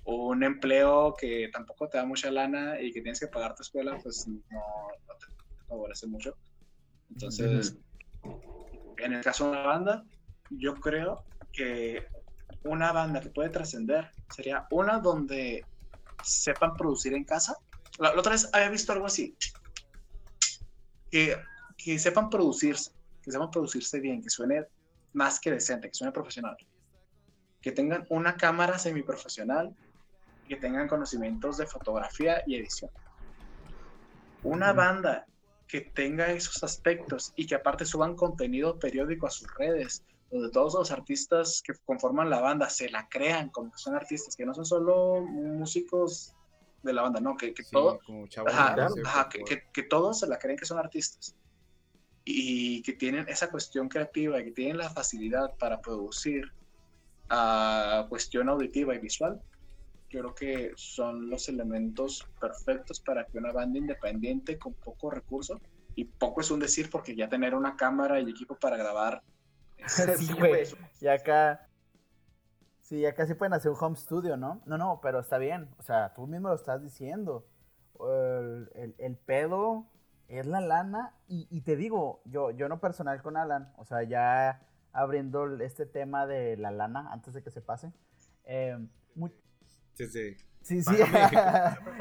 un 0.04 0.44
empleo 0.44 1.16
que 1.18 1.50
tampoco 1.52 1.88
te 1.88 1.98
da 1.98 2.06
mucha 2.06 2.32
lana 2.32 2.80
y 2.82 2.92
que 2.92 3.02
tienes 3.02 3.20
que 3.20 3.28
pagar 3.28 3.56
tu 3.56 3.64
escuela, 3.64 3.98
pues 4.02 4.28
no, 4.28 4.40
no 4.50 5.16
te, 5.20 5.26
favorece 5.68 6.08
mucho. 6.08 6.36
Entonces, 7.10 7.78
en 8.98 9.14
el 9.14 9.24
caso 9.24 9.46
de 9.46 9.52
una 9.52 9.64
banda, 9.64 10.04
yo 10.50 10.76
creo 10.76 11.24
que 11.52 12.08
una 12.64 12.92
banda 12.92 13.22
que 13.22 13.30
puede 13.30 13.50
trascender 13.50 14.10
sería 14.30 14.68
una 14.72 15.00
donde 15.00 15.66
sepan 16.24 16.76
producir 16.76 17.14
en 17.14 17.24
casa. 17.24 17.56
La, 18.00 18.14
la 18.14 18.20
otra 18.20 18.34
vez 18.34 18.50
había 18.54 18.70
visto 18.70 18.92
algo 18.92 19.06
así. 19.06 19.36
Que, 21.10 21.36
que 21.78 22.00
sepan 22.00 22.30
producirse, 22.30 22.92
que 23.22 23.32
sepan 23.32 23.52
producirse 23.52 24.00
bien, 24.00 24.22
que 24.22 24.30
suene 24.30 24.66
más 25.14 25.40
que 25.40 25.52
decente, 25.52 25.90
que 25.90 25.94
suene 25.94 26.14
profesional. 26.14 26.56
que 27.62 27.72
tengan 27.72 28.08
una 28.10 28.38
cámara 28.38 28.80
semiprofesional, 28.80 29.76
que 30.48 30.56
tengan 30.56 30.88
conocimientos 30.88 31.58
de 31.58 31.66
fotografía 31.66 32.44
y 32.46 32.56
edición. 32.56 32.92
Una 34.44 34.74
banda 34.74 35.26
que 35.68 35.82
tenga 35.82 36.32
esos 36.32 36.64
aspectos 36.64 37.32
y 37.38 37.48
que 37.48 37.56
aparte 37.56 37.86
suban 37.86 38.16
contenido 38.16 38.78
periódico 38.78 39.28
a 39.28 39.30
sus 39.30 39.48
redes, 39.56 40.04
donde 40.30 40.50
todos 40.50 40.74
los 40.74 40.92
artistas 40.92 41.62
que 41.66 41.74
conforman 41.86 42.30
la 42.30 42.42
banda 42.42 42.70
se 42.70 42.90
la 42.90 43.08
crean 43.08 43.50
como 43.50 43.72
que 43.72 43.78
son 43.78 43.96
artistas, 43.96 44.36
que 44.36 44.46
no 44.46 44.54
son 44.54 44.66
solo 44.66 45.22
músicos 45.22 46.36
de 46.84 46.94
la 46.94 47.04
banda, 47.04 47.22
no, 47.22 47.38
que, 47.38 47.54
que, 47.54 47.64
todo, 47.72 48.00
que, 49.46 49.64
que, 49.72 49.84
todos 49.84 50.20
se 50.20 50.28
la 50.28 50.40
creen 50.40 50.58
que 50.58 50.66
son 50.66 50.80
artistas. 50.80 51.36
Y 52.26 52.82
que 52.82 52.94
tienen 52.94 53.28
esa 53.30 53.50
cuestión 53.50 53.88
creativa 53.88 54.40
y 54.40 54.46
que 54.46 54.52
tienen 54.52 54.78
la 54.78 54.90
facilidad 54.90 55.56
para 55.58 55.80
producir 55.80 56.52
a 57.30 58.08
cuestión 58.10 58.50
auditiva 58.50 58.94
y 58.94 59.00
visual, 59.00 59.42
creo 60.12 60.36
que 60.36 60.74
son 60.76 61.30
los 61.30 61.48
elementos 61.48 62.28
perfectos 62.40 63.00
para 63.00 63.26
que 63.26 63.38
una 63.38 63.52
banda 63.52 63.80
independiente 63.80 64.60
con 64.60 64.74
poco 64.74 65.10
recurso, 65.10 65.60
y 65.96 66.06
poco 66.06 66.42
es 66.42 66.52
un 66.52 66.60
decir 66.60 66.90
porque 66.90 67.16
ya 67.16 67.30
tener 67.30 67.56
una 67.56 67.76
cámara 67.76 68.20
y 68.20 68.30
equipo 68.30 68.56
para 68.56 68.78
grabar. 68.78 69.24
sí, 70.18 70.34
güey. 70.34 70.64
Y 71.00 71.08
acá. 71.08 71.68
Sí, 72.80 73.06
acá 73.06 73.26
sí 73.26 73.34
pueden 73.34 73.54
hacer 73.54 73.72
un 73.72 73.78
home 73.80 73.96
studio, 73.96 74.38
¿no? 74.38 74.62
No, 74.66 74.78
no, 74.78 75.00
pero 75.02 75.20
está 75.20 75.38
bien. 75.38 75.70
O 75.78 75.84
sea, 75.84 76.14
tú 76.14 76.28
mismo 76.28 76.50
lo 76.50 76.56
estás 76.56 76.82
diciendo. 76.82 77.46
El, 78.00 78.96
el, 78.98 79.16
pedo 79.18 79.88
es 80.28 80.46
la 80.46 80.60
lana. 80.60 81.16
Y, 81.28 81.48
y, 81.50 81.62
te 81.62 81.76
digo, 81.76 82.22
yo, 82.26 82.52
yo 82.52 82.68
no 82.68 82.80
personal 82.80 83.22
con 83.22 83.38
Alan. 83.38 83.72
O 83.78 83.86
sea, 83.86 84.04
ya 84.04 84.62
abriendo 84.92 85.46
este 85.62 85.86
tema 85.86 86.26
de 86.26 86.58
la 86.58 86.72
lana 86.72 87.12
antes 87.12 87.34
de 87.34 87.44
que 87.44 87.52
se 87.52 87.62
pase. 87.62 87.94
Eh, 88.44 88.78
Sí, 90.10 90.36
sí. 90.36 90.38
Sí, 90.62 90.82
sí. 90.84 90.96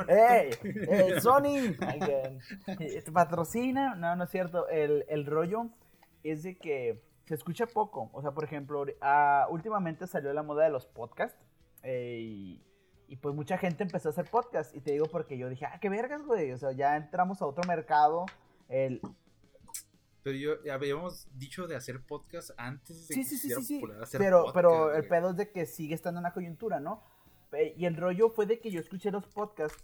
¡Ey! 0.08 0.50
¡Eh, 0.62 1.20
Sony! 1.22 1.74
¿Te 1.76 3.12
patrocina? 3.12 3.94
No, 3.94 4.14
no 4.16 4.24
es 4.24 4.30
cierto. 4.30 4.68
El, 4.68 5.04
el, 5.08 5.26
rollo 5.26 5.70
es 6.22 6.42
de 6.42 6.58
que 6.58 7.02
se 7.26 7.34
escucha 7.34 7.66
poco. 7.66 8.10
O 8.12 8.22
sea, 8.22 8.32
por 8.32 8.44
ejemplo, 8.44 8.82
uh, 8.82 9.52
últimamente 9.52 10.06
salió 10.06 10.32
la 10.32 10.42
moda 10.42 10.64
de 10.64 10.70
los 10.70 10.86
podcasts. 10.86 11.38
Eh, 11.82 12.18
y, 12.20 12.62
y, 13.08 13.16
pues 13.16 13.34
mucha 13.34 13.56
gente 13.56 13.82
empezó 13.82 14.08
a 14.08 14.12
hacer 14.12 14.26
podcasts. 14.26 14.74
Y 14.74 14.80
te 14.80 14.92
digo 14.92 15.06
porque 15.06 15.38
yo 15.38 15.48
dije, 15.48 15.64
ah, 15.66 15.78
qué 15.80 15.88
vergas, 15.88 16.22
güey. 16.24 16.52
O 16.52 16.58
sea, 16.58 16.72
ya 16.72 16.96
entramos 16.96 17.40
a 17.40 17.46
otro 17.46 17.66
mercado. 17.66 18.26
El, 18.68 19.00
pero 20.22 20.36
yo 20.36 20.72
habíamos 20.72 21.28
dicho 21.38 21.66
de 21.66 21.76
hacer 21.76 22.02
podcast 22.02 22.50
antes 22.58 23.08
de 23.08 23.14
sí, 23.14 23.20
que 23.20 23.26
sí, 23.26 23.38
sí, 23.38 23.62
sí, 23.62 23.82
hacer 24.02 24.20
pero, 24.20 24.44
podcast, 24.44 24.54
pero 24.54 24.94
el 24.94 25.08
pedo 25.08 25.30
es 25.30 25.36
de 25.36 25.50
que 25.50 25.64
sigue 25.64 25.94
estando 25.94 26.20
en 26.20 26.24
la 26.24 26.34
coyuntura, 26.34 26.78
¿no? 26.78 27.02
Y 27.76 27.86
el 27.86 27.96
rollo 27.96 28.30
fue 28.30 28.46
de 28.46 28.60
que 28.60 28.70
yo 28.70 28.80
escuché 28.80 29.10
los 29.10 29.26
podcasts 29.26 29.82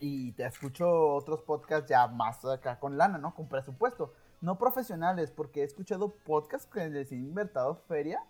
y 0.00 0.32
te 0.32 0.44
escucho 0.44 0.88
otros 1.14 1.42
podcasts 1.42 1.88
ya 1.88 2.06
más 2.08 2.44
acá 2.44 2.78
con 2.78 2.98
lana, 2.98 3.18
¿no? 3.18 3.34
Con 3.34 3.48
presupuesto. 3.48 4.12
No 4.40 4.58
profesionales, 4.58 5.30
porque 5.30 5.62
he 5.62 5.64
escuchado 5.64 6.10
podcasts 6.24 6.68
que 6.70 6.88
les 6.88 7.12
he 7.12 7.16
invertido 7.16 7.76
feria 7.88 8.20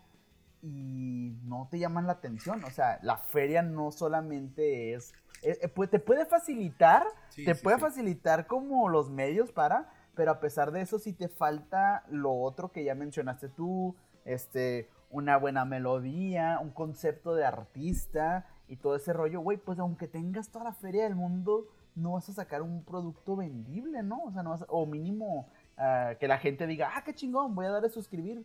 y 0.61 1.37
no 1.43 1.67
te 1.69 1.79
llaman 1.79 2.07
la 2.07 2.13
atención. 2.13 2.63
O 2.63 2.69
sea, 2.69 2.99
la 3.01 3.17
feria 3.17 3.61
no 3.61 3.91
solamente 3.91 4.93
es... 4.93 5.13
Eh, 5.43 5.59
eh, 5.61 5.87
te 5.87 5.99
puede 5.99 6.25
facilitar, 6.25 7.05
te 7.35 7.53
puede 7.55 7.77
facilitar 7.77 8.47
como 8.47 8.89
los 8.89 9.09
medios 9.09 9.51
para, 9.51 9.91
pero 10.15 10.31
a 10.31 10.39
pesar 10.39 10.71
de 10.71 10.81
eso 10.81 10.97
sí 10.97 11.13
te 11.13 11.27
falta 11.27 12.03
lo 12.09 12.33
otro 12.33 12.71
que 12.71 12.83
ya 12.83 12.95
mencionaste 12.95 13.49
tú, 13.49 13.95
este, 14.25 14.89
una 15.09 15.37
buena 15.37 15.65
melodía, 15.65 16.59
un 16.61 16.71
concepto 16.71 17.35
de 17.35 17.45
artista 17.45 18.45
y 18.67 18.77
todo 18.77 18.95
ese 18.95 19.13
rollo, 19.13 19.39
güey, 19.39 19.57
pues 19.57 19.79
aunque 19.79 20.07
tengas 20.07 20.49
toda 20.49 20.65
la 20.65 20.73
feria 20.73 21.03
del 21.03 21.15
mundo, 21.15 21.67
no 21.95 22.13
vas 22.13 22.29
a 22.29 22.33
sacar 22.33 22.61
un 22.61 22.83
producto 22.83 23.35
vendible, 23.35 24.03
¿no? 24.03 24.23
O 24.25 24.31
sea, 24.31 24.43
no 24.43 24.51
vas 24.51 24.65
o 24.67 24.85
mínimo 24.85 25.49
ah, 25.77 26.13
que 26.19 26.27
la 26.27 26.37
gente 26.37 26.67
diga, 26.67 26.91
ah, 26.95 27.03
qué 27.03 27.13
chingón, 27.13 27.55
voy 27.55 27.65
a 27.65 27.71
darle 27.71 27.87
a 27.87 27.91
suscribir. 27.91 28.43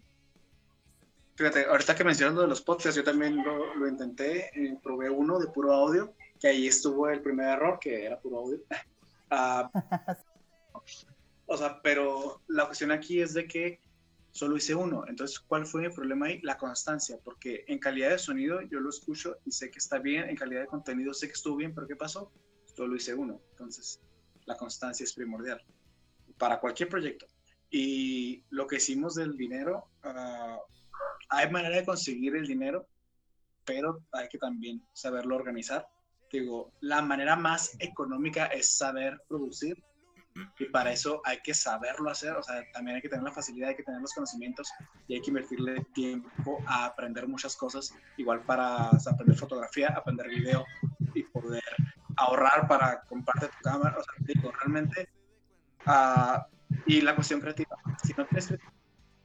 Fíjate, 1.34 1.64
ahorita 1.64 1.94
que 1.94 2.04
mencionas 2.04 2.34
lo 2.34 2.42
de 2.42 2.48
los 2.48 2.60
podcasts, 2.60 2.94
yo 2.94 3.04
también 3.04 3.42
lo, 3.42 3.88
intenté, 3.88 4.50
eh, 4.54 4.78
probé 4.82 5.10
uno 5.10 5.38
de 5.38 5.48
puro 5.48 5.72
audio, 5.72 6.12
que 6.38 6.48
ahí 6.48 6.66
estuvo 6.66 7.08
el 7.08 7.20
primer 7.20 7.48
error, 7.48 7.78
que 7.80 8.04
era 8.04 8.18
puro 8.18 8.38
audio. 8.38 8.58
Ah, 9.34 9.70
o 11.46 11.56
sea, 11.56 11.80
pero 11.82 12.42
la 12.48 12.66
cuestión 12.66 12.92
aquí 12.92 13.22
es 13.22 13.32
de 13.32 13.46
que 13.46 13.80
solo 14.32 14.56
hice 14.56 14.74
uno. 14.74 15.04
Entonces, 15.06 15.38
¿cuál 15.38 15.66
fue 15.66 15.82
mi 15.82 15.90
problema 15.90 16.26
ahí? 16.26 16.40
La 16.42 16.56
constancia, 16.56 17.18
porque 17.22 17.64
en 17.68 17.78
calidad 17.78 18.10
de 18.10 18.18
sonido 18.18 18.62
yo 18.62 18.80
lo 18.80 18.88
escucho 18.88 19.36
y 19.44 19.52
sé 19.52 19.70
que 19.70 19.78
está 19.78 19.98
bien, 19.98 20.28
en 20.28 20.36
calidad 20.36 20.62
de 20.62 20.66
contenido 20.66 21.14
sé 21.14 21.28
que 21.28 21.34
estuvo 21.34 21.56
bien, 21.56 21.74
pero 21.74 21.86
¿qué 21.86 21.96
pasó? 21.96 22.32
Solo 22.74 22.96
hice 22.96 23.14
uno. 23.14 23.40
Entonces, 23.50 24.00
la 24.46 24.56
constancia 24.56 25.04
es 25.04 25.12
primordial 25.12 25.62
para 26.38 26.58
cualquier 26.58 26.88
proyecto. 26.88 27.26
Y 27.70 28.42
lo 28.50 28.66
que 28.66 28.76
hicimos 28.76 29.14
del 29.14 29.36
dinero, 29.36 29.88
uh, 30.04 30.58
hay 31.28 31.50
manera 31.50 31.76
de 31.76 31.84
conseguir 31.84 32.34
el 32.36 32.46
dinero, 32.46 32.86
pero 33.64 34.02
hay 34.12 34.28
que 34.28 34.38
también 34.38 34.82
saberlo 34.92 35.36
organizar. 35.36 35.86
Digo, 36.30 36.72
la 36.80 37.02
manera 37.02 37.36
más 37.36 37.76
económica 37.78 38.46
es 38.46 38.76
saber 38.76 39.22
producir 39.28 39.82
y 40.58 40.64
para 40.66 40.92
eso 40.92 41.20
hay 41.24 41.40
que 41.42 41.54
saberlo 41.54 42.10
hacer, 42.10 42.36
o 42.36 42.42
sea, 42.42 42.62
también 42.72 42.96
hay 42.96 43.02
que 43.02 43.08
tener 43.08 43.24
la 43.24 43.32
facilidad, 43.32 43.70
hay 43.70 43.76
que 43.76 43.82
tener 43.82 44.00
los 44.00 44.12
conocimientos 44.12 44.68
y 45.08 45.14
hay 45.14 45.20
que 45.20 45.30
invertirle 45.30 45.84
tiempo 45.94 46.58
a 46.66 46.86
aprender 46.86 47.28
muchas 47.28 47.56
cosas, 47.56 47.94
igual 48.16 48.42
para 48.42 48.88
aprender 48.88 49.36
fotografía, 49.36 49.88
aprender 49.88 50.28
video 50.28 50.64
y 51.14 51.22
poder 51.24 51.62
ahorrar 52.16 52.66
para 52.68 53.02
comprarte 53.02 53.48
tu 53.48 53.62
cámara, 53.62 53.96
o 53.98 54.02
sea, 54.02 54.14
digo, 54.20 54.52
realmente, 54.52 55.08
uh, 55.86 56.40
y 56.86 57.00
la 57.00 57.14
cuestión 57.14 57.40
creativa, 57.40 57.76
si 58.02 58.14
no 58.14 58.26
tienes 58.26 58.52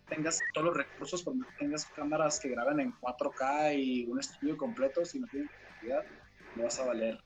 tengas 0.07 0.39
todos 0.53 0.67
los 0.67 0.77
recursos, 0.77 1.23
cuando 1.23 1.45
tengas 1.59 1.85
cámaras 1.85 2.39
que 2.39 2.49
graben 2.49 2.79
en 2.79 2.93
4K 2.93 3.77
y 3.77 4.05
un 4.05 4.19
estudio 4.19 4.57
completo, 4.57 5.05
si 5.05 5.19
no 5.19 5.27
tienes 5.27 5.51
creatividad, 5.51 6.03
no 6.55 6.63
vas 6.63 6.79
a 6.79 6.85
valer 6.85 7.19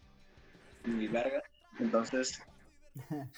ni 0.85 1.07
verga. 1.07 1.41
Entonces, 1.79 2.41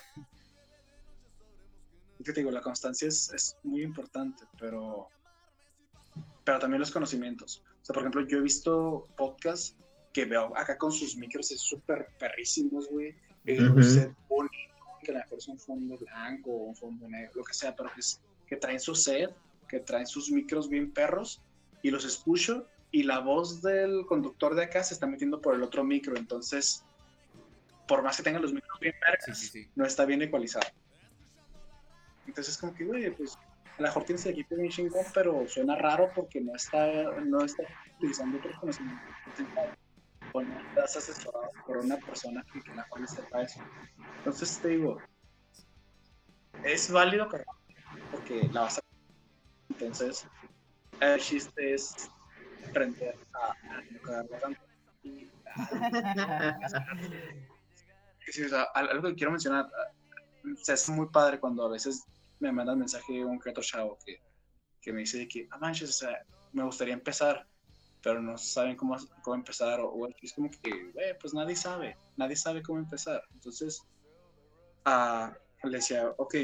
que 2.23 2.33
te 2.33 2.41
digo, 2.41 2.51
la 2.51 2.61
constancia 2.61 3.07
es, 3.07 3.31
es, 3.33 3.57
muy 3.63 3.83
importante, 3.83 4.43
pero, 4.59 5.07
pero 6.43 6.59
también 6.59 6.79
los 6.79 6.91
conocimientos. 6.91 7.63
O 7.81 7.85
sea, 7.85 7.93
por 7.93 8.03
ejemplo, 8.03 8.25
yo 8.27 8.37
he 8.37 8.41
visto 8.41 9.07
podcasts 9.17 9.75
que 10.13 10.25
veo 10.25 10.55
acá 10.55 10.77
con 10.77 10.91
sus 10.91 11.17
micros 11.17 11.51
es 11.51 11.61
súper 11.61 12.07
perrísimos, 12.19 12.87
güey. 12.89 13.15
Un 13.45 13.83
set 13.83 14.13
bonito, 14.29 14.53
que 15.03 15.11
a 15.11 15.15
lo 15.15 15.19
mejor 15.19 15.37
es 15.37 15.47
un 15.47 15.59
fondo 15.59 15.97
blanco 15.97 16.51
o 16.51 16.63
un 16.65 16.75
fondo 16.75 17.09
negro, 17.09 17.31
lo 17.35 17.43
que 17.43 17.53
sea, 17.53 17.75
pero 17.75 17.91
que, 17.93 17.99
es, 17.99 18.21
que 18.47 18.55
traen 18.55 18.79
su 18.79 18.95
set, 18.95 19.35
que 19.67 19.79
traen 19.79 20.07
sus 20.07 20.31
micros 20.31 20.69
bien 20.69 20.93
perros 20.93 21.41
y 21.81 21.91
los 21.91 22.05
escucho 22.05 22.67
y 22.91 23.03
la 23.03 23.19
voz 23.19 23.61
del 23.61 24.05
conductor 24.05 24.55
de 24.55 24.63
acá 24.63 24.83
se 24.83 24.93
está 24.93 25.07
metiendo 25.07 25.41
por 25.41 25.55
el 25.55 25.63
otro 25.63 25.83
micro, 25.83 26.15
entonces 26.15 26.85
por 27.87 28.01
más 28.01 28.15
que 28.15 28.23
tengan 28.23 28.41
los 28.41 28.53
micros 28.53 28.79
bien 28.79 28.95
vergas, 29.01 29.53
no 29.75 29.85
está 29.85 30.05
bien 30.05 30.21
ecualizado. 30.21 30.67
Entonces, 32.27 32.57
como 32.57 32.73
que, 32.73 32.85
güey, 32.85 33.09
pues 33.15 33.37
a 33.77 33.81
lo 33.81 33.87
mejor 33.87 34.03
tienes 34.03 34.25
el 34.25 34.33
equipo 34.33 34.55
bien 34.55 34.69
chingón, 34.69 35.05
pero 35.13 35.47
suena 35.47 35.75
raro 35.75 36.11
porque 36.13 36.39
no 36.41 36.55
está, 36.55 36.85
no 37.21 37.43
está 37.43 37.63
utilizando 37.97 38.37
otros 38.37 38.55
conocimientos. 38.59 39.07
O 40.31 40.41
no 40.41 40.59
estás 40.59 40.97
asesorado 40.97 41.51
por 41.65 41.77
una 41.77 41.97
persona 41.97 42.43
que, 42.51 42.61
que 42.61 42.71
a 42.71 42.75
lo 42.75 42.81
mejor 42.81 43.07
sepa 43.07 43.41
eso. 43.41 43.59
Entonces, 44.17 44.59
te 44.59 44.69
digo, 44.69 44.99
es 46.63 46.91
válido 46.91 47.27
porque 48.11 48.49
la 48.51 48.61
vas 48.61 48.77
a. 48.77 48.81
Entonces, 49.69 50.27
el 50.99 51.19
chiste 51.19 51.73
es 51.73 52.09
aprender 52.67 53.15
a, 53.33 53.51
a 53.51 53.81
no 53.81 54.01
cagarla 54.01 54.39
tanto. 54.39 54.61
Y, 55.03 55.29
sí, 58.31 58.43
o 58.43 58.49
sea, 58.49 58.63
algo 58.73 59.09
que 59.09 59.15
quiero 59.15 59.31
mencionar, 59.31 59.67
se 60.61 60.74
hace 60.74 60.91
muy 60.91 61.07
padre 61.10 61.40
cuando 61.40 61.65
a 61.65 61.70
veces 61.70 62.06
me 62.40 62.52
mandan 62.52 62.80
mensaje 62.80 63.24
un 63.24 63.40
creator 63.40 63.64
chavo 63.64 63.98
que, 64.06 64.22
que 64.82 64.91
me 64.91 65.02
dice 65.02 65.28
que, 65.28 65.48
ah, 65.52 65.57
manches, 65.57 65.90
o 65.90 65.94
sea, 65.94 66.26
me 66.52 66.64
gustaría 66.64 66.94
empezar, 66.94 67.48
pero 68.02 68.22
no 68.22 68.38
saben 68.38 68.76
cómo, 68.76 68.98
cómo 69.22 69.36
empezar, 69.36 69.80
o, 69.82 70.07
es 70.22 70.34
como 70.34 70.49
que, 70.49 70.91
güey, 70.94 71.18
pues 71.20 71.34
nadie 71.34 71.56
sabe, 71.56 71.98
nadie 72.18 72.36
sabe 72.36 72.61
cómo 72.61 72.80
empezar. 72.80 73.24
Entonces, 73.34 73.82
uh, 74.86 75.32
le 75.68 75.78
decía, 75.78 76.14
ok, 76.18 76.36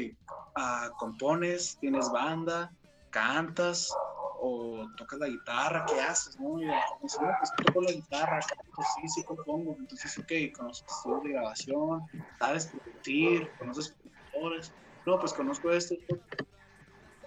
uh, 0.56 0.96
compones, 0.98 1.76
tienes 1.80 2.10
banda, 2.10 2.72
cantas, 3.10 3.94
o 4.42 4.88
tocas 4.96 5.18
la 5.18 5.28
guitarra, 5.28 5.84
¿qué 5.86 6.00
haces? 6.00 6.38
No, 6.38 6.60
y 6.60 6.64
dice, 7.02 7.18
no, 7.20 7.28
pues 7.38 7.50
toco 7.64 7.82
la 7.82 7.92
guitarra, 7.92 8.40
canto, 8.40 8.82
sí, 8.96 9.08
sí 9.08 9.24
compongo. 9.24 9.76
Entonces, 9.78 10.18
ok, 10.18 10.32
conoces 10.56 10.84
estudios 10.88 11.22
de 11.24 11.30
grabación, 11.30 12.00
sabes 12.38 12.72
producir, 12.72 13.52
conoces 13.58 13.94
productores 13.96 14.74
no, 15.06 15.18
pues 15.18 15.32
conozco 15.32 15.70
esto. 15.72 15.94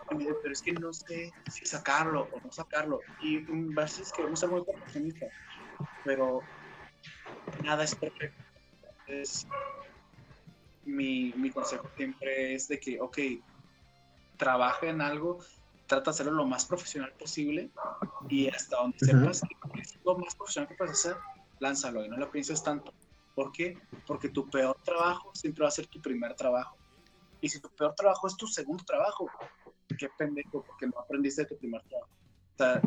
pero 0.10 0.52
es 0.52 0.61
que 0.61 0.73
no 0.73 0.94
sé 0.94 1.34
si 1.49 1.65
sacarlo 1.65 2.30
o 2.31 2.40
no 2.41 2.52
sacarlo. 2.52 3.03
Y 3.19 3.40
a 3.40 3.81
veces 3.81 4.11
queremos 4.11 4.40
ser 4.40 4.49
muy 4.49 4.64
perfeccionistas, 4.64 5.30
pero 6.03 6.48
nada 7.61 7.84
es 7.84 7.95
perfecto. 7.95 8.44
Entonces, 9.06 9.48
mi, 10.84 11.34
mi 11.34 11.52
consejo 11.52 11.90
siempre 11.95 12.53
es 12.56 12.68
de 12.68 12.80
que, 12.80 12.99
ok, 13.02 13.18
trabaja 14.38 14.88
en 14.88 15.02
algo, 15.02 15.40
trata 15.94 16.11
de 16.11 16.15
hacerlo 16.15 16.34
lo 16.34 16.45
más 16.45 16.65
profesional 16.65 17.14
posible 17.14 17.70
y 18.30 18.48
hasta 18.48 18.78
donde 18.78 18.98
sepas 18.99 19.41
que 19.74 19.82
es 19.82 19.99
lo 20.03 20.18
más 20.18 20.36
profesional 20.36 20.68
que 20.70 20.76
puedes 20.76 20.94
hacer, 20.94 21.15
lánzalo 21.60 22.03
y 22.06 22.10
no 22.10 22.18
lo 22.18 22.32
pienses 22.32 22.64
tanto. 22.64 22.94
¿Por 23.36 23.52
qué? 23.52 23.78
Porque 24.07 24.30
tu 24.30 24.49
peor 24.49 24.78
trabajo 24.84 25.32
siempre 25.34 25.64
va 25.64 25.70
a 25.70 25.72
ser 25.72 25.88
tu 25.88 26.02
primer 26.02 26.36
trabajo. 26.36 26.78
Y 27.41 27.49
si 27.49 27.60
tu 27.60 27.70
peor 27.70 27.94
trabajo 27.95 28.28
es 28.28 28.38
tu 28.38 28.48
segundo 28.48 28.84
trabajo, 28.86 29.30
qué 29.98 30.10
pendejo, 30.18 30.64
porque 30.64 30.88
no 30.88 30.99
aprendiste 30.99 31.44
de 31.44 31.49
tu 31.49 31.57
primer 31.57 31.82
trabajo. 31.84 32.11
O 32.53 32.57
sea, 32.57 32.82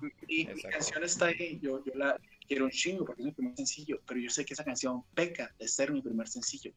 mi, 0.00 0.46
mi, 0.46 0.62
canción 0.62 1.02
está 1.02 1.26
ahí, 1.26 1.58
yo, 1.60 1.82
yo 1.84 1.92
la 1.94 2.18
quiero 2.46 2.66
un 2.66 2.70
chingo 2.70 3.04
porque 3.04 3.22
es 3.22 3.26
mi 3.26 3.32
primer 3.32 3.56
sencillo, 3.56 4.00
pero 4.06 4.20
yo 4.20 4.30
sé 4.30 4.44
que 4.44 4.54
esa 4.54 4.64
canción 4.64 5.02
peca 5.14 5.52
de 5.58 5.66
ser 5.66 5.92
mi 5.92 6.00
primer 6.00 6.28
sencillo. 6.28 6.72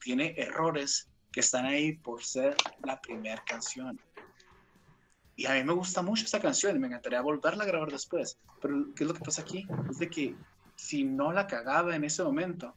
Tiene 0.00 0.34
errores 0.36 1.08
que 1.32 1.40
están 1.40 1.66
ahí 1.66 1.92
por 1.98 2.24
ser 2.24 2.56
la 2.84 3.00
primera 3.00 3.42
canción. 3.44 4.00
Y 5.36 5.46
a 5.46 5.52
mí 5.52 5.62
me 5.62 5.74
gusta 5.74 6.00
mucho 6.00 6.24
esa 6.24 6.40
canción 6.40 6.74
y 6.76 6.78
me 6.78 6.86
encantaría 6.86 7.20
volverla 7.20 7.64
a 7.64 7.66
grabar 7.66 7.92
después. 7.92 8.38
Pero 8.62 8.86
¿qué 8.94 9.04
es 9.04 9.08
lo 9.08 9.14
que 9.14 9.20
pasa 9.20 9.42
aquí? 9.42 9.66
Es 9.90 9.98
de 9.98 10.08
que 10.08 10.34
si 10.76 11.04
no 11.04 11.30
la 11.30 11.46
cagaba 11.46 11.94
en 11.94 12.04
ese 12.04 12.24
momento, 12.24 12.74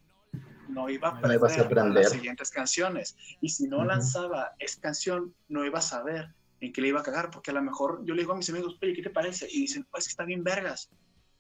no 0.67 0.89
iba 0.89 1.07
a 1.07 1.11
aprender, 1.17 1.59
a 1.59 1.63
aprender. 1.63 2.03
las 2.03 2.11
siguientes 2.11 2.51
canciones. 2.51 3.15
Y 3.41 3.49
si 3.49 3.67
no 3.67 3.77
uh 3.77 3.81
-huh. 3.81 3.87
lanzaba 3.87 4.53
esa 4.59 4.79
canción, 4.81 5.33
no 5.47 5.65
iba 5.65 5.79
a 5.79 5.81
saber 5.81 6.33
en 6.61 6.73
qué 6.73 6.81
le 6.81 6.89
iba 6.89 6.99
a 6.99 7.03
cagar, 7.03 7.31
porque 7.31 7.51
a 7.51 7.53
lo 7.53 7.61
mejor 7.61 8.03
yo 8.03 8.13
le 8.13 8.21
digo 8.21 8.33
a 8.33 8.35
mis 8.35 8.49
amigos, 8.49 8.77
oye, 8.81 8.93
¿qué 8.93 9.01
te 9.01 9.09
parece? 9.09 9.47
Y 9.49 9.61
dicen, 9.61 9.87
pues 9.89 10.05
que 10.05 10.11
está 10.11 10.25
bien 10.25 10.43
vergas. 10.43 10.89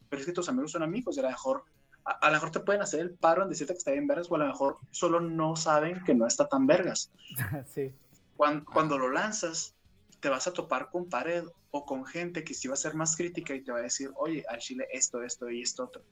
Pero 0.09 0.21
es 0.21 0.25
que 0.25 0.31
tus 0.31 0.49
amigos 0.49 0.71
son 0.71 0.83
amigos, 0.83 1.17
y 1.17 1.19
a 1.19 1.23
lo 1.23 1.29
mejor, 1.29 1.65
a, 2.05 2.11
a, 2.11 2.27
lo 2.27 2.33
mejor 2.33 2.51
te 2.51 2.61
pueden 2.61 2.81
hacer 2.81 3.01
el 3.01 3.11
paro 3.11 3.43
en 3.43 3.49
decirte 3.49 3.73
que 3.73 3.79
está 3.79 3.91
bien 3.91 4.07
vergas, 4.07 4.31
o 4.31 4.35
a 4.35 4.39
lo 4.39 4.47
mejor 4.47 4.77
solo 4.91 5.19
no 5.19 5.55
saben 5.55 6.01
que 6.05 6.15
no 6.15 6.25
está 6.25 6.47
tan 6.47 6.65
vergas. 6.65 7.11
sí. 7.73 7.93
Cuando, 8.37 8.65
cuando 8.65 8.97
lo 8.97 9.11
lanzas, 9.11 9.75
te 10.19 10.29
vas 10.29 10.47
a 10.47 10.53
topar 10.53 10.89
con 10.89 11.09
pared 11.09 11.45
o 11.71 11.85
con 11.85 12.05
gente 12.05 12.43
que 12.43 12.53
sí 12.53 12.67
va 12.67 12.73
a 12.73 12.77
ser 12.77 12.95
más 12.95 13.15
crítica 13.15 13.55
y 13.55 13.63
te 13.63 13.71
va 13.71 13.79
a 13.79 13.83
decir, 13.83 14.11
oye, 14.15 14.43
al 14.49 14.59
chile 14.59 14.87
esto, 14.91 15.23
esto 15.23 15.49
y 15.49 15.61
esto 15.61 15.85
otro. 15.85 16.03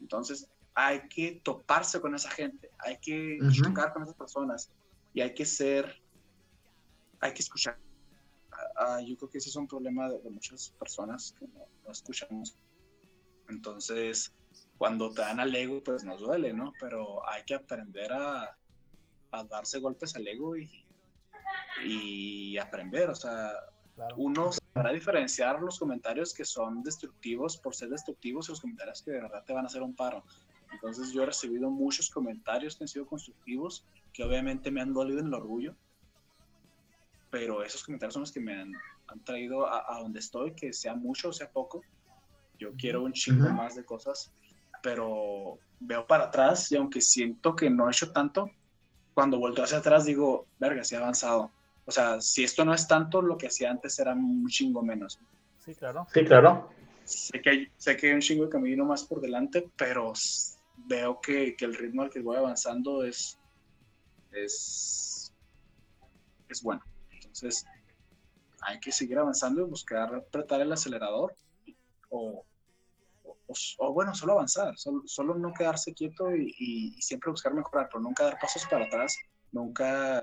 Entonces, 0.00 0.48
hay 0.74 1.08
que 1.08 1.40
toparse 1.42 2.00
con 2.00 2.14
esa 2.14 2.30
gente, 2.30 2.70
hay 2.78 2.98
que 2.98 3.38
uh 3.40 3.44
-huh. 3.44 3.64
chocar 3.64 3.92
con 3.92 4.02
esas 4.02 4.14
personas 4.14 4.70
y 5.14 5.20
hay 5.20 5.32
que 5.32 5.46
ser, 5.46 6.02
hay 7.20 7.32
que 7.32 7.42
escuchar. 7.42 7.78
Uh, 8.78 9.00
yo 9.04 9.16
creo 9.16 9.30
que 9.30 9.38
ese 9.38 9.48
es 9.48 9.56
un 9.56 9.68
problema 9.68 10.08
de, 10.08 10.18
de 10.20 10.30
muchas 10.30 10.70
personas 10.78 11.34
que 11.38 11.46
no, 11.48 11.66
no, 11.84 11.92
escuchamos. 11.92 12.58
Entonces, 13.48 14.32
cuando 14.76 15.12
te 15.12 15.22
dan 15.22 15.40
al 15.40 15.54
ego, 15.54 15.82
pues 15.82 16.04
nos 16.04 16.20
duele, 16.20 16.52
¿no? 16.52 16.72
Pero 16.80 17.26
hay 17.28 17.44
que 17.44 17.54
aprender 17.54 18.12
a, 18.12 18.56
a 19.30 19.44
darse 19.44 19.78
golpes 19.78 20.16
al 20.16 20.26
ego 20.26 20.56
y, 20.56 20.85
y 21.84 22.58
aprender, 22.58 23.10
o 23.10 23.14
sea, 23.14 23.52
claro. 23.94 24.14
uno 24.16 24.50
sabrá 24.52 24.92
diferenciar 24.92 25.60
los 25.60 25.78
comentarios 25.78 26.32
que 26.32 26.44
son 26.44 26.82
destructivos 26.82 27.56
por 27.56 27.74
ser 27.74 27.90
destructivos 27.90 28.48
y 28.48 28.52
los 28.52 28.60
comentarios 28.60 29.02
que 29.02 29.10
de 29.12 29.20
verdad 29.20 29.44
te 29.44 29.52
van 29.52 29.64
a 29.64 29.66
hacer 29.66 29.82
un 29.82 29.94
paro. 29.94 30.24
Entonces 30.72 31.12
yo 31.12 31.22
he 31.22 31.26
recibido 31.26 31.70
muchos 31.70 32.10
comentarios 32.10 32.76
que 32.76 32.84
han 32.84 32.88
sido 32.88 33.06
constructivos, 33.06 33.84
que 34.12 34.24
obviamente 34.24 34.70
me 34.70 34.80
han 34.80 34.92
dolido 34.92 35.20
en 35.20 35.26
el 35.26 35.34
orgullo, 35.34 35.74
pero 37.30 37.62
esos 37.62 37.84
comentarios 37.84 38.14
son 38.14 38.22
los 38.22 38.32
que 38.32 38.40
me 38.40 38.60
han, 38.60 38.72
han 39.08 39.20
traído 39.24 39.66
a, 39.66 39.84
a, 39.94 40.00
donde 40.00 40.20
estoy, 40.20 40.52
que 40.54 40.72
sea 40.72 40.94
mucho 40.94 41.28
o 41.28 41.32
sea 41.32 41.50
poco. 41.50 41.82
Yo 42.58 42.72
quiero 42.76 43.02
un 43.02 43.12
chingo 43.12 43.44
uh 43.44 43.50
-huh. 43.50 43.54
más 43.54 43.76
de 43.76 43.84
cosas, 43.84 44.32
pero 44.82 45.58
veo 45.80 46.06
para 46.06 46.24
atrás 46.24 46.70
y 46.72 46.76
aunque 46.76 47.00
siento 47.00 47.54
que 47.54 47.68
no 47.68 47.88
he 47.88 47.90
hecho 47.90 48.12
tanto, 48.12 48.50
cuando 49.14 49.38
vuelto 49.38 49.62
hacia 49.62 49.78
atrás 49.78 50.04
digo, 50.04 50.46
verga, 50.58 50.84
sí 50.84 50.94
he 50.94 50.98
avanzado. 50.98 51.50
O 51.86 51.92
sea, 51.92 52.20
si 52.20 52.44
esto 52.44 52.64
no 52.64 52.74
es 52.74 52.86
tanto, 52.86 53.22
lo 53.22 53.38
que 53.38 53.46
hacía 53.46 53.70
antes 53.70 53.98
era 53.98 54.12
un 54.12 54.46
chingo 54.48 54.82
menos. 54.82 55.18
Sí, 55.64 55.74
claro. 55.74 56.06
Sí, 56.12 56.24
claro. 56.24 56.68
Sé 57.04 57.40
que 57.40 57.50
hay, 57.50 57.68
sé 57.76 57.96
que 57.96 58.08
hay 58.08 58.12
un 58.14 58.20
chingo 58.20 58.44
de 58.44 58.50
camino 58.50 58.84
más 58.84 59.04
por 59.04 59.20
delante, 59.20 59.70
pero 59.76 60.12
veo 60.76 61.20
que, 61.20 61.56
que 61.56 61.64
el 61.64 61.74
ritmo 61.74 62.02
al 62.02 62.10
que 62.10 62.20
voy 62.20 62.36
avanzando 62.36 63.04
es, 63.04 63.38
es, 64.32 65.32
es 66.48 66.62
bueno. 66.62 66.82
Entonces, 67.10 67.64
hay 68.62 68.80
que 68.80 68.90
seguir 68.90 69.18
avanzando 69.18 69.60
y 69.60 69.70
buscar 69.70 70.14
apretar 70.14 70.60
el 70.60 70.72
acelerador 70.72 71.34
o, 72.10 72.44
o, 73.24 73.54
o 73.78 73.92
bueno, 73.92 74.14
solo 74.14 74.32
avanzar, 74.32 74.76
solo, 74.76 75.02
solo, 75.06 75.34
no 75.36 75.52
quedarse 75.52 75.94
quieto 75.94 76.34
y, 76.34 76.54
y, 76.58 76.94
y, 76.96 77.02
siempre 77.02 77.30
buscar 77.30 77.54
mejorar, 77.54 77.88
pero 77.88 78.00
nunca 78.02 78.24
dar 78.24 78.38
pasos 78.40 78.66
para 78.68 78.86
atrás, 78.86 79.16
nunca, 79.52 80.22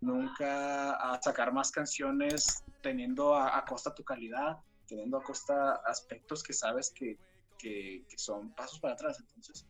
nunca 0.00 0.92
a 0.92 1.20
sacar 1.20 1.52
más 1.52 1.70
canciones 1.70 2.64
teniendo 2.82 3.34
a, 3.34 3.58
a 3.58 3.64
costa 3.64 3.94
tu 3.94 4.02
calidad, 4.02 4.58
teniendo 4.86 5.18
a 5.18 5.22
costa 5.22 5.76
aspectos 5.86 6.42
que 6.42 6.52
sabes 6.52 6.90
que, 6.90 7.18
que, 7.58 8.04
que 8.08 8.18
son 8.18 8.52
pasos 8.54 8.80
para 8.80 8.94
atrás. 8.94 9.20
Entonces, 9.20 9.66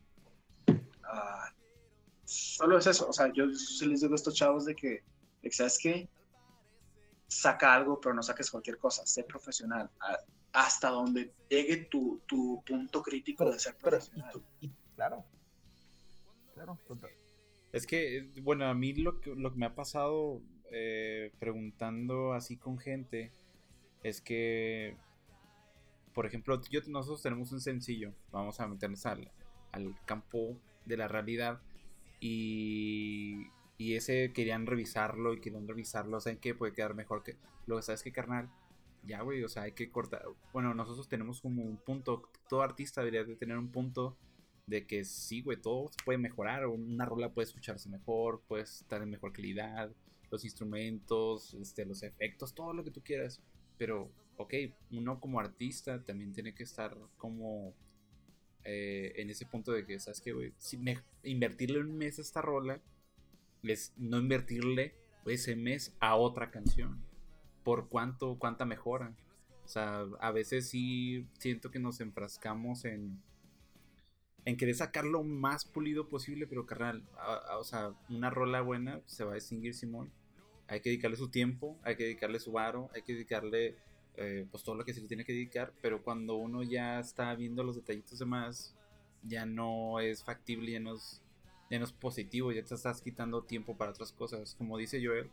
uh, 0.67 1.53
solo 2.23 2.77
es 2.77 2.87
eso. 2.87 3.09
O 3.09 3.13
sea, 3.13 3.31
yo 3.33 3.49
sí 3.53 3.85
les 3.85 4.01
digo 4.01 4.13
a 4.13 4.15
estos 4.15 4.35
chavos 4.35 4.65
de 4.65 4.75
que, 4.75 5.03
de 5.41 5.49
que 5.49 5.51
¿sabes 5.51 5.77
qué? 5.81 6.09
Saca 7.27 7.73
algo, 7.73 7.99
pero 7.99 8.13
no 8.13 8.23
saques 8.23 8.49
cualquier 8.49 8.77
cosa. 8.77 9.05
Sé 9.05 9.23
profesional. 9.23 9.89
Hasta 10.53 10.89
donde 10.89 11.33
llegue 11.49 11.85
tu, 11.85 12.21
tu 12.25 12.61
punto 12.65 13.01
crítico 13.01 13.43
pero, 13.43 13.51
de 13.51 13.59
ser 13.59 13.75
pero, 13.75 13.91
profesional. 13.91 14.33
Y, 14.59 14.67
y, 14.67 14.73
claro. 14.95 15.25
Claro, 16.53 16.77
total. 16.87 17.11
Es 17.71 17.87
que, 17.87 18.29
bueno, 18.41 18.65
a 18.65 18.73
mí 18.73 18.93
lo 18.93 19.21
que, 19.21 19.35
lo 19.35 19.51
que 19.51 19.59
me 19.59 19.65
ha 19.65 19.75
pasado 19.75 20.41
eh, 20.71 21.31
preguntando 21.39 22.33
así 22.33 22.57
con 22.57 22.77
gente 22.77 23.31
es 24.03 24.21
que 24.21 24.97
por 26.13 26.25
ejemplo, 26.25 26.61
yo, 26.69 26.81
nosotros 26.87 27.21
tenemos 27.21 27.51
un 27.51 27.61
sencillo, 27.61 28.13
vamos 28.31 28.59
a 28.59 28.67
meternos 28.67 29.05
al, 29.05 29.31
al 29.71 29.95
campo 30.05 30.57
de 30.85 30.97
la 30.97 31.07
realidad 31.07 31.61
y, 32.19 33.47
y, 33.77 33.95
ese 33.95 34.31
querían 34.33 34.65
revisarlo 34.65 35.33
y 35.33 35.39
querían 35.39 35.67
revisarlo, 35.67 36.19
¿saben 36.19 36.39
qué? 36.39 36.53
Puede 36.53 36.73
quedar 36.73 36.95
mejor 36.95 37.23
que... 37.23 37.37
Lo 37.65 37.77
que 37.77 37.83
sabes 37.83 38.03
que, 38.03 38.11
carnal, 38.11 38.49
ya, 39.03 39.21
güey, 39.21 39.43
o 39.43 39.49
sea, 39.49 39.63
hay 39.63 39.71
que 39.71 39.89
cortar... 39.89 40.23
Bueno, 40.51 40.73
nosotros 40.73 41.07
tenemos 41.07 41.41
como 41.41 41.63
un 41.63 41.77
punto, 41.77 42.23
todo 42.49 42.61
artista 42.61 43.01
debería 43.01 43.23
de 43.23 43.35
tener 43.35 43.57
un 43.57 43.71
punto 43.71 44.17
de 44.67 44.85
que 44.85 45.03
sí, 45.03 45.41
güey, 45.41 45.57
todo 45.57 45.91
puede 46.05 46.17
mejorar, 46.17 46.67
una 46.67 47.05
rola 47.05 47.33
puede 47.33 47.47
escucharse 47.47 47.89
mejor, 47.89 48.41
puede 48.47 48.63
estar 48.63 49.01
en 49.01 49.09
mejor 49.09 49.33
calidad, 49.33 49.91
los 50.29 50.45
instrumentos, 50.45 51.53
este, 51.55 51.85
los 51.85 52.03
efectos, 52.03 52.53
todo 52.53 52.73
lo 52.73 52.83
que 52.83 52.91
tú 52.91 53.01
quieras, 53.01 53.41
pero 53.77 54.09
ok, 54.37 54.53
uno 54.91 55.19
como 55.19 55.39
artista 55.39 56.03
también 56.03 56.31
tiene 56.31 56.53
que 56.53 56.63
estar 56.63 56.97
como 57.17 57.73
eh, 58.63 59.13
en 59.17 59.29
ese 59.29 59.45
punto 59.45 59.71
de 59.71 59.85
que, 59.85 59.99
¿sabes 59.99 60.21
qué, 60.21 60.31
güey? 60.31 60.53
Si 60.57 60.77
me, 60.77 60.99
invertirle 61.23 61.79
un 61.79 61.97
mes 61.97 62.19
a 62.19 62.21
esta 62.21 62.41
rola 62.41 62.79
es 63.63 63.93
no 63.97 64.19
invertirle 64.19 64.95
ese 65.25 65.55
mes 65.55 65.95
a 65.99 66.15
otra 66.15 66.51
canción. 66.51 67.01
¿Por 67.63 67.89
cuánto, 67.89 68.37
cuánta 68.39 68.65
mejora? 68.65 69.15
O 69.65 69.67
sea, 69.67 70.05
a 70.19 70.31
veces 70.31 70.69
sí 70.69 71.27
siento 71.37 71.69
que 71.69 71.79
nos 71.79 72.01
enfrascamos 72.01 72.85
en 72.85 73.21
en 74.45 74.57
querer 74.57 74.75
sacar 74.75 75.05
lo 75.05 75.23
más 75.23 75.65
pulido 75.65 76.07
posible, 76.07 76.47
pero 76.47 76.65
carnal, 76.65 77.03
a, 77.17 77.35
a, 77.35 77.57
o 77.57 77.63
sea, 77.63 77.93
una 78.09 78.29
rola 78.29 78.61
buena 78.61 79.01
se 79.05 79.23
va 79.23 79.31
a 79.31 79.35
distinguir 79.35 79.73
Simón. 79.75 80.11
Hay 80.67 80.79
que 80.79 80.89
dedicarle 80.89 81.17
su 81.17 81.29
tiempo, 81.29 81.77
hay 81.83 81.95
que 81.95 82.03
dedicarle 82.03 82.39
su 82.39 82.51
varo, 82.51 82.89
hay 82.95 83.01
que 83.03 83.13
dedicarle 83.13 83.75
eh, 84.17 84.45
pues 84.49 84.63
todo 84.63 84.75
lo 84.75 84.83
que 84.85 84.93
se 84.93 85.01
le 85.01 85.07
tiene 85.07 85.25
que 85.25 85.33
dedicar, 85.33 85.73
pero 85.81 86.03
cuando 86.03 86.35
uno 86.35 86.63
ya 86.63 86.99
está 86.99 87.33
viendo 87.35 87.63
los 87.63 87.75
detallitos 87.75 88.19
de 88.19 88.25
más, 88.25 88.75
ya 89.23 89.45
no 89.45 89.99
es 89.99 90.23
factible, 90.23 90.71
ya 90.71 90.79
no 90.79 90.95
es, 90.95 91.21
ya 91.69 91.77
no 91.77 91.85
es 91.85 91.93
positivo, 91.93 92.51
ya 92.51 92.63
te 92.63 92.75
estás 92.75 93.01
quitando 93.01 93.43
tiempo 93.43 93.77
para 93.77 93.91
otras 93.91 94.11
cosas. 94.11 94.55
Como 94.55 94.77
dice 94.77 95.05
Joel, 95.05 95.29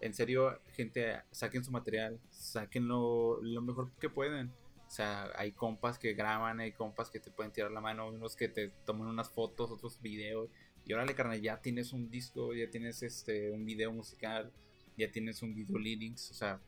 en 0.00 0.14
serio, 0.14 0.58
gente, 0.74 1.22
saquen 1.30 1.64
su 1.64 1.70
material, 1.70 2.18
saquen 2.30 2.88
lo, 2.88 3.40
lo 3.42 3.62
mejor 3.62 3.90
que 4.00 4.08
pueden. 4.08 4.52
O 4.88 4.90
sea, 4.90 5.30
hay 5.36 5.52
compas 5.52 5.98
que 5.98 6.14
graban, 6.14 6.60
hay 6.60 6.72
compas 6.72 7.10
que 7.10 7.20
te 7.20 7.30
pueden 7.30 7.52
tirar 7.52 7.70
la 7.70 7.82
mano, 7.82 8.08
unos 8.08 8.34
que 8.34 8.48
te 8.48 8.68
toman 8.86 9.08
unas 9.08 9.28
fotos, 9.28 9.70
otros 9.70 10.00
videos. 10.00 10.48
Y 10.86 10.94
órale, 10.94 11.14
carnal, 11.14 11.40
ya 11.40 11.60
tienes 11.60 11.92
un 11.92 12.10
disco, 12.10 12.54
ya 12.54 12.70
tienes 12.70 13.02
este 13.02 13.50
un 13.50 13.66
video 13.66 13.92
musical, 13.92 14.50
ya 14.96 15.12
tienes 15.12 15.42
un 15.42 15.54
video 15.54 15.78
lyrics, 15.78 16.30
o 16.30 16.34
sea, 16.34 16.60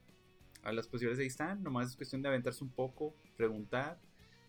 a 0.63 0.73
las 0.73 0.87
posibilidades 0.87 1.21
ahí 1.21 1.29
están, 1.29 1.63
nomás 1.63 1.89
es 1.89 1.97
cuestión 1.97 2.21
de 2.21 2.29
aventarse 2.29 2.63
un 2.63 2.71
poco, 2.71 3.15
preguntar 3.37 3.99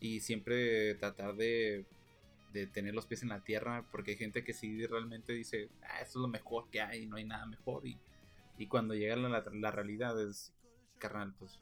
y 0.02 0.20
siempre 0.20 0.96
tratar 0.96 1.36
de, 1.36 1.86
de 2.52 2.68
tener 2.68 2.94
los 2.94 3.06
pies 3.06 3.24
en 3.24 3.30
la 3.30 3.44
tierra, 3.44 3.86
porque 3.92 4.12
hay 4.12 4.18
gente 4.18 4.44
que 4.44 4.54
sí 4.54 4.86
realmente 4.86 5.34
dice, 5.34 5.70
ah, 5.84 6.02
esto 6.02 6.20
es 6.20 6.22
lo 6.22 6.28
mejor 6.28 6.70
que 6.70 6.82
hay, 6.82 7.06
no 7.06 7.16
hay 7.16 7.24
nada 7.24 7.46
mejor, 7.46 7.88
y, 7.88 7.98
y 8.58 8.68
cuando 8.68 8.94
llega 8.94 9.16
la, 9.16 9.44
la, 9.52 9.72
realidad 9.72 10.22
es, 10.22 10.54
carnal, 11.00 11.34
pues 11.40 11.60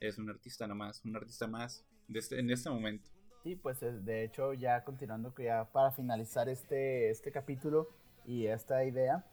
es 0.00 0.18
un 0.18 0.30
artista 0.30 0.66
nomás, 0.66 1.04
un 1.04 1.16
artista 1.16 1.46
más 1.46 1.84
de 2.06 2.18
este, 2.18 2.38
en 2.38 2.50
este 2.50 2.70
momento. 2.70 3.08
Sí, 3.42 3.56
pues 3.56 3.80
de 3.80 4.24
hecho 4.24 4.52
ya 4.52 4.84
continuando 4.84 5.34
ya 5.38 5.70
para 5.72 5.92
finalizar 5.92 6.48
este, 6.48 7.10
este 7.10 7.30
capítulo 7.30 7.88
y 8.26 8.46
esta 8.46 8.84
idea, 8.84 9.24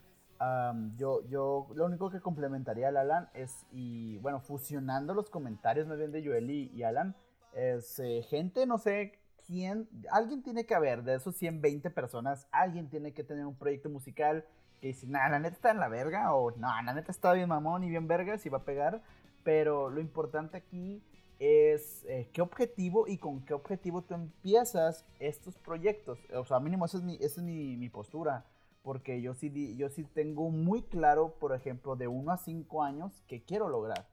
yo, 0.97 1.27
yo 1.27 1.67
lo 1.75 1.85
único 1.85 2.09
que 2.09 2.19
complementaría 2.19 2.89
al 2.89 2.97
Alan 2.97 3.29
es, 3.33 3.65
y 3.71 4.17
bueno, 4.19 4.39
fusionando 4.39 5.13
los 5.13 5.29
comentarios 5.29 5.87
más 5.87 5.97
bien 5.97 6.11
de 6.11 6.25
Joel 6.25 6.49
y, 6.49 6.83
Alan, 6.83 7.15
es 7.53 7.99
eh, 7.99 8.21
gente, 8.23 8.65
no 8.65 8.77
sé 8.77 9.19
quién, 9.47 9.87
alguien 10.11 10.43
tiene 10.43 10.65
que 10.65 10.75
haber, 10.75 11.03
de 11.03 11.15
esos 11.15 11.35
120 11.35 11.89
personas, 11.89 12.47
alguien 12.51 12.89
tiene 12.89 13.13
que 13.13 13.23
tener 13.23 13.45
un 13.45 13.55
proyecto 13.55 13.89
musical 13.89 14.45
que 14.81 14.87
dice, 14.87 15.07
nah, 15.07 15.29
la 15.29 15.39
neta 15.39 15.55
está 15.55 15.71
en 15.71 15.79
la 15.79 15.87
verga, 15.87 16.33
o 16.35 16.51
no, 16.51 16.67
la 16.67 16.93
neta 16.93 17.11
está 17.11 17.33
bien 17.33 17.49
mamón 17.49 17.83
y 17.83 17.89
bien 17.89 18.07
verga, 18.07 18.37
si 18.37 18.49
va 18.49 18.59
a 18.59 18.65
pegar, 18.65 19.01
pero 19.45 19.89
lo 19.89 20.01
importante 20.01 20.57
aquí 20.57 21.01
es 21.39 22.03
eh, 22.09 22.29
qué 22.33 22.41
objetivo 22.41 23.07
y 23.07 23.17
con 23.17 23.45
qué 23.45 23.53
objetivo 23.53 24.01
tú 24.01 24.15
empiezas 24.15 25.05
estos 25.19 25.57
proyectos. 25.57 26.19
O 26.33 26.43
sea, 26.43 26.59
mínimo 26.59 26.85
esa 26.85 26.97
es 26.97 27.03
mi, 27.03 27.15
esa 27.15 27.39
es 27.39 27.43
mi, 27.43 27.77
mi 27.77 27.87
postura 27.87 28.45
porque 28.85 29.19
yo 29.19 29.33
sí, 29.33 29.75
yo 29.77 29.89
sí 29.89 30.03
tengo 30.03 30.51
muy 30.51 30.83
claro, 30.83 31.39
por 31.39 31.55
ejemplo, 31.55 31.95
de 31.95 32.07
1 32.07 32.31
a 32.31 32.37
5 32.37 32.83
años 32.83 33.23
que 33.27 33.43
quiero 33.43 33.67
lograr. 33.67 34.07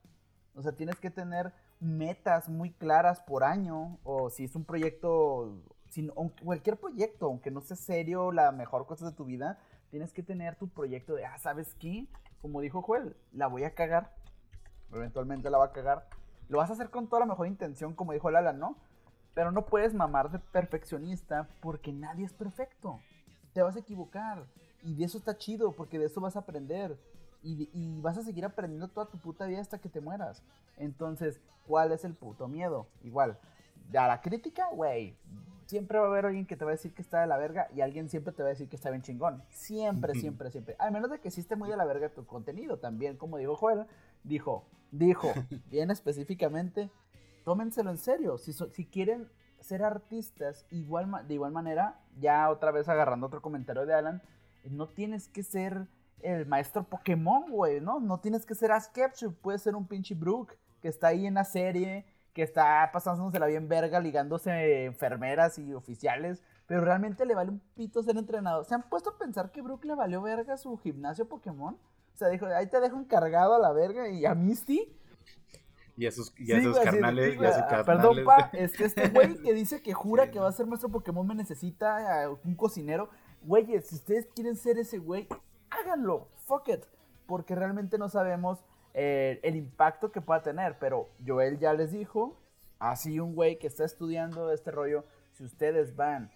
O 0.55 0.63
sea, 0.63 0.71
tienes 0.71 0.95
que 0.95 1.11
tener 1.11 1.53
metas 1.79 2.49
muy 2.49 2.71
claras 2.71 3.21
por 3.21 3.43
año, 3.43 3.99
o 4.03 4.31
si 4.31 4.45
es 4.45 4.55
un 4.55 4.65
proyecto, 4.65 5.61
sin, 5.89 6.07
cualquier 6.43 6.77
proyecto, 6.77 7.27
aunque 7.27 7.51
no 7.51 7.61
sea 7.61 7.77
serio, 7.77 8.31
la 8.31 8.51
mejor 8.51 8.87
cosa 8.87 9.05
de 9.05 9.15
tu 9.15 9.25
vida, 9.25 9.59
tienes 9.91 10.11
que 10.11 10.23
tener 10.23 10.55
tu 10.55 10.67
proyecto 10.69 11.13
de, 11.13 11.25
ah, 11.25 11.37
¿sabes 11.37 11.75
qué? 11.75 12.07
Como 12.41 12.59
dijo 12.59 12.81
Joel, 12.81 13.15
la 13.31 13.45
voy 13.45 13.65
a 13.65 13.75
cagar, 13.75 14.15
eventualmente 14.93 15.49
la 15.49 15.57
va 15.57 15.65
a 15.65 15.71
cagar. 15.71 16.07
Lo 16.49 16.57
vas 16.57 16.69
a 16.69 16.73
hacer 16.73 16.89
con 16.89 17.07
toda 17.07 17.21
la 17.21 17.25
mejor 17.25 17.47
intención, 17.47 17.93
como 17.93 18.13
dijo 18.13 18.29
Lala, 18.29 18.53
¿no? 18.53 18.75
Pero 19.33 19.51
no 19.51 19.65
puedes 19.65 19.93
mamar 19.93 20.31
de 20.31 20.39
perfeccionista 20.39 21.47
porque 21.61 21.91
nadie 21.91 22.25
es 22.25 22.33
perfecto. 22.33 22.99
Te 23.53 23.61
vas 23.61 23.75
a 23.75 23.79
equivocar. 23.79 24.45
Y 24.83 24.95
de 24.95 25.05
eso 25.05 25.17
está 25.17 25.37
chido, 25.37 25.71
porque 25.71 25.97
de 25.97 26.05
eso 26.05 26.21
vas 26.21 26.35
a 26.35 26.39
aprender. 26.39 26.97
Y, 27.41 27.99
vas 27.99 28.17
a 28.17 28.23
seguir 28.23 28.45
aprendiendo 28.45 28.87
toda 28.87 29.07
tu 29.07 29.17
puta 29.17 29.45
vida 29.45 29.59
hasta 29.59 29.79
que 29.79 29.89
te 29.89 29.99
mueras. 29.99 30.41
Entonces, 30.77 31.41
¿cuál 31.67 31.91
es 31.91 32.05
el 32.05 32.13
puto 32.13 32.47
miedo? 32.47 32.87
Igual, 33.03 33.37
a 33.93 34.07
la 34.07 34.21
crítica, 34.21 34.69
güey, 34.71 35.17
siempre 35.65 35.99
va 35.99 36.05
a 36.05 36.07
haber 36.07 36.25
alguien 36.25 36.45
que 36.45 36.55
te 36.55 36.63
va 36.65 36.71
a 36.71 36.73
decir 36.73 36.93
que 36.93 37.01
está 37.01 37.21
de 37.21 37.27
la 37.27 37.37
verga 37.37 37.67
y 37.75 37.81
alguien 37.81 38.09
siempre 38.09 38.33
te 38.33 38.43
va 38.43 38.49
a 38.49 38.51
decir 38.51 38.69
que 38.69 38.75
está 38.75 38.89
bien 38.91 39.01
chingón. 39.01 39.43
Siempre, 39.49 40.13
siempre, 40.15 40.51
siempre. 40.51 40.75
Al 40.79 40.91
menos 40.91 41.09
de 41.09 41.19
que 41.19 41.31
sí 41.31 41.41
esté 41.41 41.55
muy 41.55 41.69
de 41.69 41.77
la 41.77 41.85
verga 41.85 42.09
tu 42.09 42.25
contenido 42.25 42.77
también, 42.77 43.17
como 43.17 43.37
dijo 43.37 43.55
Joel, 43.55 43.85
dijo, 44.23 44.65
dijo, 44.91 45.33
bien 45.71 45.91
específicamente, 45.91 46.89
tómenselo 47.43 47.91
en 47.91 47.97
serio. 47.97 48.37
Si, 48.37 48.53
si 48.53 48.85
quieren 48.85 49.29
ser 49.59 49.83
artistas, 49.83 50.65
igual, 50.71 51.27
de 51.27 51.33
igual 51.33 51.51
manera, 51.51 51.99
ya 52.19 52.49
otra 52.49 52.71
vez 52.71 52.89
agarrando 52.89 53.27
otro 53.27 53.41
comentario 53.41 53.85
de 53.85 53.93
Alan, 53.93 54.21
no 54.69 54.87
tienes 54.87 55.27
que 55.27 55.43
ser 55.43 55.87
el 56.21 56.45
maestro 56.45 56.83
Pokémon, 56.83 57.49
güey, 57.49 57.81
¿no? 57.81 57.99
No 57.99 58.19
tienes 58.19 58.45
que 58.45 58.55
ser 58.55 58.71
Ash 58.71 58.87
Ketchum, 58.93 59.33
puede 59.33 59.59
ser 59.59 59.75
un 59.75 59.87
pinche 59.87 60.15
Brook 60.15 60.53
que 60.81 60.87
está 60.87 61.07
ahí 61.07 61.25
en 61.25 61.35
la 61.35 61.43
serie, 61.43 62.05
que 62.33 62.43
está 62.43 62.89
la 63.39 63.47
bien 63.47 63.67
verga, 63.67 63.99
ligándose 63.99 64.85
enfermeras 64.85 65.59
y 65.59 65.73
oficiales, 65.73 66.43
pero 66.65 66.81
realmente 66.81 67.25
le 67.25 67.35
vale 67.35 67.51
un 67.51 67.59
pito 67.75 68.01
ser 68.01 68.17
entrenador. 68.17 68.65
¿Se 68.65 68.73
han 68.73 68.83
puesto 68.83 69.11
a 69.11 69.17
pensar 69.17 69.51
que 69.51 69.61
Brook 69.61 69.85
le 69.85 69.95
valió 69.95 70.21
verga 70.21 70.57
su 70.57 70.77
gimnasio 70.77 71.27
Pokémon? 71.27 71.77
O 72.13 72.17
sea, 72.17 72.29
dijo, 72.29 72.45
ahí 72.45 72.67
te 72.67 72.79
dejo 72.79 72.97
encargado 72.97 73.55
a 73.55 73.59
la 73.59 73.71
verga 73.71 74.09
y 74.09 74.25
a 74.25 74.35
Misty. 74.35 74.95
Y 75.95 76.07
a 76.07 76.11
sus, 76.11 76.33
y 76.39 76.51
a 76.51 76.61
sus 76.61 76.79
carnales, 76.79 77.39
y 77.39 77.45
a 77.45 77.53
sus 77.53 77.63
carnales. 77.63 77.85
Perdón, 77.85 78.25
pa, 78.25 78.49
es 78.53 78.75
que 78.75 78.85
este 78.85 79.09
güey 79.09 79.37
que 79.41 79.53
dice 79.53 79.81
que 79.81 79.93
jura 79.93 80.31
que 80.31 80.39
va 80.39 80.47
a 80.47 80.51
ser 80.51 80.65
maestro 80.65 80.89
Pokémon 80.89 81.25
me 81.25 81.35
necesita 81.35 82.29
un 82.43 82.55
cocinero 82.55 83.09
güeyes, 83.45 83.87
si 83.87 83.95
ustedes 83.95 84.27
quieren 84.33 84.55
ser 84.55 84.77
ese 84.77 84.97
güey, 84.97 85.27
háganlo, 85.69 86.29
fuck 86.45 86.69
it, 86.69 86.85
porque 87.25 87.55
realmente 87.55 87.97
no 87.97 88.09
sabemos 88.09 88.63
eh, 88.93 89.39
el 89.43 89.55
impacto 89.55 90.11
que 90.11 90.21
pueda 90.21 90.41
tener, 90.41 90.77
pero 90.79 91.09
Joel 91.25 91.59
ya 91.59 91.73
les 91.73 91.91
dijo, 91.91 92.39
así 92.79 93.19
un 93.19 93.35
güey 93.35 93.59
que 93.59 93.67
está 93.67 93.85
estudiando 93.85 94.51
este 94.51 94.71
rollo, 94.71 95.05
si 95.31 95.43
ustedes 95.43 95.95
van 95.95 96.31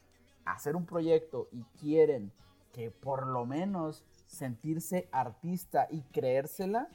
a 0.46 0.54
hacer 0.54 0.76
un 0.76 0.86
proyecto 0.86 1.50
y 1.52 1.64
quieren 1.80 2.32
que 2.74 2.92
por 2.92 3.28
lo 3.28 3.46
menos 3.46 4.06
sentirse 4.28 5.10
artista 5.12 5.88
y 5.90 6.02
creérsela, 6.04 6.90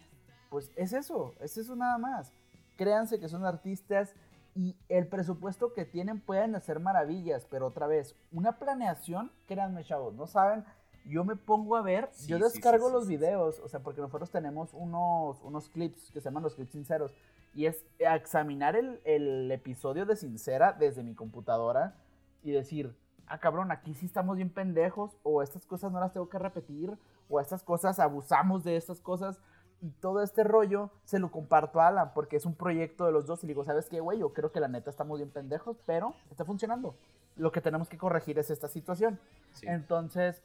pues 0.51 0.71
es 0.77 0.93
eso, 0.93 1.35
es 1.41 1.57
eso 1.57 1.75
nada 1.77 1.99
más. 1.99 2.33
Créanse 2.77 3.19
que 3.19 3.29
son 3.29 3.45
artistas 3.45 4.15
y 4.55 4.77
el 4.89 5.07
presupuesto 5.07 5.73
que 5.73 5.85
tienen 5.85 6.21
pueden 6.21 6.55
hacer 6.55 6.79
maravillas, 6.79 7.47
pero 7.51 7.67
otra 7.67 7.87
vez, 7.87 8.15
una 8.31 8.59
planeación, 8.59 9.33
créanme 9.47 9.85
chavos, 9.85 10.15
no 10.15 10.27
saben, 10.27 10.65
yo 11.07 11.25
me 11.25 11.37
pongo 11.37 11.77
a 11.77 11.83
ver, 11.83 12.11
yo 12.27 12.39
descargo 12.39 12.91
los 12.91 13.09
videos, 13.09 13.61
o 13.61 13.69
sea, 13.69 13.81
porque 13.81 14.01
nosotros 14.01 14.31
tenemos 14.31 14.73
unos, 14.75 15.43
unos 15.43 15.69
clips 15.69 16.11
que 16.13 16.21
se 16.21 16.27
llaman 16.27 16.43
los 16.43 16.55
clips 16.55 16.73
sinceros, 16.73 17.15
y 17.55 17.67
es 17.67 17.85
examinar 17.99 18.77
el, 18.77 19.01
el 19.05 19.51
episodio 19.51 20.07
de 20.07 20.17
Sincera 20.17 20.73
desde 20.73 21.03
mi 21.03 21.15
computadora 21.15 21.97
y 22.43 22.51
decir, 22.51 22.95
ah 23.27 23.39
cabrón, 23.39 23.71
aquí 23.71 23.95
sí 23.95 24.07
estamos 24.07 24.37
bien 24.37 24.51
pendejos, 24.51 25.17
o 25.23 25.43
estas 25.43 25.67
cosas 25.67 25.93
no 25.93 26.01
las 26.01 26.13
tengo 26.13 26.29
que 26.29 26.39
repetir, 26.39 26.99
o 27.33 27.41
estas 27.41 27.63
cosas 27.63 27.99
abusamos 27.99 28.63
de 28.63 28.77
estas 28.77 29.01
cosas, 29.01 29.41
y 29.81 29.91
todo 30.01 30.23
este 30.23 30.45
rollo 30.45 30.91
se 31.05 31.19
lo 31.19 31.33
comparto 31.33 31.81
a 31.81 31.89
Alan 31.89 32.13
porque 32.15 32.37
es 32.37 32.47
un 32.47 32.55
proyecto 32.55 33.05
de 33.05 33.13
los 33.13 33.27
dos 33.27 33.43
y 33.43 33.49
digo, 33.49 33.65
¿sabes 33.65 33.89
qué, 33.89 33.99
güey? 33.99 34.21
Yo 34.21 34.33
creo 34.33 34.53
que 34.53 34.61
la 34.61 34.69
neta 34.69 34.91
estamos 34.91 35.19
bien 35.19 35.31
pendejos, 35.31 35.77
pero 35.87 36.15
está 36.31 36.45
funcionando. 36.45 36.95
Lo 37.35 37.51
que 37.51 37.61
tenemos 37.61 37.89
que 37.89 37.99
corregir 37.99 38.39
es 38.39 38.51
esta 38.51 38.69
situación. 38.69 39.19
Entonces, 39.63 40.41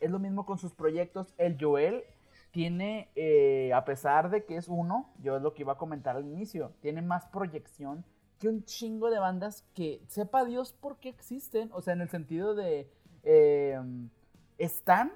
es 0.00 0.10
lo 0.10 0.18
mismo 0.18 0.46
con 0.46 0.56
sus 0.56 0.72
proyectos. 0.72 1.34
El 1.36 1.58
Joel 1.60 2.04
tiene, 2.50 3.10
eh, 3.14 3.72
a 3.74 3.84
pesar 3.84 4.30
de 4.30 4.44
que 4.44 4.56
es 4.56 4.68
uno, 4.68 5.10
yo 5.22 5.36
es 5.36 5.42
lo 5.42 5.52
que 5.52 5.62
iba 5.62 5.74
a 5.74 5.78
comentar 5.78 6.16
al 6.16 6.24
inicio, 6.24 6.72
tiene 6.80 7.02
más 7.02 7.26
proyección 7.26 8.04
que 8.38 8.48
un 8.48 8.64
chingo 8.64 9.10
de 9.10 9.18
bandas 9.18 9.64
que 9.74 10.02
sepa 10.08 10.44
Dios 10.46 10.72
por 10.72 10.96
qué 10.96 11.10
existen. 11.10 11.70
O 11.74 11.82
sea, 11.82 11.92
en 11.92 12.00
el 12.00 12.08
sentido 12.08 12.54
de, 12.54 12.90
em, 13.22 14.08
están, 14.56 15.12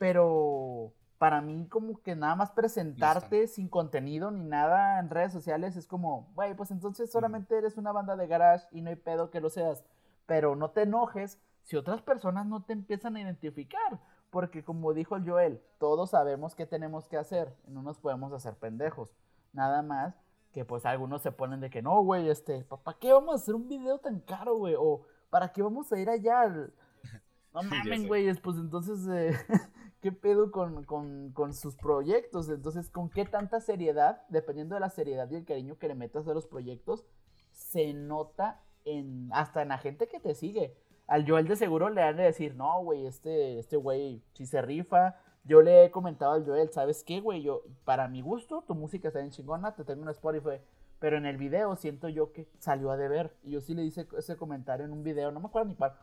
pero 0.00 0.94
para 1.18 1.42
mí 1.42 1.68
como 1.68 2.00
que 2.00 2.16
nada 2.16 2.34
más 2.34 2.52
presentarte 2.52 3.46
sin 3.46 3.68
contenido 3.68 4.30
ni 4.30 4.42
nada 4.42 4.98
en 4.98 5.10
redes 5.10 5.30
sociales 5.30 5.76
es 5.76 5.86
como, 5.86 6.32
güey, 6.34 6.54
pues 6.54 6.70
entonces 6.70 7.12
solamente 7.12 7.58
eres 7.58 7.76
una 7.76 7.92
banda 7.92 8.16
de 8.16 8.26
garage 8.26 8.66
y 8.70 8.80
no 8.80 8.88
hay 8.88 8.96
pedo 8.96 9.30
que 9.30 9.42
lo 9.42 9.50
seas. 9.50 9.84
Pero 10.24 10.56
no 10.56 10.70
te 10.70 10.84
enojes 10.84 11.38
si 11.64 11.76
otras 11.76 12.00
personas 12.00 12.46
no 12.46 12.62
te 12.62 12.72
empiezan 12.72 13.14
a 13.16 13.20
identificar. 13.20 14.00
Porque 14.30 14.64
como 14.64 14.94
dijo 14.94 15.16
el 15.16 15.28
Joel, 15.28 15.62
todos 15.78 16.08
sabemos 16.12 16.54
qué 16.54 16.64
tenemos 16.64 17.06
que 17.06 17.18
hacer 17.18 17.54
no 17.66 17.82
nos 17.82 17.98
podemos 17.98 18.32
hacer 18.32 18.54
pendejos. 18.54 19.12
Nada 19.52 19.82
más 19.82 20.14
que 20.50 20.64
pues 20.64 20.86
algunos 20.86 21.20
se 21.20 21.30
ponen 21.30 21.60
de 21.60 21.68
que 21.68 21.82
no, 21.82 22.02
güey, 22.02 22.30
este, 22.30 22.64
¿para 22.64 22.98
qué 22.98 23.12
vamos 23.12 23.34
a 23.34 23.36
hacer 23.36 23.54
un 23.54 23.68
video 23.68 23.98
tan 23.98 24.20
caro, 24.20 24.56
güey? 24.56 24.76
O 24.78 25.02
¿para 25.28 25.52
qué 25.52 25.60
vamos 25.60 25.92
a 25.92 25.98
ir 25.98 26.08
allá? 26.08 26.40
Al... 26.40 26.72
No 27.52 27.62
mamen, 27.64 28.06
güey, 28.06 28.32
pues 28.36 28.56
entonces... 28.56 29.06
Eh, 29.06 29.36
qué 30.00 30.12
pedo 30.12 30.50
con, 30.50 31.54
sus 31.54 31.76
proyectos. 31.76 32.48
Entonces, 32.48 32.90
¿con 32.90 33.10
qué 33.10 33.24
tanta 33.24 33.60
seriedad, 33.60 34.22
dependiendo 34.28 34.74
de 34.74 34.80
la 34.80 34.90
seriedad 34.90 35.30
y 35.30 35.36
el 35.36 35.44
cariño 35.44 35.78
que 35.78 35.88
le 35.88 35.94
metas 35.94 36.26
a 36.26 36.34
los 36.34 36.46
proyectos, 36.46 37.04
se 37.52 37.92
nota 37.92 38.62
en 38.84 39.30
hasta 39.32 39.62
en 39.62 39.68
la 39.68 39.78
gente 39.78 40.08
que 40.08 40.20
te 40.20 40.34
sigue? 40.34 40.76
Al 41.06 41.28
Joel 41.28 41.48
de 41.48 41.56
seguro 41.56 41.90
le 41.90 42.02
han 42.02 42.16
de 42.16 42.22
decir, 42.24 42.54
no, 42.54 42.82
güey, 42.82 43.06
este, 43.06 43.58
este 43.58 43.76
güey 43.76 44.22
si 44.32 44.46
se 44.46 44.62
rifa. 44.62 45.16
Yo 45.44 45.62
le 45.62 45.84
he 45.84 45.90
comentado 45.90 46.32
al 46.32 46.44
Joel, 46.44 46.70
¿sabes 46.70 47.02
qué, 47.02 47.20
güey? 47.20 47.42
Yo, 47.42 47.62
para 47.84 48.08
mi 48.08 48.20
gusto, 48.20 48.62
tu 48.66 48.74
música 48.74 49.08
está 49.08 49.20
en 49.20 49.30
chingona, 49.30 49.74
te 49.74 49.84
tengo 49.84 50.02
un 50.02 50.08
Spotify. 50.10 50.60
Pero 50.98 51.16
en 51.16 51.24
el 51.24 51.38
video 51.38 51.76
siento 51.76 52.08
yo 52.08 52.32
que 52.32 52.46
salió 52.58 52.90
a 52.90 52.96
deber. 52.96 53.34
Y 53.42 53.52
yo 53.52 53.60
sí 53.60 53.74
le 53.74 53.82
hice 53.82 54.06
ese 54.18 54.36
comentario 54.36 54.84
en 54.84 54.92
un 54.92 55.02
video, 55.02 55.32
no 55.32 55.40
me 55.40 55.46
acuerdo 55.46 55.68
ni 55.68 55.74
cuál 55.74 55.94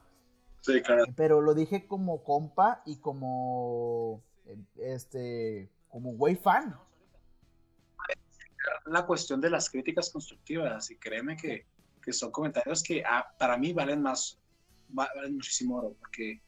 pero 1.16 1.42
lo 1.42 1.54
dije 1.54 1.88
como 1.88 2.24
compa 2.24 2.82
y 2.86 2.98
como 2.98 4.24
este 4.78 5.70
como 5.90 6.14
güey 6.14 6.36
fan. 6.36 6.78
La 8.86 9.06
cuestión 9.06 9.42
de 9.42 9.50
las 9.50 9.70
críticas 9.70 10.10
constructivas, 10.10 10.92
y 10.92 10.98
créeme 10.98 11.36
que, 11.38 11.66
que 12.02 12.14
son 12.14 12.32
comentarios 12.32 12.84
que 12.84 13.04
ah, 13.06 13.34
para 13.38 13.58
mí 13.58 13.74
valen 13.74 14.02
más, 14.02 14.40
valen 14.90 15.36
muchísimo 15.36 15.78
oro, 15.78 15.96
porque 16.00 16.42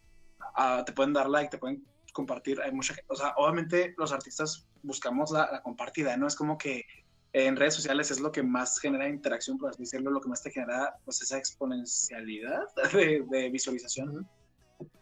ah, 0.55 0.83
te 0.85 0.93
pueden 0.93 1.13
dar 1.13 1.29
like, 1.29 1.49
te 1.49 1.57
pueden 1.57 1.85
compartir, 2.13 2.59
hay 2.61 2.71
mucha 2.71 2.95
o 3.07 3.15
sea, 3.15 3.33
obviamente 3.37 3.93
los 3.97 4.11
artistas 4.11 4.67
buscamos 4.83 5.31
la, 5.31 5.49
la 5.51 5.61
compartida, 5.61 6.17
no 6.17 6.27
es 6.27 6.35
como 6.35 6.57
que 6.57 6.85
en 7.33 7.55
redes 7.55 7.75
sociales 7.75 8.09
es 8.11 8.19
lo 8.19 8.31
que 8.31 8.41
más 8.41 8.79
genera 8.79 9.07
interacción, 9.07 9.57
por 9.57 9.69
así 9.69 9.83
decirlo, 9.83 10.11
lo 10.11 10.21
que 10.21 10.29
más 10.29 10.41
te 10.41 10.51
genera 10.51 10.95
pues 11.05 11.21
esa 11.21 11.37
exponencialidad 11.37 12.63
de, 12.93 13.49
visualización. 13.51 14.27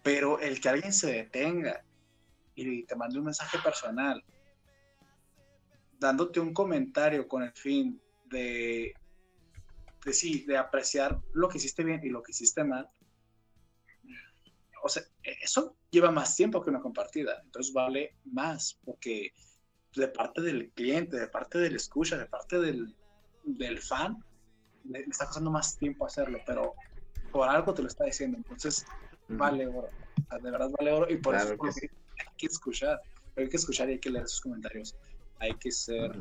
Pero 0.04 0.40
el 0.40 0.60
que 0.60 0.70
alguien 0.70 0.92
se 0.92 1.12
detenga 1.12 1.84
y 2.56 2.84
te 2.84 2.96
mande 2.96 3.20
un 3.20 3.26
mensaje 3.26 3.60
personal 3.60 4.24
dándote 6.00 6.40
un 6.40 6.54
comentario 6.54 7.28
con 7.28 7.44
el 7.44 7.52
fin 7.54 8.00
de, 8.26 8.94
de 10.06 10.14
sí, 10.14 10.44
de 10.46 10.58
apreciar 10.58 11.20
lo 11.34 11.48
que 11.48 11.58
hiciste 11.58 11.84
bien 11.84 12.02
y 12.04 12.10
lo 12.10 12.22
que 12.22 12.32
hiciste 12.32 12.64
mal, 12.64 12.90
o 14.84 14.90
sea, 14.90 15.04
eso 15.24 15.76
lleva 15.90 16.12
más 16.12 16.36
tiempo 16.36 16.64
que 16.64 16.70
una 16.70 16.82
compartida, 16.82 17.42
entonces 17.44 17.74
vale 17.74 18.16
más, 18.26 18.80
porque 18.86 19.34
de 19.96 20.08
parte 20.08 20.42
del 20.42 20.70
cliente, 20.72 21.18
de 21.18 21.28
parte 21.28 21.58
del 21.58 21.76
escucha, 21.76 22.18
de 22.18 22.26
parte 22.26 22.60
del, 22.60 22.96
del 23.44 23.80
fan, 23.80 24.24
le, 24.86 25.00
está 25.02 25.26
costando 25.26 25.52
más 25.52 25.78
tiempo 25.78 26.06
hacerlo, 26.06 26.40
pero 26.46 26.74
por 27.32 27.50
algo 27.50 27.74
te 27.74 27.82
lo 27.82 27.88
está 27.88 28.06
diciendo, 28.06 28.38
entonces 28.38 28.86
vale 29.28 29.68
oro, 29.68 29.90
de 30.42 30.52
verdad 30.52 30.70
vale 30.78 30.92
oro, 30.92 31.10
y 31.10 31.18
por 31.18 31.36
eso 31.36 31.56
hay 31.60 32.28
que 32.38 32.48
escuchar, 32.48 33.02
hay 33.36 33.50
que 33.50 33.58
escuchar 33.58 33.90
y 33.90 33.94
hay 33.94 34.00
que 34.00 34.10
leer 34.10 34.28
sus 34.28 34.42
comentarios, 34.42 34.96
hay 35.40 35.54
que 35.56 35.72
ser 35.72 36.16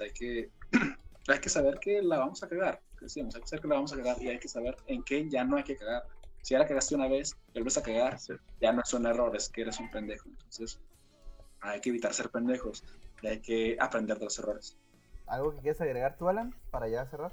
hay 0.00 0.10
que, 0.10 0.50
hay 1.28 1.38
que 1.38 1.48
saber 1.48 1.78
que 1.78 2.02
la 2.02 2.18
vamos 2.18 2.42
a 2.42 2.48
cagar, 2.48 2.80
decíamos, 3.00 3.34
hay 3.34 3.42
que 3.42 3.48
saber 3.48 3.62
que 3.62 3.68
la 3.68 3.74
vamos 3.76 3.92
a 3.92 3.96
cagar 3.96 4.22
y 4.22 4.28
hay 4.28 4.38
que 4.38 4.48
saber 4.48 4.76
en 4.86 5.02
qué 5.02 5.28
ya 5.28 5.44
no 5.44 5.56
hay 5.56 5.64
que 5.64 5.76
cagar. 5.76 6.04
Si 6.42 6.54
ya 6.54 6.58
la 6.58 6.66
cagaste 6.66 6.96
una 6.96 7.06
vez, 7.06 7.36
vuelves 7.52 7.78
a 7.78 7.82
cagar, 7.82 8.18
ya 8.60 8.72
no 8.72 8.82
son 8.84 9.06
errores, 9.06 9.48
que 9.48 9.62
eres 9.62 9.78
un 9.78 9.88
pendejo. 9.90 10.28
Entonces, 10.28 10.80
hay 11.62 11.80
que 11.80 11.90
evitar 11.90 12.12
ser 12.12 12.30
pendejos 12.30 12.84
y 13.22 13.28
hay 13.28 13.40
que 13.40 13.76
aprender 13.80 14.18
de 14.18 14.24
los 14.24 14.38
errores. 14.38 14.76
¿Algo 15.26 15.54
que 15.54 15.60
quieres 15.60 15.80
agregar 15.80 16.16
tú, 16.16 16.28
Alan, 16.28 16.54
para 16.70 16.88
ya 16.88 17.06
cerrar? 17.06 17.32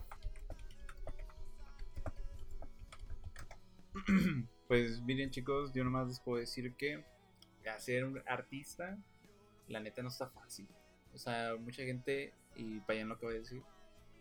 Pues 4.69 5.01
miren 5.01 5.31
chicos, 5.31 5.73
yo 5.73 5.83
nomás 5.83 6.07
les 6.07 6.19
puedo 6.19 6.39
decir 6.39 6.75
que 6.75 7.03
hacer 7.67 8.05
un 8.05 8.21
artista, 8.27 8.99
la 9.67 9.79
neta 9.79 10.03
no 10.03 10.09
está 10.09 10.29
fácil. 10.29 10.67
O 11.11 11.17
sea, 11.17 11.55
mucha 11.59 11.81
gente, 11.81 12.35
y 12.55 12.79
para 12.81 12.99
allá 12.99 13.07
lo 13.07 13.17
que 13.17 13.25
voy 13.25 13.35
a 13.35 13.39
decir, 13.39 13.63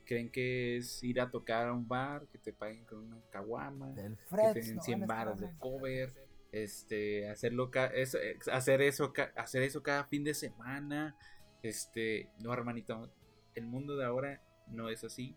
creen 0.07 0.31
que 0.31 0.79
es 0.79 1.03
ir 1.05 1.21
a 1.21 1.31
tocar 1.31 1.69
a 1.69 1.73
un 1.75 1.87
bar, 1.87 2.27
que 2.29 2.39
te 2.39 2.55
paguen 2.55 2.83
con 2.87 2.99
una 2.99 3.21
caguama, 3.31 3.95
que 3.95 4.17
te 4.55 4.61
den 4.63 4.81
100 4.81 5.07
baros 5.07 5.39
de 5.39 5.51
cover, 5.59 6.15
este, 6.53 7.29
hacerlo 7.29 7.71
eso, 7.95 8.19
hacer 8.53 8.83
eso, 8.83 9.13
hacer 9.37 9.63
eso 9.63 9.83
cada 9.83 10.05
fin 10.05 10.25
de 10.25 10.35
semana, 10.35 11.17
este, 11.63 12.31
no 12.39 12.53
hermanito, 12.53 13.11
el 13.55 13.67
mundo 13.67 13.97
de 13.97 14.05
ahora 14.05 14.43
no 14.69 14.89
es 14.89 15.05
así. 15.05 15.37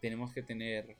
Tenemos 0.00 0.32
que 0.32 0.42
tener 0.42 0.96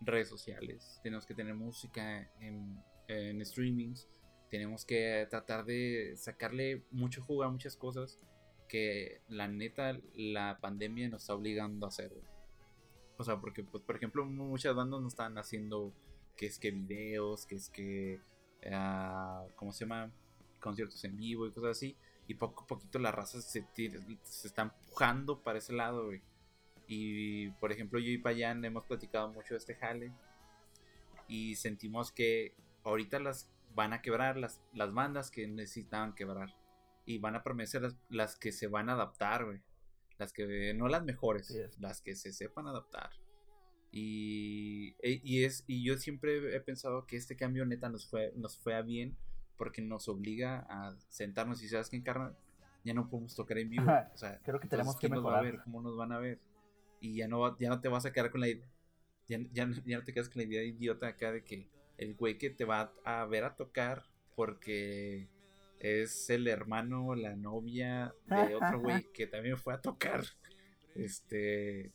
redes 0.00 0.28
sociales, 0.28 1.00
tenemos 1.02 1.26
que 1.26 1.34
tener 1.34 1.54
música 1.54 2.30
en, 2.40 2.78
en 3.08 3.44
streamings, 3.44 4.08
tenemos 4.50 4.84
que 4.84 5.26
tratar 5.30 5.64
de 5.64 6.14
sacarle 6.16 6.84
mucho 6.90 7.22
jugo 7.22 7.44
a 7.44 7.50
muchas 7.50 7.76
cosas 7.76 8.20
que 8.68 9.20
la 9.28 9.48
neta 9.48 9.98
la 10.14 10.58
pandemia 10.60 11.08
nos 11.08 11.22
está 11.22 11.34
obligando 11.34 11.86
a 11.86 11.88
hacer. 11.88 12.12
O 13.18 13.24
sea, 13.24 13.40
porque, 13.40 13.64
pues, 13.64 13.82
por 13.82 13.96
ejemplo, 13.96 14.24
muchas 14.26 14.74
bandas 14.74 15.00
no 15.00 15.08
están 15.08 15.38
haciendo 15.38 15.94
que 16.36 16.46
es 16.46 16.58
que 16.58 16.70
videos, 16.70 17.46
que 17.46 17.54
es 17.54 17.70
que, 17.70 18.20
uh, 18.70 19.48
¿cómo 19.56 19.72
se 19.72 19.84
llama? 19.84 20.10
Conciertos 20.60 21.02
en 21.04 21.16
vivo 21.16 21.46
y 21.46 21.52
cosas 21.52 21.70
así. 21.72 21.96
Y 22.28 22.34
poco 22.34 22.64
a 22.64 22.66
poquito 22.66 22.98
las 22.98 23.14
razas 23.14 23.44
se, 23.44 23.66
se 23.74 24.48
están 24.48 24.72
empujando 24.80 25.42
para 25.42 25.58
ese 25.58 25.72
lado, 25.72 26.06
güey. 26.06 26.22
Y, 26.88 27.50
por 27.52 27.72
ejemplo, 27.72 27.98
yo 27.98 28.10
y 28.10 28.18
Payan 28.18 28.64
hemos 28.64 28.84
platicado 28.84 29.28
mucho 29.28 29.54
de 29.54 29.58
este 29.58 29.74
jale. 29.74 30.12
Y 31.28 31.56
sentimos 31.56 32.12
que 32.12 32.54
ahorita 32.84 33.18
las 33.18 33.48
van 33.74 33.92
a 33.92 34.00
quebrar 34.00 34.36
las, 34.36 34.60
las 34.72 34.92
bandas 34.92 35.30
que 35.30 35.46
necesitaban 35.46 36.14
quebrar 36.14 36.54
y 37.04 37.18
van 37.18 37.36
a 37.36 37.42
permanecer 37.42 37.82
las, 37.82 37.96
las 38.08 38.36
que 38.36 38.52
se 38.52 38.68
van 38.68 38.88
a 38.88 38.92
adaptar, 38.92 39.44
güey. 39.44 39.60
Las 40.18 40.32
que, 40.32 40.72
no 40.74 40.88
las 40.88 41.04
mejores, 41.04 41.54
las 41.78 42.00
que 42.00 42.16
se 42.16 42.32
sepan 42.32 42.66
adaptar. 42.66 43.10
Y, 43.98 44.94
e, 45.00 45.22
y, 45.24 45.44
es, 45.44 45.64
y 45.66 45.82
yo 45.82 45.96
siempre 45.96 46.54
he 46.54 46.60
pensado 46.60 47.06
que 47.06 47.16
este 47.16 47.34
cambio 47.34 47.64
neta 47.64 47.88
nos 47.88 48.06
fue, 48.06 48.30
nos 48.36 48.58
fue 48.58 48.74
a 48.74 48.82
bien 48.82 49.16
porque 49.56 49.80
nos 49.80 50.06
obliga 50.10 50.66
a 50.68 50.94
sentarnos 51.08 51.62
y 51.62 51.68
sabes 51.68 51.88
que 51.88 51.96
en 51.96 52.02
carnal 52.02 52.36
ya 52.84 52.92
no 52.92 53.08
podemos 53.08 53.34
tocar 53.34 53.56
en 53.56 53.70
vivo. 53.70 53.90
O 54.12 54.18
sea, 54.18 54.38
creo 54.44 54.60
que 54.60 54.68
tenemos 54.68 54.98
que 54.98 55.08
mejorar. 55.08 55.24
Nos 55.24 55.32
va 55.32 55.38
a 55.38 55.50
ver? 55.50 55.62
¿Cómo 55.64 55.80
nos 55.80 55.96
van 55.96 56.12
a 56.12 56.18
ver? 56.18 56.38
Y 57.00 57.16
ya 57.16 57.26
no, 57.26 57.58
ya 57.58 57.70
no 57.70 57.80
te 57.80 57.88
vas 57.88 58.04
a 58.04 58.12
quedar 58.12 58.30
con 58.30 58.42
la 58.42 58.48
idea. 58.48 58.68
Ya, 59.28 59.38
ya, 59.50 59.66
ya 59.86 59.96
no 59.96 60.04
te 60.04 60.12
quedas 60.12 60.28
con 60.28 60.42
la 60.42 60.48
idea 60.48 60.62
idiota 60.62 61.06
acá 61.06 61.32
de 61.32 61.42
que 61.42 61.70
el 61.96 62.16
güey 62.16 62.36
que 62.36 62.50
te 62.50 62.66
va 62.66 62.92
a 63.02 63.24
ver 63.24 63.44
a 63.44 63.56
tocar 63.56 64.02
porque 64.34 65.26
es 65.80 66.28
el 66.28 66.48
hermano, 66.48 67.14
la 67.14 67.34
novia 67.34 68.14
de 68.26 68.56
otro 68.56 68.78
güey 68.78 69.06
que 69.14 69.26
también 69.26 69.56
fue 69.56 69.72
a 69.72 69.80
tocar. 69.80 70.22
Este 70.94 71.94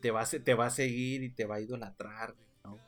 te 0.00 0.10
va 0.10 0.22
a, 0.22 0.26
te 0.26 0.54
va 0.54 0.66
a 0.66 0.70
seguir 0.70 1.22
y 1.22 1.30
te 1.30 1.44
va 1.46 1.56
a 1.56 1.60
idolatrar, 1.60 2.34
¿no? 2.64 2.78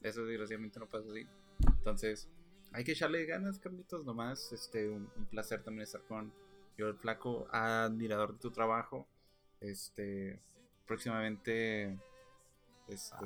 Eso 0.00 0.24
desgraciadamente 0.24 0.80
no 0.80 0.88
pasa 0.88 1.08
así. 1.10 1.26
Entonces, 1.66 2.28
hay 2.72 2.84
que 2.84 2.92
echarle 2.92 3.24
ganas, 3.26 3.58
Carlitos, 3.58 4.04
nomás. 4.04 4.52
Este, 4.52 4.88
un, 4.88 5.08
placer 5.30 5.62
también 5.62 5.84
estar 5.84 6.02
con 6.02 6.32
yo 6.76 6.88
el 6.88 6.94
flaco, 6.94 7.46
admirador 7.50 8.32
de 8.32 8.38
tu 8.38 8.50
trabajo. 8.50 9.06
Este, 9.60 10.40
próximamente 10.86 11.98
este, 12.88 13.24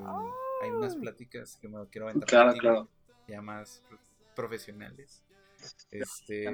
hay 0.63 0.71
unas 0.71 0.97
pláticas 0.97 1.57
que 1.57 1.69
me 1.69 1.87
quiero 1.89 2.09
aventar 2.09 2.29
claro, 2.29 2.89
ya 3.27 3.41
más 3.41 3.83
profesionales. 4.35 5.25
Este, 5.91 6.49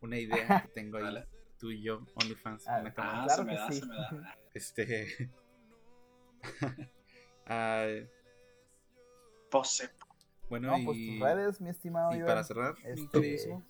una, 0.00 0.18
idea 0.18 0.62
que 0.62 0.68
tengo 0.74 0.98
ahí, 0.98 1.24
tú 1.58 1.70
y 1.70 1.82
yo, 1.82 2.04
OnlyFans. 2.14 2.66
Ah, 2.68 2.82
ah 2.96 3.26
se, 3.28 3.44
me 3.44 3.54
da, 3.54 3.70
se 3.70 3.86
me 3.86 3.94
da, 3.94 4.38
Este. 4.54 5.30
Pose. 9.50 9.90
Bueno, 10.48 10.76
no, 10.76 10.84
pues 10.84 10.98
tus 10.98 11.20
redes, 11.20 11.60
mi 11.60 11.70
estimado. 11.70 12.14
Y 12.14 12.22
para 12.22 12.42
cerrar, 12.44 12.74
este, 12.84 13.62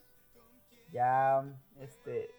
ya, 0.92 1.44
este. 1.80 2.30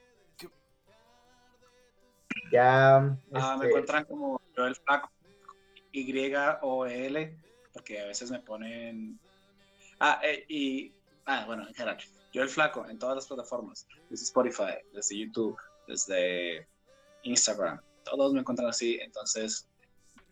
Ya. 2.51 2.95
Ah, 2.97 3.11
me 3.31 3.39
este 3.39 3.67
encuentran 3.67 4.05
como 4.05 4.41
Joel 4.55 4.75
Flaco, 4.75 5.11
Y-O-L, 5.91 7.37
porque 7.73 8.01
a 8.01 8.05
veces 8.05 8.31
me 8.31 8.39
ponen 8.39 9.19
Ah, 9.99 10.19
eh, 10.23 10.45
y. 10.47 10.93
Ah, 11.25 11.43
bueno, 11.45 11.67
en 11.67 11.73
general. 11.73 11.97
Yo 12.31 12.43
el 12.43 12.49
flaco 12.49 12.85
en 12.87 12.99
todas 12.99 13.15
las 13.15 13.27
plataformas. 13.27 13.87
Desde 14.09 14.25
Spotify, 14.25 14.77
desde 14.93 15.17
YouTube, 15.17 15.57
desde 15.87 16.67
Instagram. 17.23 17.81
Todos 18.03 18.33
me 18.33 18.41
encuentran 18.41 18.69
así. 18.69 18.99
Entonces, 19.01 19.67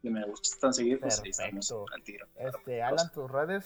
si 0.02 0.10
me 0.10 0.24
gustan 0.26 0.74
seguir, 0.74 1.00
pues 1.00 1.20
ahí 1.22 1.30
estamos 1.32 1.74
al 1.94 2.04
tiro. 2.04 2.28
Este, 2.36 2.82
Alan, 2.82 3.12
tus 3.12 3.30
redes. 3.30 3.66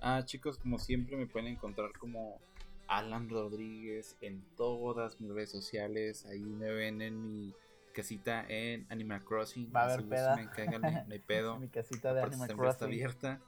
Ah, 0.00 0.22
chicos, 0.24 0.56
como 0.58 0.78
siempre 0.78 1.16
me 1.16 1.26
pueden 1.26 1.48
encontrar 1.48 1.90
como 1.98 2.38
Alan 2.86 3.28
Rodríguez 3.28 4.16
en 4.20 4.42
todas 4.56 5.20
mis 5.20 5.32
redes 5.32 5.50
sociales. 5.50 6.24
Ahí 6.26 6.40
me 6.40 6.72
ven 6.72 7.02
en 7.02 7.22
mi 7.22 7.54
casita 7.96 8.44
en 8.46 8.86
Animal 8.90 9.24
Crossing. 9.24 9.72
Va 9.74 9.82
a 9.82 9.94
haber 9.94 10.06
peda. 10.06 10.36
Me 10.36 10.78
no 10.78 11.12
hay 11.14 11.18
pedo. 11.26 11.58
Mi 11.58 11.68
casita 11.68 12.12
de 12.12 12.22
Animal 12.22 12.48
Crossing. 12.48 12.68
está 12.68 12.84
abierta. 12.84 13.40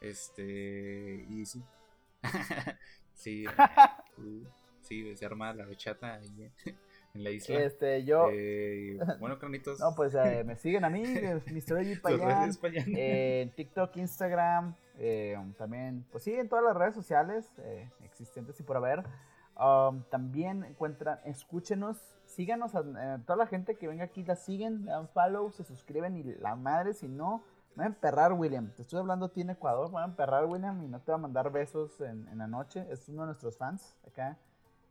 Este, 0.00 1.26
y 1.28 1.44
sí. 1.44 1.62
sí, 3.14 3.44
sí, 4.80 5.16
se 5.16 5.26
arma 5.26 5.52
la 5.52 5.66
bachata 5.66 6.14
ahí 6.14 6.50
en 7.14 7.24
la 7.24 7.30
isla. 7.30 7.60
Este, 7.60 8.02
yo. 8.04 8.28
Eh, 8.32 8.98
bueno, 9.18 9.38
cronitos. 9.38 9.78
No, 9.78 9.94
pues 9.94 10.14
eh, 10.14 10.44
me 10.44 10.56
siguen 10.56 10.86
a 10.86 10.90
mí, 10.90 11.02
Mr. 11.02 11.84
G. 11.84 12.00
Payán, 12.00 12.50
en 12.96 13.50
TikTok, 13.50 13.96
Instagram, 13.98 14.74
eh, 14.98 15.36
también, 15.58 16.06
pues 16.10 16.24
sí, 16.24 16.32
en 16.32 16.48
todas 16.48 16.64
las 16.64 16.74
redes 16.74 16.94
sociales 16.94 17.50
existentes 18.02 18.58
y 18.60 18.62
por 18.62 18.78
haber. 18.78 19.04
Um, 19.56 20.04
también 20.04 20.64
encuentran, 20.64 21.20
escúchenos 21.26 21.98
síganos 22.30 22.74
a 22.74 22.80
eh, 22.80 23.18
toda 23.26 23.36
la 23.36 23.46
gente 23.46 23.76
que 23.76 23.88
venga 23.88 24.04
aquí, 24.04 24.24
la 24.24 24.36
siguen, 24.36 24.84
dan 24.84 25.08
follow, 25.08 25.50
se 25.50 25.64
suscriben 25.64 26.16
y 26.16 26.22
la 26.22 26.56
madre, 26.56 26.94
si 26.94 27.08
no, 27.08 27.42
me 27.74 27.82
va 27.82 27.84
a 27.84 27.88
emperrar, 27.88 28.32
William. 28.32 28.70
Te 28.74 28.82
estoy 28.82 28.98
hablando 28.98 29.26
a 29.26 29.28
ti 29.30 29.40
en 29.42 29.50
Ecuador, 29.50 29.88
me 29.88 29.94
va 29.94 30.02
a 30.02 30.06
emperrar, 30.06 30.44
William, 30.46 30.82
y 30.82 30.88
no 30.88 31.00
te 31.00 31.12
va 31.12 31.16
a 31.16 31.20
mandar 31.20 31.50
besos 31.50 32.00
en, 32.00 32.26
la 32.36 32.46
noche. 32.46 32.86
Es 32.90 33.08
uno 33.08 33.22
de 33.22 33.26
nuestros 33.26 33.56
fans 33.56 33.96
acá. 34.06 34.38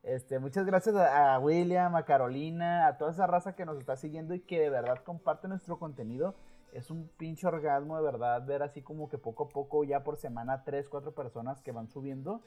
Este, 0.04 0.40
muchas 0.40 0.66
gracias 0.66 0.96
a, 0.96 1.38
William, 1.40 1.96
a 1.96 2.04
Carolina, 2.04 2.88
a 2.88 2.98
toda 2.98 3.12
esa 3.12 3.28
raza 3.28 3.54
que 3.54 3.66
nos 3.66 3.78
está 3.78 3.98
siguiendo 3.98 4.34
y 4.34 4.40
que 4.40 4.62
de 4.62 4.70
verdad 4.70 5.04
comparte 5.04 5.48
nuestro 5.48 5.78
contenido. 5.78 6.36
Es 6.72 6.90
un 6.90 7.10
pinche 7.18 7.48
orgasmo 7.48 7.98
de 7.98 8.04
verdad 8.04 8.46
ver 8.46 8.64
así 8.64 8.82
como 8.82 9.10
que 9.10 9.18
poco 9.18 9.46
a 9.46 9.50
poco, 9.50 9.84
ya 9.84 10.04
por 10.04 10.16
semana, 10.16 10.64
tres, 10.64 10.88
cuatro 10.88 11.14
personas 11.14 11.62
que 11.62 11.72
van 11.72 11.90
subiendo. 11.90 12.42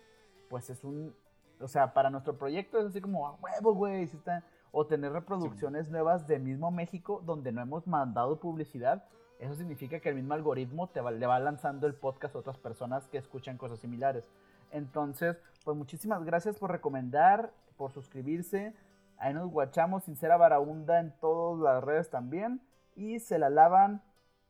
Pues 0.49 0.71
es 0.71 0.85
un, 0.85 1.15
o 1.61 1.69
sea, 1.69 1.93
para 1.93 2.11
nuestro 2.11 2.39
proyecto 2.39 2.79
es 2.79 2.87
así 2.87 3.01
como 3.01 3.27
a 3.27 3.33
huevo, 3.33 3.75
güey. 3.75 4.07
Si 4.07 4.17
está, 4.17 4.45
o 4.73 4.87
tener 4.87 5.13
reproducciones 5.13 5.91
nuevas 5.91 6.27
de 6.27 6.39
mismo 6.39 6.71
México 6.71 7.23
donde 7.25 7.53
no 7.53 7.61
hemos 7.61 7.87
mandado 7.87 8.41
publicidad. 8.41 9.05
eso 9.39 9.55
significa 9.55 10.01
que 10.01 10.09
el 10.09 10.15
mismo 10.15 10.35
algoritmo 10.35 10.89
te 10.89 11.03
le 11.03 11.27
va 11.27 11.39
lanzando 11.39 11.87
el 11.87 11.95
podcast 11.95 12.35
a 12.35 12.39
otras 12.39 12.59
personas 12.59 13.07
que 13.09 13.19
escuchan 13.19 13.59
cosas 13.59 13.79
similares. 13.79 14.25
Entonces, 14.71 15.37
pues 15.65 15.77
muchísimas 15.77 16.25
gracias 16.25 16.59
por 16.59 16.71
recomendar, 16.71 17.53
por 17.77 17.93
suscribirse. 17.93 18.75
Ahí 19.19 19.35
nos 19.35 19.51
guachamos, 19.51 20.05
Sincera 20.05 20.37
Barahunda 20.37 21.01
en 21.01 21.13
todas 21.21 21.61
las 21.61 21.85
redes 21.85 22.09
también. 22.09 22.63
Y 22.97 23.21
se 23.21 23.39
la 23.39 23.51
lavan, 23.51 24.03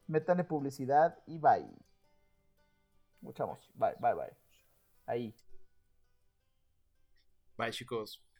métanle 0.06 0.44
publicidad 0.44 1.18
y 1.26 1.38
bye. 1.38 1.68
Muchamos, 3.20 3.70
bye, 3.74 3.94
bye, 3.98 4.14
bye. 4.14 4.36
Ahí. 5.06 5.34
Bye 7.56 7.72
chicos. 7.72 8.31